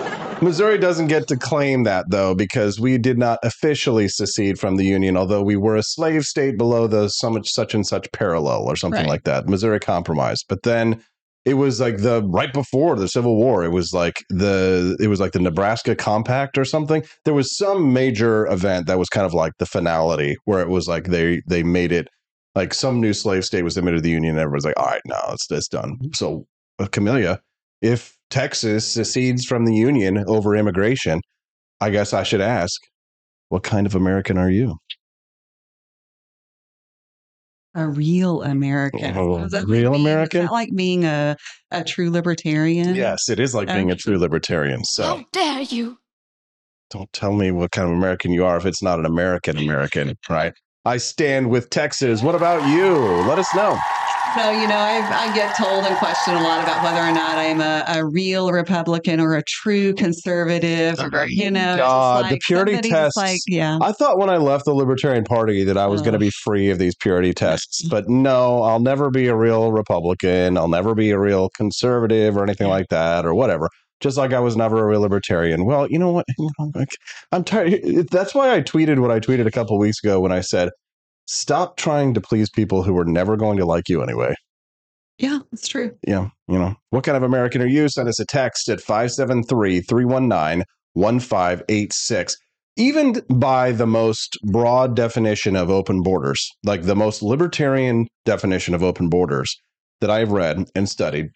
Missouri 0.42 0.78
doesn't 0.78 1.08
get 1.08 1.28
to 1.28 1.36
claim 1.36 1.84
that 1.84 2.06
though 2.10 2.34
because 2.34 2.80
we 2.80 2.96
did 2.98 3.18
not 3.18 3.38
officially 3.42 4.08
secede 4.08 4.58
from 4.58 4.76
the 4.76 4.84
union, 4.84 5.16
although 5.16 5.42
we 5.42 5.56
were 5.56 5.76
a 5.76 5.82
slave 5.82 6.24
state 6.24 6.56
below 6.56 6.86
the 6.86 7.08
so 7.08 7.30
much 7.30 7.48
such 7.50 7.74
and 7.74 7.86
such 7.86 8.10
parallel 8.12 8.62
or 8.62 8.76
something 8.76 9.00
Right. 9.02 9.08
like 9.08 9.24
that. 9.24 9.48
Missouri 9.48 9.80
compromise, 9.80 10.42
but 10.48 10.62
then 10.62 11.02
it 11.44 11.54
was 11.54 11.80
like 11.80 11.98
the 11.98 12.22
right 12.26 12.52
before 12.52 12.96
the 12.96 13.08
Civil 13.08 13.36
War. 13.36 13.64
It 13.64 13.70
was 13.70 13.92
like 13.92 14.16
the 14.28 14.96
it 15.00 15.08
was 15.08 15.20
like 15.20 15.32
the 15.32 15.40
Nebraska 15.40 15.94
Compact 15.94 16.58
or 16.58 16.64
something. 16.64 17.02
There 17.24 17.34
was 17.34 17.56
some 17.56 17.92
major 17.92 18.46
event 18.46 18.86
that 18.86 18.98
was 18.98 19.08
kind 19.08 19.26
of 19.26 19.32
like 19.34 19.52
the 19.58 19.66
finality 19.66 20.36
where 20.44 20.60
it 20.60 20.68
was 20.68 20.86
like 20.86 21.04
they 21.04 21.42
they 21.48 21.62
made 21.62 21.92
it 21.92 22.08
like 22.54 22.74
some 22.74 23.00
new 23.00 23.12
slave 23.14 23.44
state 23.44 23.62
was 23.62 23.76
admitted 23.76 23.98
to 23.98 24.02
the 24.02 24.10
union. 24.10 24.32
And 24.36 24.40
everyone's 24.40 24.64
like, 24.64 24.78
all 24.78 24.86
right, 24.86 25.02
no, 25.06 25.18
it's 25.32 25.50
it's 25.50 25.68
done. 25.68 25.96
So 26.14 26.46
uh, 26.78 26.86
Camellia, 26.86 27.40
if 27.80 28.16
Texas 28.30 28.86
secedes 28.86 29.44
from 29.44 29.64
the 29.64 29.74
union 29.74 30.24
over 30.28 30.56
immigration, 30.56 31.20
I 31.80 31.90
guess 31.90 32.12
I 32.12 32.22
should 32.22 32.40
ask, 32.40 32.80
what 33.48 33.62
kind 33.64 33.86
of 33.86 33.94
American 33.94 34.38
are 34.38 34.50
you? 34.50 34.76
A 37.74 37.86
real 37.86 38.42
American. 38.42 39.16
Oh, 39.16 39.44
Is 39.44 39.52
real 39.52 39.62
like 39.62 39.68
being- 39.68 39.94
American? 39.94 40.40
Is 40.42 40.46
that 40.48 40.52
like 40.52 40.70
being 40.74 41.04
a, 41.04 41.36
a 41.70 41.84
true 41.84 42.10
libertarian? 42.10 42.94
Yes, 42.96 43.28
it 43.28 43.38
is 43.38 43.54
like 43.54 43.68
being 43.68 43.90
a 43.92 43.96
true 43.96 44.18
libertarian. 44.18 44.84
So 44.84 45.02
How 45.04 45.24
dare 45.32 45.62
you? 45.62 45.96
don't 46.90 47.12
tell 47.12 47.32
me 47.32 47.52
what 47.52 47.70
kind 47.70 47.86
of 47.88 47.96
American 47.96 48.32
you 48.32 48.44
are 48.44 48.56
if 48.56 48.66
it's 48.66 48.82
not 48.82 48.98
an 48.98 49.06
American 49.06 49.56
American, 49.56 50.16
right? 50.28 50.52
I 50.84 50.96
stand 50.96 51.48
with 51.48 51.70
Texas. 51.70 52.20
What 52.22 52.34
about 52.34 52.66
you? 52.68 52.96
Let 53.28 53.38
us 53.38 53.54
know. 53.54 53.78
No, 54.36 54.50
you 54.50 54.68
know, 54.68 54.76
I, 54.76 55.28
I 55.28 55.34
get 55.34 55.56
told 55.56 55.84
and 55.84 55.96
questioned 55.96 56.36
a 56.36 56.40
lot 56.40 56.62
about 56.62 56.84
whether 56.84 57.00
or 57.00 57.12
not 57.12 57.36
I'm 57.36 57.60
a, 57.60 57.84
a 57.88 58.04
real 58.04 58.52
Republican 58.52 59.18
or 59.18 59.34
a 59.34 59.42
true 59.42 59.92
conservative. 59.94 61.00
Or, 61.00 61.26
you 61.26 61.50
know, 61.50 61.72
it's 61.72 61.80
just 61.80 62.30
the 62.30 62.38
purity 62.46 62.72
somebody's 62.74 62.92
tests. 62.92 63.16
Like, 63.16 63.40
yeah. 63.48 63.78
I 63.80 63.92
thought 63.92 64.18
when 64.18 64.30
I 64.30 64.36
left 64.36 64.66
the 64.66 64.74
Libertarian 64.74 65.24
Party 65.24 65.64
that 65.64 65.76
I 65.76 65.86
was 65.86 66.00
going 66.00 66.12
to 66.12 66.18
be 66.18 66.30
free 66.30 66.70
of 66.70 66.78
these 66.78 66.94
purity 66.94 67.32
tests, 67.32 67.82
but 67.90 68.08
no, 68.08 68.62
I'll 68.62 68.80
never 68.80 69.10
be 69.10 69.26
a 69.26 69.34
real 69.34 69.72
Republican. 69.72 70.56
I'll 70.56 70.68
never 70.68 70.94
be 70.94 71.10
a 71.10 71.18
real 71.18 71.48
conservative 71.50 72.36
or 72.36 72.44
anything 72.44 72.68
like 72.68 72.88
that 72.90 73.26
or 73.26 73.34
whatever. 73.34 73.68
Just 74.00 74.16
like 74.16 74.32
I 74.32 74.40
was 74.40 74.56
never 74.56 74.82
a 74.82 74.86
real 74.86 75.00
libertarian. 75.00 75.64
Well, 75.64 75.86
you 75.90 75.98
know 75.98 76.12
what? 76.12 76.24
You 76.38 76.50
know, 76.58 76.70
like, 76.74 76.88
I'm 77.32 77.44
tired. 77.44 78.08
That's 78.10 78.34
why 78.34 78.54
I 78.54 78.62
tweeted 78.62 78.98
what 79.00 79.10
I 79.10 79.20
tweeted 79.20 79.46
a 79.46 79.50
couple 79.50 79.76
weeks 79.78 80.02
ago 80.02 80.20
when 80.20 80.32
I 80.32 80.40
said, 80.40 80.70
"Stop 81.32 81.76
trying 81.76 82.14
to 82.14 82.20
please 82.20 82.50
people 82.50 82.82
who 82.82 82.98
are 82.98 83.04
never 83.04 83.36
going 83.36 83.56
to 83.58 83.64
like 83.64 83.88
you 83.88 84.02
anyway." 84.02 84.34
Yeah, 85.18 85.40
that's 85.52 85.68
true. 85.68 85.94
Yeah, 86.06 86.28
you 86.48 86.58
know, 86.58 86.74
what 86.90 87.04
kind 87.04 87.16
of 87.16 87.22
American 87.22 87.60
are 87.60 87.66
you? 87.66 87.88
Send 87.88 88.08
us 88.08 88.18
a 88.18 88.24
text 88.24 88.68
at 88.70 88.80
573 88.80 89.82
319 89.82 90.64
1586. 90.94 92.36
Even 92.76 93.20
by 93.28 93.72
the 93.72 93.86
most 93.86 94.38
broad 94.50 94.96
definition 94.96 95.56
of 95.56 95.70
open 95.70 96.02
borders, 96.02 96.48
like 96.64 96.82
the 96.82 96.96
most 96.96 97.22
libertarian 97.22 98.06
definition 98.24 98.74
of 98.74 98.82
open 98.82 99.08
borders 99.08 99.54
that 100.00 100.10
I've 100.10 100.32
read 100.32 100.64
and 100.74 100.88
studied, 100.88 101.26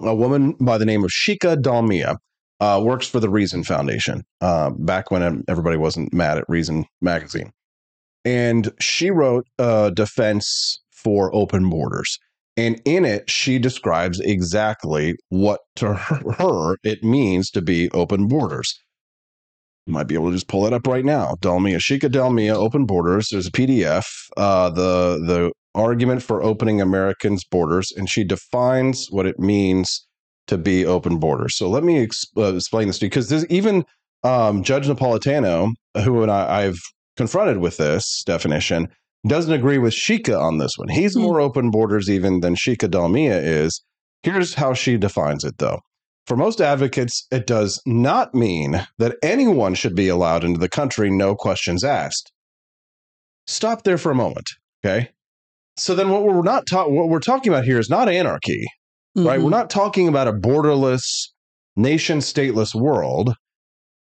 a 0.00 0.14
woman 0.14 0.54
by 0.60 0.76
the 0.76 0.84
name 0.84 1.02
of 1.04 1.10
Shikha 1.10 1.56
Dalmia 1.56 2.16
uh, 2.60 2.80
works 2.84 3.08
for 3.08 3.20
the 3.20 3.30
Reason 3.30 3.64
Foundation 3.64 4.22
uh, 4.40 4.70
back 4.70 5.10
when 5.10 5.44
everybody 5.48 5.76
wasn't 5.76 6.12
mad 6.12 6.38
at 6.38 6.44
Reason 6.48 6.84
magazine. 7.00 7.52
And 8.24 8.72
she 8.80 9.10
wrote 9.10 9.46
a 9.58 9.90
defense 9.94 10.80
for 10.92 11.34
open 11.34 11.70
borders. 11.70 12.18
And 12.56 12.82
in 12.84 13.04
it, 13.04 13.30
she 13.30 13.58
describes 13.58 14.18
exactly 14.20 15.14
what 15.28 15.60
to 15.76 15.94
her 16.38 16.76
it 16.82 17.04
means 17.04 17.50
to 17.50 17.62
be 17.62 17.90
open 17.92 18.26
borders. 18.26 18.78
You 19.86 19.94
might 19.94 20.08
be 20.08 20.16
able 20.16 20.28
to 20.28 20.34
just 20.36 20.48
pull 20.48 20.66
it 20.66 20.72
up 20.72 20.86
right 20.86 21.04
now. 21.04 21.36
Dalmia, 21.40 21.78
Shikha 21.78 22.10
Dalmia, 22.10 22.54
open 22.54 22.84
borders. 22.84 23.28
There's 23.30 23.46
a 23.46 23.52
PDF. 23.52 24.04
Uh, 24.36 24.68
the 24.68 25.22
the 25.24 25.52
argument 25.74 26.22
for 26.22 26.42
opening 26.42 26.80
Americans' 26.80 27.44
borders, 27.44 27.92
and 27.96 28.10
she 28.10 28.24
defines 28.24 29.06
what 29.10 29.24
it 29.24 29.38
means 29.38 30.06
to 30.48 30.58
be 30.58 30.84
open 30.84 31.18
borders. 31.18 31.56
So 31.56 31.70
let 31.70 31.84
me 31.84 32.02
ex- 32.02 32.26
uh, 32.36 32.54
explain 32.54 32.88
this 32.88 32.98
to 32.98 33.06
you 33.06 33.10
because 33.10 33.46
even 33.46 33.84
um, 34.24 34.62
Judge 34.62 34.88
Napolitano, 34.88 35.70
who 36.02 36.22
and 36.22 36.30
I, 36.30 36.64
I've 36.64 36.80
confronted 37.18 37.58
with 37.58 37.76
this 37.76 38.22
definition, 38.24 38.88
doesn't 39.26 39.52
agree 39.52 39.76
with 39.76 39.92
Shikha 39.92 40.40
on 40.40 40.56
this 40.56 40.78
one. 40.78 40.88
He's 40.88 41.14
hmm. 41.14 41.22
more 41.22 41.40
open 41.40 41.70
borders 41.70 42.08
even 42.08 42.40
than 42.40 42.54
Shikha 42.54 42.88
Dalmia 42.88 43.42
is. 43.42 43.82
Here's 44.22 44.54
how 44.54 44.72
she 44.72 44.96
defines 44.96 45.44
it, 45.44 45.58
though. 45.58 45.80
For 46.26 46.36
most 46.36 46.60
advocates, 46.60 47.26
it 47.30 47.46
does 47.46 47.80
not 47.86 48.34
mean 48.34 48.86
that 48.98 49.16
anyone 49.22 49.74
should 49.74 49.94
be 49.94 50.08
allowed 50.08 50.44
into 50.44 50.60
the 50.60 50.68
country, 50.68 51.10
no 51.10 51.34
questions 51.34 51.84
asked. 51.84 52.32
Stop 53.46 53.82
there 53.82 53.98
for 53.98 54.12
a 54.12 54.14
moment, 54.14 54.46
okay? 54.84 55.10
So 55.76 55.94
then, 55.94 56.10
what 56.10 56.24
we're 56.24 56.42
not 56.42 56.64
ta- 56.68 56.88
what 56.88 57.08
we're 57.08 57.20
talking 57.20 57.52
about 57.52 57.64
here 57.64 57.78
is 57.78 57.88
not 57.88 58.08
anarchy, 58.08 58.64
right? 59.16 59.38
We're 59.38 59.44
mm-hmm. 59.44 59.50
not 59.50 59.70
talking 59.70 60.08
about 60.08 60.28
a 60.28 60.32
borderless, 60.32 61.28
nation 61.76 62.18
stateless 62.18 62.74
world. 62.74 63.34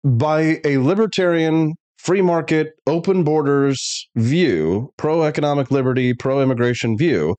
By 0.03 0.59
a 0.65 0.77
libertarian, 0.77 1.75
free 1.97 2.21
market, 2.21 2.73
open 2.85 3.23
borders 3.23 4.07
view, 4.15 4.91
pro 4.97 5.23
economic 5.23 5.71
liberty, 5.71 6.13
pro 6.13 6.41
immigration 6.41 6.97
view, 6.97 7.35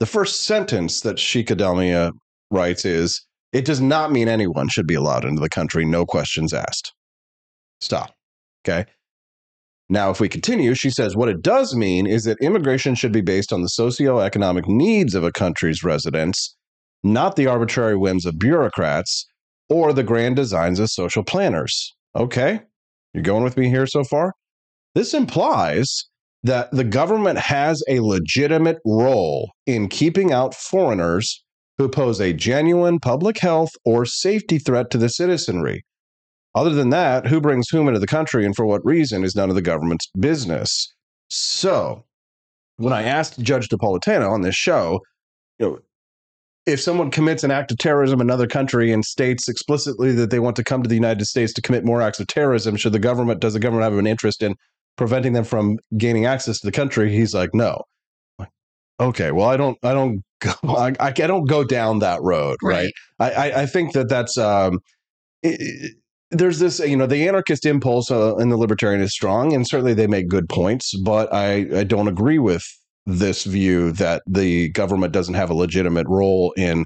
the 0.00 0.06
first 0.06 0.42
sentence 0.42 1.00
that 1.00 1.16
Shikha 1.16 1.56
Dalmia 1.56 2.12
writes 2.50 2.84
is 2.84 3.24
it 3.52 3.64
does 3.64 3.80
not 3.80 4.12
mean 4.12 4.28
anyone 4.28 4.68
should 4.68 4.86
be 4.86 4.94
allowed 4.94 5.24
into 5.24 5.40
the 5.40 5.48
country, 5.48 5.84
no 5.84 6.06
questions 6.06 6.52
asked. 6.52 6.92
Stop. 7.80 8.14
Okay. 8.64 8.88
Now, 9.88 10.10
if 10.10 10.20
we 10.20 10.28
continue, 10.28 10.74
she 10.74 10.90
says 10.90 11.16
what 11.16 11.30
it 11.30 11.40
does 11.40 11.74
mean 11.74 12.06
is 12.06 12.24
that 12.24 12.36
immigration 12.42 12.94
should 12.94 13.12
be 13.12 13.22
based 13.22 13.52
on 13.52 13.62
the 13.62 13.70
socioeconomic 13.78 14.68
needs 14.68 15.14
of 15.14 15.24
a 15.24 15.32
country's 15.32 15.82
residents, 15.82 16.54
not 17.02 17.36
the 17.36 17.46
arbitrary 17.46 17.96
whims 17.96 18.26
of 18.26 18.38
bureaucrats 18.38 19.26
or 19.70 19.92
the 19.92 20.02
grand 20.02 20.36
designs 20.36 20.78
of 20.78 20.90
social 20.90 21.24
planners. 21.24 21.94
Okay. 22.14 22.60
You 23.18 23.24
going 23.24 23.42
with 23.42 23.56
me 23.56 23.68
here 23.68 23.86
so 23.86 24.04
far? 24.04 24.32
This 24.94 25.12
implies 25.12 26.04
that 26.44 26.70
the 26.70 26.84
government 26.84 27.36
has 27.38 27.82
a 27.88 27.98
legitimate 27.98 28.78
role 28.86 29.50
in 29.66 29.88
keeping 29.88 30.32
out 30.32 30.54
foreigners 30.54 31.44
who 31.78 31.88
pose 31.88 32.20
a 32.20 32.32
genuine 32.32 33.00
public 33.00 33.38
health 33.38 33.70
or 33.84 34.06
safety 34.06 34.58
threat 34.58 34.90
to 34.90 34.98
the 34.98 35.08
citizenry. 35.08 35.84
Other 36.54 36.70
than 36.70 36.90
that, 36.90 37.26
who 37.26 37.40
brings 37.40 37.68
whom 37.68 37.88
into 37.88 37.98
the 37.98 38.06
country 38.06 38.46
and 38.46 38.54
for 38.54 38.66
what 38.66 38.84
reason 38.84 39.24
is 39.24 39.34
none 39.34 39.48
of 39.48 39.56
the 39.56 39.62
government's 39.62 40.08
business. 40.18 40.94
So, 41.28 42.04
when 42.76 42.92
I 42.92 43.02
asked 43.02 43.40
Judge 43.40 43.68
Napolitano 43.68 44.30
on 44.30 44.42
this 44.42 44.54
show, 44.54 45.00
you 45.58 45.66
know, 45.66 45.78
if 46.68 46.80
someone 46.80 47.10
commits 47.10 47.42
an 47.42 47.50
act 47.50 47.70
of 47.72 47.78
terrorism 47.78 48.20
in 48.20 48.26
another 48.26 48.46
country 48.46 48.92
and 48.92 49.04
states 49.04 49.48
explicitly 49.48 50.12
that 50.12 50.30
they 50.30 50.38
want 50.38 50.54
to 50.56 50.64
come 50.64 50.82
to 50.82 50.88
the 50.88 50.94
United 50.94 51.24
States 51.24 51.52
to 51.54 51.62
commit 51.62 51.84
more 51.84 52.02
acts 52.02 52.20
of 52.20 52.26
terrorism, 52.26 52.76
should 52.76 52.92
the 52.92 52.98
government 52.98 53.40
does 53.40 53.54
the 53.54 53.60
government 53.60 53.84
have 53.84 53.98
an 53.98 54.06
interest 54.06 54.42
in 54.42 54.54
preventing 54.96 55.32
them 55.32 55.44
from 55.44 55.78
gaining 55.96 56.26
access 56.26 56.58
to 56.60 56.66
the 56.66 56.72
country? 56.72 57.10
He's 57.10 57.32
like, 57.34 57.54
no. 57.54 57.82
Like, 58.38 58.50
okay, 59.00 59.32
well, 59.32 59.48
I 59.48 59.56
don't, 59.56 59.78
I 59.82 59.94
don't, 59.94 60.22
go, 60.40 60.52
I, 60.68 60.94
I 61.00 61.10
don't 61.12 61.46
go 61.46 61.64
down 61.64 62.00
that 62.00 62.20
road, 62.22 62.58
right? 62.62 62.92
Right. 63.18 63.32
I, 63.34 63.50
I, 63.50 63.62
I 63.62 63.66
think 63.66 63.94
that 63.94 64.08
that's 64.08 64.36
um, 64.36 64.80
it, 65.42 65.56
it- 65.60 65.92
there's 66.30 66.58
this, 66.58 66.78
you 66.80 66.94
know, 66.94 67.06
the 67.06 67.26
anarchist 67.26 67.64
impulse 67.64 68.10
uh, 68.10 68.36
in 68.36 68.50
the 68.50 68.58
libertarian 68.58 69.00
is 69.00 69.12
strong, 69.14 69.54
and 69.54 69.66
certainly 69.66 69.94
they 69.94 70.06
make 70.06 70.28
good 70.28 70.46
points, 70.46 70.92
but 71.02 71.32
I, 71.32 71.66
I 71.74 71.84
don't 71.84 72.06
agree 72.06 72.38
with 72.38 72.62
this 73.08 73.44
view 73.44 73.90
that 73.92 74.22
the 74.28 74.68
government 74.70 75.12
doesn't 75.12 75.34
have 75.34 75.48
a 75.50 75.54
legitimate 75.54 76.06
role 76.08 76.52
in 76.56 76.84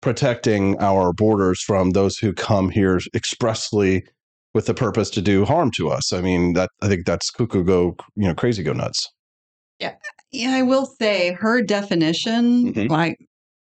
protecting 0.00 0.78
our 0.78 1.12
borders 1.12 1.60
from 1.60 1.90
those 1.90 2.16
who 2.16 2.32
come 2.32 2.70
here 2.70 3.00
expressly 3.14 4.04
with 4.54 4.66
the 4.66 4.74
purpose 4.74 5.10
to 5.10 5.20
do 5.20 5.44
harm 5.44 5.70
to 5.76 5.88
us. 5.90 6.12
I 6.12 6.20
mean, 6.20 6.52
that 6.52 6.70
I 6.82 6.88
think 6.88 7.04
that's 7.04 7.30
cuckoo 7.30 7.64
go, 7.64 7.96
you 8.14 8.28
know, 8.28 8.34
crazy 8.34 8.62
go 8.62 8.72
nuts. 8.72 9.06
Yeah, 9.80 9.94
Yeah, 10.30 10.54
I 10.54 10.62
will 10.62 10.86
say 10.86 11.32
her 11.32 11.62
definition, 11.62 12.72
Mhm. 12.72 12.88
like 12.90 13.16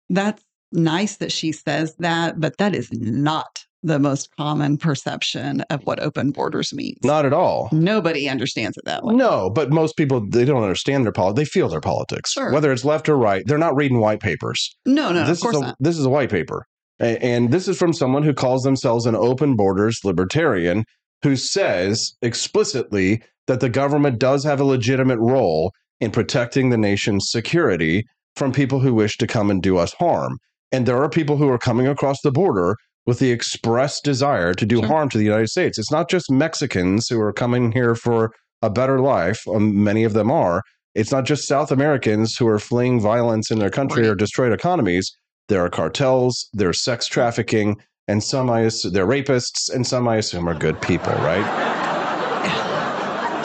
that's 0.10 0.44
nice 0.72 1.18
that 1.18 1.32
she 1.32 1.52
says 1.52 1.95
that, 1.99 2.40
but 2.40 2.57
that 2.57 2.76
is 2.76 2.90
not 2.91 3.65
the 3.83 3.99
most 3.99 4.29
common 4.37 4.77
perception 4.77 5.61
of 5.69 5.81
what 5.85 5.99
open 6.01 6.31
borders 6.31 6.73
means. 6.73 6.97
Not 7.03 7.25
at 7.25 7.33
all. 7.33 7.69
Nobody 7.71 8.27
understands 8.27 8.77
it 8.77 8.85
that 8.85 9.03
way. 9.03 9.13
No, 9.15 9.49
but 9.49 9.69
most 9.69 9.95
people 9.97 10.27
they 10.29 10.45
don't 10.45 10.63
understand 10.63 11.05
their 11.05 11.11
politics. 11.11 11.37
They 11.37 11.45
feel 11.59 11.69
their 11.69 11.81
politics, 11.81 12.31
Sure. 12.31 12.51
whether 12.51 12.71
it's 12.71 12.83
left 12.85 13.07
or 13.07 13.17
right. 13.17 13.43
They're 13.45 13.57
not 13.57 13.75
reading 13.75 13.99
white 13.99 14.19
papers. 14.19 14.75
No, 14.85 15.11
no, 15.11 15.25
this 15.25 15.39
of 15.39 15.43
course 15.43 15.55
is 15.57 15.61
a, 15.61 15.65
not. 15.65 15.75
This 15.79 15.97
is 15.97 16.05
a 16.05 16.09
white 16.09 16.29
paper, 16.31 16.65
and 16.99 17.51
this 17.51 17.67
is 17.67 17.77
from 17.77 17.93
someone 17.93 18.23
who 18.23 18.33
calls 18.33 18.63
themselves 18.63 19.05
an 19.05 19.15
open 19.15 19.55
borders 19.55 19.99
libertarian, 20.03 20.83
who 21.23 21.35
says 21.35 22.13
explicitly 22.21 23.21
that 23.47 23.59
the 23.59 23.69
government 23.69 24.19
does 24.19 24.43
have 24.43 24.59
a 24.59 24.63
legitimate 24.65 25.19
role 25.19 25.71
in 25.99 26.11
protecting 26.11 26.69
the 26.69 26.77
nation's 26.77 27.29
security 27.29 28.05
from 28.35 28.51
people 28.51 28.79
who 28.79 28.93
wish 28.93 29.17
to 29.17 29.25
come 29.27 29.49
and 29.49 29.63
do 29.63 29.77
us 29.77 29.93
harm. 29.93 30.37
And 30.71 30.85
there 30.85 31.01
are 31.01 31.09
people 31.09 31.37
who 31.37 31.49
are 31.49 31.57
coming 31.57 31.87
across 31.87 32.17
the 32.21 32.31
border 32.31 32.75
with 33.07 33.19
the 33.19 33.31
express 33.31 33.99
desire 34.01 34.53
to 34.53 34.65
do 34.65 34.81
harm 34.81 35.07
to 35.09 35.17
the 35.17 35.23
United 35.23 35.47
States. 35.49 35.79
It's 35.79 35.91
not 35.91 36.09
just 36.09 36.29
Mexicans 36.29 37.07
who 37.07 37.19
are 37.21 37.34
coming 37.34 37.71
here 37.71 37.95
for 37.95 38.31
a 38.61 38.69
better 38.69 38.99
life. 38.99 39.41
Um, 39.47 39.84
many 39.84 40.03
of 40.03 40.13
them 40.13 40.29
are. 40.29 40.61
It's 40.93 41.11
not 41.11 41.25
just 41.25 41.47
South 41.47 41.71
Americans 41.71 42.35
who 42.35 42.47
are 42.47 42.59
fleeing 42.59 42.99
violence 42.99 43.49
in 43.49 43.59
their 43.59 43.69
country 43.69 44.07
or 44.07 44.13
destroyed 44.15 44.51
economies. 44.51 45.09
There 45.47 45.63
are 45.63 45.69
cartels, 45.69 46.49
there's 46.53 46.84
sex 46.84 47.07
trafficking, 47.07 47.77
and 48.09 48.21
some 48.21 48.49
I 48.49 48.61
assume 48.61 48.91
they're 48.93 49.07
rapists, 49.07 49.73
and 49.73 49.88
some 49.88 50.07
I 50.07 50.17
assume 50.17 50.47
are 50.49 50.53
good 50.57 50.81
people, 50.81 51.13
right? 51.13 51.45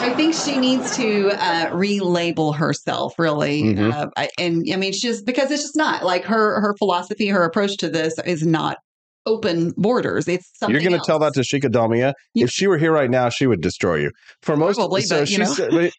I 0.05 0.13
think 0.15 0.33
she 0.35 0.57
needs 0.57 0.95
to 0.97 1.29
uh, 1.31 1.69
relabel 1.71 2.55
herself, 2.55 3.13
really, 3.17 3.63
Mhm. 3.63 3.93
uh, 3.93 4.07
I- 4.17 4.29
and 4.37 4.65
I 4.71 4.75
mean, 4.75 4.91
she's 4.91 5.01
just 5.01 5.25
because 5.25 5.49
it's 5.49 5.63
just 5.63 5.77
not 5.77 6.03
like 6.03 6.25
her 6.25 6.59
her 6.59 6.75
philosophy, 6.77 7.27
her 7.29 7.43
approach 7.45 7.77
to 7.77 7.89
this 7.89 8.15
is 8.25 8.45
not 8.45 8.77
open 9.25 9.73
borders. 9.77 10.27
It's 10.27 10.49
something. 10.57 10.73
You're 10.73 10.87
going 10.87 10.99
to 10.99 11.05
tell 11.05 11.19
that 11.19 11.33
to 11.33 11.41
Shikha 11.41 11.71
Dalmia. 11.71 12.13
If 12.35 12.49
she 12.49 12.67
were 12.67 12.77
here 12.77 12.91
right 12.91 13.09
now, 13.09 13.29
she 13.29 13.47
would 13.47 13.61
destroy 13.61 13.95
you. 13.95 14.11
For 14.41 14.55
most, 14.57 14.75
Probably, 14.77 15.01
so 15.01 15.19
but, 15.19 15.27
she 15.27 15.45
said- 15.45 15.91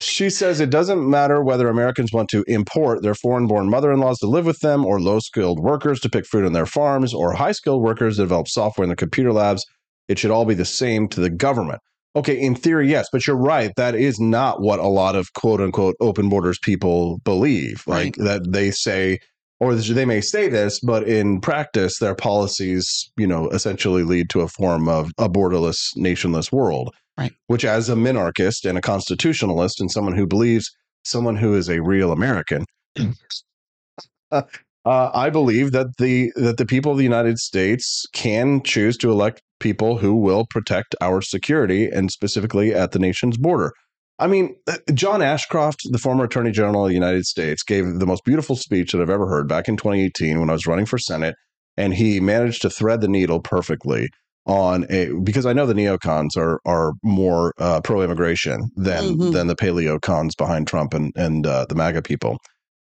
she 0.00 0.30
says 0.30 0.60
it 0.60 0.70
doesn't 0.70 1.10
matter 1.10 1.42
whether 1.42 1.68
Americans 1.68 2.12
want 2.12 2.28
to 2.28 2.44
import 2.46 3.02
their 3.02 3.16
foreign-born 3.16 3.68
mother-in-laws 3.68 4.18
to 4.20 4.28
live 4.28 4.46
with 4.46 4.60
them, 4.60 4.86
or 4.86 5.00
low-skilled 5.00 5.58
workers 5.58 5.98
to 6.00 6.08
pick 6.08 6.24
fruit 6.24 6.46
on 6.46 6.52
their 6.52 6.66
farms, 6.66 7.12
or 7.12 7.32
high-skilled 7.32 7.82
workers 7.82 8.14
to 8.14 8.22
develop 8.22 8.46
software 8.46 8.84
in 8.84 8.90
their 8.90 8.96
computer 8.96 9.32
labs. 9.32 9.66
It 10.06 10.18
should 10.18 10.30
all 10.30 10.44
be 10.44 10.54
the 10.54 10.64
same 10.64 11.08
to 11.08 11.20
the 11.20 11.30
government. 11.30 11.80
Okay, 12.14 12.40
in 12.40 12.54
theory, 12.54 12.88
yes, 12.88 13.08
but 13.12 13.26
you're 13.26 13.36
right. 13.36 13.72
That 13.76 13.94
is 13.94 14.20
not 14.20 14.60
what 14.62 14.78
a 14.78 14.86
lot 14.86 15.16
of 15.16 15.32
quote 15.34 15.60
unquote 15.60 15.96
open 16.00 16.28
borders 16.28 16.58
people 16.62 17.18
believe. 17.24 17.82
Like 17.86 18.14
that 18.16 18.52
they 18.52 18.70
say, 18.70 19.18
or 19.60 19.74
they 19.74 20.04
may 20.04 20.20
say 20.20 20.48
this, 20.48 20.80
but 20.80 21.08
in 21.08 21.40
practice, 21.40 21.98
their 21.98 22.14
policies, 22.14 23.10
you 23.16 23.26
know, 23.26 23.48
essentially 23.50 24.04
lead 24.04 24.30
to 24.30 24.40
a 24.40 24.48
form 24.48 24.88
of 24.88 25.10
a 25.18 25.28
borderless, 25.28 25.96
nationless 25.96 26.52
world. 26.52 26.94
Right. 27.18 27.32
Which, 27.48 27.64
as 27.64 27.88
a 27.88 27.96
minarchist 27.96 28.68
and 28.68 28.78
a 28.78 28.80
constitutionalist, 28.80 29.80
and 29.80 29.90
someone 29.90 30.14
who 30.14 30.26
believes 30.26 30.70
someone 31.04 31.34
who 31.34 31.54
is 31.54 31.68
a 31.68 31.82
real 31.82 32.12
American, 32.12 32.64
uh, 34.30 34.42
I 34.84 35.28
believe 35.30 35.72
that 35.72 35.88
the 35.98 36.32
that 36.36 36.58
the 36.58 36.66
people 36.66 36.92
of 36.92 36.98
the 36.98 37.04
United 37.04 37.38
States 37.38 38.06
can 38.12 38.62
choose 38.62 38.96
to 38.98 39.10
elect 39.10 39.42
people 39.58 39.98
who 39.98 40.14
will 40.14 40.46
protect 40.48 40.94
our 41.00 41.20
security 41.20 41.88
and 41.88 42.12
specifically 42.12 42.72
at 42.72 42.92
the 42.92 43.00
nation's 43.00 43.36
border. 43.36 43.72
I 44.18 44.26
mean, 44.26 44.56
uh, 44.66 44.76
John 44.94 45.22
Ashcroft, 45.22 45.80
the 45.90 45.98
former 45.98 46.24
Attorney 46.24 46.50
General 46.50 46.84
of 46.84 46.88
the 46.88 46.94
United 46.94 47.24
States, 47.24 47.62
gave 47.62 47.84
the 47.98 48.06
most 48.06 48.24
beautiful 48.24 48.56
speech 48.56 48.92
that 48.92 49.00
I've 49.00 49.10
ever 49.10 49.28
heard 49.28 49.48
back 49.48 49.68
in 49.68 49.76
2018 49.76 50.40
when 50.40 50.50
I 50.50 50.54
was 50.54 50.66
running 50.66 50.86
for 50.86 50.98
Senate, 50.98 51.36
and 51.76 51.94
he 51.94 52.18
managed 52.20 52.62
to 52.62 52.70
thread 52.70 53.00
the 53.00 53.08
needle 53.08 53.40
perfectly 53.40 54.08
on 54.46 54.86
a 54.88 55.10
because 55.22 55.44
I 55.46 55.52
know 55.52 55.66
the 55.66 55.74
neocons 55.74 56.36
are 56.36 56.58
are 56.64 56.92
more 57.04 57.52
uh, 57.58 57.80
pro 57.82 58.00
immigration 58.02 58.70
than 58.76 59.16
Mhm. 59.18 59.32
than 59.32 59.46
the 59.46 59.54
paleocons 59.54 60.30
behind 60.36 60.66
Trump 60.66 60.94
and 60.94 61.12
and 61.16 61.46
uh, 61.46 61.66
the 61.68 61.74
MAGA 61.74 62.02
people. 62.02 62.38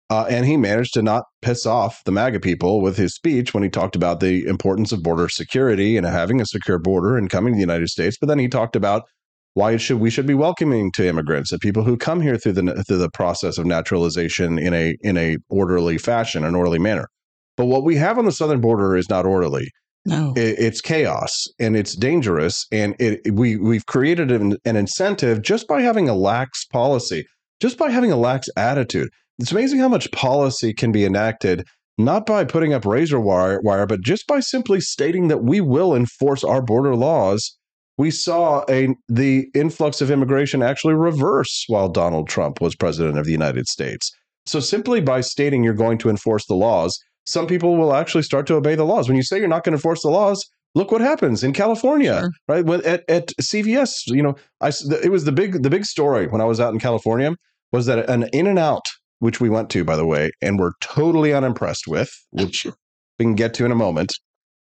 Uh, 0.09 0.24
and 0.28 0.47
he 0.47 0.57
managed 0.57 0.94
to 0.94 1.03
not 1.03 1.24
piss 1.43 1.66
off 1.66 2.01
the 2.05 2.12
MAGA 2.12 2.39
people 2.39 2.81
with 2.81 2.97
his 2.97 3.12
speech 3.12 3.53
when 3.53 3.65
he 3.65 3.69
talked 3.69 3.97
about 3.97 4.20
the 4.20 4.47
importance 4.47 4.93
of 4.93 5.03
border 5.03 5.28
security 5.28 5.97
and 5.97 6.07
having 6.07 6.40
a 6.40 6.47
secure 6.47 6.78
border 6.78 7.16
and 7.16 7.28
coming 7.28 7.55
to 7.55 7.57
the 7.57 7.61
United 7.61 7.89
States. 7.89 8.16
But 8.20 8.28
then 8.28 8.39
he 8.39 8.47
talked 8.47 8.77
about 8.77 9.03
why 9.57 9.73
it 9.73 9.78
should 9.78 10.01
we 10.01 10.11
should 10.11 10.27
be 10.27 10.35
welcoming 10.35 10.93
to 10.93 11.09
immigrants, 11.09 11.51
the 11.51 11.59
people 11.59 11.83
who 11.83 11.97
come 11.97 12.20
here 12.20 12.37
through 12.37 12.53
the 12.53 12.85
through 12.87 12.99
the 12.99 13.11
process 13.11 13.57
of 13.57 13.65
naturalization 13.65 14.59
in 14.59 14.74
a 14.74 14.95
in 15.01 15.16
a 15.16 15.39
orderly 15.49 15.97
fashion, 15.97 16.45
an 16.45 16.55
orderly 16.55 16.78
manner. 16.78 17.09
But 17.57 17.65
what 17.65 17.83
we 17.83 17.97
have 17.97 18.19
on 18.19 18.27
the 18.27 18.33
southern 18.33 18.61
border 18.61 18.95
is 18.97 19.09
not 19.09 19.24
orderly. 19.24 19.70
No, 20.05 20.35
It, 20.37 20.59
it's 20.59 20.83
chaos 20.83 21.47
and 21.59 21.74
it's 21.74 21.97
dangerous, 21.97 22.66
and 22.70 22.95
it 22.99 23.20
we 23.33 23.57
we've 23.57 23.87
created 23.87 24.31
an, 24.31 24.59
an 24.66 24.77
incentive 24.77 25.41
just 25.41 25.66
by 25.66 25.81
having 25.81 26.07
a 26.07 26.15
lax 26.15 26.66
policy, 26.66 27.24
just 27.59 27.78
by 27.78 27.91
having 27.91 28.12
a 28.12 28.16
lax 28.16 28.49
attitude. 28.59 29.09
It's 29.39 29.53
amazing 29.53 29.78
how 29.78 29.89
much 29.89 30.12
policy 30.12 30.74
can 30.74 30.93
be 30.93 31.07
enacted 31.07 31.65
not 31.99 32.27
by 32.27 32.45
putting 32.45 32.74
up 32.74 32.85
razor 32.85 33.19
wire, 33.19 33.59
wire, 33.62 33.87
but 33.87 34.03
just 34.03 34.27
by 34.27 34.41
simply 34.41 34.83
stating 34.83 35.28
that 35.28 35.43
we 35.43 35.62
will 35.62 35.95
enforce 35.95 36.45
our 36.45 36.61
border 36.61 36.95
laws. 36.95 37.57
We 37.98 38.10
saw 38.10 38.64
a 38.68 38.89
the 39.09 39.48
influx 39.55 40.01
of 40.01 40.10
immigration 40.10 40.62
actually 40.62 40.94
reverse 40.94 41.64
while 41.68 41.89
Donald 41.89 42.28
Trump 42.28 42.60
was 42.60 42.74
president 42.74 43.18
of 43.18 43.24
the 43.24 43.32
United 43.32 43.66
States. 43.68 44.12
So 44.44 44.60
simply 44.60 45.01
by 45.01 45.23
stating 45.23 45.64
you're 45.64 45.74
going 45.74 45.98
to 45.98 46.10
enforce 46.10 46.47
the 46.47 46.55
laws, 46.55 46.98
some 47.24 47.47
people 47.47 47.77
will 47.77 47.94
actually 47.94 48.23
start 48.23 48.47
to 48.47 48.55
obey 48.55 48.74
the 48.74 48.85
laws. 48.85 49.09
When 49.09 49.16
you 49.16 49.23
say 49.23 49.39
you're 49.39 49.48
not 49.48 49.64
going 49.64 49.73
to 49.73 49.78
enforce 49.78 50.02
the 50.02 50.10
laws, 50.10 50.48
look 50.74 50.93
what 50.93 51.01
happens 51.01 51.43
in 51.43 51.52
California, 51.52 52.28
right? 52.47 52.64
When, 52.64 52.85
at, 52.85 53.02
at 53.09 53.28
CVS, 53.40 54.06
you 54.06 54.23
know, 54.23 54.36
I 54.60 54.68
it 55.02 55.10
was 55.10 55.24
the 55.24 55.32
big 55.32 55.62
the 55.62 55.70
big 55.70 55.85
story 55.85 56.27
when 56.28 56.40
I 56.40 56.44
was 56.44 56.60
out 56.60 56.73
in 56.73 56.78
California 56.78 57.35
was 57.73 57.86
that 57.86 58.09
an 58.09 58.28
In 58.32 58.47
and 58.47 58.59
Out, 58.59 58.85
which 59.18 59.40
we 59.40 59.51
went 59.51 59.70
to 59.70 59.85
by 59.85 59.97
the 59.97 60.06
way, 60.06 60.31
and 60.40 60.59
were 60.59 60.74
totally 60.81 61.32
unimpressed 61.32 61.89
with, 61.89 62.10
which 62.31 62.66
we 63.18 63.24
can 63.24 63.35
get 63.35 63.55
to 63.55 63.64
in 63.64 63.73
a 63.73 63.77
moment. 63.77 64.12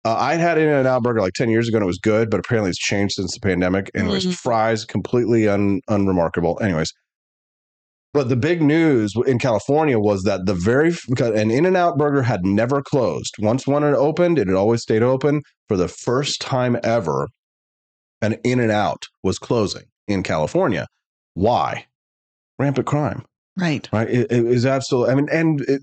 Uh, 0.06 0.16
I'd 0.16 0.40
had 0.40 0.58
an 0.58 0.64
In 0.68 0.74
and 0.74 0.88
Out 0.88 1.04
burger 1.04 1.20
like 1.22 1.34
ten 1.34 1.50
years 1.50 1.68
ago 1.68 1.78
and 1.78 1.84
it 1.84 1.88
was 1.88 1.98
good, 2.00 2.30
but 2.30 2.40
apparently 2.40 2.70
it's 2.70 2.80
changed 2.80 3.16
since 3.16 3.34
the 3.34 3.40
pandemic. 3.42 3.92
And 3.94 4.08
it 4.08 4.12
was 4.12 4.26
Mhm. 4.26 4.34
fries 4.36 4.86
completely 4.86 5.48
un, 5.48 5.82
unremarkable. 5.90 6.58
Anyways, 6.62 6.94
but 8.14 8.30
the 8.30 8.36
big 8.38 8.62
news 8.62 9.14
in 9.28 9.40
California 9.40 10.00
was 10.00 10.24
that 10.24 10.46
the 10.46 10.54
very 10.54 10.96
because 11.10 11.38
an 11.40 11.52
In 11.52 11.66
and 11.66 11.76
Out 11.78 11.98
burger 11.98 12.22
had 12.22 12.46
never 12.46 12.82
closed. 12.82 13.36
Once 13.40 13.68
one 13.68 13.84
had 13.84 13.94
opened, 13.94 14.40
it 14.40 14.48
had 14.48 14.56
always 14.56 14.82
stayed 14.82 15.04
open. 15.04 15.42
For 15.68 15.78
the 15.78 15.88
first 15.90 16.42
time 16.42 16.78
ever, 16.84 17.28
an 18.22 18.34
In 18.44 18.60
and 18.60 18.72
Out 18.72 19.04
was 19.22 19.38
closing 19.38 19.84
in 20.08 20.24
California. 20.24 20.88
Why? 21.36 21.86
Rampant 22.58 22.88
crime. 22.88 23.26
right. 23.58 23.88
Right. 23.92 24.10
It, 24.10 24.32
it 24.32 24.46
is 24.46 24.66
absolutely. 24.66 25.12
I 25.12 25.16
mean, 25.16 25.30
and 25.32 25.62
it, 25.62 25.82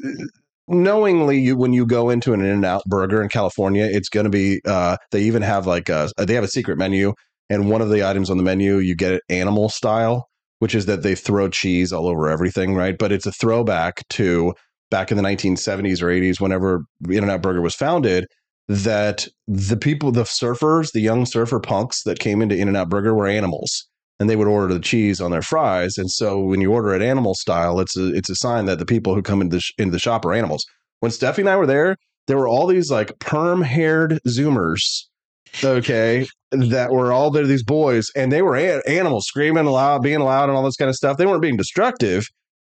knowingly, 0.69 1.39
you 1.39 1.57
when 1.57 1.73
you 1.73 1.87
go 1.87 2.11
into 2.11 2.33
an 2.33 2.41
In 2.41 2.47
and 2.47 2.65
Out 2.65 2.85
burger 2.87 3.23
in 3.23 3.29
California, 3.29 3.85
it's 3.85 4.09
going 4.09 4.25
to 4.25 4.31
be. 4.31 4.61
Uh, 4.67 4.97
they 5.11 5.23
even 5.23 5.43
have 5.43 5.67
like 5.67 5.89
a 5.89 6.11
they 6.19 6.35
have 6.35 6.45
a 6.45 6.49
secret 6.49 6.79
menu, 6.79 7.13
and 7.51 7.71
one 7.71 7.83
of 7.83 7.91
the 7.91 8.07
items 8.07 8.31
on 8.31 8.37
the 8.37 8.43
menu 8.43 8.79
you 8.79 8.95
get 8.95 9.13
it 9.13 9.23
animal 9.29 9.69
style, 9.69 10.29
which 10.59 10.75
is 10.75 10.87
that 10.87 11.03
they 11.03 11.15
throw 11.15 11.49
cheese 11.49 11.93
all 11.93 12.07
over 12.07 12.29
everything, 12.29 12.75
right? 12.75 12.97
But 12.99 13.13
it's 13.13 13.27
a 13.27 13.33
throwback 13.33 14.07
to 14.11 14.55
back 14.91 15.11
in 15.11 15.17
the 15.17 15.23
1970s 15.23 16.03
or 16.03 16.07
80s, 16.07 16.41
whenever 16.41 16.85
In 17.09 17.23
and 17.23 17.31
Out 17.31 17.43
Burger 17.43 17.63
was 17.63 17.75
founded. 17.75 18.27
That 18.69 19.29
the 19.47 19.77
people, 19.77 20.11
the 20.11 20.25
surfers, 20.25 20.91
the 20.91 21.01
young 21.01 21.25
surfer 21.25 21.61
punks 21.61 22.03
that 22.03 22.19
came 22.19 22.43
into 22.43 22.57
In 22.57 22.67
and 22.67 22.77
Out 22.77 22.89
Burger 22.89 23.15
were 23.15 23.29
animals 23.29 23.87
and 24.19 24.31
they 24.31 24.37
would 24.37 24.49
order 24.49 24.73
the 24.73 24.81
cheese 24.81 25.21
on 25.21 25.31
their 25.31 25.43
fries. 25.43 25.99
And 25.99 26.11
so 26.11 26.41
when 26.41 26.61
you 26.61 26.73
order 26.73 26.95
it 26.95 27.03
animal 27.03 27.35
style, 27.35 27.81
it's 27.81 27.97
a 27.97 28.15
it's 28.15 28.31
a 28.31 28.37
sign 28.37 28.65
that 28.67 28.79
the 28.79 28.87
people 28.87 29.15
who 29.15 29.23
come 29.23 29.41
into 29.41 29.57
the, 29.57 29.61
sh- 29.61 29.73
into 29.79 29.93
the 29.93 29.99
shop 29.99 30.25
are 30.25 30.33
animals. 30.33 30.65
When 31.01 31.13
Steffi 31.13 31.39
and 31.39 31.49
I 31.49 31.57
were 31.57 31.67
there, 31.67 31.97
there 32.27 32.39
were 32.39 32.49
all 32.49 32.67
these 32.67 32.91
like 32.91 33.19
perm 33.19 33.63
haired 33.63 34.19
Zoomers, 34.27 34.81
okay, 35.63 36.27
that 36.51 36.91
were 36.91 37.13
all 37.13 37.31
there, 37.31 37.47
these 37.47 37.63
boys, 37.63 38.11
and 38.17 38.33
they 38.33 38.43
were 38.43 38.57
a- 38.57 38.83
animals 38.89 39.27
screaming 39.27 39.67
loud, 39.67 40.03
being 40.03 40.21
loud, 40.21 40.49
and 40.49 40.57
all 40.57 40.65
this 40.65 40.77
kind 40.77 40.89
of 40.89 40.97
stuff. 40.97 41.17
They 41.19 41.27
weren't 41.27 41.43
being 41.43 41.57
destructive, 41.57 42.25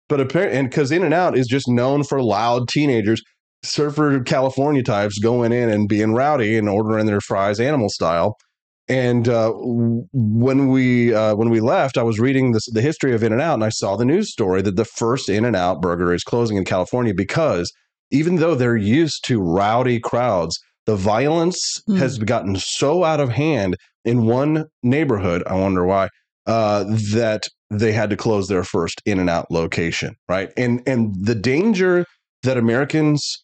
but 0.09 0.21
apparently, 0.21 0.59
and 0.59 0.71
because 0.71 0.91
In 0.91 1.05
and 1.05 1.15
Out 1.15 1.37
is 1.37 1.47
just 1.47 1.69
known 1.69 2.05
for 2.05 2.23
loud 2.23 2.69
teenagers, 2.69 3.23
surfer 3.63 4.21
California 4.23 4.83
types 4.83 5.19
going 5.19 5.53
in 5.53 5.71
and 5.71 5.89
being 5.89 6.15
rowdy 6.15 6.57
and 6.57 6.69
ordering 6.69 7.07
their 7.07 7.21
fries 7.21 7.61
animal 7.61 7.89
style. 7.89 8.37
And 8.87 9.29
uh, 9.29 9.53
when 9.55 10.69
we 10.69 11.15
uh, 11.15 11.35
when 11.37 11.49
we 11.49 11.61
left, 11.61 11.97
I 11.97 12.03
was 12.03 12.21
reading 12.21 12.53
this, 12.53 12.67
the 12.71 12.83
history 12.83 13.15
of 13.15 13.23
In 13.23 13.33
and 13.33 13.41
Out, 13.41 13.55
and 13.55 13.65
I 13.65 13.71
saw 13.71 13.97
the 13.97 14.05
news 14.05 14.31
story 14.31 14.61
that 14.63 14.77
the 14.77 14.85
first 14.85 15.29
In 15.29 15.45
and 15.45 15.57
Out 15.57 15.81
burger 15.81 16.13
is 16.13 16.23
closing 16.23 16.57
in 16.59 16.65
California 16.65 17.15
because 17.15 17.73
even 18.11 18.37
though 18.37 18.55
they're 18.55 18.77
used 18.77 19.25
to 19.27 19.41
rowdy 19.41 19.99
crowds, 19.99 20.61
the 20.87 20.97
violence 20.97 21.83
Hmm. 21.87 21.97
has 21.97 22.19
gotten 22.19 22.57
so 22.57 23.05
out 23.05 23.21
of 23.21 23.31
hand 23.31 23.77
in 24.05 24.27
one 24.27 24.67
neighborhood. 24.83 25.43
I 25.47 25.55
wonder 25.55 25.87
why 25.87 26.11
uh, 26.47 26.85
that 27.13 27.45
they 27.71 27.93
had 27.93 28.11
to 28.11 28.17
close 28.19 28.49
their 28.49 28.65
first 28.65 29.01
In 29.07 29.19
and 29.19 29.31
Out 29.31 29.51
location, 29.51 30.15
right? 30.29 30.53
And 30.59 30.83
and 30.87 31.15
the 31.25 31.35
danger 31.35 32.05
that 32.43 32.59
Americans 32.59 33.43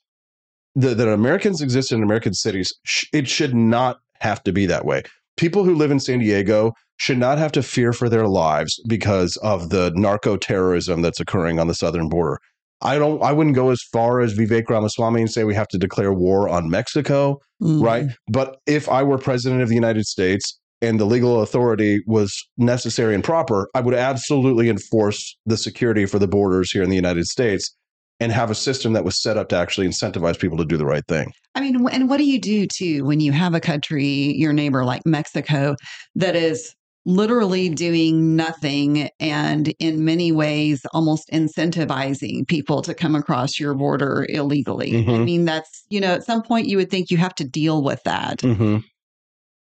that, 0.75 0.99
that 0.99 1.09
Americans 1.09 1.63
exist 1.63 1.93
in 1.93 2.03
American 2.03 2.35
cities, 2.35 2.73
sh- 2.85 3.07
it 3.15 3.27
should 3.27 3.55
not 3.55 3.97
have 4.21 4.43
to 4.45 4.53
be 4.53 4.67
that 4.67 4.85
way. 4.85 5.03
People 5.41 5.65
who 5.65 5.75
live 5.75 5.91
in 5.91 5.99
San 5.99 6.19
Diego 6.19 6.75
should 6.99 7.17
not 7.17 7.39
have 7.39 7.51
to 7.53 7.63
fear 7.63 7.95
for 7.95 8.11
their 8.11 8.27
lives 8.29 8.79
because 8.87 9.39
of 9.39 9.71
the 9.71 9.91
narco 9.97 10.37
terrorism 10.37 11.01
that's 11.01 11.19
occurring 11.19 11.59
on 11.59 11.67
the 11.67 11.75
southern 11.75 12.11
border. 12.11 12.39
I 12.83 12.99
don't. 12.99 13.23
I 13.23 13.33
wouldn't 13.33 13.57
go 13.57 13.71
as 13.71 13.81
far 13.91 14.21
as 14.21 14.37
Vivek 14.37 14.69
Ramaswamy 14.69 15.23
and 15.23 15.31
say 15.31 15.45
we 15.45 15.55
have 15.55 15.69
to 15.69 15.79
declare 15.79 16.13
war 16.13 16.47
on 16.51 16.69
Mexico, 16.69 17.39
Mm. 17.63 17.83
right? 17.83 18.07
But 18.29 18.59
if 18.67 18.87
I 18.91 19.03
were 19.03 19.17
president 19.17 19.63
of 19.63 19.71
the 19.71 19.75
United 19.75 20.05
States 20.05 20.59
and 20.83 21.01
the 21.01 21.07
legal 21.07 21.41
authority 21.41 22.01
was 22.07 22.35
necessary 22.59 23.15
and 23.15 23.25
proper, 23.25 23.71
I 23.75 23.81
would 23.81 23.95
absolutely 23.95 24.69
enforce 24.69 25.39
the 25.47 25.57
security 25.57 26.05
for 26.05 26.19
the 26.19 26.29
borders 26.29 26.71
here 26.71 26.83
in 26.83 26.91
the 26.91 26.97
United 26.97 27.25
States 27.27 27.75
and 28.21 28.31
have 28.31 28.51
a 28.51 28.55
system 28.55 28.93
that 28.93 29.05
was 29.05 29.21
set 29.21 29.37
up 29.37 29.49
to 29.49 29.57
actually 29.57 29.89
incentivize 29.89 30.39
people 30.39 30.59
to 30.59 30.65
do 30.65 30.77
the 30.77 30.85
right 30.87 31.07
thing. 31.09 31.33
I 31.55 31.61
mean, 31.61 31.89
and 31.89 32.09
what 32.09 32.19
do 32.19 32.25
you 32.25 32.39
do 32.39 32.67
too 32.67 33.05
when 33.05 33.21
you 33.21 33.33
have 33.33 33.55
a 33.55 33.61
country, 33.61 34.05
your 34.05 34.53
neighbor 34.53 34.85
like 34.85 35.05
Mexico, 35.07 35.75
that 36.15 36.37
is 36.37 36.75
literally 37.07 37.71
doing 37.71 38.37
nothing 38.37 39.09
and 39.19 39.73
in 39.79 40.05
many 40.05 40.31
ways 40.33 40.83
almost 40.93 41.31
incentivizing 41.33 42.47
people 42.47 42.83
to 42.83 42.93
come 42.93 43.15
across 43.17 43.59
your 43.59 43.73
border 43.75 44.27
illegally? 44.29 44.99
I 44.99 45.03
Mhm. 45.03 45.25
mean, 45.25 45.45
that's, 45.47 45.85
you 45.89 45.99
know, 45.99 46.13
at 46.13 46.25
some 46.25 46.43
point 46.43 46.69
you 46.69 46.77
would 46.77 46.91
think 46.91 47.11
you 47.11 47.17
have 47.17 47.35
to 47.37 47.45
deal 47.45 47.83
with 47.83 48.03
that. 48.05 48.41
Mm-hmm. 48.41 48.79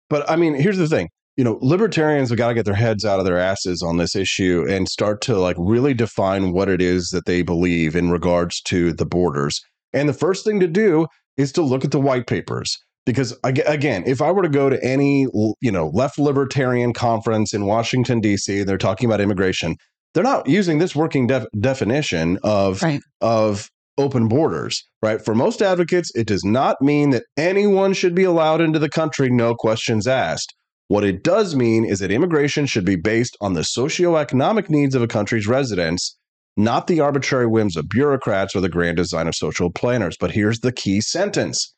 But 0.09 0.31
I 0.31 0.37
mean, 0.37 0.55
here's 0.55 0.79
the 0.79 0.89
thing. 0.89 1.09
You 1.37 1.43
know, 1.43 1.59
libertarians 1.61 2.29
have 2.29 2.39
got 2.39 2.49
to 2.49 2.55
get 2.55 2.65
their 2.65 2.75
heads 2.75 3.05
out 3.05 3.19
of 3.19 3.25
their 3.25 3.39
asses 3.39 3.83
on 3.83 3.97
this 3.97 4.15
issue 4.15 4.65
and 4.69 4.89
start 4.89 5.21
to 5.23 5.37
like 5.37 5.57
really 5.59 5.93
define 5.93 6.53
what 6.53 6.69
it 6.69 6.81
is 6.81 7.09
that 7.09 7.27
they 7.27 7.43
believe 7.43 7.97
in 7.97 8.11
regards 8.11 8.61
to 8.63 8.93
the 8.93 9.07
borders. 9.07 9.61
And 9.93 10.09
the 10.09 10.13
first 10.13 10.45
thing 10.45 10.61
to 10.61 10.69
do 10.69 11.07
is 11.37 11.51
to 11.53 11.63
look 11.63 11.85
at 11.85 11.91
the 11.91 12.01
white 12.01 12.27
papers. 12.27 12.79
Because 13.07 13.37
again, 13.45 14.03
if 14.07 14.23
I 14.23 14.31
were 14.31 14.43
to 14.43 14.49
go 14.49 14.71
to 14.71 14.83
any 14.83 15.27
you 15.61 15.73
know 15.73 15.91
left 15.93 16.19
libertarian 16.19 16.93
conference 16.93 17.53
in 17.53 17.67
Washington 17.67 18.21
D.C., 18.21 18.63
they're 18.63 18.79
talking 18.79 19.09
about 19.09 19.21
immigration. 19.21 19.77
They're 20.15 20.23
not 20.23 20.49
using 20.49 20.79
this 20.79 20.97
working 20.97 21.27
def- 21.27 21.47
definition 21.61 22.39
of 22.43 22.83
of 23.21 23.69
open 23.99 24.29
borders, 24.29 24.83
right? 25.03 25.23
For 25.23 25.35
most 25.35 25.61
advocates, 25.63 26.11
it 26.15 26.27
does 26.27 26.45
not 26.45 26.81
mean 26.81 27.11
that 27.11 27.25
anyone 27.37 27.93
should 27.93 28.15
be 28.15 28.25
allowed 28.25 28.61
into 28.61 28.79
the 28.79 28.89
country, 28.89 29.29
no 29.31 29.55
questions 29.55 30.07
asked. 30.07 30.55
What 30.89 31.05
it 31.05 31.23
does 31.23 31.57
mean 31.57 31.85
is 31.85 32.01
that 32.01 32.11
immigration 32.11 32.67
should 32.67 32.85
be 32.85 32.97
based 32.97 33.37
on 33.41 33.55
the 33.55 33.63
socioeconomic 33.63 34.69
needs 34.69 34.95
of 34.95 35.03
a 35.03 35.07
country's 35.07 35.47
residents, 35.47 36.17
not 36.57 36.87
the 36.87 37.01
arbitrary 37.01 37.47
whims 37.47 37.77
of 37.77 37.89
bureaucrats 37.89 38.55
or 38.55 38.61
the 38.61 38.69
grand 38.69 38.99
design 38.99 39.27
of 39.27 39.35
social 39.35 39.71
planners. 39.71 40.17
But 40.19 40.33
here's 40.33 40.61
the 40.61 40.73
key 40.73 41.01
sentence 41.01 41.75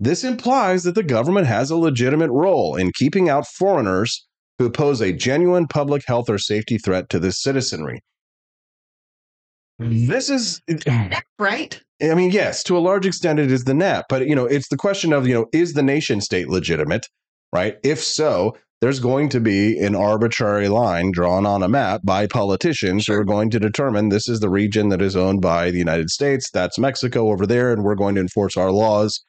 this 0.00 0.24
implies 0.24 0.82
that 0.82 0.94
the 0.94 1.02
government 1.02 1.46
has 1.46 1.70
a 1.70 1.76
legitimate 1.76 2.30
role 2.30 2.74
in 2.76 2.90
keeping 2.92 3.28
out 3.28 3.46
foreigners 3.46 4.26
who 4.58 4.70
pose 4.70 5.00
a 5.00 5.12
genuine 5.12 5.66
public 5.66 6.02
health 6.06 6.28
or 6.28 6.38
safety 6.38 6.78
threat 6.78 7.08
to 7.10 7.18
the 7.18 7.32
citizenry. 7.32 8.00
This 9.78 10.30
is 10.30 10.60
right. 11.38 11.80
I 12.02 12.14
mean, 12.14 12.30
yes, 12.30 12.62
to 12.64 12.76
a 12.76 12.80
large 12.80 13.06
extent 13.06 13.38
it 13.38 13.50
is 13.50 13.64
the 13.64 13.74
net, 13.74 14.04
but 14.08 14.26
you 14.28 14.34
know, 14.34 14.46
it's 14.46 14.68
the 14.68 14.76
question 14.76 15.12
of, 15.12 15.26
you 15.26 15.34
know, 15.34 15.46
is 15.52 15.72
the 15.72 15.82
nation 15.82 16.20
state 16.20 16.48
legitimate, 16.48 17.06
right? 17.54 17.78
If 17.82 18.02
so, 18.02 18.56
there's 18.80 19.00
going 19.00 19.30
to 19.30 19.40
be 19.40 19.78
an 19.78 19.94
arbitrary 19.94 20.68
line 20.68 21.10
drawn 21.12 21.46
on 21.46 21.62
a 21.62 21.68
map 21.68 22.02
by 22.04 22.26
politicians 22.26 23.06
who 23.06 23.14
are 23.14 23.24
going 23.24 23.48
to 23.50 23.60
determine 23.60 24.08
this 24.10 24.28
is 24.28 24.40
the 24.40 24.50
region 24.50 24.90
that 24.90 25.00
is 25.00 25.16
owned 25.16 25.40
by 25.40 25.70
the 25.70 25.78
United 25.78 26.10
States, 26.10 26.50
that's 26.52 26.78
Mexico 26.78 27.30
over 27.30 27.46
there, 27.46 27.72
and 27.72 27.82
we're 27.84 27.94
going 27.94 28.16
to 28.16 28.20
enforce 28.20 28.56
our 28.58 28.70
laws. 28.72 29.24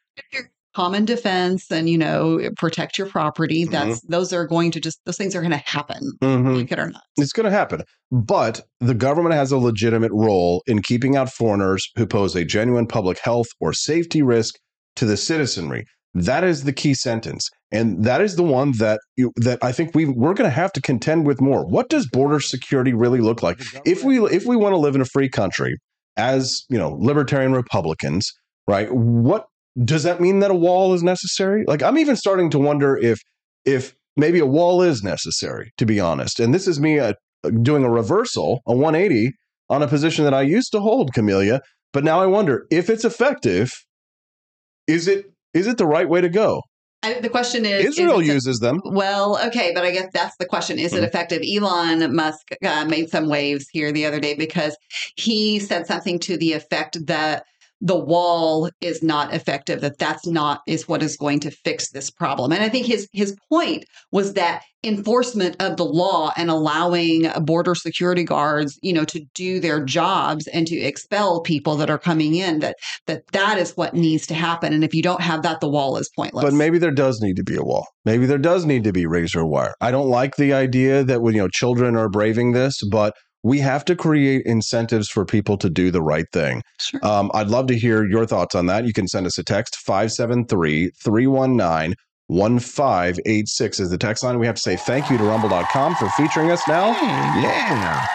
Common 0.73 1.05
defense 1.05 1.71
and, 1.71 1.87
you 1.89 1.97
know, 1.97 2.49
protect 2.57 2.97
your 2.97 3.07
property. 3.07 3.63
That's, 3.63 4.01
those 4.09 4.33
are 4.33 4.45
going 4.45 4.71
to 4.71 4.81
just, 4.81 4.99
those 5.05 5.15
things 5.15 5.33
are 5.33 5.39
going 5.39 5.51
to 5.51 5.57
happen, 5.65 6.01
Mhm. 6.21 6.57
like 6.57 6.71
it 6.73 6.79
or 6.79 6.89
not. 6.89 7.03
It's 7.15 7.31
going 7.31 7.45
to 7.45 7.49
happen. 7.57 7.83
But 8.11 8.59
the 8.81 8.93
government 8.93 9.35
has 9.35 9.53
a 9.53 9.57
legitimate 9.57 10.11
role 10.11 10.63
in 10.67 10.81
keeping 10.81 11.15
out 11.15 11.31
foreigners 11.31 11.87
who 11.95 12.05
pose 12.05 12.35
a 12.35 12.43
genuine 12.43 12.87
public 12.87 13.19
health 13.19 13.47
or 13.61 13.71
safety 13.71 14.21
risk 14.21 14.55
to 14.97 15.05
the 15.05 15.15
citizenry. 15.15 15.85
That 16.13 16.43
is 16.43 16.65
the 16.65 16.73
key 16.73 16.93
sentence. 16.93 17.49
And 17.75 18.03
that 18.05 18.21
is 18.21 18.35
the 18.35 18.43
one 18.43 18.71
that 18.77 19.01
you, 19.17 19.33
that 19.35 19.59
I 19.61 19.71
think 19.71 19.93
we 19.93 20.05
we're 20.05 20.33
going 20.33 20.49
to 20.49 20.55
have 20.55 20.71
to 20.73 20.81
contend 20.81 21.27
with 21.27 21.41
more. 21.41 21.65
What 21.65 21.89
does 21.89 22.07
border 22.07 22.39
security 22.39 22.93
really 22.93 23.19
look 23.19 23.43
like? 23.43 23.59
If 23.85 24.03
we 24.03 24.23
if 24.25 24.45
we 24.45 24.55
want 24.55 24.73
to 24.73 24.77
live 24.77 24.95
in 24.95 25.01
a 25.01 25.05
free 25.05 25.29
country 25.29 25.77
as, 26.17 26.63
you 26.69 26.77
know, 26.77 26.97
libertarian 26.99 27.53
Republicans, 27.53 28.31
right? 28.67 28.89
What 28.91 29.47
does 29.83 30.03
that 30.03 30.21
mean 30.21 30.39
that 30.39 30.51
a 30.51 30.55
wall 30.55 30.93
is 30.93 31.03
necessary? 31.03 31.65
Like 31.67 31.83
I'm 31.83 31.97
even 31.97 32.15
starting 32.15 32.49
to 32.51 32.59
wonder 32.59 32.95
if 32.95 33.19
if 33.65 33.93
maybe 34.15 34.39
a 34.39 34.45
wall 34.45 34.81
is 34.81 35.03
necessary, 35.03 35.71
to 35.77 35.85
be 35.85 35.99
honest. 35.99 36.39
And 36.39 36.53
this 36.53 36.67
is 36.67 36.79
me 36.79 36.99
uh, 36.99 37.13
doing 37.61 37.83
a 37.83 37.89
reversal, 37.89 38.61
a 38.65 38.73
180 38.73 39.33
on 39.69 39.83
a 39.83 39.87
position 39.87 40.23
that 40.23 40.33
I 40.33 40.41
used 40.41 40.71
to 40.71 40.79
hold, 40.79 41.13
Camellia. 41.13 41.61
But 41.91 42.03
now 42.03 42.21
I 42.21 42.25
wonder 42.25 42.67
if 42.71 42.89
it's 42.89 43.03
effective. 43.03 43.71
Is 44.87 45.07
it 45.07 45.25
is 45.53 45.67
it 45.67 45.77
the 45.77 45.87
right 45.87 46.07
way 46.07 46.21
to 46.21 46.29
go? 46.29 46.61
I, 47.05 47.19
the 47.19 47.29
question 47.29 47.65
is 47.65 47.85
is 47.85 47.97
Israel 47.99 48.19
it- 48.19 48.25
uses 48.27 48.59
them. 48.59 48.81
Well, 48.83 49.39
okay, 49.47 49.71
but 49.73 49.83
I 49.85 49.91
guess 49.91 50.09
that's 50.13 50.35
the 50.37 50.45
question. 50.45 50.79
Is 50.79 50.93
it 50.93 51.03
Mhm. 51.03 51.07
effective? 51.07 51.41
Elon 51.47 52.15
Musk 52.15 52.49
uh, 52.63 52.85
made 52.85 53.09
some 53.09 53.29
waves 53.29 53.67
here 53.71 53.91
the 53.91 54.05
other 54.05 54.19
day 54.19 54.33
because 54.33 54.75
he 55.15 55.59
said 55.59 55.87
something 55.87 56.19
to 56.19 56.37
the 56.37 56.53
effect 56.53 57.05
that 57.07 57.45
the 57.85 57.95
wall 57.95 58.69
is 58.81 59.03
not 59.03 59.31
effective 59.31 59.79
that 59.81 59.99
that's 59.99 60.25
not 60.25 60.61
is 60.65 60.87
what 60.87 61.03
is 61.03 61.15
going 61.15 61.39
to 61.39 61.51
fix 61.51 61.91
this 61.91 62.09
problem 62.09 62.51
and 62.51 62.63
i 62.63 62.67
think 62.67 62.85
his 62.85 63.07
his 63.13 63.37
point 63.47 63.85
was 64.11 64.33
that 64.33 64.63
enforcement 64.83 65.55
of 65.59 65.77
the 65.77 65.85
law 65.85 66.31
and 66.35 66.49
allowing 66.49 67.27
border 67.43 67.75
security 67.75 68.23
guards 68.23 68.77
you 68.81 68.91
know 68.91 69.05
to 69.05 69.23
do 69.35 69.59
their 69.59 69.83
jobs 69.83 70.47
and 70.47 70.65
to 70.65 70.75
expel 70.75 71.41
people 71.41 71.75
that 71.75 71.89
are 71.89 71.99
coming 71.99 72.35
in 72.35 72.59
that 72.59 72.75
that 73.05 73.21
that 73.31 73.57
is 73.59 73.77
what 73.77 73.93
needs 73.93 74.25
to 74.25 74.33
happen 74.33 74.73
and 74.73 74.83
if 74.83 74.93
you 74.93 75.03
don't 75.03 75.21
have 75.21 75.43
that 75.43 75.59
the 75.61 75.69
wall 75.69 75.97
is 75.97 76.09
pointless 76.15 76.43
But 76.43 76.53
maybe 76.53 76.79
there 76.79 76.91
does 76.91 77.21
need 77.21 77.35
to 77.35 77.43
be 77.43 77.55
a 77.55 77.63
wall. 77.63 77.87
Maybe 78.03 78.25
there 78.25 78.37
does 78.37 78.65
need 78.65 78.83
to 78.83 78.91
be 78.91 79.05
razor 79.05 79.45
wire. 79.45 79.73
I 79.81 79.91
don't 79.91 80.09
like 80.09 80.35
the 80.35 80.53
idea 80.53 81.03
that 81.03 81.21
when 81.21 81.35
you 81.35 81.41
know 81.41 81.47
children 81.47 81.95
are 81.95 82.09
braving 82.09 82.53
this, 82.53 82.81
but 82.89 83.13
we 83.45 83.59
have 83.59 83.85
to 83.85 83.95
create 83.95 84.43
incentives 84.47 85.07
for 85.07 85.23
people 85.23 85.55
to 85.55 85.69
do 85.69 85.91
the 85.91 86.01
right 86.01 86.25
thing. 86.33 86.63
Sure. 86.79 86.99
Um, 87.05 87.29
I'd 87.35 87.47
love 87.47 87.67
to 87.67 87.77
hear 87.77 88.03
your 88.03 88.25
thoughts 88.25 88.55
on 88.55 88.65
that. 88.65 88.87
You 88.87 88.93
can 88.93 89.07
send 89.07 89.27
us 89.27 89.37
a 89.37 89.43
text 89.43 89.75
573 89.75 90.89
319 90.99 91.95
1586 92.27 93.79
is 93.79 93.91
the 93.91 93.99
text 93.99 94.23
line. 94.23 94.39
We 94.39 94.47
have 94.47 94.55
to 94.55 94.61
say 94.61 94.75
thank 94.75 95.11
you 95.11 95.19
to 95.19 95.23
rumble.com 95.23 95.93
for 95.93 96.09
featuring 96.09 96.49
us 96.49 96.67
now. 96.67 96.87
Yeah. 97.39 98.07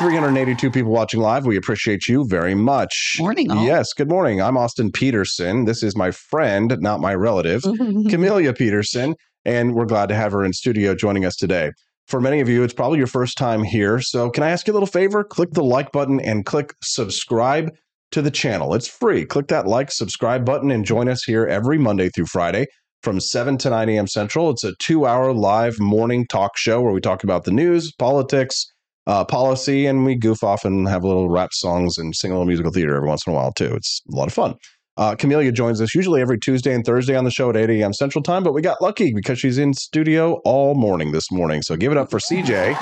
382 0.00 0.68
people 0.72 0.90
watching 0.90 1.20
live. 1.20 1.46
We 1.46 1.56
appreciate 1.56 2.08
you 2.08 2.26
very 2.26 2.56
much. 2.56 3.18
Morning, 3.20 3.52
all. 3.52 3.64
Yes, 3.64 3.92
good 3.92 4.08
morning. 4.08 4.42
I'm 4.42 4.56
Austin 4.56 4.90
Petersen. 4.90 5.64
This 5.64 5.84
is 5.84 5.96
my 5.96 6.10
friend, 6.10 6.76
not 6.80 6.98
my 6.98 7.14
relative, 7.14 7.62
Camellia 8.10 8.52
Petersen, 8.52 9.14
and 9.44 9.76
we're 9.76 9.86
glad 9.86 10.08
to 10.08 10.16
have 10.16 10.32
her 10.32 10.44
in 10.44 10.52
studio 10.52 10.96
joining 10.96 11.24
us 11.24 11.36
today. 11.36 11.70
For 12.06 12.20
many 12.20 12.40
of 12.40 12.48
you, 12.48 12.62
it's 12.62 12.74
probably 12.74 12.98
your 12.98 13.08
first 13.08 13.36
time 13.36 13.64
here. 13.64 14.00
So, 14.00 14.30
can 14.30 14.44
I 14.44 14.50
ask 14.50 14.66
you 14.66 14.72
a 14.72 14.74
little 14.74 14.86
favor? 14.86 15.24
Click 15.24 15.50
the 15.52 15.64
like 15.64 15.90
button 15.90 16.20
and 16.20 16.44
click 16.46 16.72
subscribe 16.82 17.70
to 18.12 18.22
the 18.22 18.30
channel. 18.30 18.74
It's 18.74 18.86
free. 18.86 19.24
Click 19.24 19.48
that 19.48 19.66
like, 19.66 19.90
subscribe 19.90 20.44
button 20.44 20.70
and 20.70 20.84
join 20.84 21.08
us 21.08 21.24
here 21.24 21.46
every 21.46 21.78
Monday 21.78 22.08
through 22.08 22.26
Friday 22.26 22.66
from 23.02 23.20
7 23.20 23.58
to 23.58 23.70
9 23.70 23.88
a.m. 23.88 24.06
Central. 24.06 24.50
It's 24.50 24.64
a 24.64 24.74
two 24.80 25.06
hour 25.06 25.32
live 25.32 25.80
morning 25.80 26.26
talk 26.28 26.56
show 26.56 26.80
where 26.80 26.92
we 26.92 27.00
talk 27.00 27.24
about 27.24 27.44
the 27.44 27.50
news, 27.50 27.92
politics, 27.92 28.64
uh, 29.06 29.24
policy, 29.24 29.86
and 29.86 30.04
we 30.04 30.16
goof 30.16 30.42
off 30.44 30.64
and 30.64 30.88
have 30.88 31.04
little 31.04 31.28
rap 31.28 31.50
songs 31.52 31.98
and 31.98 32.14
sing 32.14 32.30
a 32.30 32.34
little 32.34 32.46
musical 32.46 32.72
theater 32.72 32.96
every 32.96 33.08
once 33.08 33.26
in 33.26 33.32
a 33.32 33.36
while, 33.36 33.52
too. 33.52 33.74
It's 33.74 34.02
a 34.12 34.16
lot 34.16 34.28
of 34.28 34.34
fun. 34.34 34.54
Uh, 34.98 35.14
Camellia 35.14 35.52
joins 35.52 35.80
us 35.80 35.94
usually 35.94 36.20
every 36.22 36.38
Tuesday 36.38 36.74
and 36.74 36.84
Thursday 36.84 37.14
on 37.16 37.24
the 37.24 37.30
show 37.30 37.50
at 37.50 37.56
8 37.56 37.68
a.m. 37.68 37.92
Central 37.92 38.22
Time, 38.22 38.42
but 38.42 38.54
we 38.54 38.62
got 38.62 38.80
lucky 38.80 39.12
because 39.14 39.38
she's 39.38 39.58
in 39.58 39.74
studio 39.74 40.40
all 40.44 40.74
morning 40.74 41.12
this 41.12 41.30
morning. 41.30 41.60
So 41.62 41.76
give 41.76 41.92
it 41.92 41.98
up 41.98 42.10
for 42.10 42.18
CJ. 42.18 42.76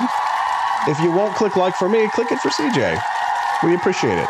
if 0.87 0.99
you 0.99 1.11
won't 1.11 1.35
click 1.35 1.55
like 1.57 1.75
for 1.75 1.89
me, 1.89 2.07
click 2.11 2.31
it 2.31 2.39
for 2.39 2.49
CJ. 2.49 3.01
We 3.63 3.75
appreciate 3.75 4.17
it. 4.17 4.29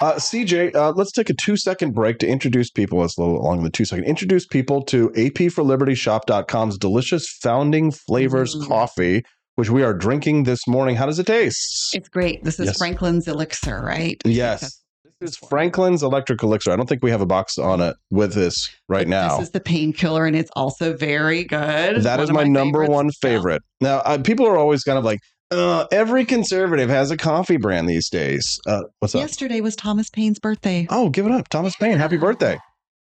Uh, 0.00 0.14
CJ, 0.16 0.74
uh, 0.74 0.92
let's 0.96 1.12
take 1.12 1.30
a 1.30 1.34
two 1.34 1.56
second 1.56 1.94
break 1.94 2.18
to 2.18 2.26
introduce 2.26 2.68
people. 2.70 3.02
It's 3.04 3.16
a 3.16 3.22
little 3.22 3.42
long 3.42 3.58
in 3.58 3.64
the 3.64 3.70
two 3.70 3.84
second. 3.86 4.04
Introduce 4.04 4.44
people 4.46 4.82
to 4.82 5.08
apforlibertyshop.com's 5.10 6.76
delicious 6.78 7.26
founding 7.42 7.90
flavors 7.90 8.54
Mm. 8.56 8.66
coffee, 8.68 9.24
which 9.54 9.70
we 9.70 9.82
are 9.82 9.94
drinking 9.94 10.44
this 10.44 10.66
morning. 10.66 10.96
How 10.96 11.06
does 11.06 11.18
it 11.18 11.26
taste? 11.26 11.94
It's 11.94 12.08
great. 12.08 12.42
This 12.44 12.58
is 12.60 12.66
Yes. 12.66 12.78
Franklin's 12.78 13.28
Elixir, 13.28 13.80
right? 13.82 14.20
Yes. 14.24 14.80
This 15.24 15.38
is 15.40 15.48
Franklin's 15.48 16.02
Electric 16.02 16.42
Elixir. 16.42 16.70
I 16.70 16.76
don't 16.76 16.86
think 16.86 17.02
we 17.02 17.10
have 17.10 17.22
a 17.22 17.26
box 17.26 17.56
on 17.56 17.80
it 17.80 17.96
with 18.10 18.34
this 18.34 18.68
right 18.90 19.08
now. 19.08 19.38
This 19.38 19.46
is 19.46 19.52
the 19.52 19.60
painkiller, 19.60 20.26
and 20.26 20.36
it's 20.36 20.50
also 20.54 20.94
very 20.94 21.44
good. 21.44 22.02
That 22.02 22.16
One 22.18 22.24
is 22.24 22.28
of 22.28 22.34
my, 22.34 22.44
number 22.44 22.84
one 22.84 23.10
favorite. 23.22 23.62
Now, 23.80 24.02
uh, 24.04 24.18
people 24.18 24.46
are 24.46 24.58
always 24.58 24.84
kind 24.84 24.98
of 24.98 25.04
like, 25.04 25.20
uh, 25.50 25.86
every 25.90 26.26
conservative 26.26 26.90
has 26.90 27.10
a 27.10 27.16
coffee 27.16 27.56
brand 27.56 27.88
these 27.88 28.10
days. 28.10 28.60
Uh, 28.66 28.82
what's 28.98 29.14
up? 29.14 29.22
Yesterday 29.22 29.62
was 29.62 29.74
Thomas 29.76 30.10
Paine's 30.10 30.38
birthday. 30.38 30.86
Oh, 30.90 31.08
give 31.08 31.24
it 31.24 31.32
up. 31.32 31.48
Thomas 31.48 31.74
Paine, 31.74 31.96
happy 31.96 32.18
birthday. 32.18 32.58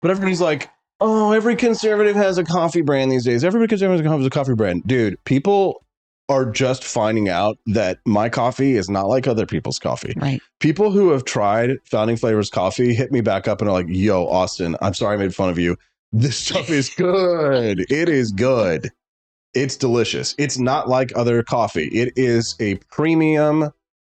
But 0.00 0.12
everybody's 0.12 0.40
like, 0.40 0.70
oh, 1.00 1.32
every 1.32 1.56
conservative 1.56 2.14
has 2.14 2.38
a 2.38 2.44
coffee 2.44 2.82
brand 2.82 3.10
these 3.10 3.24
days. 3.24 3.42
Every 3.42 3.66
conservative 3.66 4.06
has 4.06 4.24
a 4.24 4.30
coffee 4.30 4.54
brand. 4.54 4.84
Dude, 4.86 5.18
people 5.24 5.83
are 6.28 6.46
just 6.46 6.84
finding 6.84 7.28
out 7.28 7.58
that 7.66 7.98
my 8.06 8.28
coffee 8.28 8.76
is 8.76 8.88
not 8.88 9.08
like 9.08 9.26
other 9.26 9.46
people's 9.46 9.78
coffee. 9.78 10.14
Right. 10.16 10.40
People 10.60 10.90
who 10.90 11.10
have 11.10 11.24
tried 11.24 11.78
Founding 11.84 12.16
Flavors 12.16 12.50
coffee 12.50 12.94
hit 12.94 13.12
me 13.12 13.20
back 13.20 13.46
up 13.46 13.60
and 13.60 13.68
are 13.68 13.74
like, 13.74 13.86
yo, 13.88 14.26
Austin, 14.26 14.76
I'm 14.80 14.94
sorry 14.94 15.14
I 15.14 15.18
made 15.18 15.34
fun 15.34 15.50
of 15.50 15.58
you. 15.58 15.76
This 16.12 16.38
stuff 16.38 16.70
is 16.70 16.88
good. 16.96 17.80
It 17.90 18.08
is 18.08 18.32
good. 18.32 18.90
It's 19.52 19.76
delicious. 19.76 20.34
It's 20.38 20.58
not 20.58 20.88
like 20.88 21.12
other 21.14 21.42
coffee. 21.42 21.88
It 21.88 22.12
is 22.16 22.56
a 22.58 22.76
premium 22.90 23.70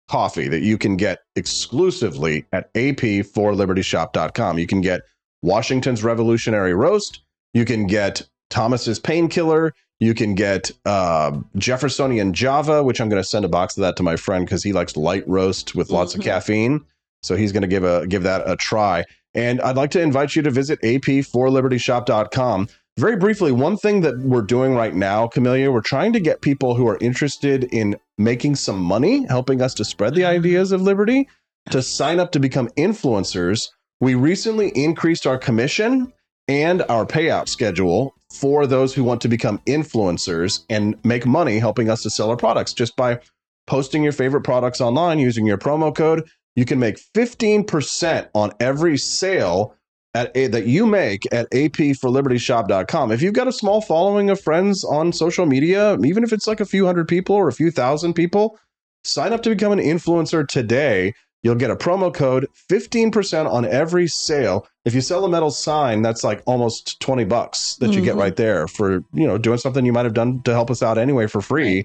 coffee 0.09 0.49
that 0.49 0.61
you 0.61 0.77
can 0.77 0.97
get 0.97 1.21
exclusively 1.37 2.45
at 2.53 2.73
ap4libertyshop.com. 2.75 4.59
You 4.59 4.67
can 4.67 4.81
get 4.81 5.03
Washington's 5.43 6.05
Revolutionary 6.05 6.75
Roast. 6.75 7.21
You 7.55 7.65
can 7.65 7.87
get 7.87 8.23
Thomas's 8.51 8.99
Painkiller. 8.99 9.75
You 10.03 10.15
can 10.15 10.35
get 10.35 10.73
uh, 10.85 11.39
Jeffersonian 11.55 12.33
Java, 12.33 12.83
which 12.83 13.01
I'm 13.01 13.09
going 13.09 13.23
to 13.23 13.29
send 13.29 13.45
a 13.45 13.49
box 13.49 13.77
of 13.77 13.83
that 13.83 13.97
to 13.99 14.03
my 14.03 14.17
friend 14.17 14.45
because 14.45 14.65
he 14.65 14.73
likes 14.73 14.97
light 14.97 15.23
roast 15.29 15.77
with 15.77 15.91
lots 15.91 16.17
of 16.17 16.23
caffeine. 16.23 16.85
So 17.23 17.37
he's 17.37 17.53
going 17.53 17.63
to 17.63 17.69
give 17.69 17.85
a 17.85 18.05
give 18.09 18.25
that 18.25 18.43
a 18.51 18.57
try. 18.57 19.05
And 19.33 19.61
I'd 19.61 19.77
like 19.77 19.93
to 19.93 20.01
invite 20.01 20.35
you 20.35 20.43
to 20.43 20.51
visit 20.51 20.81
ap4libertyshop.com. 20.83 22.69
Very 22.99 23.15
briefly, 23.15 23.53
one 23.53 23.77
thing 23.77 24.01
that 24.01 24.19
we're 24.19 24.43
doing 24.43 24.75
right 24.75 24.93
now, 24.93 25.29
Camellia, 25.29 25.71
we're 25.71 25.81
trying 25.81 26.13
to 26.15 26.21
get 26.21 26.43
people 26.43 26.75
who 26.75 26.89
are 26.89 26.99
interested 27.01 27.73
in 27.73 27.95
making 28.19 28.57
some 28.57 28.81
money, 28.81 29.25
helping 29.29 29.63
us 29.63 29.73
to 29.75 29.85
spread 29.85 30.17
the 30.17 30.25
ideas 30.25 30.73
of 30.73 30.83
liberty, 30.83 31.29
to 31.71 31.81
sign 31.81 32.19
up 32.19 32.33
to 32.33 32.41
become 32.41 32.67
influencers. 32.71 33.69
We 34.01 34.17
recently 34.17 34.71
increased 34.71 35.29
our 35.29 35.39
commission 35.39 36.13
and 36.49 36.83
our 36.89 37.07
payout 37.07 37.49
schedule 37.49 38.17
for 38.33 38.67
those 38.67 38.95
who 38.95 39.05
want 39.05 39.21
to 39.23 39.29
become 39.29 39.59
influencers 39.67 40.65
and 40.71 40.97
make 41.05 41.27
money 41.27 41.59
helping 41.59 41.91
us 41.91 42.03
to 42.03 42.11
sell 42.11 42.31
our 42.31 42.37
products 42.37 42.73
just 42.73 42.97
by 42.97 43.21
posting 43.67 44.03
your 44.03 44.13
favorite 44.13 44.43
products 44.43 44.81
online 44.81 45.19
using 45.19 45.47
your 45.47 45.59
promo 45.59 45.95
code. 45.95 46.29
You 46.57 46.65
can 46.65 46.79
make 46.79 46.99
15% 47.15 48.29
on 48.35 48.53
every 48.61 48.99
sale 48.99 49.75
at 50.15 50.31
a, 50.37 50.47
that 50.49 50.67
you 50.67 50.87
make 50.87 51.23
at 51.33 51.51
apforlibertyshop.com. 51.51 53.13
If 53.13 53.23
you've 53.23 53.35
got 53.35 53.49
a 53.49 53.53
small 53.53 53.81
following 53.81 54.29
of 54.31 54.41
friends 54.41 54.85
on 54.85 55.13
social 55.13 55.47
media, 55.47 55.97
even 56.05 56.23
if 56.23 56.33
it's 56.33 56.47
like 56.47 56.61
a 56.61 56.67
few 56.67 56.85
hundred 56.85 57.09
people 57.09 57.35
or 57.35 57.49
a 57.49 57.53
few 57.53 57.71
thousand 57.71 58.15
people, 58.15 58.59
sign 59.05 59.33
up 59.33 59.43
to 59.43 59.51
become 59.51 59.73
an 59.73 59.79
influencer 59.79 60.47
today. 60.47 61.15
You'll 61.43 61.57
get 61.57 61.71
a 61.71 61.77
promo 61.77 62.15
code, 62.15 62.47
15% 62.71 63.47
on 63.51 63.65
every 63.65 64.07
sale. 64.07 64.67
If 64.85 64.95
you 64.95 65.01
sell 65.01 65.25
a 65.25 65.29
metal 65.29 65.51
sign, 65.51 66.03
that's 66.03 66.23
like 66.23 66.41
almost 66.47 67.01
20 67.01 67.25
bucks 67.25 67.77
that 67.81 67.93
you 67.93 68.01
get 68.01 68.15
Mhm. 68.15 68.21
right 68.21 68.37
there 68.37 68.69
for, 68.69 69.03
you 69.13 69.27
know, 69.27 69.39
doing 69.39 69.59
something 69.59 69.85
you 69.85 69.93
might 69.93 70.05
have 70.05 70.15
done 70.15 70.41
to 70.45 70.53
help 70.53 70.71
us 70.71 70.83
out 70.83 70.99
anyway 70.99 71.27
for 71.27 71.41
free. 71.41 71.85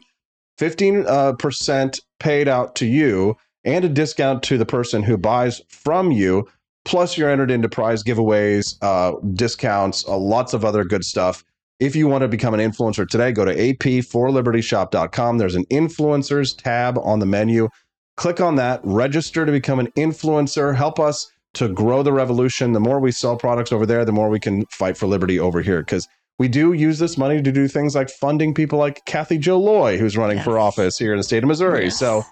15 0.60 1.06
uh, 1.08 1.34
percent 1.34 2.00
paid 2.20 2.48
out 2.48 2.76
to 2.76 2.86
you 2.86 3.36
and 3.64 3.84
a 3.84 3.90
discount 3.90 4.44
to 4.44 4.58
the 4.58 4.66
person 4.66 5.04
who 5.04 5.18
buys 5.18 5.62
from 5.70 6.12
you. 6.12 6.48
Plus, 6.86 7.18
you're 7.18 7.30
entered 7.30 7.52
into 7.52 7.68
prize 7.68 8.04
giveaways, 8.04 8.76
uh, 8.82 9.14
discounts, 9.34 10.08
uh, 10.08 10.16
lots 10.18 10.54
of 10.54 10.64
other 10.64 10.84
good 10.84 11.04
stuff. 11.04 11.44
If 11.80 11.96
you 11.96 12.08
want 12.08 12.22
to 12.24 12.28
become 12.28 12.54
an 12.54 12.60
influencer 12.60 13.08
today, 13.08 13.32
go 13.32 13.44
to 13.46 13.54
ap4libertyshop.com. 13.56 15.38
There's 15.38 15.56
an 15.56 15.66
influencers 15.66 16.56
tab 16.58 16.98
on 17.04 17.20
the 17.20 17.26
menu. 17.26 17.70
Click 18.18 18.42
on 18.42 18.56
that, 18.56 18.82
register 18.84 19.46
to 19.46 19.52
become 19.52 19.80
an 19.80 19.88
influencer. 19.92 20.76
Help 20.76 21.00
us 21.00 21.32
to 21.54 21.70
grow 21.70 22.04
the 22.04 22.12
revolution. 22.12 22.74
The 22.74 22.80
more 22.80 23.00
we 23.00 23.12
sell 23.12 23.38
products 23.38 23.72
over 23.72 23.86
there, 23.86 24.04
the 24.06 24.12
more 24.12 24.30
we 24.30 24.40
can 24.40 24.66
fight 24.66 24.98
for 24.98 25.08
liberty 25.08 25.40
over 25.40 25.62
here. 25.62 25.80
Because 25.80 26.08
we 26.40 26.48
do 26.48 26.74
use 26.74 27.00
this 27.00 27.18
money 27.18 27.42
to 27.42 27.52
do 27.52 27.68
things 27.68 27.96
like 27.96 28.10
funding 28.10 28.54
people 28.54 28.78
like 28.78 29.06
Cathy 29.06 29.38
Jo 29.38 29.60
Loy, 29.60 29.98
who's 29.98 30.18
running 30.18 30.40
for 30.40 30.60
office 30.60 30.98
here 30.98 31.14
in 31.14 31.18
the 31.18 31.24
state 31.24 31.44
of 31.44 31.48
Missouri. 31.48 31.86
Yes. 31.86 31.98
So 31.98 32.24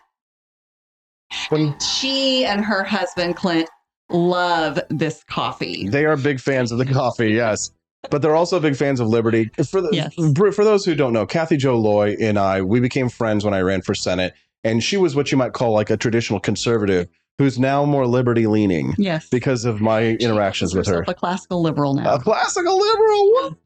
when 1.50 1.80
She 1.80 2.46
and 2.46 2.64
her 2.64 2.84
husband, 2.84 3.36
Clint, 3.36 3.70
love 4.10 4.80
this 4.90 5.24
coffee. 5.24 5.88
They 5.90 6.06
are 6.06 6.18
big 6.18 6.40
fans 6.40 6.72
of 6.72 6.78
the 6.78 6.86
coffee, 6.86 7.32
yes. 7.32 7.72
But 8.12 8.22
they're 8.22 8.36
also 8.36 8.60
big 8.60 8.76
fans 8.76 9.00
of 9.00 9.08
liberty. 9.08 9.50
For 9.70 9.82
the, 9.82 10.52
for 10.56 10.64
those 10.64 10.86
who 10.86 10.94
don't 10.94 11.14
know, 11.14 11.26
Cathy 11.26 11.58
Jo 11.58 11.76
Loy 11.76 12.16
and 12.20 12.38
I, 12.38 12.62
we 12.62 12.80
became 12.80 13.10
friends 13.10 13.44
when 13.44 13.56
I 13.56 13.62
ran 13.62 13.82
for 13.82 13.96
Senate, 13.96 14.34
and 14.66 14.84
she 14.84 14.98
was 14.98 15.16
what 15.16 15.32
you 15.32 15.38
might 15.38 15.54
call 15.54 15.72
like 15.72 15.90
a 15.90 15.96
traditional 15.96 16.40
conservative 16.42 17.08
who's 17.38 17.60
now 17.60 17.86
more 17.86 18.08
liberty 18.08 18.48
leaning. 18.48 18.96
Yes. 18.98 19.30
Because 19.30 19.64
of 19.64 19.80
my 19.80 20.12
interactions 20.20 20.74
with 20.74 20.88
her. 20.88 21.06
A 21.08 21.14
classical 21.14 21.62
liberal 21.62 21.94
now. 21.94 22.16
A 22.16 22.20
classical 22.20 22.78
liberal. 22.78 23.58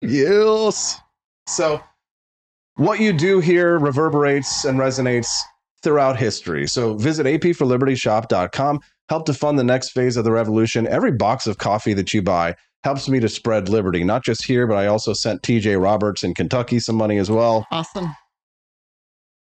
Yes. 0.00 1.00
So 1.46 1.80
what 2.76 3.00
you 3.00 3.12
do 3.12 3.40
here 3.40 3.78
reverberates 3.78 4.64
and 4.64 4.78
resonates 4.78 5.28
throughout 5.82 6.18
history. 6.18 6.66
So 6.66 6.94
visit 6.94 7.26
apforlibertyshop.com. 7.26 8.80
Help 9.08 9.26
to 9.26 9.34
fund 9.34 9.58
the 9.58 9.64
next 9.64 9.90
phase 9.90 10.16
of 10.16 10.24
the 10.24 10.32
revolution. 10.32 10.86
Every 10.86 11.12
box 11.12 11.46
of 11.46 11.58
coffee 11.58 11.94
that 11.94 12.12
you 12.12 12.20
buy 12.22 12.56
helps 12.84 13.08
me 13.08 13.20
to 13.20 13.28
spread 13.28 13.68
liberty, 13.68 14.04
not 14.04 14.24
just 14.24 14.44
here, 14.44 14.66
but 14.66 14.76
I 14.76 14.86
also 14.86 15.12
sent 15.12 15.42
TJ 15.42 15.80
Roberts 15.82 16.22
in 16.22 16.34
Kentucky 16.34 16.78
some 16.80 16.96
money 16.96 17.18
as 17.18 17.30
well. 17.30 17.66
Awesome. 17.70 18.14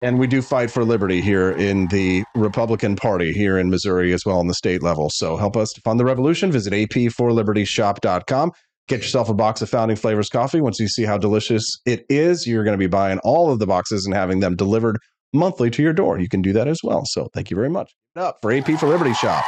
And 0.01 0.19
we 0.19 0.27
do 0.27 0.41
fight 0.41 0.69
for 0.69 0.83
liberty 0.83 1.21
here 1.21 1.51
in 1.51 1.87
the 1.87 2.23
Republican 2.35 2.95
Party 2.95 3.31
here 3.31 3.57
in 3.57 3.69
Missouri 3.69 4.13
as 4.13 4.25
well 4.25 4.39
on 4.39 4.47
the 4.47 4.53
state 4.53 4.83
level. 4.83 5.09
So 5.09 5.37
help 5.37 5.55
us 5.55 5.71
to 5.71 5.81
fund 5.81 5.99
the 5.99 6.05
revolution. 6.05 6.51
Visit 6.51 6.73
ap4libertyshop.com. 6.73 8.51
Get 8.87 9.01
yourself 9.01 9.29
a 9.29 9.33
box 9.33 9.61
of 9.61 9.69
Founding 9.69 9.97
Flavors 9.97 10.29
coffee. 10.29 10.61
Once 10.61 10.79
you 10.79 10.87
see 10.87 11.03
how 11.03 11.17
delicious 11.17 11.65
it 11.85 12.05
is, 12.09 12.45
you're 12.45 12.63
going 12.63 12.77
to 12.77 12.83
be 12.83 12.87
buying 12.87 13.19
all 13.23 13.51
of 13.51 13.59
the 13.59 13.65
boxes 13.65 14.05
and 14.05 14.13
having 14.13 14.41
them 14.41 14.55
delivered 14.55 14.97
monthly 15.33 15.71
to 15.71 15.81
your 15.81 15.93
door. 15.93 16.19
You 16.19 16.29
can 16.29 16.41
do 16.41 16.53
that 16.53 16.67
as 16.67 16.81
well. 16.83 17.03
So 17.05 17.29
thank 17.33 17.49
you 17.49 17.55
very 17.55 17.69
much. 17.69 17.91
Up 18.15 18.37
for 18.41 18.51
AP 18.51 18.79
for 18.79 18.87
Liberty 18.87 19.13
Shop. 19.13 19.43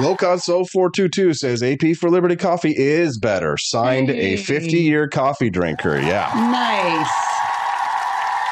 Locos 0.00 0.44
0422 0.46 1.34
says 1.34 1.62
AP 1.62 1.96
for 1.96 2.10
Liberty 2.10 2.36
coffee 2.36 2.74
is 2.76 3.18
better. 3.18 3.56
Signed 3.56 4.10
a 4.10 4.36
50 4.36 4.70
year 4.76 5.08
coffee 5.08 5.50
drinker. 5.50 5.98
Yeah. 5.98 6.30
Nice. 6.34 7.36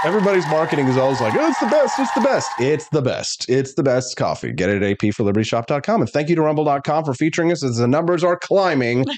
Everybody's 0.05 0.47
marketing 0.49 0.87
is 0.87 0.99
always 0.99 1.21
like, 1.21 1.35
oh, 1.35 1.49
it's 1.49 1.61
the 1.61 1.67
best. 1.67 1.99
It's 1.99 2.13
the 2.13 2.21
best. 2.21 2.51
It's 2.59 2.89
the 2.91 3.03
best. 3.03 3.49
It's 3.49 3.75
the 3.75 3.83
best 3.83 4.17
coffee. 4.17 4.53
Get 4.53 4.69
it 4.69 4.83
at 4.83 4.99
apforlibertyshop.com. 4.99 6.03
And 6.03 6.11
thank 6.11 6.29
you 6.29 6.37
to 6.37 6.43
rumble.com 6.43 7.05
for 7.05 7.15
featuring 7.15 7.51
us 7.51 7.65
as 7.65 7.79
the 7.79 7.89
numbers 7.89 8.23
are 8.23 8.39
climbing. 8.39 9.07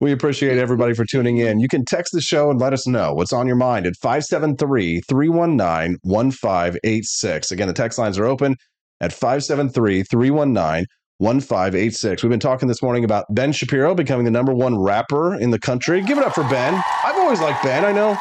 We 0.00 0.12
appreciate 0.12 0.58
everybody 0.58 0.92
for 0.92 1.06
tuning 1.06 1.38
in. 1.38 1.60
You 1.60 1.68
can 1.68 1.84
text 1.84 2.12
the 2.12 2.20
show 2.20 2.50
and 2.50 2.60
let 2.60 2.72
us 2.72 2.86
know 2.86 3.14
what's 3.14 3.32
on 3.32 3.46
your 3.46 3.56
mind 3.56 3.86
at 3.86 3.94
573 3.96 5.00
319 5.08 5.98
1586. 6.02 7.50
Again, 7.52 7.68
the 7.68 7.72
text 7.72 7.98
lines 7.98 8.18
are 8.18 8.26
open 8.26 8.56
at 9.00 9.12
573 9.12 10.02
319 10.02 10.86
1586. 11.18 12.22
We've 12.22 12.30
been 12.30 12.40
talking 12.40 12.68
this 12.68 12.82
morning 12.82 13.04
about 13.04 13.26
Ben 13.30 13.52
Shapiro 13.52 13.94
becoming 13.94 14.24
the 14.24 14.30
number 14.30 14.52
one 14.52 14.78
rapper 14.78 15.34
in 15.34 15.50
the 15.50 15.58
country. 15.58 16.02
Give 16.02 16.18
it 16.18 16.24
up 16.24 16.34
for 16.34 16.44
Ben. 16.44 16.74
I've 17.04 17.16
always 17.16 17.40
liked 17.40 17.62
Ben. 17.62 17.84
I 17.84 17.92
know 17.92 18.18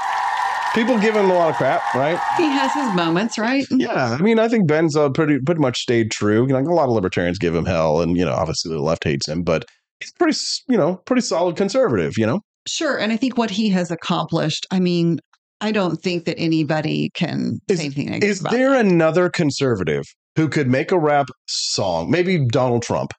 people 0.76 1.00
give 1.00 1.16
him 1.16 1.30
a 1.30 1.34
lot 1.34 1.50
of 1.50 1.56
crap, 1.56 1.82
right? 1.96 2.20
He 2.38 2.48
has 2.48 2.74
his 2.74 2.94
moments, 2.96 3.38
right? 3.38 3.66
Yeah, 3.72 4.18
I 4.20 4.22
mean, 4.22 4.40
I 4.40 4.48
think 4.48 4.68
Ben's 4.68 4.96
uh, 4.96 5.10
pretty 5.10 5.40
pretty 5.40 5.62
much 5.62 5.80
stayed 5.80 6.12
true. 6.12 6.48
You 6.48 6.54
know, 6.54 6.60
a 6.60 6.74
lot 6.74 6.90
of 6.90 6.92
libertarians 6.96 7.40
give 7.40 7.56
him 7.56 7.66
hell, 7.66 8.02
and 8.02 8.18
you 8.18 8.26
know, 8.26 8.34
obviously 8.34 8.72
the 8.72 8.82
left 8.82 9.04
hates 9.04 9.28
him, 9.28 9.44
but 9.44 9.66
he's 10.00 10.12
pretty, 10.12 10.38
you 10.68 10.78
know, 10.78 10.98
pretty 11.06 11.22
solid 11.22 11.56
conservative. 11.56 12.18
You 12.18 12.28
know, 12.28 12.42
Sure. 12.68 12.98
And 12.98 13.12
I 13.12 13.18
think 13.18 13.38
what 13.38 13.50
he 13.50 13.70
has 13.70 13.92
accomplished, 13.92 14.66
I 14.72 14.80
mean, 14.80 15.20
I 15.62 15.72
don't 15.72 15.98
think 15.98 16.26
that 16.26 16.38
anybody 16.38 17.10
can 17.14 17.60
say 17.70 17.86
anything 17.86 18.22
is 18.22 18.42
there 18.42 18.74
another 18.74 19.30
conservative 19.30 20.04
who 20.36 20.48
could 20.50 20.70
make 20.70 20.92
a 20.92 21.00
rap 21.00 21.28
song. 21.48 22.10
Maybe 22.10 22.46
Donald 22.46 22.84
Trump 22.84 23.12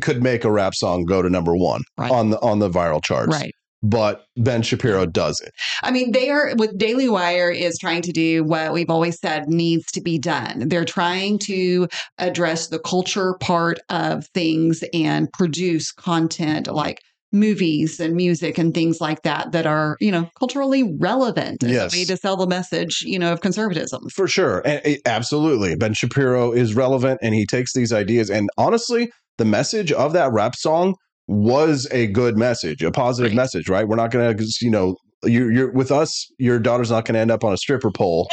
could 0.00 0.22
make 0.22 0.44
a 0.44 0.50
rap 0.50 0.74
song 0.74 1.04
go 1.04 1.22
to 1.22 1.28
number 1.28 1.56
one 1.56 1.82
on 1.98 2.30
the 2.30 2.40
on 2.40 2.58
the 2.58 2.70
viral 2.70 3.02
charts. 3.04 3.32
Right. 3.32 3.52
But 3.84 4.26
Ben 4.36 4.62
Shapiro 4.62 5.06
does 5.06 5.40
it. 5.40 5.50
I 5.82 5.90
mean, 5.90 6.12
they 6.12 6.30
are 6.30 6.54
with 6.54 6.78
Daily 6.78 7.08
Wire 7.08 7.50
is 7.50 7.76
trying 7.80 8.02
to 8.02 8.12
do 8.12 8.44
what 8.44 8.72
we've 8.72 8.90
always 8.90 9.18
said 9.18 9.48
needs 9.48 9.90
to 9.92 10.00
be 10.00 10.20
done. 10.20 10.68
They're 10.68 10.84
trying 10.84 11.40
to 11.40 11.88
address 12.18 12.68
the 12.68 12.78
culture 12.78 13.34
part 13.40 13.80
of 13.88 14.28
things 14.34 14.84
and 14.94 15.32
produce 15.32 15.90
content 15.90 16.68
like 16.68 17.00
movies 17.32 17.98
and 17.98 18.14
music 18.14 18.58
and 18.58 18.74
things 18.74 19.00
like 19.00 19.22
that 19.22 19.52
that 19.52 19.66
are, 19.66 19.96
you 20.00 20.12
know, 20.12 20.28
culturally 20.38 20.82
relevant 20.98 21.64
as 21.64 21.70
Yes. 21.70 21.94
a 21.94 21.98
way 21.98 22.04
to 22.04 22.16
sell 22.16 22.36
the 22.36 22.46
message, 22.46 23.02
you 23.06 23.18
know, 23.18 23.32
of 23.32 23.40
conservatism. 23.40 24.08
For 24.10 24.28
sure. 24.28 24.62
And 24.66 24.98
absolutely. 25.06 25.74
Ben 25.76 25.94
Shapiro 25.94 26.52
is 26.52 26.74
relevant 26.74 27.20
and 27.22 27.34
he 27.34 27.46
takes 27.46 27.72
these 27.72 27.92
ideas. 27.92 28.30
And 28.30 28.50
honestly, 28.58 29.10
the 29.38 29.44
message 29.44 29.92
of 29.92 30.12
that 30.12 30.30
rap 30.32 30.54
song 30.56 30.94
was 31.26 31.88
a 31.90 32.08
good 32.08 32.36
message, 32.36 32.82
a 32.82 32.90
positive 32.90 33.32
message, 33.32 33.68
right? 33.68 33.86
We're 33.88 33.96
not 33.96 34.10
going 34.10 34.36
to, 34.36 34.46
you 34.60 34.70
know, 34.70 34.96
you, 35.24 35.48
you're 35.50 35.72
with 35.72 35.90
us, 35.92 36.26
your 36.38 36.58
daughter's 36.58 36.90
not 36.90 37.04
going 37.04 37.14
to 37.14 37.20
end 37.20 37.30
up 37.30 37.44
on 37.44 37.52
a 37.52 37.56
stripper 37.56 37.90
pole. 37.90 38.28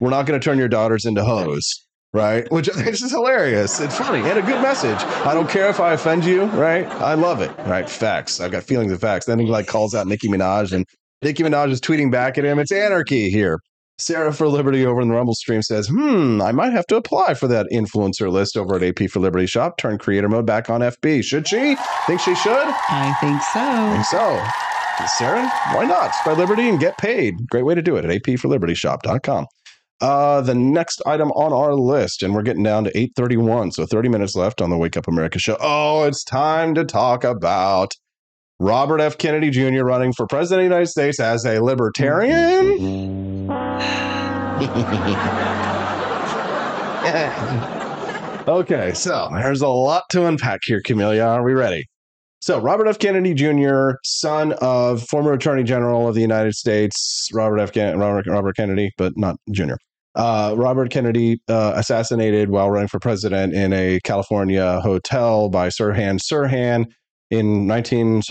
We're 0.00 0.10
not 0.10 0.24
going 0.26 0.40
to 0.40 0.44
turn 0.44 0.58
your 0.58 0.68
daughters 0.68 1.04
into 1.04 1.22
hoes, 1.22 1.62
right? 2.12 2.50
Which 2.50 2.66
this 2.74 3.02
is 3.02 3.10
hilarious. 3.10 3.80
It's 3.80 3.96
funny 3.96 4.28
and 4.28 4.38
a 4.38 4.42
good 4.42 4.62
message. 4.62 4.98
I 5.26 5.34
don't 5.34 5.48
care 5.48 5.68
if 5.68 5.80
I 5.80 5.92
offend 5.92 6.24
you, 6.24 6.44
right? 6.44 6.86
I 6.86 7.14
love 7.14 7.40
it, 7.40 7.50
right? 7.66 7.88
Facts. 7.88 8.40
I've 8.40 8.52
got 8.52 8.62
feelings 8.62 8.92
of 8.92 9.00
facts. 9.00 9.26
Then 9.26 9.38
he 9.38 9.46
like 9.46 9.66
calls 9.66 9.94
out 9.94 10.06
Nicki 10.06 10.28
Minaj 10.28 10.72
and 10.72 10.86
Nicki 11.22 11.42
Minaj 11.42 11.70
is 11.70 11.80
tweeting 11.80 12.10
back 12.10 12.38
at 12.38 12.44
him. 12.44 12.58
It's 12.58 12.72
anarchy 12.72 13.30
here. 13.30 13.60
Sarah 13.98 14.32
for 14.32 14.48
Liberty 14.48 14.86
over 14.86 15.02
in 15.02 15.08
the 15.08 15.14
Rumble 15.14 15.34
stream 15.34 15.60
says, 15.60 15.88
hmm, 15.88 16.40
I 16.40 16.52
might 16.52 16.72
have 16.72 16.86
to 16.86 16.96
apply 16.96 17.34
for 17.34 17.46
that 17.48 17.66
influencer 17.70 18.32
list 18.32 18.56
over 18.56 18.76
at 18.76 18.82
AP 18.82 19.10
for 19.10 19.20
Liberty 19.20 19.44
Shop. 19.46 19.76
Turn 19.76 19.98
creator 19.98 20.28
mode 20.28 20.46
back 20.46 20.70
on 20.70 20.80
FB. 20.80 21.22
Should 21.22 21.46
she? 21.46 21.76
Think 22.06 22.20
she 22.20 22.34
should? 22.34 22.50
I 22.54 23.14
think 23.20 23.42
so. 23.42 23.92
think 23.92 24.06
so. 24.06 24.42
Sarah, 25.18 25.46
why 25.74 25.84
not? 25.84 26.14
Spread 26.14 26.38
liberty 26.38 26.68
and 26.68 26.78
get 26.80 26.96
paid. 26.98 27.48
Great 27.48 27.64
way 27.64 27.74
to 27.74 27.82
do 27.82 27.96
it 27.96 28.04
at 28.04 28.10
apforlibertyshop.com. 28.10 29.46
Uh, 30.00 30.40
the 30.40 30.54
next 30.54 31.02
item 31.04 31.30
on 31.32 31.52
our 31.52 31.74
list, 31.74 32.22
and 32.22 32.34
we're 32.34 32.42
getting 32.42 32.62
down 32.62 32.84
to 32.84 32.90
831, 32.96 33.72
so 33.72 33.84
30 33.84 34.08
minutes 34.08 34.34
left 34.34 34.62
on 34.62 34.70
the 34.70 34.78
Wake 34.78 34.96
Up 34.96 35.06
America 35.06 35.38
show. 35.38 35.58
Oh, 35.60 36.04
it's 36.04 36.24
time 36.24 36.74
to 36.74 36.84
talk 36.84 37.22
about 37.22 37.92
Robert 38.58 39.00
F. 39.00 39.18
Kennedy 39.18 39.50
Jr. 39.50 39.84
running 39.84 40.12
for 40.12 40.26
president 40.26 40.60
of 40.60 40.70
the 40.70 40.74
United 40.74 40.90
States 40.90 41.20
as 41.20 41.44
a 41.44 41.60
libertarian. 41.60 43.50
okay, 48.48 48.92
so 48.94 49.28
there's 49.32 49.62
a 49.62 49.68
lot 49.68 50.04
to 50.10 50.26
unpack 50.26 50.60
here, 50.64 50.80
Camellia. 50.82 51.24
Are 51.24 51.42
we 51.42 51.54
ready? 51.54 51.86
So, 52.42 52.58
Robert 52.58 52.86
F. 52.86 52.98
Kennedy 52.98 53.34
Jr., 53.34 53.92
son 54.02 54.54
of 54.62 55.02
former 55.02 55.34
Attorney 55.34 55.62
General 55.62 56.08
of 56.08 56.14
the 56.14 56.22
United 56.22 56.54
States, 56.54 57.28
Robert 57.34 57.58
F. 57.58 57.72
Ken- 57.72 57.98
Robert, 57.98 58.26
Robert 58.26 58.56
Kennedy, 58.56 58.92
but 58.96 59.12
not 59.16 59.36
Jr. 59.50 59.74
Uh, 60.14 60.54
Robert 60.56 60.90
Kennedy 60.90 61.40
uh, 61.48 61.72
assassinated 61.76 62.50
while 62.50 62.70
running 62.70 62.88
for 62.88 62.98
president 62.98 63.54
in 63.54 63.72
a 63.72 64.00
California 64.02 64.80
hotel 64.80 65.48
by 65.48 65.68
Sirhan 65.68 66.18
Sirhan 66.18 66.86
in 67.30 67.66
19. 67.66 68.22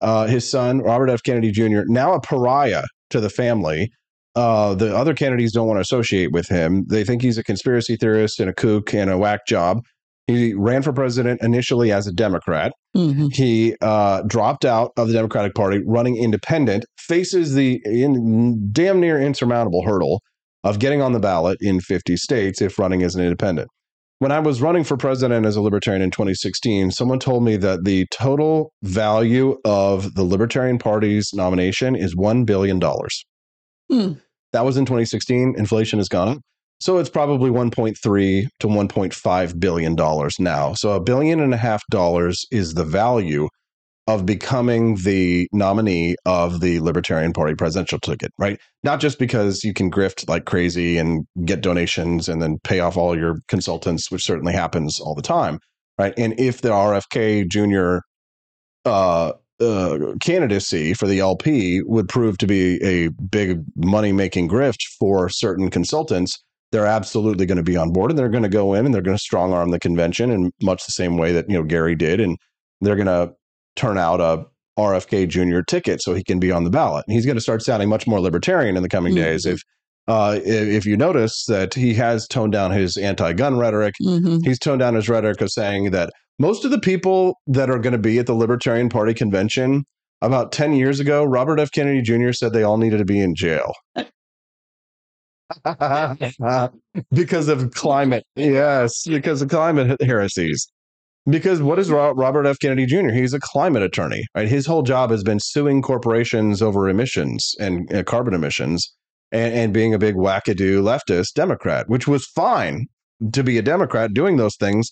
Uh, 0.00 0.26
his 0.26 0.48
son, 0.48 0.80
Robert 0.80 1.10
F. 1.10 1.22
Kennedy 1.22 1.50
Jr., 1.50 1.82
now 1.86 2.14
a 2.14 2.20
pariah 2.20 2.84
to 3.10 3.20
the 3.20 3.30
family. 3.30 3.90
Uh, 4.34 4.74
the 4.74 4.94
other 4.94 5.14
Kennedys 5.14 5.52
don't 5.52 5.66
want 5.66 5.78
to 5.78 5.82
associate 5.82 6.32
with 6.32 6.48
him. 6.48 6.84
They 6.88 7.04
think 7.04 7.22
he's 7.22 7.38
a 7.38 7.44
conspiracy 7.44 7.96
theorist 7.96 8.38
and 8.38 8.50
a 8.50 8.54
kook 8.54 8.92
and 8.92 9.10
a 9.10 9.16
whack 9.16 9.46
job. 9.46 9.80
He 10.26 10.54
ran 10.54 10.82
for 10.82 10.92
president 10.92 11.40
initially 11.40 11.92
as 11.92 12.06
a 12.06 12.12
Democrat. 12.12 12.72
He 13.32 13.76
uh, 13.80 14.22
dropped 14.26 14.64
out 14.64 14.90
of 14.96 15.06
the 15.08 15.14
Democratic 15.14 15.54
Party, 15.54 15.80
running 15.86 16.16
independent, 16.16 16.84
faces 16.98 17.54
the 17.54 17.80
in, 17.84 18.68
damn 18.72 19.00
near 19.00 19.20
insurmountable 19.20 19.84
hurdle 19.86 20.20
of 20.66 20.80
getting 20.80 21.00
on 21.00 21.12
the 21.12 21.20
ballot 21.20 21.58
in 21.60 21.80
50 21.80 22.16
states 22.16 22.60
if 22.60 22.78
running 22.78 23.02
as 23.02 23.14
an 23.14 23.22
independent. 23.22 23.68
When 24.18 24.32
I 24.32 24.40
was 24.40 24.60
running 24.60 24.82
for 24.82 24.96
president 24.96 25.46
as 25.46 25.54
a 25.54 25.60
libertarian 25.60 26.02
in 26.02 26.10
2016, 26.10 26.90
someone 26.90 27.20
told 27.20 27.44
me 27.44 27.56
that 27.58 27.84
the 27.84 28.06
total 28.10 28.72
value 28.82 29.58
of 29.64 30.14
the 30.14 30.24
Libertarian 30.24 30.78
Party's 30.78 31.32
nomination 31.32 31.94
is 31.94 32.16
$1 32.16 32.44
billion. 32.46 32.80
Hmm. 33.90 34.18
That 34.52 34.64
was 34.64 34.76
in 34.76 34.86
2016. 34.86 35.54
Inflation 35.56 36.00
has 36.00 36.08
gone 36.08 36.28
up. 36.28 36.38
So 36.80 36.98
it's 36.98 37.10
probably 37.10 37.50
1.3 37.50 38.48
to 38.58 38.66
1.5 38.66 39.60
billion 39.60 39.94
dollars 39.94 40.34
now. 40.38 40.74
So 40.74 40.92
a 40.92 41.00
billion 41.00 41.40
and 41.40 41.54
a 41.54 41.58
half 41.58 41.82
dollars 41.90 42.44
is 42.50 42.74
the 42.74 42.84
value 42.84 43.48
of 44.06 44.24
becoming 44.24 44.96
the 44.96 45.48
nominee 45.52 46.14
of 46.26 46.60
the 46.60 46.78
Libertarian 46.80 47.32
Party 47.32 47.54
presidential 47.54 47.98
ticket, 47.98 48.32
right? 48.38 48.60
Not 48.84 49.00
just 49.00 49.18
because 49.18 49.64
you 49.64 49.74
can 49.74 49.90
grift 49.90 50.28
like 50.28 50.44
crazy 50.44 50.96
and 50.96 51.26
get 51.44 51.60
donations 51.60 52.28
and 52.28 52.40
then 52.40 52.58
pay 52.62 52.80
off 52.80 52.96
all 52.96 53.18
your 53.18 53.38
consultants, 53.48 54.10
which 54.10 54.24
certainly 54.24 54.52
happens 54.52 55.00
all 55.00 55.14
the 55.14 55.22
time, 55.22 55.58
right? 55.98 56.14
And 56.16 56.38
if 56.38 56.60
the 56.60 56.68
RFK 56.68 57.48
Jr. 57.48 58.04
Uh, 58.84 59.32
uh, 59.58 59.98
candidacy 60.20 60.92
for 60.92 61.06
the 61.06 61.18
LP 61.18 61.82
would 61.82 62.08
prove 62.08 62.38
to 62.38 62.46
be 62.46 62.80
a 62.84 63.08
big 63.08 63.64
money 63.74 64.12
making 64.12 64.48
grift 64.48 64.82
for 64.98 65.28
certain 65.28 65.70
consultants, 65.70 66.38
they're 66.72 66.86
absolutely 66.86 67.46
going 67.46 67.56
to 67.56 67.62
be 67.62 67.76
on 67.76 67.90
board 67.90 68.10
and 68.10 68.18
they're 68.18 68.28
going 68.28 68.42
to 68.42 68.48
go 68.48 68.74
in 68.74 68.84
and 68.84 68.94
they're 68.94 69.02
going 69.02 69.16
to 69.16 69.22
strong 69.22 69.52
arm 69.52 69.70
the 69.70 69.78
convention 69.78 70.30
in 70.30 70.52
much 70.62 70.84
the 70.84 70.92
same 70.92 71.16
way 71.16 71.32
that 71.32 71.48
you 71.48 71.56
know 71.56 71.62
Gary 71.62 71.94
did, 71.94 72.20
and 72.20 72.36
they're 72.80 72.96
going 72.96 73.06
to 73.06 73.32
turn 73.76 73.98
out 73.98 74.20
a 74.20 74.44
RFK 74.78 75.26
Jr. 75.28 75.60
ticket 75.60 76.02
so 76.02 76.12
he 76.14 76.22
can 76.24 76.38
be 76.38 76.50
on 76.50 76.64
the 76.64 76.70
ballot. 76.70 77.04
And 77.06 77.14
he's 77.14 77.24
going 77.24 77.36
to 77.36 77.40
start 77.42 77.62
sounding 77.62 77.88
much 77.88 78.06
more 78.06 78.20
libertarian 78.20 78.76
in 78.76 78.82
the 78.82 78.88
coming 78.88 79.14
Mhm. 79.14 79.16
days. 79.16 79.46
If 79.46 79.62
uh, 80.08 80.38
if 80.44 80.86
you 80.86 80.96
notice 80.96 81.46
that 81.48 81.74
he 81.74 81.92
has 81.94 82.28
toned 82.28 82.52
down 82.52 82.70
his 82.70 82.96
anti-gun 82.96 83.58
rhetoric, 83.58 83.94
Mhm. 84.00 84.44
he's 84.44 84.58
toned 84.58 84.78
down 84.78 84.94
his 84.94 85.08
rhetoric 85.08 85.40
of 85.40 85.50
saying 85.50 85.90
that 85.90 86.10
most 86.38 86.64
of 86.64 86.70
the 86.70 86.78
people 86.78 87.36
that 87.48 87.68
are 87.70 87.78
going 87.80 87.92
to 87.92 87.98
be 87.98 88.18
at 88.20 88.26
the 88.26 88.34
Libertarian 88.34 88.88
Party 88.88 89.12
convention 89.14 89.82
about 90.22 90.52
10 90.52 90.74
years 90.74 91.00
ago, 91.00 91.24
Robert 91.24 91.58
F. 91.58 91.72
Kennedy 91.72 92.02
Jr. 92.02 92.30
said 92.30 92.52
they 92.52 92.62
all 92.62 92.76
needed 92.76 92.98
to 92.98 93.04
be 93.04 93.18
in 93.18 93.34
jail. 93.34 93.72
because 97.12 97.48
of 97.48 97.72
climate. 97.72 98.24
Yes, 98.36 99.04
because 99.06 99.42
of 99.42 99.48
climate 99.48 100.00
heresies. 100.00 100.68
Because 101.28 101.60
what 101.60 101.78
is 101.78 101.90
Robert 101.90 102.46
F. 102.46 102.58
Kennedy 102.60 102.86
Jr.? 102.86 103.10
He's 103.10 103.34
a 103.34 103.40
climate 103.40 103.82
attorney, 103.82 104.24
right? 104.36 104.48
His 104.48 104.66
whole 104.66 104.82
job 104.82 105.10
has 105.10 105.24
been 105.24 105.40
suing 105.40 105.82
corporations 105.82 106.62
over 106.62 106.88
emissions 106.88 107.54
and 107.58 107.92
uh, 107.92 108.04
carbon 108.04 108.32
emissions 108.32 108.92
and, 109.32 109.52
and 109.52 109.74
being 109.74 109.92
a 109.92 109.98
big 109.98 110.14
wackadoo 110.14 110.82
leftist 110.82 111.34
Democrat, 111.34 111.88
which 111.88 112.06
was 112.06 112.26
fine 112.26 112.86
to 113.32 113.42
be 113.42 113.58
a 113.58 113.62
Democrat 113.62 114.14
doing 114.14 114.36
those 114.36 114.56
things. 114.56 114.90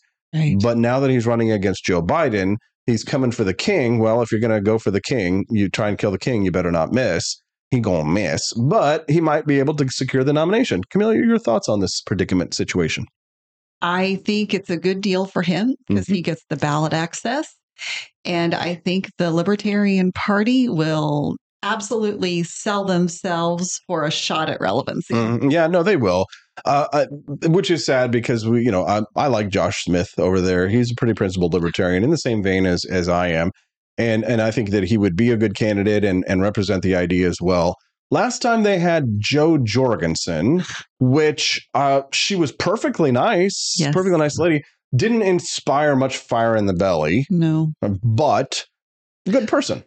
But 0.61 0.77
now 0.77 0.99
that 0.99 1.11
he's 1.11 1.27
running 1.27 1.53
against 1.53 1.85
Joe 1.85 2.03
Biden, 2.03 2.57
he's 2.87 3.05
coming 3.05 3.31
for 3.31 3.45
the 3.45 3.55
king. 3.55 4.01
Well, 4.01 4.21
if 4.21 4.33
you're 4.33 4.41
going 4.41 4.57
to 4.57 4.61
go 4.61 4.79
for 4.79 4.91
the 4.91 5.01
king, 5.01 5.45
you 5.51 5.69
try 5.69 5.89
and 5.89 5.97
kill 5.97 6.11
the 6.11 6.19
king, 6.19 6.45
you 6.45 6.51
better 6.51 6.73
not 6.73 6.93
miss. 6.93 7.37
He 7.71 7.81
gonna 7.81 8.09
miss, 8.09 8.53
but 8.53 9.09
he 9.11 9.21
might 9.21 9.47
be 9.47 9.59
able 9.59 9.75
to 9.75 9.89
secure 9.89 10.23
the 10.23 10.33
nomination. 10.33 10.83
Camille, 10.91 11.15
your 11.15 11.41
thoughts 11.41 11.69
on 11.69 11.81
this 11.81 12.03
predicament 12.03 12.55
situation? 12.55 13.07
I 13.85 14.17
think 14.25 14.55
it's 14.55 14.71
a 14.71 14.79
good 14.79 15.03
deal 15.03 15.27
for 15.27 15.43
him 15.43 15.77
because 15.87 16.07
he 16.07 16.23
gets 16.23 16.43
the 16.49 16.57
ballot 16.57 16.95
access. 16.95 17.55
And 18.25 18.55
I 18.55 18.77
think 18.77 19.11
the 19.19 19.31
Libertarian 19.31 20.11
Party 20.13 20.71
will 20.71 21.37
absolutely 21.63 22.43
sell 22.45 22.85
themselves 22.87 23.79
for 23.87 24.05
a 24.05 24.11
shot 24.11 24.49
at 24.49 24.59
relevancy. 24.61 25.13
Mhm. 25.13 25.53
Yeah, 25.53 25.67
no, 25.67 25.83
they 25.83 25.97
will. 25.97 26.25
Uh, 26.65 26.87
uh, 26.95 27.07
which 27.49 27.71
is 27.71 27.85
sad 27.85 28.11
because 28.11 28.49
we, 28.49 28.63
you 28.63 28.71
know, 28.71 28.87
I, 28.87 29.03
I 29.17 29.27
like 29.27 29.49
Josh 29.51 29.85
Smith 29.85 30.11
over 30.19 30.41
there. 30.41 30.67
He's 30.69 30.91
a 30.91 30.95
pretty 30.95 31.15
principled 31.15 31.53
libertarian 31.53 32.05
in 32.05 32.11
the 32.11 32.17
same 32.17 32.43
vein 32.43 32.65
as 32.65 32.87
as 32.87 33.09
I 33.09 33.29
am, 33.29 33.51
and 33.99 34.25
and 34.25 34.41
I 34.41 34.51
think 34.51 34.71
that 34.71 34.85
he 34.85 34.97
would 34.97 35.17
be 35.17 35.31
a 35.31 35.37
good 35.37 35.57
candidate 35.57 36.05
and 36.05 36.25
and 36.27 36.41
represent 36.41 36.83
the 36.83 36.95
idea 36.97 37.29
as 37.29 37.39
well. 37.43 37.77
Last 38.15 38.43
time 38.43 38.63
they 38.63 38.79
had 38.79 39.17
Jo 39.19 39.59
Jorgensen, 39.59 40.63
which 41.01 41.69
uh, 41.75 42.03
she 42.13 42.37
was 42.37 42.53
perfectly 42.53 43.11
nice, 43.11 43.75
Yes. 43.77 43.93
perfectly 43.93 44.17
nice 44.19 44.39
lady. 44.39 44.63
Didn't 44.95 45.23
inspire 45.23 45.97
much 45.97 46.19
fire 46.19 46.55
in 46.55 46.67
the 46.67 46.75
belly. 46.75 47.27
No, 47.29 47.73
but 48.05 48.67
good 49.29 49.49
person. 49.49 49.83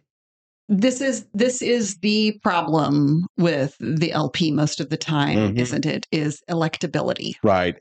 This 0.68 1.00
is 1.00 1.26
this 1.34 1.62
is 1.62 1.96
the 2.02 2.38
problem 2.44 3.26
with 3.38 3.78
the 3.80 4.12
LP 4.12 4.52
most 4.52 4.82
of 4.82 4.90
the 4.90 4.98
time, 4.98 5.38
Mhm. 5.56 5.58
isn't 5.60 5.86
it? 5.86 6.06
Is 6.12 6.42
electability. 6.50 7.36
Right, 7.44 7.78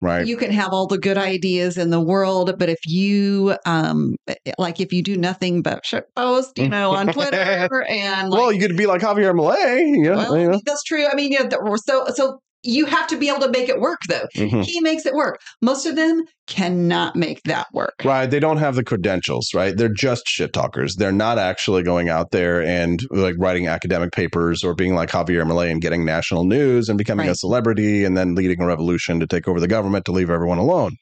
right. 0.00 0.26
You 0.26 0.36
can 0.36 0.50
have 0.50 0.72
all 0.72 0.86
the 0.86 0.98
good 0.98 1.18
ideas 1.18 1.78
in 1.78 1.90
the 1.90 2.00
world, 2.00 2.58
but 2.58 2.68
if 2.68 2.78
you 2.86 3.56
um 3.66 4.16
like 4.58 4.80
if 4.80 4.92
you 4.92 5.02
do 5.02 5.16
nothing 5.16 5.62
but 5.62 5.84
shit 5.84 6.04
post, 6.16 6.58
you 6.58 6.68
know, 6.68 6.92
on 6.92 7.06
Twitter 7.12 7.84
and 7.88 8.30
like, 8.30 8.40
well, 8.40 8.52
you 8.52 8.60
could 8.60 8.76
be 8.76 8.86
like 8.86 9.00
Javier 9.00 9.34
Milei. 9.34 9.80
You 9.80 10.02
know, 10.02 10.16
well, 10.16 10.38
you 10.38 10.50
know. 10.50 10.60
that's 10.64 10.82
true. 10.82 11.06
I 11.06 11.14
mean, 11.14 11.32
yeah, 11.32 11.44
the- 11.44 11.82
so 11.84 12.06
so 12.14 12.40
you 12.62 12.86
have 12.86 13.06
to 13.08 13.16
be 13.16 13.28
able 13.28 13.40
to 13.40 13.50
make 13.50 13.68
it 13.68 13.80
work, 13.80 14.00
though. 14.08 14.26
Mhm. 14.36 14.64
He 14.64 14.80
makes 14.80 15.06
it 15.06 15.14
work. 15.14 15.40
Most 15.62 15.86
of 15.86 15.96
them 15.96 16.24
cannot 16.46 17.16
make 17.16 17.40
that 17.44 17.66
work. 17.72 17.94
Right. 18.04 18.26
They 18.26 18.40
don't 18.40 18.58
have 18.58 18.74
the 18.74 18.84
credentials, 18.84 19.50
right? 19.54 19.76
They're 19.76 19.88
just 19.88 20.24
shit 20.26 20.52
talkers. 20.52 20.96
They're 20.96 21.12
not 21.12 21.38
actually 21.38 21.82
going 21.82 22.08
out 22.08 22.32
there 22.32 22.62
and 22.62 23.00
like 23.10 23.36
writing 23.38 23.66
academic 23.68 24.12
papers 24.12 24.62
or 24.62 24.74
being 24.74 24.94
like 24.94 25.10
Javier 25.10 25.44
Milei 25.46 25.70
and 25.70 25.80
getting 25.80 26.04
national 26.04 26.44
news 26.44 26.88
and 26.88 26.98
becoming 26.98 27.28
a 27.28 27.34
celebrity 27.34 28.04
and 28.04 28.16
then 28.16 28.34
leading 28.34 28.60
a 28.60 28.66
revolution 28.66 29.20
to 29.20 29.26
take 29.26 29.48
over 29.48 29.60
the 29.60 29.68
government 29.68 30.04
to 30.06 30.12
leave 30.12 30.28
everyone 30.30 30.58
alone. 30.58 30.92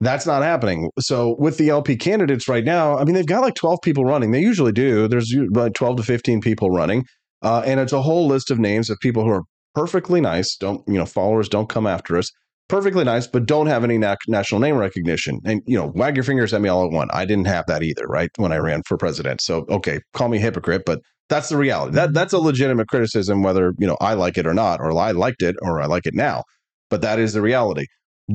That's 0.00 0.26
not 0.26 0.42
happening. 0.42 0.90
So 1.00 1.36
with 1.38 1.56
the 1.56 1.70
LP 1.70 1.96
candidates 1.96 2.48
right 2.48 2.64
now, 2.64 2.98
I 2.98 3.04
mean, 3.04 3.14
they've 3.14 3.24
got 3.26 3.40
like 3.40 3.54
12 3.54 3.78
people 3.82 4.04
running. 4.04 4.30
They 4.30 4.42
usually 4.42 4.72
do. 4.72 5.08
There's 5.08 5.34
like 5.52 5.72
12 5.72 5.96
to 5.98 6.02
15 6.02 6.42
people 6.42 6.70
running. 6.70 7.04
Uh, 7.42 7.62
and 7.64 7.80
it's 7.80 7.92
a 7.92 8.02
whole 8.02 8.26
list 8.26 8.50
of 8.50 8.58
names 8.58 8.90
of 8.90 8.98
people 9.00 9.22
who 9.22 9.30
are 9.30 9.42
perfectly 9.76 10.22
nice. 10.22 10.56
Don't, 10.56 10.82
you 10.88 10.94
know, 10.94 11.04
followers 11.04 11.50
don't 11.50 11.68
come 11.68 11.86
after 11.86 12.16
us. 12.16 12.32
Perfectly 12.68 13.04
nice, 13.04 13.26
but 13.26 13.44
don't 13.44 13.66
have 13.66 13.84
any 13.84 13.98
na- 13.98 14.16
national 14.26 14.60
name 14.60 14.76
recognition. 14.76 15.38
And, 15.44 15.60
you 15.66 15.78
know, 15.78 15.92
wag 15.94 16.16
your 16.16 16.24
fingers 16.24 16.54
at 16.54 16.62
me 16.62 16.70
all 16.70 16.84
at 16.84 16.90
once. 16.90 17.10
I 17.12 17.26
didn't 17.26 17.44
have 17.46 17.66
that 17.66 17.82
either, 17.82 18.06
right? 18.06 18.30
When 18.38 18.52
I 18.52 18.56
ran 18.56 18.82
for 18.86 18.96
president. 18.96 19.42
So, 19.42 19.66
okay, 19.68 20.00
call 20.14 20.28
me 20.28 20.38
hypocrite, 20.38 20.84
but 20.86 21.00
that's 21.28 21.50
the 21.50 21.58
reality. 21.58 21.94
That 21.94 22.14
That's 22.14 22.32
a 22.32 22.38
legitimate 22.38 22.88
criticism, 22.88 23.42
whether, 23.42 23.74
you 23.78 23.86
know, 23.86 23.98
I 24.00 24.14
like 24.14 24.38
it 24.38 24.46
or 24.46 24.54
not, 24.54 24.80
or 24.80 24.98
I 24.98 25.10
liked 25.10 25.42
it 25.42 25.56
or 25.60 25.80
I 25.80 25.86
like 25.86 26.06
it 26.06 26.14
now. 26.14 26.44
But 26.88 27.02
that 27.02 27.18
is 27.18 27.34
the 27.34 27.42
reality. 27.42 27.84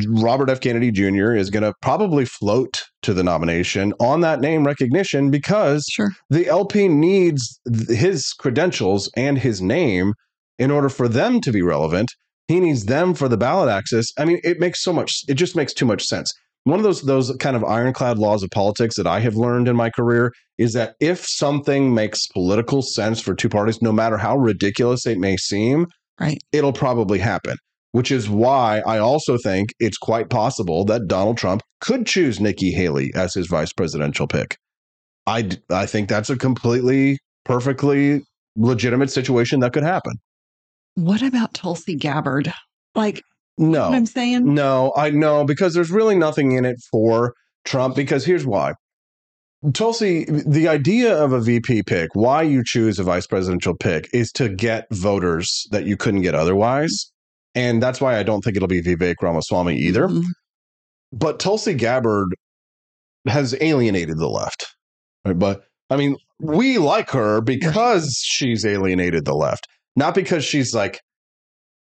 Robert 0.08 0.50
F. 0.50 0.62
Kennedy 0.62 0.92
Jr. 0.92 1.34
is 1.34 1.50
going 1.50 1.64
to 1.64 1.74
probably 1.82 2.24
float 2.24 2.86
to 3.02 3.14
the 3.14 3.24
nomination 3.24 3.94
on 4.00 4.22
that 4.22 4.40
name 4.40 4.66
recognition 4.66 5.32
because 5.32 5.86
the 6.30 6.48
LP 6.48 6.88
needs 6.88 7.60
his 7.90 8.32
credentials 8.32 9.10
and 9.18 9.40
his 9.40 9.62
name 9.62 10.14
in 10.62 10.70
order 10.70 10.90
for 10.90 11.08
them 11.08 11.42
to 11.42 11.52
be 11.52 11.64
relevant. 11.64 12.08
He 12.48 12.60
needs 12.60 12.86
them 12.86 13.16
for 13.16 13.28
the 13.28 13.38
ballot 13.38 13.68
access. 13.68 14.06
I 14.20 14.26
mean, 14.26 14.40
it 14.44 14.60
makes 14.60 14.84
so 14.84 14.94
much. 14.94 15.24
It 15.28 15.34
just 15.34 15.56
makes 15.56 15.74
too 15.74 15.86
much 15.86 16.04
sense. 16.06 16.32
One 16.66 16.78
of 16.78 16.84
those 16.84 17.02
those 17.02 17.36
kind 17.40 17.56
of 17.56 17.64
ironclad 17.64 18.20
laws 18.20 18.44
of 18.44 18.52
politics 18.52 18.96
that 18.98 19.08
I 19.08 19.20
have 19.22 19.36
learned 19.36 19.68
in 19.68 19.76
my 19.76 19.90
career 19.90 20.32
is 20.60 20.74
that 20.74 20.94
if 21.00 21.26
something 21.28 21.96
makes 21.96 22.28
political 22.28 22.84
sense 22.84 23.20
for 23.20 23.34
two 23.34 23.50
parties, 23.50 23.82
no 23.82 23.92
matter 23.92 24.18
how 24.18 24.38
ridiculous 24.38 25.08
it 25.08 25.18
may 25.18 25.36
seem, 25.36 25.88
right, 26.20 26.38
it'll 26.52 26.74
probably 26.74 27.18
happen. 27.18 27.58
Which 27.94 28.12
is 28.12 28.30
why 28.30 28.84
I 28.86 29.00
also 29.00 29.38
think 29.40 29.70
it's 29.80 29.98
quite 29.98 30.30
possible 30.30 30.86
that 30.86 31.08
Donald 31.08 31.38
Trump 31.38 31.64
could 31.82 32.06
choose 32.06 32.40
Nikki 32.40 32.72
Haley 32.72 33.12
as 33.16 33.34
his 33.34 33.48
vice 33.48 33.74
presidential 33.74 34.28
pick. 34.28 34.58
I 35.26 35.50
I 35.72 35.88
think 35.88 36.08
that's 36.08 36.30
a 36.30 36.38
completely 36.38 37.18
perfectly 37.46 38.22
legitimate 38.56 39.10
situation 39.10 39.62
that 39.62 39.74
could 39.74 39.84
happen. 39.84 40.14
What 40.96 41.22
about 41.22 41.54
Tulsi 41.54 41.96
Gabbard? 41.96 42.52
Like, 42.96 43.22
No, 43.58 43.90
what 43.90 43.96
I'm 43.96 44.06
saying? 44.06 44.54
No, 44.54 44.94
I 44.96 45.10
know 45.10 45.46
because 45.46 45.74
there's 45.74 45.92
really 45.92 46.16
nothing 46.16 46.54
in 46.54 46.66
it 46.66 46.78
for 46.92 47.34
Trump. 47.66 47.96
Because 47.96 48.26
here's 48.26 48.46
why. 48.46 48.74
Tulsi, 49.74 50.26
the 50.26 50.68
idea 50.68 51.16
of 51.16 51.34
a 51.34 51.40
VP 51.40 51.84
pick, 51.84 52.10
why 52.14 52.42
you 52.42 52.64
choose 52.66 52.98
a 52.98 53.04
vice 53.04 53.28
presidential 53.28 53.76
pick, 53.76 54.10
is 54.12 54.32
to 54.32 54.50
get 54.50 54.88
voters 54.92 55.68
that 55.70 55.86
you 55.86 55.96
couldn't 55.96 56.24
get 56.24 56.34
otherwise, 56.34 57.12
and 57.54 57.82
that's 57.82 58.02
why 58.02 58.18
I 58.18 58.24
don't 58.24 58.44
think 58.44 58.56
it'll 58.56 58.68
be 58.68 58.82
Vivek 58.82 59.16
Ramaswamy 59.22 59.76
either. 59.76 60.08
Mm-hmm. 60.08 60.28
But 61.14 61.40
Tulsi 61.40 61.76
Gabbard 61.76 62.34
has 63.28 63.56
alienated 63.62 64.18
the 64.18 64.30
left, 64.30 64.66
right? 65.26 65.38
But 65.38 65.62
I 65.92 65.98
mean, 65.98 66.18
we 66.40 66.80
like 66.80 67.12
her 67.12 67.40
because 67.42 68.20
she's 68.24 68.66
alienated 68.66 69.26
the 69.26 69.36
left, 69.36 69.68
not 69.96 70.16
because 70.16 70.44
she's 70.44 70.74
like 70.74 71.00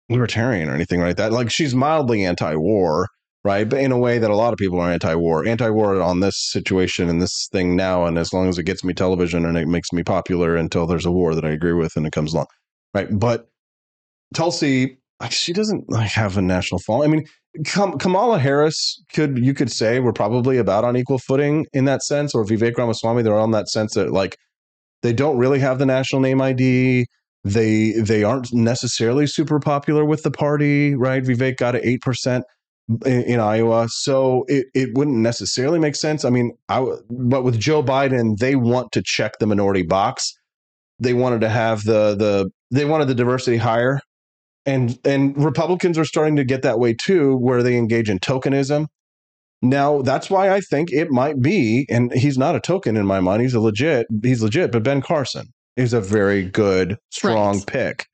libertarian 0.09 0.69
or 0.69 0.75
anything 0.75 1.01
like 1.01 1.17
that. 1.17 1.31
Like 1.31 1.51
she's 1.51 1.73
mildly 1.73 2.25
anti-war, 2.25 3.07
right? 3.43 3.67
But 3.67 3.79
in 3.79 3.91
a 3.91 3.97
way 3.97 4.19
that 4.19 4.29
a 4.29 4.35
lot 4.35 4.53
of 4.53 4.57
people 4.57 4.79
are 4.79 4.91
anti-war. 4.91 5.45
Anti-war 5.45 6.01
on 6.01 6.19
this 6.19 6.35
situation 6.51 7.09
and 7.09 7.21
this 7.21 7.47
thing 7.51 7.75
now, 7.75 8.05
and 8.05 8.17
as 8.17 8.33
long 8.33 8.49
as 8.49 8.57
it 8.57 8.63
gets 8.63 8.83
me 8.83 8.93
television 8.93 9.45
and 9.45 9.57
it 9.57 9.67
makes 9.67 9.91
me 9.91 10.03
popular 10.03 10.55
until 10.55 10.85
there's 10.85 11.05
a 11.05 11.11
war 11.11 11.35
that 11.35 11.45
I 11.45 11.49
agree 11.49 11.73
with 11.73 11.95
and 11.95 12.05
it 12.05 12.13
comes 12.13 12.33
along, 12.33 12.47
right? 12.93 13.07
But 13.11 13.47
Tulsi, 14.33 14.97
she 15.29 15.53
doesn't 15.53 15.89
like 15.89 16.09
have 16.11 16.37
a 16.37 16.41
national 16.41 16.79
following. 16.79 17.09
I 17.09 17.15
mean, 17.15 17.25
Kam- 17.65 17.97
Kamala 17.97 18.39
Harris 18.39 19.01
could 19.13 19.37
you 19.37 19.53
could 19.53 19.71
say 19.71 19.99
we're 19.99 20.11
probably 20.11 20.57
about 20.57 20.83
on 20.83 20.97
equal 20.97 21.19
footing 21.19 21.65
in 21.71 21.85
that 21.85 22.01
sense, 22.03 22.33
or 22.33 22.43
Vivek 22.43 22.77
Ramaswamy, 22.77 23.21
they're 23.21 23.37
on 23.37 23.51
that 23.51 23.69
sense 23.69 23.93
that 23.93 24.11
like 24.11 24.37
they 25.03 25.13
don't 25.13 25.37
really 25.37 25.59
have 25.59 25.79
the 25.79 25.85
national 25.85 26.21
name 26.21 26.41
ID. 26.41 27.05
They 27.43 27.91
they 27.91 28.23
aren't 28.23 28.53
necessarily 28.53 29.27
super 29.27 29.59
popular 29.59 30.05
with 30.05 30.23
the 30.23 30.31
party, 30.31 30.95
right? 30.95 31.21
Vivek 31.21 31.57
got 31.57 31.75
eight 31.75 32.01
percent 32.01 32.45
in, 33.05 33.23
in 33.23 33.39
Iowa, 33.39 33.87
so 33.89 34.45
it, 34.47 34.67
it 34.73 34.89
wouldn't 34.93 35.17
necessarily 35.17 35.77
make 35.77 35.95
sense. 35.95 36.23
I 36.23 36.29
mean, 36.29 36.53
I 36.69 36.85
but 37.09 37.43
with 37.43 37.59
Joe 37.59 37.83
Biden, 37.83 38.37
they 38.37 38.55
want 38.55 38.93
to 38.93 39.01
check 39.03 39.39
the 39.39 39.47
minority 39.47 39.83
box. 39.83 40.33
They 40.99 41.13
wanted 41.13 41.41
to 41.41 41.49
have 41.49 41.83
the 41.83 42.15
the 42.15 42.49
they 42.71 42.85
wanted 42.85 43.09
the 43.09 43.15
diversity 43.15 43.57
higher, 43.57 43.99
and 44.65 44.97
and 45.03 45.37
Republicans 45.37 45.97
are 45.97 46.05
starting 46.05 46.37
to 46.37 46.45
get 46.45 46.61
that 46.61 46.79
way 46.79 46.93
too, 46.93 47.35
where 47.35 47.61
they 47.61 47.77
engage 47.77 48.09
in 48.09 48.19
tokenism. 48.19 48.87
Now 49.61 50.01
that's 50.01 50.29
why 50.29 50.49
I 50.49 50.61
think 50.61 50.93
it 50.93 51.09
might 51.09 51.41
be, 51.41 51.85
and 51.89 52.13
he's 52.13 52.37
not 52.37 52.55
a 52.55 52.61
token 52.61 52.95
in 52.95 53.05
my 53.05 53.19
mind. 53.19 53.41
He's 53.41 53.53
a 53.53 53.59
legit. 53.59 54.07
He's 54.21 54.41
legit. 54.41 54.71
But 54.71 54.83
Ben 54.83 55.01
Carson 55.01 55.47
is 55.75 55.93
a 55.93 56.01
very 56.01 56.43
good, 56.43 56.97
strong 57.09 57.61
pick. 57.63 58.05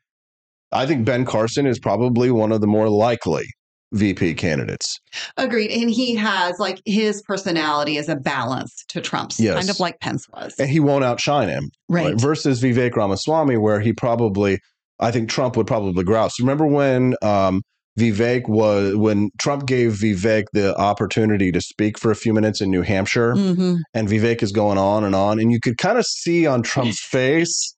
I 0.72 0.86
think 0.86 1.06
Ben 1.06 1.26
Carson 1.26 1.66
is 1.66 1.80
probably 1.80 2.32
one 2.32 2.52
of 2.52 2.62
the 2.62 2.68
more 2.68 2.90
likely 2.90 3.46
VP 3.92 4.36
candidates. 4.36 5.00
Agreed. 5.38 5.72
And 5.72 5.90
he 5.90 6.16
has 6.16 6.60
like 6.60 6.80
his 6.86 7.24
personality 7.24 7.98
is 7.98 8.08
a 8.08 8.16
balance 8.16 8.84
to 8.90 9.02
Trump's, 9.02 9.40
Yes. 9.40 9.56
kind 9.56 9.70
of 9.70 9.80
like 9.80 10.00
Pence 10.00 10.28
was. 10.32 10.54
and 10.60 10.70
he 10.70 10.80
won't 10.80 11.04
outshine 11.04 11.50
him. 11.50 11.70
Right. 11.90 12.20
Versus 12.20 12.62
Vivek 12.62 12.96
Ramaswamy, 12.96 13.58
where 13.58 13.80
he 13.80 13.94
probably, 13.94 14.60
I 15.00 15.10
think 15.12 15.30
Trump 15.30 15.58
would 15.58 15.66
probably 15.66 16.04
grouse. 16.04 16.40
Remember 16.40 16.68
when 16.68 17.16
um, 17.24 17.64
Vivek 17.98 18.48
was, 18.48 18.96
when 18.96 19.30
Trump 19.40 19.66
gave 19.66 19.94
Vivek 19.94 20.46
the 20.54 20.76
opportunity 20.78 21.52
to 21.52 21.60
speak 21.62 21.98
for 21.98 22.12
a 22.12 22.16
few 22.16 22.34
minutes 22.34 22.62
in 22.62 22.70
New 22.70 22.82
Hampshire, 22.82 23.34
Mhm. 23.36 23.80
and 23.94 24.08
Vivek 24.08 24.42
is 24.44 24.52
going 24.52 24.78
on 24.78 25.04
and 25.04 25.16
on, 25.16 25.40
and 25.40 25.52
you 25.52 25.60
could 25.60 25.78
kind 25.78 25.98
of 25.98 26.06
see 26.06 26.46
on 26.46 26.62
Trump's 26.64 27.00
face 27.12 27.76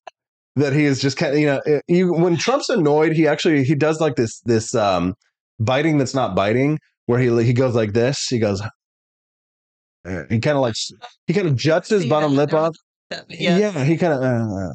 that 0.56 0.74
he 0.74 0.86
is 0.86 1.00
just 1.02 1.18
kind 1.18 1.34
of, 1.34 1.40
you 1.40 1.46
know, 1.48 1.82
you, 1.88 2.14
when 2.14 2.36
Trump's 2.38 2.70
annoyed, 2.70 3.14
he 3.14 3.26
actually 3.28 3.64
he 3.64 3.74
does 3.76 4.00
like 4.02 4.16
this 4.16 4.40
this 4.42 4.76
um, 4.76 5.14
biting 5.60 5.98
that's 5.98 6.14
not 6.14 6.36
biting, 6.36 6.78
where 7.06 7.20
he 7.20 7.28
he 7.44 7.54
goes 7.54 7.74
like 7.74 7.94
this. 7.94 8.28
He 8.30 8.38
goes. 8.38 8.62
uh, 10.06 10.24
He 10.30 10.40
kind 10.40 10.58
of 10.58 10.62
like 10.62 10.76
he 11.28 11.34
kind 11.34 11.48
of 11.48 11.56
juts 11.56 11.90
his 11.90 12.06
bottom 12.06 12.36
lip 12.36 12.54
up. 12.54 12.74
Yeah, 13.30 13.84
he 13.84 13.98
kind 13.98 14.14
of 14.14 14.22
uh, 14.22 14.74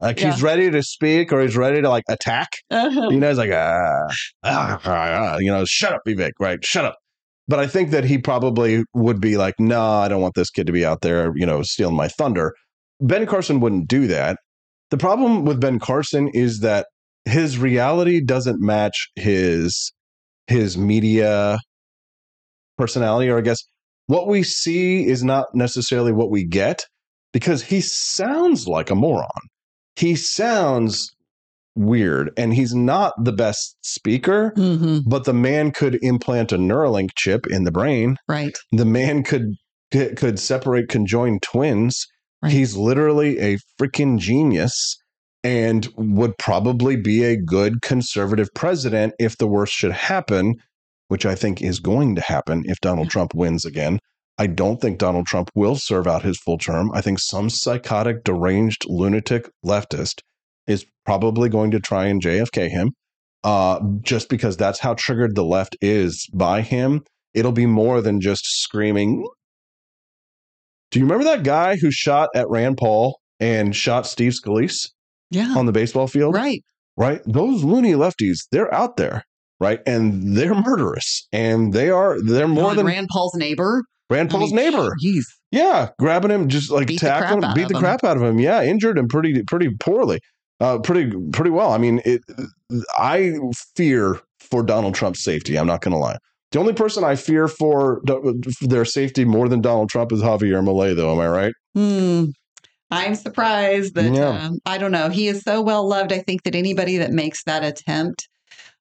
like 0.00 0.18
he's 0.18 0.42
ready 0.42 0.70
to 0.70 0.82
speak 0.82 1.32
or 1.32 1.40
he's 1.40 1.56
ready 1.56 1.82
to 1.82 1.88
like 1.88 2.04
attack. 2.08 2.48
Uh-huh. 2.70 3.08
You 3.10 3.18
know, 3.18 3.28
he's 3.28 3.38
like 3.38 3.50
ah, 3.52 4.06
ah, 4.44 4.80
ah, 4.84 4.84
ah, 4.84 5.38
you 5.38 5.50
know, 5.50 5.64
shut 5.64 5.92
up, 5.92 6.02
Vivek, 6.06 6.32
right? 6.38 6.64
Shut 6.64 6.84
up. 6.84 6.96
But 7.48 7.58
I 7.58 7.66
think 7.66 7.90
that 7.90 8.04
he 8.04 8.18
probably 8.18 8.84
would 8.94 9.20
be 9.20 9.38
like, 9.38 9.54
no, 9.58 9.80
I 9.80 10.08
don't 10.08 10.20
want 10.20 10.34
this 10.34 10.50
kid 10.50 10.66
to 10.66 10.72
be 10.72 10.84
out 10.84 11.00
there, 11.00 11.32
you 11.34 11.46
know, 11.46 11.62
stealing 11.62 11.96
my 11.96 12.08
thunder. 12.08 12.54
Ben 13.00 13.26
Carson 13.26 13.60
wouldn't 13.60 13.88
do 13.88 14.06
that. 14.06 14.38
The 14.90 14.98
problem 14.98 15.44
with 15.44 15.60
Ben 15.60 15.78
Carson 15.78 16.28
is 16.28 16.60
that 16.60 16.86
his 17.24 17.58
reality 17.58 18.20
doesn't 18.20 18.60
match 18.60 19.08
his 19.16 19.92
his 20.46 20.78
media 20.78 21.58
personality, 22.76 23.28
or 23.28 23.38
I 23.38 23.42
guess 23.42 23.62
what 24.06 24.28
we 24.28 24.42
see 24.42 25.06
is 25.06 25.22
not 25.22 25.46
necessarily 25.54 26.12
what 26.12 26.30
we 26.30 26.44
get 26.44 26.84
because 27.32 27.62
he 27.62 27.80
sounds 27.80 28.66
like 28.66 28.90
a 28.90 28.94
moron. 28.94 29.28
He 29.98 30.14
sounds 30.14 31.10
weird 31.74 32.30
and 32.36 32.54
he's 32.54 32.74
not 32.74 33.14
the 33.22 33.32
best 33.32 33.76
speaker, 33.82 34.52
mm-hmm. 34.56 34.98
but 35.08 35.24
the 35.24 35.34
man 35.34 35.72
could 35.72 35.98
implant 36.02 36.52
a 36.52 36.58
Neuralink 36.58 37.10
chip 37.16 37.46
in 37.48 37.64
the 37.64 37.72
brain. 37.72 38.16
Right. 38.28 38.56
The 38.72 38.84
man 38.84 39.24
could 39.24 39.54
could 39.90 40.38
separate 40.38 40.88
conjoined 40.88 41.42
twins. 41.42 42.06
He's 42.46 42.76
literally 42.76 43.38
a 43.40 43.58
freaking 43.80 44.18
genius 44.18 44.96
and 45.42 45.88
would 45.96 46.36
probably 46.38 46.94
be 46.94 47.24
a 47.24 47.36
good 47.36 47.82
conservative 47.82 48.48
president 48.54 49.14
if 49.18 49.38
the 49.38 49.48
worst 49.48 49.72
should 49.72 49.92
happen, 49.92 50.54
which 51.08 51.26
I 51.26 51.34
think 51.34 51.60
is 51.60 51.80
going 51.80 52.14
to 52.14 52.20
happen 52.20 52.62
if 52.66 52.80
Donald 52.80 53.10
Trump 53.10 53.34
wins 53.34 53.64
again. 53.64 53.98
I 54.38 54.46
don't 54.46 54.80
think 54.80 54.98
Donald 54.98 55.26
Trump 55.26 55.50
will 55.54 55.74
serve 55.76 56.06
out 56.06 56.22
his 56.22 56.38
full 56.38 56.58
term. 56.58 56.90
I 56.94 57.00
think 57.00 57.18
some 57.18 57.50
psychotic, 57.50 58.22
deranged, 58.24 58.84
lunatic 58.88 59.50
leftist 59.64 60.20
is 60.66 60.86
probably 61.04 61.48
going 61.48 61.72
to 61.72 61.80
try 61.80 62.06
and 62.06 62.22
JFK 62.22 62.68
him 62.68 62.92
uh, 63.44 63.80
just 64.02 64.28
because 64.28 64.56
that's 64.56 64.78
how 64.78 64.94
triggered 64.94 65.34
the 65.34 65.44
left 65.44 65.76
is 65.80 66.28
by 66.32 66.60
him. 66.60 67.02
It'll 67.34 67.52
be 67.52 67.66
more 67.66 68.00
than 68.00 68.20
just 68.20 68.42
screaming. 68.44 69.26
Do 70.90 70.98
you 70.98 71.04
remember 71.04 71.24
that 71.24 71.42
guy 71.42 71.76
who 71.76 71.90
shot 71.90 72.28
at 72.34 72.48
Rand 72.48 72.78
Paul 72.78 73.18
and 73.40 73.74
shot 73.74 74.06
Steve 74.06 74.32
Scalise 74.32 74.88
Yeah. 75.30 75.54
on 75.56 75.66
the 75.66 75.72
baseball 75.72 76.06
field? 76.06 76.34
Right. 76.34 76.62
right? 76.96 77.20
Those 77.26 77.64
loony 77.64 77.92
lefties, 77.92 78.38
they're 78.50 78.72
out 78.72 78.96
there, 78.96 79.24
right? 79.60 79.80
And 79.86 80.36
they're 80.36 80.54
murderous, 80.54 81.26
and 81.32 81.72
they 81.72 81.90
are 81.90 82.16
they're 82.22 82.48
more 82.48 82.74
than 82.74 82.86
Rand 82.86 83.08
Paul's 83.12 83.34
neighbor. 83.34 83.82
Rand 84.10 84.30
I 84.30 84.32
mean, 84.32 84.40
Paul's 84.40 84.52
neighbor. 84.52 84.94
He's 85.00 85.26
Yeah, 85.50 85.90
grabbing 85.98 86.30
him, 86.30 86.48
just 86.48 86.70
like 86.70 86.86
Beat 86.88 87.00
the 87.00 87.06
crap 87.06 87.22
tackling, 87.24 87.44
out 87.44 87.54
beat 87.54 87.68
the 87.68 87.74
him. 87.74 87.80
crap 87.80 88.04
out 88.04 88.16
of 88.16 88.22
him. 88.22 88.38
Yeah, 88.38 88.62
injured 88.62 88.96
him 88.98 89.08
pretty 89.08 89.42
pretty 89.42 89.70
poorly, 89.80 90.20
uh, 90.60 90.78
pretty 90.78 91.10
pretty 91.32 91.50
well. 91.50 91.72
I 91.72 91.78
mean, 91.78 92.00
it. 92.04 92.22
I 92.98 93.34
fear 93.76 94.20
for 94.40 94.62
Donald 94.62 94.94
Trump's 94.94 95.22
safety. 95.22 95.58
I'm 95.58 95.66
not 95.66 95.82
going 95.82 95.92
to 95.92 95.98
lie. 95.98 96.16
The 96.52 96.58
only 96.58 96.72
person 96.72 97.04
I 97.04 97.14
fear 97.16 97.46
for 97.48 98.00
their 98.62 98.86
safety 98.86 99.24
more 99.26 99.48
than 99.50 99.60
Donald 99.60 99.90
Trump 99.90 100.12
is 100.12 100.20
Javier 100.22 100.62
Milei, 100.64 100.96
though. 100.96 101.12
Am 101.12 101.20
I 101.20 101.28
right? 101.28 101.52
Hmm. 101.74 102.24
I'm 102.90 103.14
surprised 103.16 103.94
that 103.96 104.14
Yeah. 104.14 104.46
um, 104.46 104.58
I 104.64 104.78
don't 104.78 104.92
know. 104.92 105.10
He 105.10 105.28
is 105.28 105.42
so 105.42 105.60
well 105.60 105.86
loved. 105.86 106.10
I 106.10 106.20
think 106.20 106.44
that 106.44 106.54
anybody 106.54 106.96
that 106.96 107.10
makes 107.10 107.44
that 107.44 107.62
attempt, 107.62 108.26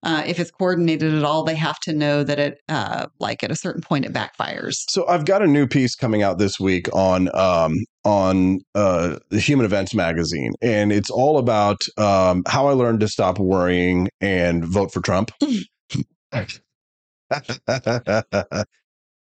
uh, 0.07 0.23
if 0.25 0.39
it's 0.39 0.51
coordinated 0.51 1.13
at 1.13 1.25
all, 1.25 1.43
they 1.43 1.53
have 1.53 1.77
to 1.81 1.91
know 1.91 2.23
that 2.23 2.39
it, 2.39 2.61
uh, 2.69 3.07
like 3.19 3.43
at 3.43 3.51
a 3.51 3.55
certain 3.57 3.81
point, 3.81 4.05
it 4.05 4.13
backfires. 4.13 4.85
So 4.87 5.05
I've 5.05 5.25
got 5.25 5.41
a 5.41 5.47
new 5.47 5.67
piece 5.67 5.95
coming 5.95 6.23
out 6.23 6.37
this 6.37 6.61
week 6.61 6.87
on 6.95 7.27
um, 7.35 7.75
on 8.05 8.61
uh, 8.73 9.17
the 9.31 9.41
Human 9.41 9.65
Events 9.65 9.93
magazine, 9.93 10.53
and 10.61 10.93
it's 10.93 11.09
all 11.09 11.37
about 11.37 11.81
um, 11.97 12.43
how 12.47 12.67
I 12.67 12.71
learned 12.71 13.01
to 13.01 13.09
stop 13.09 13.37
worrying 13.37 14.07
and 14.21 14.63
vote 14.63 14.93
for 14.93 15.01
Trump. 15.01 15.31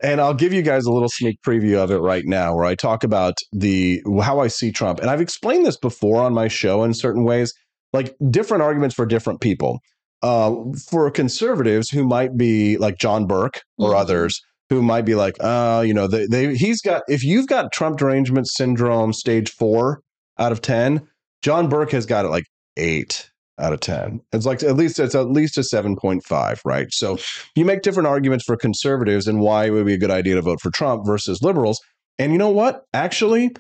and 0.02 0.20
I'll 0.20 0.34
give 0.34 0.52
you 0.52 0.62
guys 0.62 0.84
a 0.84 0.90
little 0.90 1.08
sneak 1.08 1.38
preview 1.46 1.76
of 1.76 1.92
it 1.92 1.98
right 1.98 2.24
now, 2.26 2.56
where 2.56 2.64
I 2.64 2.74
talk 2.74 3.04
about 3.04 3.34
the 3.52 4.02
how 4.20 4.40
I 4.40 4.48
see 4.48 4.72
Trump, 4.72 4.98
and 4.98 5.10
I've 5.10 5.20
explained 5.20 5.64
this 5.64 5.76
before 5.76 6.20
on 6.24 6.34
my 6.34 6.48
show 6.48 6.82
in 6.82 6.92
certain 6.92 7.22
ways, 7.22 7.54
like 7.92 8.16
different 8.30 8.64
arguments 8.64 8.96
for 8.96 9.06
different 9.06 9.40
people. 9.40 9.78
Uh, 10.22 10.54
for 10.88 11.10
conservatives 11.10 11.90
who 11.90 12.04
might 12.04 12.36
be 12.36 12.76
like 12.76 12.96
John 12.98 13.26
Burke 13.26 13.62
or 13.76 13.96
others 13.96 14.40
who 14.70 14.80
might 14.80 15.02
be 15.02 15.14
like, 15.14 15.34
uh, 15.40 15.82
you 15.84 15.92
know, 15.92 16.06
they, 16.06 16.26
they 16.26 16.54
he's 16.54 16.80
got 16.80 17.02
if 17.08 17.24
you've 17.24 17.48
got 17.48 17.72
Trump 17.72 17.98
derangement 17.98 18.48
syndrome 18.48 19.12
stage 19.12 19.50
four 19.50 20.00
out 20.38 20.52
of 20.52 20.62
ten, 20.62 21.06
John 21.42 21.68
Burke 21.68 21.90
has 21.90 22.06
got 22.06 22.24
it 22.24 22.28
like 22.28 22.44
eight 22.76 23.30
out 23.58 23.72
of 23.72 23.80
ten. 23.80 24.20
It's 24.32 24.46
like 24.46 24.62
at 24.62 24.76
least 24.76 24.98
it's 24.98 25.14
at 25.14 25.28
least 25.28 25.58
a 25.58 25.64
seven 25.64 25.96
point 25.96 26.24
five, 26.24 26.60
right? 26.64 26.86
So 26.90 27.18
you 27.54 27.64
make 27.64 27.82
different 27.82 28.06
arguments 28.06 28.44
for 28.44 28.56
conservatives 28.56 29.26
and 29.26 29.40
why 29.40 29.66
it 29.66 29.70
would 29.70 29.86
be 29.86 29.94
a 29.94 29.98
good 29.98 30.10
idea 30.10 30.36
to 30.36 30.42
vote 30.42 30.60
for 30.60 30.70
Trump 30.70 31.04
versus 31.04 31.42
liberals. 31.42 31.80
And 32.18 32.32
you 32.32 32.38
know 32.38 32.50
what? 32.50 32.84
Actually, 32.94 33.50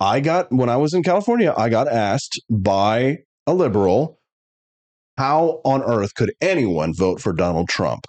I 0.00 0.20
got 0.20 0.52
when 0.52 0.68
I 0.68 0.76
was 0.76 0.94
in 0.94 1.02
California, 1.02 1.52
I 1.56 1.68
got 1.68 1.88
asked 1.88 2.40
by 2.48 3.18
a 3.46 3.54
liberal, 3.54 4.17
how 5.18 5.60
on 5.64 5.82
earth 5.82 6.14
could 6.14 6.32
anyone 6.40 6.94
vote 6.94 7.20
for 7.20 7.32
Donald 7.32 7.68
Trump? 7.68 8.06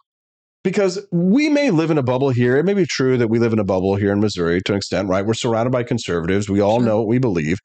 Because 0.63 0.99
we 1.11 1.49
may 1.49 1.71
live 1.71 1.89
in 1.89 1.97
a 1.97 2.03
bubble 2.03 2.29
here. 2.29 2.55
It 2.55 2.65
may 2.65 2.75
be 2.75 2.85
true 2.85 3.17
that 3.17 3.29
we 3.29 3.39
live 3.39 3.51
in 3.51 3.57
a 3.57 3.63
bubble 3.63 3.95
here 3.95 4.11
in 4.11 4.19
Missouri 4.19 4.61
to 4.65 4.73
an 4.73 4.77
extent, 4.77 5.09
right? 5.09 5.25
We're 5.25 5.33
surrounded 5.33 5.71
by 5.71 5.81
conservatives. 5.81 6.49
We 6.49 6.61
all 6.61 6.79
know 6.81 6.99
what 6.99 7.07
we 7.07 7.17
believe. 7.17 7.57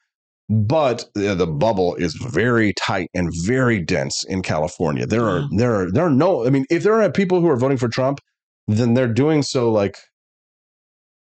But 0.48 1.04
the 1.14 1.34
the 1.34 1.46
bubble 1.46 1.94
is 1.96 2.14
very 2.14 2.72
tight 2.74 3.08
and 3.14 3.30
very 3.44 3.80
dense 3.80 4.24
in 4.24 4.40
California. 4.40 5.06
There 5.06 5.26
are 5.28 5.40
mm. 5.40 5.58
there 5.58 5.74
are 5.74 5.90
there 5.90 6.06
are 6.06 6.10
no. 6.10 6.46
I 6.46 6.50
mean, 6.50 6.64
if 6.70 6.82
there 6.82 7.00
are 7.02 7.10
people 7.10 7.40
who 7.40 7.48
are 7.48 7.56
voting 7.56 7.78
for 7.78 7.88
Trump, 7.88 8.20
then 8.66 8.94
they're 8.94 9.12
doing 9.12 9.42
so 9.42 9.70
like 9.70 9.98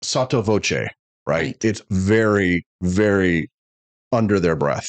sotto 0.03 0.43
voce, 0.43 0.89
right? 1.27 1.57
It's 1.65 1.83
very 1.91 2.65
very 2.83 3.49
under 4.13 4.39
their 4.39 4.57
breath. 4.57 4.89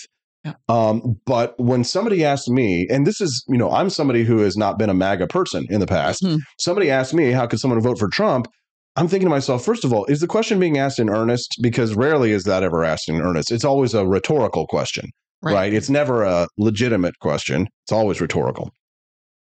Um, 0.67 1.19
but 1.25 1.57
when 1.59 1.83
somebody 1.83 2.23
asked 2.25 2.49
me, 2.49 2.87
and 2.89 3.07
this 3.07 3.21
is, 3.21 3.43
you 3.47 3.57
know, 3.57 3.71
I'm 3.71 3.89
somebody 3.89 4.23
who 4.23 4.39
has 4.39 4.57
not 4.57 4.77
been 4.77 4.89
a 4.89 4.93
MAGA 4.93 5.27
person 5.27 5.65
in 5.69 5.79
the 5.79 5.87
past. 5.87 6.25
Somebody 6.59 6.91
asked 6.91 7.13
me, 7.13 7.31
how 7.31 7.47
could 7.47 7.59
someone 7.59 7.79
vote 7.81 7.97
for 7.99 8.09
Trump? 8.09 8.47
I'm 8.95 9.07
thinking 9.07 9.25
to 9.27 9.31
myself, 9.31 9.63
first 9.65 9.83
of 9.85 9.93
all, 9.93 10.05
is 10.05 10.19
the 10.19 10.27
question 10.27 10.59
being 10.59 10.77
asked 10.77 10.99
in 10.99 11.09
earnest? 11.09 11.57
Because 11.61 11.95
rarely 11.95 12.31
is 12.31 12.43
that 12.43 12.61
ever 12.61 12.83
asked 12.83 13.09
in 13.09 13.21
earnest. 13.21 13.51
It's 13.51 13.63
always 13.65 13.93
a 13.93 14.05
rhetorical 14.05 14.67
question, 14.67 15.09
Right. 15.41 15.53
right? 15.53 15.73
It's 15.73 15.89
never 15.89 16.23
a 16.23 16.47
legitimate 16.57 17.17
question. 17.19 17.67
It's 17.85 17.91
always 17.91 18.21
rhetorical. 18.21 18.69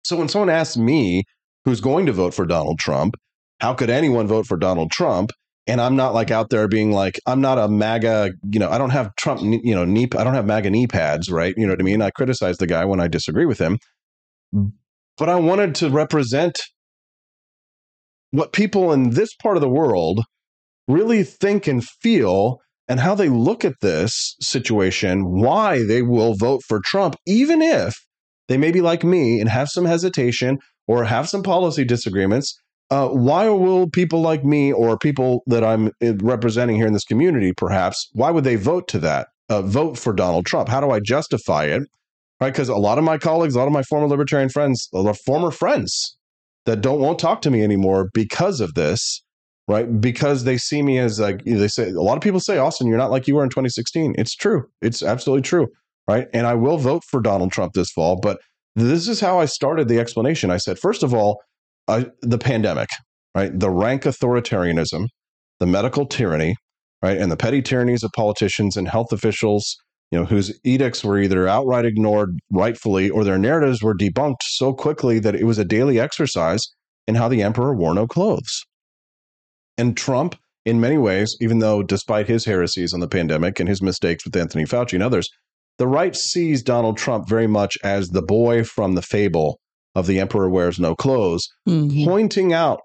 So 0.05 0.16
when 0.16 0.28
someone 0.28 0.51
asks 0.51 0.77
me 0.77 1.24
who's 1.64 1.81
going 1.81 2.06
to 2.06 2.12
vote 2.12 2.32
for 2.35 2.47
Donald 2.47 2.78
Trump, 2.78 3.16
how 3.60 3.74
could 3.74 3.90
anyone 3.90 4.27
vote 4.27 4.47
for 4.47 4.56
Donald 4.56 4.90
Trump? 4.90 5.32
And 5.70 5.80
I'm 5.80 5.94
not 5.94 6.14
like 6.14 6.32
out 6.32 6.51
there 6.51 6.66
being 6.66 6.90
like, 6.90 7.20
I'm 7.26 7.40
not 7.40 7.56
a 7.56 7.68
MAGA, 7.68 8.32
you 8.51 8.59
know, 8.59 8.68
I 8.68 8.76
don't 8.76 8.90
have 8.90 9.14
Trump, 9.14 9.40
you 9.40 9.72
know, 9.72 9.84
knee, 9.84 10.09
I 10.18 10.24
don't 10.24 10.34
have 10.34 10.44
MAGA 10.44 10.68
knee 10.68 10.88
pads, 10.88 11.30
right? 11.30 11.55
You 11.56 11.64
know 11.64 11.72
what 11.72 11.80
I 11.80 11.84
mean? 11.84 12.02
I 12.02 12.10
criticize 12.10 12.56
the 12.59 12.66
guy 12.66 12.84
when 12.84 12.98
I 12.98 13.06
disagree 13.06 13.47
with 13.47 13.60
him. 13.60 13.78
But 14.52 15.28
I 15.28 15.36
wanted 15.36 15.76
to 15.76 15.88
represent 15.88 16.59
what 18.32 18.52
people 18.52 18.92
in 18.92 19.10
this 19.10 19.32
part 19.36 19.56
of 19.56 19.60
the 19.60 19.68
world 19.68 20.24
really 20.88 21.22
think 21.22 21.68
and 21.68 21.84
feel 21.84 22.59
and 22.88 22.98
how 22.98 23.14
they 23.14 23.28
look 23.28 23.64
at 23.64 23.74
this 23.80 24.34
situation, 24.40 25.22
why 25.40 25.84
they 25.84 26.02
will 26.02 26.34
vote 26.34 26.62
for 26.66 26.80
Trump, 26.84 27.14
even 27.28 27.62
if 27.62 27.94
they 28.48 28.56
may 28.56 28.72
be 28.72 28.80
like 28.80 29.05
me 29.05 29.38
and 29.38 29.48
have 29.48 29.68
some 29.68 29.84
hesitation 29.84 30.59
or 30.88 31.05
have 31.05 31.28
some 31.28 31.44
policy 31.44 31.84
disagreements. 31.84 32.60
Uh, 32.91 33.09
why 33.09 33.49
will 33.49 33.89
people 33.89 34.21
like 34.21 34.45
me 34.45 34.73
or 34.73 34.99
people 34.99 35.43
that 35.47 35.62
I'm 35.62 35.89
uh, 36.03 36.15
representing 36.17 36.77
here 36.77 36.89
in 36.89 36.93
this 36.93 37.05
community, 37.05 37.53
perhaps, 37.53 38.09
why 38.12 38.31
would 38.31 38.45
they 38.45 38.57
vote 38.57 38.89
to 38.89 38.99
that? 38.99 39.29
Uh, 39.49 39.62
vote 39.62 39.97
for 39.97 40.12
Donald 40.12 40.47
Trump? 40.47 40.69
How 40.69 40.81
do 40.81 40.91
I 40.91 40.99
justify 41.01 41.65
it? 41.65 41.83
Right? 42.41 42.53
Because 42.53 42.69
a 42.69 42.77
lot 42.77 42.99
of 42.99 43.05
my 43.05 43.19
colleagues, 43.19 43.55
a 43.55 43.59
lot 43.59 43.67
of 43.67 43.73
my 43.73 43.83
former 43.83 44.09
libertarian 44.09 44.49
friends, 44.49 44.89
a 44.93 44.99
lot 44.99 45.11
of 45.11 45.19
former 45.21 45.51
friends 45.51 46.17
that 46.67 46.81
don't 46.81 47.01
won't 47.01 47.19
talk 47.19 47.43
to 47.43 47.51
me 47.51 47.62
anymore 47.62 48.11
because 48.12 48.61
of 48.61 48.75
this, 48.75 49.23
right? 49.69 50.01
Because 50.01 50.45
they 50.45 50.59
see 50.59 50.83
me 50.83 50.99
as 50.99 51.21
like 51.21 51.45
they 51.45 51.69
say. 51.69 51.91
A 51.91 52.01
lot 52.01 52.17
of 52.17 52.23
people 52.23 52.41
say, 52.41 52.59
Austin, 52.59 52.87
you're 52.87 52.99
not 52.99 53.11
like 53.11 53.29
you 53.29 53.37
were 53.37 53.45
in 53.45 53.51
2016. 53.51 54.15
It's 54.19 54.35
true. 54.35 54.65
It's 54.83 55.03
absolutely 55.03 55.43
true, 55.43 55.69
right? 56.09 56.29
And 56.33 56.47
I 56.47 56.55
will 56.55 56.79
vote 56.79 57.05
for 57.05 57.21
Donald 57.21 57.53
Trump 57.53 57.75
this 57.75 57.91
fall. 57.91 58.19
But 58.21 58.41
this 58.75 59.09
is 59.09 59.21
how 59.21 59.39
I 59.39 59.45
started 59.45 59.89
the 59.89 59.99
explanation. 59.99 60.51
I 60.51 60.57
said, 60.57 60.79
first 60.79 61.03
of 61.03 61.15
all, 61.15 61.41
uh, 61.91 62.05
the 62.23 62.39
pandemic, 62.39 62.89
right? 63.35 63.59
The 63.59 63.71
rank 63.71 64.03
authoritarianism, 64.03 65.07
the 65.59 65.67
medical 65.67 66.07
tyranny, 66.07 66.55
right? 67.03 67.19
And 67.19 67.31
the 67.31 67.37
petty 67.37 67.62
tyrannies 67.62 68.03
of 68.03 68.12
politicians 68.12 68.77
and 68.77 68.89
health 68.89 69.12
officials, 69.12 69.77
you 70.11 70.19
know, 70.19 70.25
whose 70.25 70.59
edicts 70.65 71.03
were 71.03 71.19
either 71.19 71.49
outright 71.49 71.85
ignored 71.85 72.39
rightfully 72.53 73.11
or 73.11 73.25
their 73.25 73.39
narratives 73.39 73.83
were 73.83 73.95
debunked 73.95 74.43
so 74.43 74.73
quickly 74.73 75.19
that 75.19 75.35
it 75.35 75.45
was 75.45 75.59
a 75.59 75.65
daily 75.65 75.99
exercise 75.99 76.62
in 77.07 77.17
how 77.17 77.29
the 77.29 77.43
emperor 77.43 77.75
wore 77.75 77.95
no 77.95 78.07
clothes. 78.07 78.65
And 79.77 79.97
Trump, 79.97 80.37
in 80.65 80.81
many 80.81 80.99
ways, 80.99 81.37
even 81.41 81.59
though 81.59 81.83
despite 81.83 82.29
his 82.29 82.45
heresies 82.45 82.93
on 82.93 83.01
the 83.01 83.09
pandemic 83.09 83.59
and 83.59 83.69
his 83.69 83.83
mistakes 83.83 84.25
with 84.25 84.37
Anthony 84.37 84.65
Fauci 84.65 84.95
and 84.95 85.03
others, 85.03 85.29
the 85.79 85.89
right 85.89 86.15
sees 86.15 86.62
Donald 86.62 86.99
Trump 86.99 87.29
very 87.29 87.47
much 87.47 87.79
as 87.83 88.11
the 88.11 88.23
boy 88.23 88.62
from 88.62 88.95
the 88.95 89.03
fable 89.03 89.59
of 89.95 90.07
the 90.07 90.21
emperor 90.21 90.49
wears 90.49 90.79
no 90.79 90.95
clothes, 90.95 91.49
mm-hmm. 91.69 92.05
pointing 92.05 92.53
out 92.53 92.85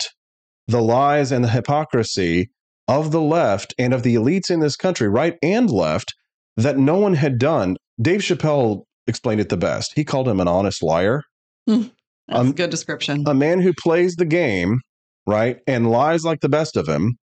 the 0.68 0.82
lies 0.82 1.32
and 1.32 1.44
the 1.44 1.50
hypocrisy 1.50 2.50
of 2.88 3.12
the 3.12 3.22
left 3.22 3.74
and 3.78 3.94
of 3.94 4.04
the 4.04 4.16
elites 4.16 4.50
in 4.50 4.60
this 4.60 4.76
country, 4.76 5.08
right 5.08 5.36
and 5.42 5.70
left, 5.70 6.14
that 6.58 6.78
no 6.78 6.98
one 6.98 7.14
had 7.14 7.38
done. 7.38 7.78
Dave 8.02 8.22
Chappelle 8.22 8.84
explained 9.08 9.42
it 9.42 9.50
the 9.50 9.58
best. 9.58 9.94
He 9.96 10.04
called 10.04 10.28
him 10.28 10.40
an 10.40 10.48
honest 10.48 10.82
liar. 10.84 11.22
Hmm. 11.68 11.84
That's 12.28 12.40
um, 12.40 12.50
a 12.50 12.54
good 12.54 12.70
description. 12.70 13.24
A 13.28 13.34
man 13.34 13.60
who 13.62 13.74
plays 13.74 14.16
the 14.16 14.26
game, 14.26 14.80
right, 15.28 15.58
and 15.68 15.90
lies 15.90 16.24
like 16.24 16.42
the 16.42 16.50
best 16.50 16.76
of 16.76 16.88
him, 16.88 17.18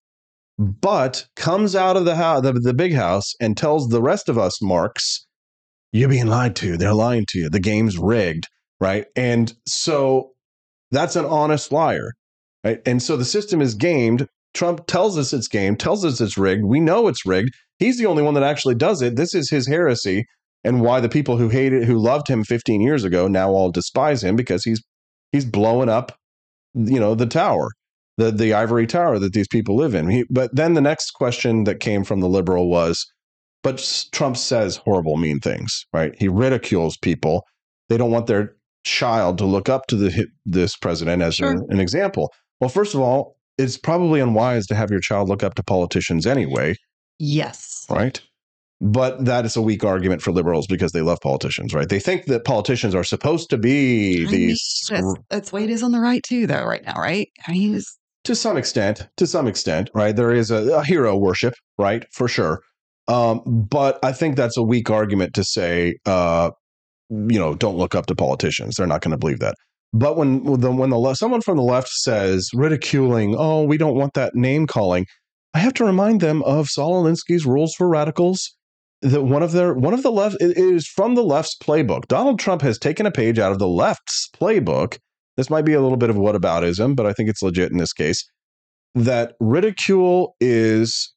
but 0.57 1.25
comes 1.37 1.75
out 1.75 1.95
of 1.95 2.03
the 2.03 2.15
house, 2.15 2.43
the, 2.43 2.51
the 2.53 2.73
big 2.73 2.93
house, 2.93 3.33
and 3.39 3.55
tells 3.55 3.87
the 3.87 4.01
rest 4.01 4.27
of 4.27 4.37
us 4.37 4.61
marks, 4.61 5.25
"You're 5.93 6.09
being 6.09 6.27
lied 6.27 6.55
to. 6.57 6.75
They're 6.75 6.93
lying 6.93 7.25
to 7.29 7.39
you. 7.39 7.49
The 7.49 7.61
game's 7.61 7.97
rigged." 7.97 8.47
Right, 8.81 9.07
and 9.15 9.53
so 9.67 10.31
that's 10.91 11.17
an 11.17 11.25
honest 11.25 11.71
liar, 11.71 12.13
right? 12.63 12.79
And 12.85 13.03
so 13.03 13.17
the 13.17 13.25
system 13.25 13.61
is 13.61 13.73
gamed. 13.75 14.27
Trump 14.53 14.87
tells 14.87 15.17
us 15.17 15.33
it's 15.33 15.49
gamed, 15.49 15.79
tells 15.79 16.05
us 16.05 16.21
it's 16.21 16.37
rigged. 16.37 16.63
We 16.63 16.79
know 16.79 17.07
it's 17.07 17.25
rigged. 17.25 17.49
He's 17.77 17.97
the 17.97 18.05
only 18.05 18.23
one 18.23 18.33
that 18.35 18.43
actually 18.43 18.75
does 18.75 19.01
it. 19.01 19.15
This 19.15 19.35
is 19.35 19.49
his 19.49 19.67
heresy, 19.67 20.25
and 20.63 20.81
why 20.81 20.99
the 20.99 21.09
people 21.09 21.37
who 21.37 21.49
hated, 21.49 21.83
who 21.83 21.97
loved 21.97 22.27
him 22.27 22.43
15 22.43 22.81
years 22.81 23.03
ago, 23.03 23.27
now 23.27 23.49
all 23.49 23.71
despise 23.71 24.23
him 24.23 24.35
because 24.35 24.63
he's 24.63 24.81
he's 25.31 25.45
blowing 25.45 25.89
up, 25.89 26.17
you 26.73 26.99
know, 26.99 27.15
the 27.15 27.25
tower, 27.25 27.69
the 28.17 28.31
the 28.31 28.53
ivory 28.53 28.87
tower 28.87 29.19
that 29.19 29.33
these 29.33 29.47
people 29.47 29.75
live 29.75 29.93
in. 29.93 30.09
He, 30.09 30.25
but 30.29 30.55
then 30.55 30.73
the 30.73 30.81
next 30.81 31.11
question 31.11 31.65
that 31.65 31.79
came 31.79 32.03
from 32.03 32.19
the 32.19 32.29
liberal 32.29 32.69
was, 32.69 33.05
but 33.61 34.07
Trump 34.11 34.37
says 34.37 34.77
horrible, 34.77 35.17
mean 35.17 35.39
things, 35.39 35.85
right? 35.93 36.13
He 36.17 36.27
ridicules 36.27 36.97
people. 36.97 37.45
They 37.89 37.97
don't 37.97 38.11
want 38.11 38.27
their 38.27 38.55
child 38.89 39.37
to 39.37 39.45
look 39.45 39.69
up 39.69 39.87
to 39.87 39.95
the 39.95 40.27
this 40.45 40.75
president 40.75 41.21
as 41.21 41.35
Sure. 41.35 41.51
an, 41.51 41.65
an 41.69 41.79
example. 41.79 42.33
Well, 42.59 42.69
first 42.69 42.93
of 42.93 43.01
all, 43.01 43.37
it's 43.57 43.77
probably 43.77 44.19
unwise 44.19 44.67
to 44.67 44.75
have 44.75 44.89
your 44.89 44.99
child 44.99 45.29
look 45.29 45.43
up 45.43 45.55
to 45.55 45.63
politicians 45.63 46.25
anyway, 46.25 46.75
Yes. 47.19 47.85
right? 47.89 48.21
But 48.81 49.25
that 49.25 49.45
is 49.45 49.57
a 49.57 49.61
weak 49.61 49.83
argument 49.83 50.21
for 50.21 50.31
liberals 50.31 50.65
because 50.67 50.93
they 50.93 51.01
love 51.01 51.19
politicians, 51.21 51.73
right? 51.73 51.89
They 51.89 51.99
think 51.99 52.25
that 52.27 52.45
politicians 52.45 52.95
are 52.95 53.03
supposed 53.03 53.49
to 53.49 53.57
be 53.57 54.25
I 54.27 54.31
mean, 54.31 54.31
these 54.31 54.87
that's, 54.89 55.13
that's 55.29 55.49
the 55.49 55.55
way 55.57 55.63
it 55.65 55.69
is 55.69 55.83
on 55.83 55.91
the 55.91 55.99
right 55.99 56.23
too, 56.23 56.47
though. 56.47 56.63
Right 56.63 56.83
now, 56.85 56.95
right? 56.95 57.27
I 57.47 57.51
mean, 57.51 57.75
it's, 57.75 57.97
to 58.23 58.35
some 58.35 58.57
extent 58.57 59.07
to 59.17 59.25
some 59.25 59.47
extent 59.47 59.89
right 59.93 60.15
there 60.15 60.31
is 60.31 60.51
a, 60.51 60.73
a 60.73 60.83
hero 60.83 61.15
worship 61.17 61.53
right 61.77 62.05
for 62.11 62.27
sure 62.27 62.61
um, 63.07 63.41
but 63.45 63.97
i 64.03 64.11
think 64.11 64.35
that's 64.35 64.57
a 64.57 64.61
weak 64.61 64.89
argument 64.89 65.33
to 65.33 65.43
say 65.43 65.95
uh, 66.05 66.51
you 67.09 67.39
know 67.39 67.55
don't 67.55 67.77
look 67.77 67.95
up 67.95 68.05
to 68.05 68.15
politicians 68.15 68.75
they're 68.75 68.87
not 68.87 69.01
going 69.01 69.11
to 69.11 69.17
believe 69.17 69.39
that 69.39 69.55
but 69.91 70.15
when 70.15 70.43
the, 70.59 70.71
when 70.71 70.89
the 70.89 71.13
someone 71.15 71.41
from 71.41 71.57
the 71.57 71.63
left 71.63 71.89
says 71.89 72.49
ridiculing 72.53 73.35
oh 73.37 73.63
we 73.63 73.77
don't 73.77 73.95
want 73.95 74.13
that 74.13 74.35
name 74.35 74.67
calling 74.67 75.05
i 75.53 75.59
have 75.59 75.73
to 75.73 75.85
remind 75.85 76.21
them 76.21 76.43
of 76.43 76.67
saul 76.67 77.03
alinsky's 77.03 77.45
rules 77.45 77.73
for 77.75 77.87
radicals 77.87 78.55
that 79.01 79.23
one 79.23 79.41
of 79.41 79.53
their 79.53 79.73
one 79.73 79.93
of 79.93 80.03
the 80.03 80.11
left 80.11 80.35
is 80.39 80.87
from 80.87 81.15
the 81.15 81.23
left's 81.23 81.57
playbook 81.57 82.07
donald 82.07 82.39
trump 82.39 82.61
has 82.61 82.77
taken 82.77 83.05
a 83.05 83.11
page 83.11 83.39
out 83.39 83.51
of 83.51 83.59
the 83.59 83.67
left's 83.67 84.29
playbook 84.39 84.97
this 85.39 85.49
might 85.49 85.63
be 85.63 85.71
a 85.71 85.79
little 85.79 85.95
bit 85.95 86.09
of 86.09 86.17
whataboutism, 86.17 86.97
but 86.97 87.05
I 87.05 87.13
think 87.13 87.29
it's 87.29 87.41
legit 87.41 87.71
in 87.71 87.77
this 87.77 87.93
case. 87.93 88.29
That 88.93 89.35
ridicule 89.39 90.35
is 90.41 91.13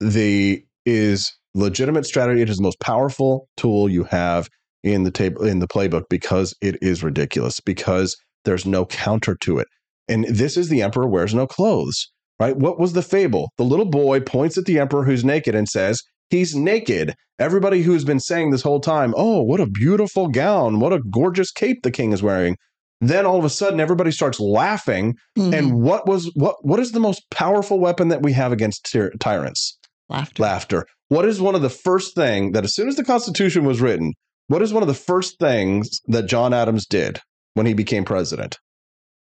the 0.00 0.64
is 0.84 1.32
legitimate 1.54 2.04
strategy. 2.04 2.42
It 2.42 2.50
is 2.50 2.56
the 2.56 2.64
most 2.64 2.80
powerful 2.80 3.48
tool 3.56 3.88
you 3.88 4.02
have 4.02 4.48
in 4.84 5.02
the 5.04 5.10
table 5.10 5.44
in 5.44 5.58
the 5.58 5.66
playbook 5.68 6.04
because 6.08 6.54
it 6.60 6.76
is 6.82 7.02
ridiculous 7.02 7.60
because 7.60 8.16
there's 8.44 8.66
no 8.66 8.84
counter 8.86 9.36
to 9.40 9.58
it. 9.58 9.66
And 10.08 10.24
this 10.28 10.56
is 10.56 10.68
the 10.68 10.82
emperor 10.82 11.08
wears 11.08 11.34
no 11.34 11.46
clothes, 11.46 12.10
right? 12.38 12.56
What 12.56 12.78
was 12.78 12.92
the 12.92 13.02
fable? 13.02 13.50
The 13.56 13.64
little 13.64 13.86
boy 13.86 14.20
points 14.20 14.58
at 14.58 14.66
the 14.66 14.78
emperor 14.78 15.04
who's 15.04 15.24
naked 15.24 15.54
and 15.54 15.68
says, 15.68 16.02
He's 16.30 16.54
naked. 16.54 17.14
Everybody 17.38 17.82
who's 17.82 18.04
been 18.04 18.20
saying 18.20 18.50
this 18.50 18.62
whole 18.62 18.80
time, 18.80 19.14
Oh, 19.16 19.42
what 19.42 19.60
a 19.60 19.66
beautiful 19.66 20.28
gown. 20.28 20.78
What 20.80 20.92
a 20.92 21.00
gorgeous 21.10 21.50
cape 21.50 21.82
the 21.82 21.90
king 21.90 22.12
is 22.12 22.22
wearing 22.22 22.56
then 23.00 23.26
all 23.26 23.38
of 23.38 23.44
a 23.44 23.50
sudden 23.50 23.80
everybody 23.80 24.10
starts 24.10 24.38
laughing 24.40 25.14
Mm-hmm. 25.36 25.52
and 25.52 25.74
what 25.82 26.06
was 26.06 26.30
what 26.36 26.56
what 26.64 26.78
is 26.78 26.92
the 26.92 27.00
most 27.00 27.22
powerful 27.30 27.80
weapon 27.80 28.08
that 28.08 28.22
we 28.22 28.32
have 28.32 28.52
against 28.52 28.88
tyr- 28.90 29.12
tyrants 29.18 29.76
laughter 30.08 30.42
laughter 30.42 30.86
what 31.08 31.24
is 31.24 31.40
one 31.40 31.56
of 31.56 31.60
the 31.62 31.68
first 31.68 32.14
thing 32.14 32.52
that 32.52 32.62
as 32.64 32.72
soon 32.74 32.86
as 32.88 32.94
the 32.94 33.02
constitution 33.04 33.64
was 33.64 33.80
written 33.80 34.12
what 34.48 34.62
is 34.62 34.72
one 34.72 34.82
of 34.82 34.86
the 34.86 34.94
first 34.94 35.38
things 35.38 36.00
that 36.06 36.26
john 36.26 36.52
adams 36.52 36.86
did 36.86 37.20
when 37.54 37.66
he 37.66 37.74
became 37.74 38.04
president 38.04 38.58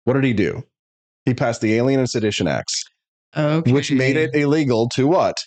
what 0.03 0.13
did 0.13 0.23
he 0.23 0.33
do 0.33 0.63
he 1.25 1.33
passed 1.33 1.61
the 1.61 1.75
alien 1.75 1.99
and 1.99 2.09
sedition 2.09 2.47
acts 2.47 2.83
okay. 3.35 3.71
which 3.71 3.91
made 3.91 4.17
it 4.17 4.33
illegal 4.33 4.87
to 4.89 5.07
what 5.07 5.37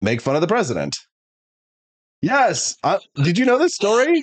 make 0.00 0.20
fun 0.20 0.34
of 0.34 0.40
the 0.40 0.46
president 0.46 0.96
yes 2.22 2.76
uh, 2.84 2.98
did 3.22 3.38
you 3.38 3.44
know 3.44 3.58
this 3.58 3.74
story 3.74 4.22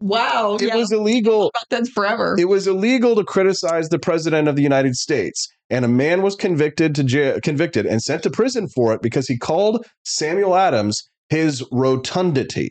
wow. 0.00 0.56
it 0.60 0.68
yeah. 0.68 0.76
was 0.76 0.92
illegal 0.92 1.48
about 1.48 1.68
that 1.70 1.88
forever. 1.88 2.36
It 2.38 2.48
was 2.48 2.66
illegal 2.66 3.14
to 3.16 3.24
criticize 3.24 3.88
the 3.88 3.98
president 3.98 4.48
of 4.48 4.56
the 4.56 4.62
United 4.62 4.96
States, 4.96 5.48
and 5.70 5.84
a 5.84 5.88
man 5.88 6.22
was 6.22 6.34
convicted 6.34 6.94
to 6.96 7.04
jail, 7.04 7.40
convicted 7.40 7.86
and 7.86 8.02
sent 8.02 8.22
to 8.24 8.30
prison 8.30 8.68
for 8.68 8.92
it 8.92 9.02
because 9.02 9.26
he 9.26 9.38
called 9.38 9.86
Samuel 10.04 10.56
Adams 10.56 11.08
his 11.28 11.64
rotundity, 11.70 12.70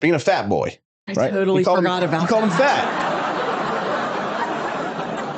being 0.00 0.14
a 0.14 0.18
fat 0.18 0.48
boy. 0.48 0.78
I 1.08 1.12
right? 1.12 1.30
totally 1.30 1.64
forgot 1.64 2.02
him, 2.02 2.08
about 2.08 2.22
He 2.22 2.28
called 2.28 2.44
him 2.44 2.50
fat. 2.50 3.10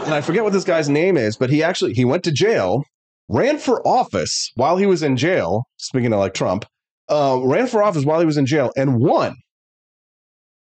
And 0.04 0.14
I 0.14 0.20
forget 0.20 0.42
what 0.42 0.52
this 0.52 0.64
guy's 0.64 0.88
name 0.88 1.16
is, 1.16 1.36
but 1.36 1.48
he 1.48 1.62
actually 1.62 1.94
he 1.94 2.04
went 2.04 2.24
to 2.24 2.32
jail, 2.32 2.82
ran 3.28 3.58
for 3.58 3.86
office 3.86 4.50
while 4.56 4.76
he 4.76 4.84
was 4.84 5.02
in 5.02 5.16
jail. 5.16 5.62
Speaking 5.76 6.12
of 6.12 6.18
like 6.18 6.34
Trump, 6.34 6.66
uh, 7.08 7.38
ran 7.42 7.68
for 7.68 7.82
office 7.82 8.04
while 8.04 8.18
he 8.18 8.26
was 8.26 8.36
in 8.36 8.44
jail 8.44 8.72
and 8.76 8.98
won. 9.00 9.36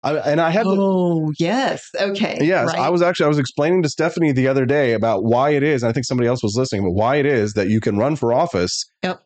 I, 0.03 0.14
and 0.18 0.40
I 0.40 0.52
had 0.52 0.68
Oh 0.68 1.34
yes. 1.40 1.90
Okay. 1.99 2.38
Yes, 2.40 2.68
right. 2.68 2.78
I 2.78 2.90
was 2.90 3.02
actually 3.02 3.26
I 3.26 3.30
was 3.30 3.40
explaining 3.40 3.82
to 3.82 3.90
Stephanie 3.90 4.32
the 4.32 4.48
other 4.48 4.66
day 4.66 4.94
about 4.94 5.24
why 5.24 5.49
it 5.49 5.64
is, 5.64 5.82
and 5.82 5.90
I 5.90 5.94
think 5.94 6.06
somebody 6.06 6.28
else 6.28 6.44
was 6.44 6.56
listening, 6.56 6.84
but 6.84 6.91
why 6.91 7.16
it 7.16 7.26
is 7.26 7.53
that 7.53 7.70
you 7.70 7.82
can 7.82 7.98
run 7.98 8.16
for 8.16 8.32
office 8.32 8.86
Yep. 9.03 9.24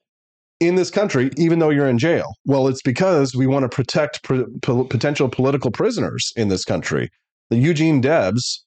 In 0.60 0.76
this 0.76 0.90
country 0.92 1.32
even 1.38 1.60
though 1.60 1.70
you're 1.70 1.88
in 1.88 1.98
jail. 1.98 2.26
Well, 2.46 2.68
it's 2.68 2.82
because 2.82 3.36
we 3.36 3.48
want 3.48 3.64
to 3.64 3.70
protect 3.70 4.24
pr- 4.24 4.44
potential 4.62 5.30
political 5.30 5.72
prisoners 5.72 6.32
in 6.36 6.50
this 6.50 6.66
country. 6.66 7.10
The 7.50 7.58
Eugene 7.58 8.02
Debs, 8.02 8.66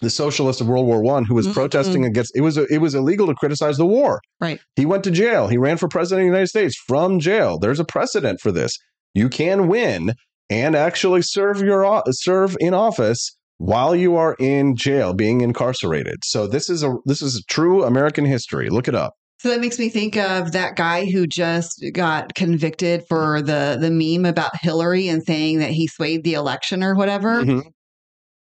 the 0.00 0.10
socialist 0.10 0.60
of 0.60 0.68
World 0.68 0.86
War 0.86 1.02
One, 1.02 1.24
who 1.24 1.34
was 1.34 1.46
Mhm. 1.48 1.54
protesting 1.54 2.04
against 2.04 2.32
it 2.36 2.42
was 2.42 2.56
it 2.58 2.78
was 2.78 2.94
illegal 2.94 3.26
to 3.28 3.34
criticize 3.34 3.78
the 3.78 3.86
war. 3.86 4.20
Right. 4.40 4.60
He 4.76 4.84
went 4.86 5.04
to 5.04 5.10
jail. 5.10 5.48
He 5.48 5.56
ran 5.56 5.78
for 5.78 5.88
president 5.88 6.20
of 6.22 6.24
the 6.24 6.36
United 6.36 6.48
States 6.48 6.76
from 6.86 7.18
jail. 7.18 7.58
There's 7.58 7.80
a 7.80 7.84
precedent 7.84 8.40
for 8.40 8.52
this. 8.52 8.76
You 9.14 9.28
can 9.30 9.68
win 9.68 10.12
and 10.50 10.76
actually 10.76 11.22
serve 11.22 11.60
your 11.62 12.02
serve 12.10 12.56
in 12.60 12.74
office 12.74 13.34
while 13.58 13.96
you 13.96 14.16
are 14.16 14.36
in 14.38 14.76
jail 14.76 15.14
being 15.14 15.40
incarcerated. 15.40 16.16
So 16.24 16.46
this 16.46 16.68
is 16.68 16.82
a 16.82 16.96
this 17.06 17.22
is 17.22 17.36
a 17.36 17.42
true 17.52 17.82
American 17.82 18.26
history. 18.26 18.68
Look 18.68 18.86
it 18.88 18.94
up. 18.94 19.14
So 19.46 19.52
that 19.52 19.60
makes 19.60 19.78
me 19.78 19.88
think 19.88 20.16
of 20.16 20.50
that 20.52 20.74
guy 20.74 21.04
who 21.04 21.24
just 21.24 21.80
got 21.92 22.34
convicted 22.34 23.04
for 23.08 23.40
the 23.40 23.78
the 23.80 23.92
meme 23.92 24.24
about 24.28 24.56
Hillary 24.60 25.06
and 25.06 25.22
saying 25.22 25.60
that 25.60 25.70
he 25.70 25.86
swayed 25.86 26.24
the 26.24 26.34
election 26.34 26.82
or 26.82 26.96
whatever. 26.96 27.44
Mhm. 27.44 27.62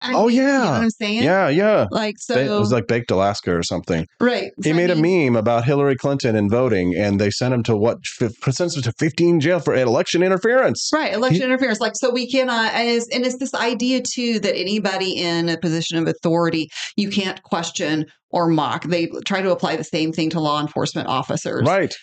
I 0.04 0.14
Oh 0.14 0.28
mean, 0.28 0.38
yeah. 0.38 0.42
you 0.44 0.48
know 0.66 0.72
what 0.72 0.82
I'm 0.82 0.90
saying? 0.90 1.24
Yeah, 1.24 1.48
yeah. 1.50 1.88
Like 1.90 2.16
so, 2.20 2.36
it 2.36 2.50
was 2.50 2.72
like 2.72 2.88
baked 2.88 3.10
Alaska 3.10 3.56
or 3.56 3.64
something. 3.64 4.06
right? 4.20 4.52
He 4.58 4.64
So, 4.64 4.70
I 4.72 4.74
made 4.74 4.90
a 4.90 4.96
meme 4.96 5.36
about 5.38 5.64
Hillary 5.64 5.96
Clinton 5.96 6.36
and 6.36 6.52
voting, 6.52 6.94
and 6.96 7.20
they 7.20 7.32
sent 7.32 7.54
him 7.54 7.64
to 7.64 7.78
what? 7.78 8.00
F- 8.22 8.54
sent 8.54 8.76
him 8.76 8.82
to 8.84 8.92
15 9.00 9.40
jail 9.40 9.60
for 9.60 9.74
election 9.74 10.22
interference. 10.22 10.90
Right, 10.94 11.14
election 11.14 11.44
interference. 11.44 11.80
Like, 11.80 11.94
so 11.96 12.12
we 12.12 12.30
cannot, 12.30 12.74
uh, 12.74 12.78
and 12.78 12.90
it's, 12.90 13.08
and 13.10 13.26
it's 13.26 13.38
this 13.38 13.54
idea 13.54 14.02
too 14.02 14.40
that 14.42 14.56
anybody 14.58 15.14
in 15.14 15.48
a 15.50 15.58
position 15.58 15.98
of 15.98 16.08
authority, 16.08 16.70
you 16.98 17.10
can't 17.10 17.42
question 17.44 18.06
or 18.30 18.48
mock. 18.48 18.84
They 18.84 19.08
try 19.26 19.42
to 19.42 19.52
apply 19.52 19.78
the 19.78 19.84
same 19.84 20.12
thing 20.12 20.30
to 20.32 20.40
law 20.40 20.60
enforcement 20.60 21.08
officers. 21.08 21.64
Right. 21.66 21.94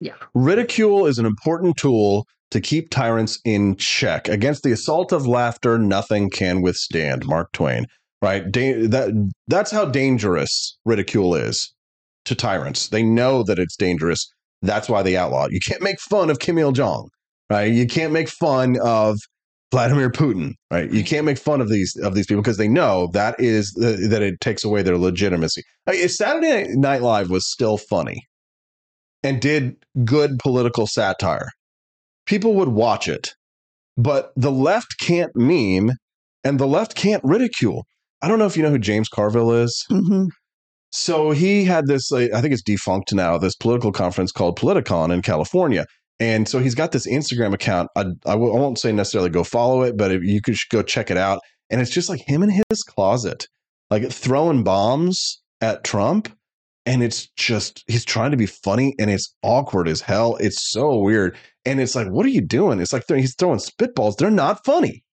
Yeah. 0.00 0.14
Ridicule 0.34 1.06
is 1.06 1.18
an 1.18 1.26
important 1.26 1.76
tool 1.76 2.26
to 2.50 2.60
keep 2.60 2.90
tyrants 2.90 3.38
in 3.44 3.76
check. 3.76 4.28
Against 4.28 4.62
the 4.62 4.72
assault 4.72 5.12
of 5.12 5.26
laughter, 5.26 5.78
nothing 5.78 6.30
can 6.30 6.62
withstand. 6.62 7.26
Mark 7.26 7.52
Twain. 7.52 7.86
Right. 8.20 8.50
Da- 8.50 8.86
that 8.86 9.30
that's 9.46 9.70
how 9.70 9.84
dangerous 9.84 10.76
ridicule 10.84 11.34
is 11.34 11.72
to 12.24 12.34
tyrants. 12.34 12.88
They 12.88 13.02
know 13.02 13.42
that 13.44 13.58
it's 13.58 13.76
dangerous. 13.76 14.32
That's 14.60 14.88
why 14.88 15.02
they 15.02 15.16
outlaw 15.16 15.44
it. 15.44 15.52
You 15.52 15.60
can't 15.66 15.82
make 15.82 16.00
fun 16.00 16.30
of 16.30 16.40
Kim 16.40 16.58
Il 16.58 16.72
Jong. 16.72 17.08
Right. 17.48 17.72
You 17.72 17.86
can't 17.86 18.12
make 18.12 18.28
fun 18.28 18.76
of 18.82 19.18
Vladimir 19.70 20.10
Putin. 20.10 20.54
Right. 20.70 20.90
You 20.90 21.04
can't 21.04 21.26
make 21.26 21.38
fun 21.38 21.60
of 21.60 21.68
these 21.68 21.94
of 22.02 22.14
these 22.14 22.26
people 22.26 22.42
because 22.42 22.56
they 22.56 22.68
know 22.68 23.08
that 23.12 23.36
is 23.38 23.76
uh, 23.80 24.08
that 24.08 24.22
it 24.22 24.40
takes 24.40 24.64
away 24.64 24.82
their 24.82 24.98
legitimacy. 24.98 25.62
If 25.86 26.12
Saturday 26.12 26.66
Night 26.76 27.02
Live 27.02 27.30
was 27.30 27.48
still 27.48 27.76
funny 27.76 28.26
and 29.22 29.40
did 29.40 29.76
good 30.04 30.38
political 30.40 30.86
satire, 30.86 31.50
people 32.28 32.54
would 32.54 32.68
watch 32.68 33.08
it. 33.08 33.34
But 33.96 34.30
the 34.36 34.52
left 34.52 35.00
can't 35.00 35.32
meme 35.34 35.90
and 36.44 36.60
the 36.60 36.66
left 36.66 36.94
can't 36.94 37.24
ridicule. 37.24 37.84
I 38.22 38.28
don't 38.28 38.38
know 38.38 38.46
if 38.46 38.56
you 38.56 38.62
know 38.62 38.70
who 38.70 38.78
James 38.78 39.08
Carville 39.08 39.52
is. 39.52 39.84
Mm-hmm. 39.90 40.26
So 40.90 41.32
he 41.32 41.64
had 41.64 41.86
this, 41.86 42.12
uh, 42.12 42.28
I 42.34 42.40
think 42.40 42.52
it's 42.52 42.62
defunct 42.62 43.12
now, 43.12 43.36
this 43.38 43.56
political 43.56 43.92
conference 43.92 44.32
called 44.32 44.58
Politicon 44.58 45.12
in 45.12 45.22
California. 45.22 45.84
And 46.20 46.48
so 46.48 46.58
he's 46.58 46.74
got 46.74 46.92
this 46.92 47.06
Instagram 47.06 47.52
account. 47.52 47.90
I, 47.96 48.00
I 48.26 48.32
w- 48.32 48.52
I 48.52 48.58
won't 48.58 48.78
say 48.78 48.92
necessarily 48.92 49.30
go 49.30 49.44
follow 49.44 49.82
it, 49.82 49.96
but 49.96 50.10
if 50.10 50.22
you 50.22 50.40
could 50.40 50.56
go 50.70 50.82
check 50.82 51.10
it 51.10 51.16
out. 51.16 51.40
And 51.70 51.80
it's 51.80 51.90
just 51.90 52.08
like 52.08 52.20
him 52.26 52.42
in 52.42 52.50
his 52.50 52.82
closet, 52.82 53.46
like 53.90 54.10
throwing 54.10 54.64
bombs 54.64 55.42
at 55.60 55.84
Trump. 55.84 56.32
And 56.88 57.02
it's 57.02 57.28
just, 57.36 57.84
he's 57.86 58.06
trying 58.06 58.30
to 58.30 58.38
be 58.38 58.46
funny 58.46 58.94
and 58.98 59.10
it's 59.10 59.34
awkward 59.42 59.88
as 59.88 60.00
hell. 60.00 60.36
It's 60.40 60.70
so 60.72 60.96
weird. 60.96 61.36
And 61.66 61.80
it's 61.82 61.94
like, 61.94 62.08
what 62.08 62.24
are 62.24 62.30
you 62.30 62.40
doing? 62.40 62.80
It's 62.80 62.94
like 62.94 63.04
he's 63.06 63.34
throwing 63.34 63.58
spitballs. 63.58 64.16
They're 64.16 64.30
not 64.30 64.64
funny. 64.64 65.04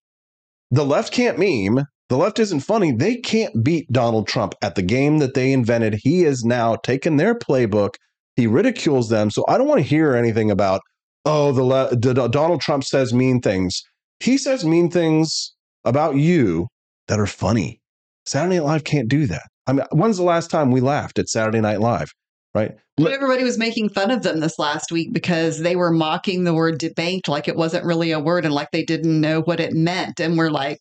The 0.71 0.85
left 0.85 1.11
can't 1.11 1.37
meme. 1.37 1.85
The 2.07 2.15
left 2.17 2.39
isn't 2.39 2.61
funny. 2.61 2.93
They 2.93 3.17
can't 3.17 3.61
beat 3.61 3.91
Donald 3.91 4.25
Trump 4.25 4.55
at 4.61 4.75
the 4.75 4.81
game 4.83 5.17
that 5.17 5.33
they 5.33 5.51
invented. 5.51 5.99
He 6.01 6.21
has 6.21 6.45
now 6.45 6.77
taken 6.77 7.17
their 7.17 7.35
playbook. 7.35 7.95
He 8.37 8.47
ridicules 8.47 9.09
them. 9.09 9.29
So 9.29 9.43
I 9.49 9.57
don't 9.57 9.67
want 9.67 9.81
to 9.81 9.87
hear 9.87 10.15
anything 10.15 10.49
about, 10.51 10.79
oh, 11.25 11.51
the, 11.51 11.63
le- 11.63 11.93
the 11.93 12.13
the- 12.13 12.27
Donald 12.29 12.61
Trump 12.61 12.85
says 12.85 13.13
mean 13.13 13.41
things. 13.41 13.83
He 14.21 14.37
says 14.37 14.63
mean 14.63 14.89
things 14.89 15.53
about 15.83 16.15
you 16.15 16.67
that 17.09 17.19
are 17.19 17.27
funny. 17.27 17.81
Saturday 18.25 18.55
Night 18.59 18.65
Live 18.65 18.83
can't 18.85 19.09
do 19.09 19.27
that. 19.27 19.43
I 19.67 19.73
mean, 19.73 19.85
when's 19.91 20.17
the 20.17 20.23
last 20.23 20.49
time 20.49 20.71
we 20.71 20.81
laughed 20.81 21.19
at 21.19 21.29
Saturday 21.29 21.61
Night 21.61 21.79
Live? 21.79 22.11
Right? 22.53 22.75
But 22.95 23.11
everybody 23.11 23.43
was 23.43 23.57
making 23.57 23.89
fun 23.89 24.11
of 24.11 24.23
them 24.23 24.39
this 24.39 24.57
last 24.57 24.89
week 24.91 25.11
because 25.11 25.59
they 25.59 25.75
were 25.75 25.91
mocking 25.91 26.45
the 26.45 26.53
word 26.53 26.79
debanked 26.79 27.27
like 27.27 27.49
it 27.49 27.57
wasn't 27.57 27.83
really 27.83 28.11
a 28.11 28.19
word 28.19 28.45
and 28.45 28.53
like 28.53 28.69
they 28.71 28.83
didn't 28.83 29.19
know 29.19 29.41
what 29.41 29.59
it 29.59 29.73
meant. 29.73 30.21
And 30.21 30.37
we're 30.37 30.51
like, 30.51 30.79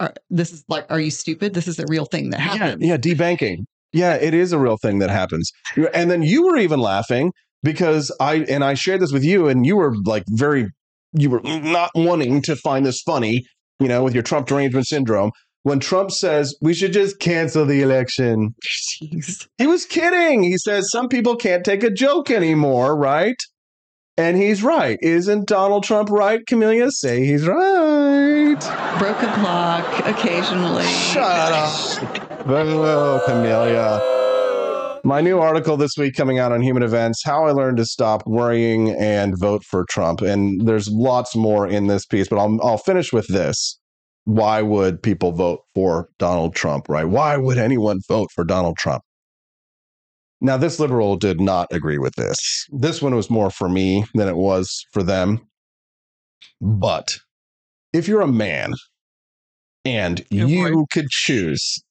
are, 0.00 0.14
this 0.30 0.52
is 0.52 0.64
like, 0.68 0.86
are 0.88 1.00
you 1.00 1.10
stupid? 1.10 1.52
This 1.52 1.68
is 1.68 1.78
a 1.78 1.84
real 1.88 2.06
thing 2.06 2.30
that 2.30 2.40
Yeah, 2.40 2.56
happens. 2.56 2.86
yeah, 2.86 2.96
debanking. 2.96 3.64
Yeah, 3.92 4.14
it 4.14 4.32
is 4.32 4.52
a 4.52 4.58
real 4.58 4.78
thing 4.78 5.00
that 5.00 5.10
happens. 5.10 5.50
And 5.92 6.10
then 6.10 6.22
you 6.22 6.46
were 6.46 6.56
even 6.56 6.80
laughing 6.80 7.32
because 7.62 8.10
I 8.18 8.36
and 8.48 8.64
I 8.64 8.72
shared 8.72 9.02
this 9.02 9.12
with 9.12 9.22
you, 9.22 9.48
and 9.48 9.66
you 9.66 9.76
were 9.76 9.94
like 10.06 10.24
very, 10.28 10.70
you 11.12 11.28
were 11.28 11.42
not 11.42 11.90
wanting 11.94 12.40
to 12.42 12.56
find 12.56 12.86
this 12.86 13.02
funny, 13.02 13.44
you 13.80 13.88
know, 13.88 14.02
with 14.02 14.14
your 14.14 14.22
Trump 14.22 14.46
derangement 14.46 14.86
syndrome. 14.86 15.30
When 15.64 15.78
Trump 15.78 16.10
says 16.10 16.56
we 16.60 16.74
should 16.74 16.92
just 16.92 17.20
cancel 17.20 17.64
the 17.64 17.82
election, 17.82 18.54
Jeez. 19.00 19.46
he 19.58 19.66
was 19.66 19.86
kidding. 19.86 20.42
He 20.42 20.58
says 20.58 20.90
some 20.90 21.08
people 21.08 21.36
can't 21.36 21.64
take 21.64 21.84
a 21.84 21.90
joke 21.90 22.30
anymore, 22.30 22.96
right? 22.96 23.36
And 24.18 24.36
he's 24.36 24.62
right. 24.62 24.98
Isn't 25.00 25.46
Donald 25.46 25.84
Trump 25.84 26.10
right, 26.10 26.44
Camellia? 26.46 26.90
Say 26.90 27.24
he's 27.24 27.46
right. 27.46 28.58
Broke 28.98 29.22
a 29.22 29.32
clock 29.34 30.06
occasionally. 30.06 30.84
Shut 30.84 31.52
up. 31.52 32.46
Oh, 32.46 33.22
Camellia. 33.26 34.00
My 35.04 35.20
new 35.20 35.38
article 35.38 35.76
this 35.76 35.92
week 35.96 36.14
coming 36.14 36.38
out 36.38 36.52
on 36.52 36.60
Human 36.60 36.82
Events 36.82 37.24
How 37.24 37.46
I 37.46 37.52
Learned 37.52 37.78
to 37.78 37.84
Stop 37.86 38.24
Worrying 38.26 38.90
and 38.90 39.36
Vote 39.38 39.64
for 39.64 39.84
Trump. 39.88 40.20
And 40.20 40.66
there's 40.66 40.88
lots 40.88 41.34
more 41.34 41.66
in 41.66 41.86
this 41.86 42.04
piece, 42.04 42.28
but 42.28 42.38
I'll, 42.38 42.58
I'll 42.62 42.78
finish 42.78 43.12
with 43.12 43.26
this. 43.28 43.80
Why 44.24 44.62
would 44.62 45.02
people 45.02 45.32
vote 45.32 45.60
for 45.74 46.08
Donald 46.18 46.54
Trump, 46.54 46.88
right? 46.88 47.04
Why 47.04 47.36
would 47.36 47.58
anyone 47.58 48.00
vote 48.08 48.30
for 48.32 48.44
Donald 48.44 48.76
Trump? 48.76 49.02
Now, 50.40 50.56
this 50.56 50.80
liberal 50.80 51.16
did 51.16 51.40
not 51.40 51.72
agree 51.72 51.98
with 51.98 52.14
this. 52.16 52.66
This 52.72 53.00
one 53.00 53.14
was 53.14 53.30
more 53.30 53.50
for 53.50 53.68
me 53.68 54.04
than 54.14 54.28
it 54.28 54.36
was 54.36 54.84
for 54.92 55.02
them. 55.02 55.40
But 56.60 57.18
if 57.92 58.08
you're 58.08 58.22
a 58.22 58.28
man 58.28 58.74
and 59.84 60.24
you 60.30 60.86
could 60.92 61.08
choose, 61.10 61.82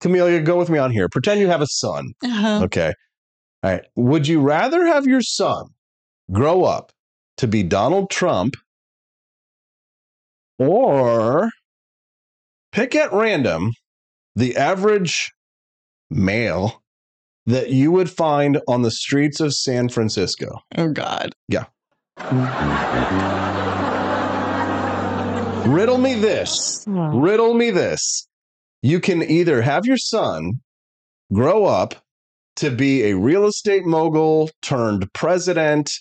Camellia, 0.00 0.40
go 0.40 0.56
with 0.58 0.70
me 0.70 0.78
on 0.78 0.90
here. 0.90 1.08
Pretend 1.08 1.40
you 1.40 1.48
have 1.48 1.60
a 1.60 1.66
son. 1.66 2.12
Uh-huh. 2.24 2.64
Okay. 2.64 2.92
All 3.62 3.70
right. 3.70 3.84
Would 3.96 4.28
you 4.28 4.40
rather 4.40 4.86
have 4.86 5.06
your 5.06 5.22
son 5.22 5.66
grow 6.30 6.64
up 6.64 6.92
to 7.38 7.46
be 7.46 7.62
Donald 7.62 8.10
Trump 8.10 8.56
or 10.58 11.50
pick 12.72 12.94
at 12.94 13.12
random 13.12 13.72
the 14.36 14.56
average 14.56 15.32
male 16.10 16.82
that 17.46 17.70
you 17.70 17.90
would 17.90 18.10
find 18.10 18.60
on 18.68 18.82
the 18.82 18.90
streets 18.90 19.40
of 19.40 19.54
San 19.54 19.88
Francisco? 19.88 20.60
Oh, 20.76 20.92
God. 20.92 21.34
Yeah. 21.48 21.64
Riddle 25.66 25.98
me 25.98 26.14
this. 26.14 26.84
Riddle 26.86 27.54
me 27.54 27.70
this. 27.70 28.26
You 28.82 29.00
can 29.00 29.22
either 29.22 29.62
have 29.62 29.86
your 29.86 29.96
son 29.96 30.60
grow 31.32 31.64
up 31.64 31.94
to 32.56 32.70
be 32.70 33.04
a 33.04 33.16
real 33.16 33.46
estate 33.46 33.84
mogul 33.84 34.50
turned 34.62 35.12
president, 35.12 35.92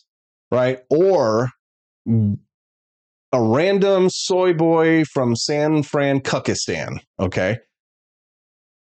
right? 0.51 0.79
Or 0.89 1.51
a 3.34 3.41
random 3.41 4.10
soy 4.10 4.54
boy 4.54 5.04
from 5.06 5.36
San 5.36 5.84
Fran, 5.84 6.22
Kukistan. 6.22 6.99
Okay. 7.20 7.58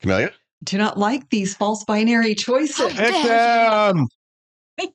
Camellia? 0.01 0.31
Do 0.63 0.77
not 0.77 0.97
like 0.97 1.29
these 1.29 1.55
false 1.55 1.83
binary 1.83 2.35
choices. 2.35 2.93
Pick 2.93 3.23
them. 3.25 4.07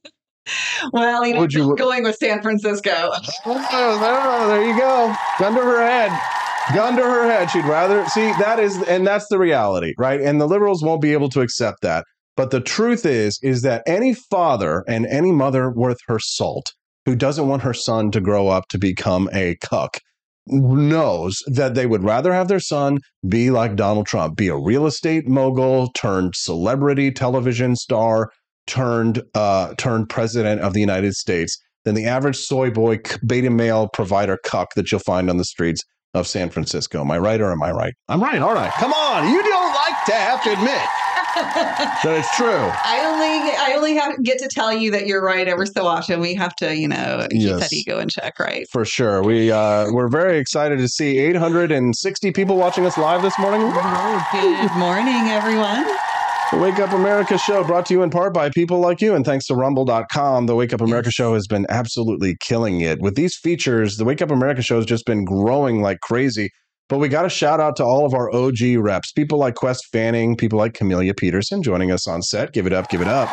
Well, 0.92 1.26
you 1.26 1.34
know, 1.34 1.40
Would 1.40 1.52
you- 1.52 1.74
going 1.76 2.04
with 2.04 2.14
San 2.16 2.40
Francisco. 2.40 2.92
Oh, 3.46 4.48
there 4.48 4.64
you 4.64 4.78
go. 4.78 5.12
Gun 5.40 5.54
to 5.56 5.60
her 5.60 5.84
head. 5.84 6.12
Gun 6.72 6.96
to 6.96 7.02
her 7.02 7.26
head. 7.28 7.50
She'd 7.50 7.64
rather 7.64 8.04
see 8.06 8.30
that 8.38 8.60
is, 8.60 8.80
and 8.84 9.04
that's 9.06 9.26
the 9.28 9.38
reality, 9.38 9.92
right? 9.98 10.20
And 10.20 10.40
the 10.40 10.46
liberals 10.46 10.84
won't 10.84 11.02
be 11.02 11.12
able 11.12 11.28
to 11.30 11.40
accept 11.40 11.78
that. 11.82 12.04
But 12.36 12.52
the 12.52 12.60
truth 12.60 13.04
is, 13.04 13.40
is 13.42 13.62
that 13.62 13.82
any 13.86 14.14
father 14.14 14.84
and 14.86 15.04
any 15.06 15.32
mother 15.32 15.70
worth 15.70 15.98
her 16.06 16.18
salt 16.20 16.74
who 17.06 17.14
doesn't 17.16 17.48
want 17.48 17.62
her 17.62 17.72
son 17.72 18.10
to 18.10 18.20
grow 18.20 18.48
up 18.48 18.68
to 18.68 18.78
become 18.78 19.30
a 19.32 19.56
cuck 19.62 20.00
knows 20.48 21.42
that 21.46 21.74
they 21.74 21.86
would 21.86 22.04
rather 22.04 22.32
have 22.32 22.48
their 22.48 22.60
son 22.60 22.98
be 23.28 23.50
like 23.50 23.74
Donald 23.74 24.06
Trump, 24.06 24.36
be 24.36 24.48
a 24.48 24.56
real 24.56 24.86
estate 24.86 25.26
mogul 25.26 25.88
turned 25.92 26.34
celebrity 26.36 27.10
television 27.10 27.74
star 27.74 28.30
turned 28.66 29.22
uh 29.34 29.74
turned 29.76 30.08
president 30.08 30.60
of 30.60 30.72
the 30.72 30.80
United 30.80 31.14
States 31.14 31.56
than 31.84 31.94
the 31.94 32.04
average 32.04 32.36
soy 32.36 32.70
boy 32.70 32.98
beta 33.26 33.50
male 33.50 33.88
provider 33.92 34.38
cuck 34.44 34.74
that 34.74 34.90
you'll 34.90 35.00
find 35.00 35.30
on 35.30 35.36
the 35.36 35.44
streets 35.44 35.82
of 36.14 36.26
San 36.26 36.50
Francisco. 36.50 37.00
Am 37.00 37.10
I 37.10 37.18
right 37.18 37.40
or 37.40 37.52
am 37.52 37.62
I 37.62 37.70
right? 37.72 37.94
I'm 38.08 38.22
right, 38.22 38.40
aren't 38.40 38.58
I? 38.58 38.70
Come 38.70 38.92
on, 38.92 39.32
you 39.32 39.42
don't 39.42 39.74
like 39.74 40.04
to 40.06 40.12
have 40.14 40.42
to 40.44 40.52
admit 40.52 41.05
that 41.36 42.04
it's 42.18 42.36
true. 42.36 42.46
I 42.48 43.02
only 43.04 43.56
I 43.58 43.74
only 43.76 43.94
have 43.96 44.22
get 44.22 44.38
to 44.38 44.48
tell 44.48 44.72
you 44.72 44.90
that 44.92 45.06
you're 45.06 45.22
right 45.22 45.46
ever 45.46 45.66
so 45.66 45.86
often. 45.86 46.20
We 46.20 46.34
have 46.34 46.54
to, 46.56 46.74
you 46.76 46.88
know, 46.88 47.26
keep 47.30 47.42
Yes. 47.42 47.60
that 47.60 47.72
ego 47.72 47.98
in 47.98 48.08
check, 48.08 48.38
right? 48.40 48.66
For 48.70 48.84
sure. 48.84 49.22
We 49.22 49.50
uh 49.50 49.90
we're 49.92 50.08
very 50.08 50.38
excited 50.38 50.78
to 50.78 50.88
see 50.88 51.18
860 51.18 52.32
people 52.32 52.56
watching 52.56 52.86
us 52.86 52.96
live 52.98 53.22
this 53.22 53.38
morning. 53.38 53.60
Good 53.60 54.76
morning, 54.76 55.28
everyone. 55.28 55.84
The 56.52 56.58
Wake 56.58 56.78
Up 56.78 56.92
America 56.92 57.36
show 57.38 57.64
brought 57.64 57.86
to 57.86 57.94
you 57.94 58.02
in 58.04 58.10
part 58.10 58.32
by 58.32 58.50
people 58.50 58.78
like 58.78 59.00
you 59.00 59.14
and 59.16 59.24
thanks 59.24 59.46
to 59.48 59.54
rumble.com. 59.56 60.46
The 60.46 60.54
Wake 60.54 60.72
Up 60.72 60.80
America 60.80 61.10
show 61.10 61.34
has 61.34 61.48
been 61.48 61.66
absolutely 61.68 62.36
killing 62.40 62.80
it. 62.80 63.00
With 63.00 63.16
these 63.16 63.36
features, 63.36 63.96
the 63.96 64.04
Wake 64.04 64.22
Up 64.22 64.30
America 64.30 64.62
show 64.62 64.76
has 64.76 64.86
just 64.86 65.04
been 65.06 65.24
growing 65.24 65.82
like 65.82 65.98
crazy. 66.00 66.50
But 66.88 66.98
we 66.98 67.08
got 67.08 67.22
to 67.22 67.28
shout 67.28 67.58
out 67.58 67.74
to 67.76 67.84
all 67.84 68.06
of 68.06 68.14
our 68.14 68.32
OG 68.32 68.76
reps, 68.78 69.10
people 69.10 69.38
like 69.38 69.56
Quest 69.56 69.86
Fanning, 69.90 70.36
people 70.36 70.58
like 70.58 70.74
Camellia 70.74 71.14
Petersen 71.14 71.62
joining 71.62 71.90
us 71.90 72.06
on 72.06 72.22
set. 72.22 72.52
Give 72.52 72.66
it 72.66 72.72
up, 72.72 72.88
give 72.88 73.00
it 73.00 73.08
up. 73.08 73.28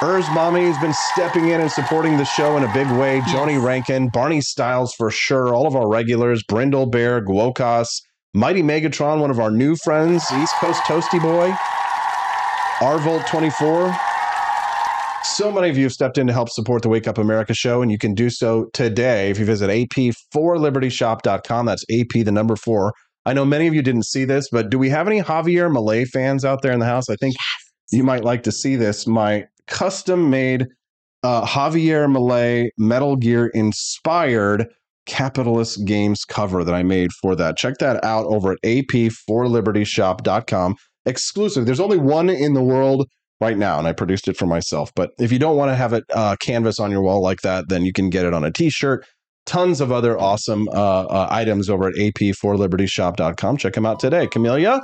Urs 0.00 0.32
Mommy 0.34 0.64
has 0.64 0.78
been 0.78 0.94
stepping 0.94 1.50
in 1.50 1.60
and 1.60 1.70
supporting 1.70 2.16
the 2.16 2.24
show 2.24 2.56
in 2.56 2.64
a 2.64 2.72
big 2.72 2.90
way. 2.92 3.20
Joni 3.20 3.62
Rankin, 3.62 4.08
Barney 4.08 4.40
Styles 4.40 4.94
for 4.94 5.10
sure, 5.10 5.54
all 5.54 5.66
of 5.66 5.76
our 5.76 5.88
regulars, 5.88 6.42
Brindle 6.48 6.86
Bear, 6.86 7.22
Guokas, 7.24 7.86
Mighty 8.34 8.62
Megatron, 8.62 9.20
one 9.20 9.30
of 9.30 9.38
our 9.38 9.50
new 9.50 9.76
friends, 9.76 10.24
East 10.32 10.54
Coast 10.54 10.82
Toasty 10.84 11.20
Boy, 11.20 11.50
Arvolt 12.80 13.26
24. 13.28 14.09
So 15.22 15.52
many 15.52 15.68
of 15.68 15.76
you 15.76 15.84
have 15.84 15.92
stepped 15.92 16.18
in 16.18 16.26
to 16.26 16.32
help 16.32 16.48
support 16.48 16.82
the 16.82 16.88
Wake 16.88 17.06
Up 17.06 17.18
America 17.18 17.54
show, 17.54 17.82
and 17.82 17.92
you 17.92 17.98
can 17.98 18.14
do 18.14 18.30
so 18.30 18.70
today 18.72 19.30
if 19.30 19.38
you 19.38 19.44
visit 19.44 19.68
ap4libertyshop.com. 19.68 21.66
That's 21.66 21.84
AP, 21.90 22.24
the 22.24 22.32
number 22.32 22.56
four. 22.56 22.94
I 23.26 23.34
know 23.34 23.44
many 23.44 23.66
of 23.66 23.74
you 23.74 23.82
didn't 23.82 24.04
see 24.04 24.24
this, 24.24 24.48
but 24.50 24.70
do 24.70 24.78
we 24.78 24.88
have 24.88 25.06
any 25.06 25.20
Javier 25.20 25.70
Milei 25.70 26.06
fans 26.06 26.42
out 26.44 26.62
there 26.62 26.72
in 26.72 26.80
the 26.80 26.86
house? 26.86 27.10
I 27.10 27.16
think 27.16 27.36
you 27.92 28.02
might 28.02 28.24
like 28.24 28.42
to 28.44 28.52
see 28.52 28.76
this. 28.76 29.06
My 29.06 29.44
custom 29.66 30.30
made 30.30 30.66
uh, 31.22 31.44
Javier 31.44 32.10
Milei 32.10 32.70
Metal 32.78 33.16
Gear 33.16 33.48
inspired 33.48 34.68
capitalist 35.06 35.84
games 35.84 36.24
cover 36.24 36.64
that 36.64 36.74
I 36.74 36.82
made 36.82 37.10
for 37.20 37.36
that. 37.36 37.58
Check 37.58 37.74
that 37.78 38.02
out 38.04 38.24
over 38.26 38.52
at 38.52 38.58
ap4libertyshop.com. 38.64 40.76
Exclusive. 41.04 41.66
There's 41.66 41.80
only 41.80 41.98
one 41.98 42.30
in 42.30 42.54
the 42.54 42.62
world 42.62 43.06
right 43.40 43.56
now, 43.56 43.78
and 43.78 43.88
I 43.88 43.92
produced 43.92 44.28
it 44.28 44.36
for 44.36 44.46
myself. 44.46 44.92
But 44.94 45.10
if 45.18 45.32
you 45.32 45.38
don't 45.38 45.56
want 45.56 45.70
to 45.70 45.76
have 45.76 45.92
it 45.92 46.04
uh, 46.14 46.36
canvas 46.36 46.78
on 46.78 46.90
your 46.90 47.02
wall 47.02 47.20
like 47.20 47.40
that, 47.42 47.68
then 47.68 47.84
you 47.84 47.92
can 47.92 48.10
get 48.10 48.24
it 48.24 48.34
on 48.34 48.44
a 48.44 48.50
t-shirt. 48.50 49.06
Tons 49.46 49.80
of 49.80 49.90
other 49.90 50.18
awesome 50.18 50.68
uh, 50.68 50.72
uh, 51.04 51.28
items 51.30 51.70
over 51.70 51.88
at 51.88 51.94
ap4libertyshop.com. 51.94 53.56
Check 53.56 53.72
them 53.72 53.86
out 53.86 53.98
today. 53.98 54.26
Camellia, 54.26 54.80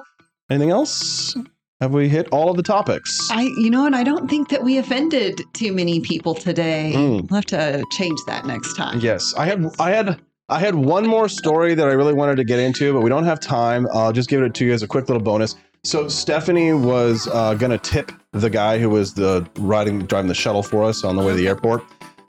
anything 0.50 0.70
else? 0.70 1.36
Have 1.80 1.92
we 1.92 2.08
hit 2.08 2.26
all 2.32 2.50
of 2.50 2.56
the 2.56 2.62
topics? 2.62 3.28
I, 3.30 3.42
you 3.58 3.68
know, 3.68 3.84
and 3.84 3.94
I 3.94 4.02
don't 4.02 4.30
think 4.30 4.48
that 4.48 4.64
we 4.64 4.78
offended 4.78 5.42
too 5.52 5.72
many 5.72 6.00
people 6.00 6.34
today. 6.34 6.92
Mm. 6.96 7.30
We'll 7.30 7.36
have 7.36 7.44
to 7.46 7.84
change 7.92 8.18
that 8.26 8.46
next 8.46 8.74
time. 8.76 8.98
Yes, 9.00 9.34
I 9.34 9.44
had 9.44 9.66
I 9.78 9.90
had 9.90 10.18
I 10.48 10.58
had 10.58 10.74
one 10.74 11.06
more 11.06 11.28
story 11.28 11.74
that 11.74 11.86
I 11.86 11.92
really 11.92 12.14
wanted 12.14 12.36
to 12.36 12.44
get 12.44 12.60
into, 12.60 12.94
but 12.94 13.02
we 13.02 13.10
don't 13.10 13.24
have 13.24 13.40
time. 13.40 13.86
I'll 13.92 14.12
just 14.12 14.30
give 14.30 14.42
it 14.42 14.54
to 14.54 14.64
you 14.64 14.72
as 14.72 14.82
a 14.82 14.88
quick 14.88 15.08
little 15.08 15.22
bonus. 15.22 15.54
So 15.84 16.08
Stephanie 16.08 16.72
was 16.72 17.28
uh, 17.32 17.54
gonna 17.54 17.78
tip 17.78 18.10
the 18.32 18.50
guy 18.50 18.78
who 18.78 18.90
was 18.90 19.14
the 19.14 19.48
riding 19.58 20.00
driving 20.00 20.28
the 20.28 20.34
shuttle 20.34 20.62
for 20.62 20.84
us 20.84 21.04
on 21.04 21.16
the 21.16 21.22
way 21.22 21.32
to 21.32 21.36
the 21.36 21.46
airport, 21.48 21.84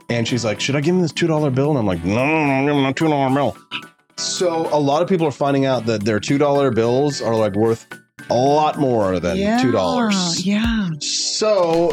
and 0.08 0.26
she's 0.28 0.44
like, 0.44 0.60
"Should 0.60 0.76
I 0.76 0.80
give 0.80 0.94
him 0.94 1.02
this 1.02 1.12
two 1.12 1.26
dollar 1.26 1.50
bill?" 1.50 1.70
And 1.70 1.78
I'm 1.78 1.86
like, 1.86 2.04
"No, 2.04 2.24
no, 2.26 2.46
no, 2.46 2.66
give 2.66 2.76
him 2.76 2.84
a 2.86 2.92
two 2.92 3.08
dollar 3.08 3.34
bill." 3.34 3.56
So 4.16 4.68
a 4.72 4.78
lot 4.78 5.02
of 5.02 5.08
people 5.08 5.26
are 5.26 5.32
finding 5.32 5.64
out 5.64 5.86
that 5.86 6.04
their 6.04 6.20
two 6.20 6.38
dollar 6.38 6.70
bills 6.70 7.20
are 7.20 7.34
like 7.34 7.54
worth 7.54 7.86
a 8.30 8.34
lot 8.34 8.78
more 8.78 9.18
than 9.20 9.36
two 9.60 9.72
dollars. 9.72 10.44
Yeah. 10.46 10.90
So 11.00 11.90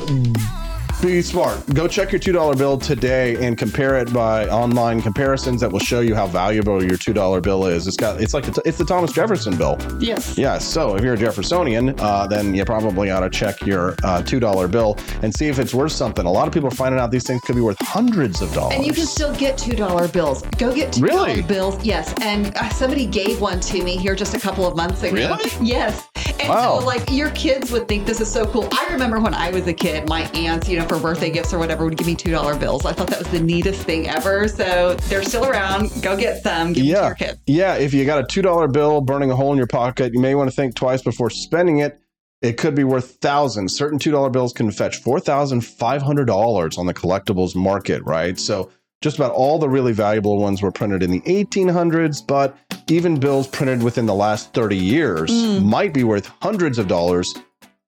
be 1.01 1.21
smart. 1.21 1.61
Go 1.73 1.87
check 1.87 2.11
your 2.11 2.19
$2 2.19 2.57
bill 2.57 2.77
today 2.77 3.35
and 3.45 3.57
compare 3.57 3.97
it 3.97 4.11
by 4.13 4.47
online 4.47 5.01
comparisons 5.01 5.61
that 5.61 5.71
will 5.71 5.79
show 5.79 5.99
you 5.99 6.15
how 6.15 6.25
valuable 6.25 6.81
your 6.83 6.97
$2 6.97 7.41
bill 7.43 7.65
is. 7.67 7.85
It's 7.87 7.97
got 7.97 8.19
it's 8.21 8.33
like 8.33 8.45
the, 8.45 8.61
it's 8.65 8.77
the 8.77 8.85
Thomas 8.85 9.11
Jefferson 9.11 9.55
bill. 9.55 9.77
Yes. 9.99 10.37
Yeah, 10.37 10.57
so 10.57 10.95
if 10.95 11.03
you're 11.03 11.13
a 11.13 11.17
Jeffersonian, 11.17 11.99
uh, 11.99 12.25
then 12.27 12.55
you 12.55 12.65
probably 12.65 13.11
ought 13.11 13.19
to 13.19 13.29
check 13.29 13.61
your 13.65 13.91
uh, 14.03 14.21
$2 14.23 14.71
bill 14.71 14.97
and 15.21 15.33
see 15.35 15.47
if 15.47 15.59
it's 15.59 15.73
worth 15.73 15.91
something. 15.91 16.25
A 16.25 16.31
lot 16.31 16.47
of 16.47 16.53
people 16.53 16.67
are 16.69 16.75
finding 16.75 16.99
out 16.99 17.11
these 17.11 17.25
things 17.27 17.41
could 17.41 17.55
be 17.55 17.61
worth 17.61 17.77
hundreds 17.81 18.41
of 18.41 18.51
dollars. 18.53 18.75
And 18.75 18.85
you 18.85 18.93
can 18.93 19.05
still 19.05 19.35
get 19.35 19.57
two 19.57 19.73
dollar 19.75 20.07
bills. 20.07 20.41
Go 20.57 20.73
get 20.73 20.93
two 20.93 21.05
dollar 21.05 21.27
Really? 21.27 21.41
bills. 21.43 21.83
Yes, 21.85 22.13
and 22.21 22.55
uh, 22.55 22.69
somebody 22.69 23.05
gave 23.05 23.41
one 23.41 23.59
to 23.59 23.83
me 23.83 23.97
here 23.97 24.15
just 24.15 24.33
a 24.33 24.39
couple 24.39 24.65
of 24.65 24.75
months 24.75 25.03
ago. 25.03 25.13
Really? 25.13 25.51
Yes, 25.61 26.07
And 26.39 26.49
Wow. 26.49 26.79
so, 26.79 26.85
like, 26.85 27.09
your 27.11 27.29
kids 27.31 27.71
would 27.71 27.87
think 27.87 28.05
this 28.05 28.21
is 28.21 28.31
so 28.31 28.45
cool. 28.47 28.67
I 28.71 28.87
remember 28.91 29.19
when 29.19 29.33
I 29.33 29.49
was 29.51 29.67
a 29.67 29.73
kid, 29.73 30.07
my 30.07 30.23
aunts, 30.33 30.67
you 30.69 30.79
know, 30.79 30.84
for 30.87 30.99
birthday 30.99 31.29
gifts 31.29 31.53
or 31.53 31.59
whatever, 31.59 31.85
would 31.85 31.97
give 31.97 32.07
me 32.07 32.15
$2 32.15 32.59
bills. 32.59 32.85
I 32.85 32.93
thought 32.93 33.07
that 33.07 33.19
was 33.19 33.27
the 33.29 33.39
neatest 33.39 33.83
thing 33.83 34.07
ever. 34.07 34.47
So 34.47 34.95
they're 35.09 35.23
still 35.23 35.45
around. 35.45 35.91
Go 36.01 36.17
get 36.17 36.41
some. 36.43 36.73
Give 36.73 36.83
them 36.83 36.93
to 36.95 36.99
yeah. 36.99 37.05
your 37.07 37.15
kids. 37.15 37.39
Yeah. 37.47 37.75
If 37.75 37.93
you 37.93 38.05
got 38.05 38.19
a 38.19 38.23
$2 38.23 38.71
bill 38.71 39.01
burning 39.01 39.31
a 39.31 39.35
hole 39.35 39.51
in 39.51 39.57
your 39.57 39.67
pocket, 39.67 40.13
you 40.13 40.19
may 40.19 40.35
want 40.35 40.49
to 40.49 40.55
think 40.55 40.75
twice 40.75 41.01
before 41.01 41.29
spending 41.29 41.79
it. 41.79 41.99
It 42.41 42.57
could 42.57 42.75
be 42.75 42.83
worth 42.83 43.17
thousands. 43.21 43.75
Certain 43.75 43.97
$2 43.97 44.31
bills 44.31 44.53
can 44.53 44.69
fetch 44.71 45.03
$4,500 45.03 46.77
on 46.77 46.85
the 46.85 46.93
collectibles 46.93 47.55
market, 47.55 48.03
right? 48.03 48.37
So 48.37 48.71
just 49.01 49.17
about 49.17 49.31
all 49.31 49.59
the 49.59 49.69
really 49.69 49.93
valuable 49.93 50.39
ones 50.39 50.61
were 50.61 50.71
printed 50.71 51.03
in 51.03 51.11
the 51.11 51.21
1800s, 51.21 52.25
but 52.25 52.57
even 52.89 53.19
bills 53.19 53.47
printed 53.47 53.83
within 53.83 54.05
the 54.05 54.13
last 54.13 54.53
30 54.53 54.75
years 54.75 55.31
mm. 55.31 55.63
might 55.63 55.93
be 55.93 56.03
worth 56.03 56.27
hundreds 56.41 56.77
of 56.77 56.87
dollars 56.87 57.33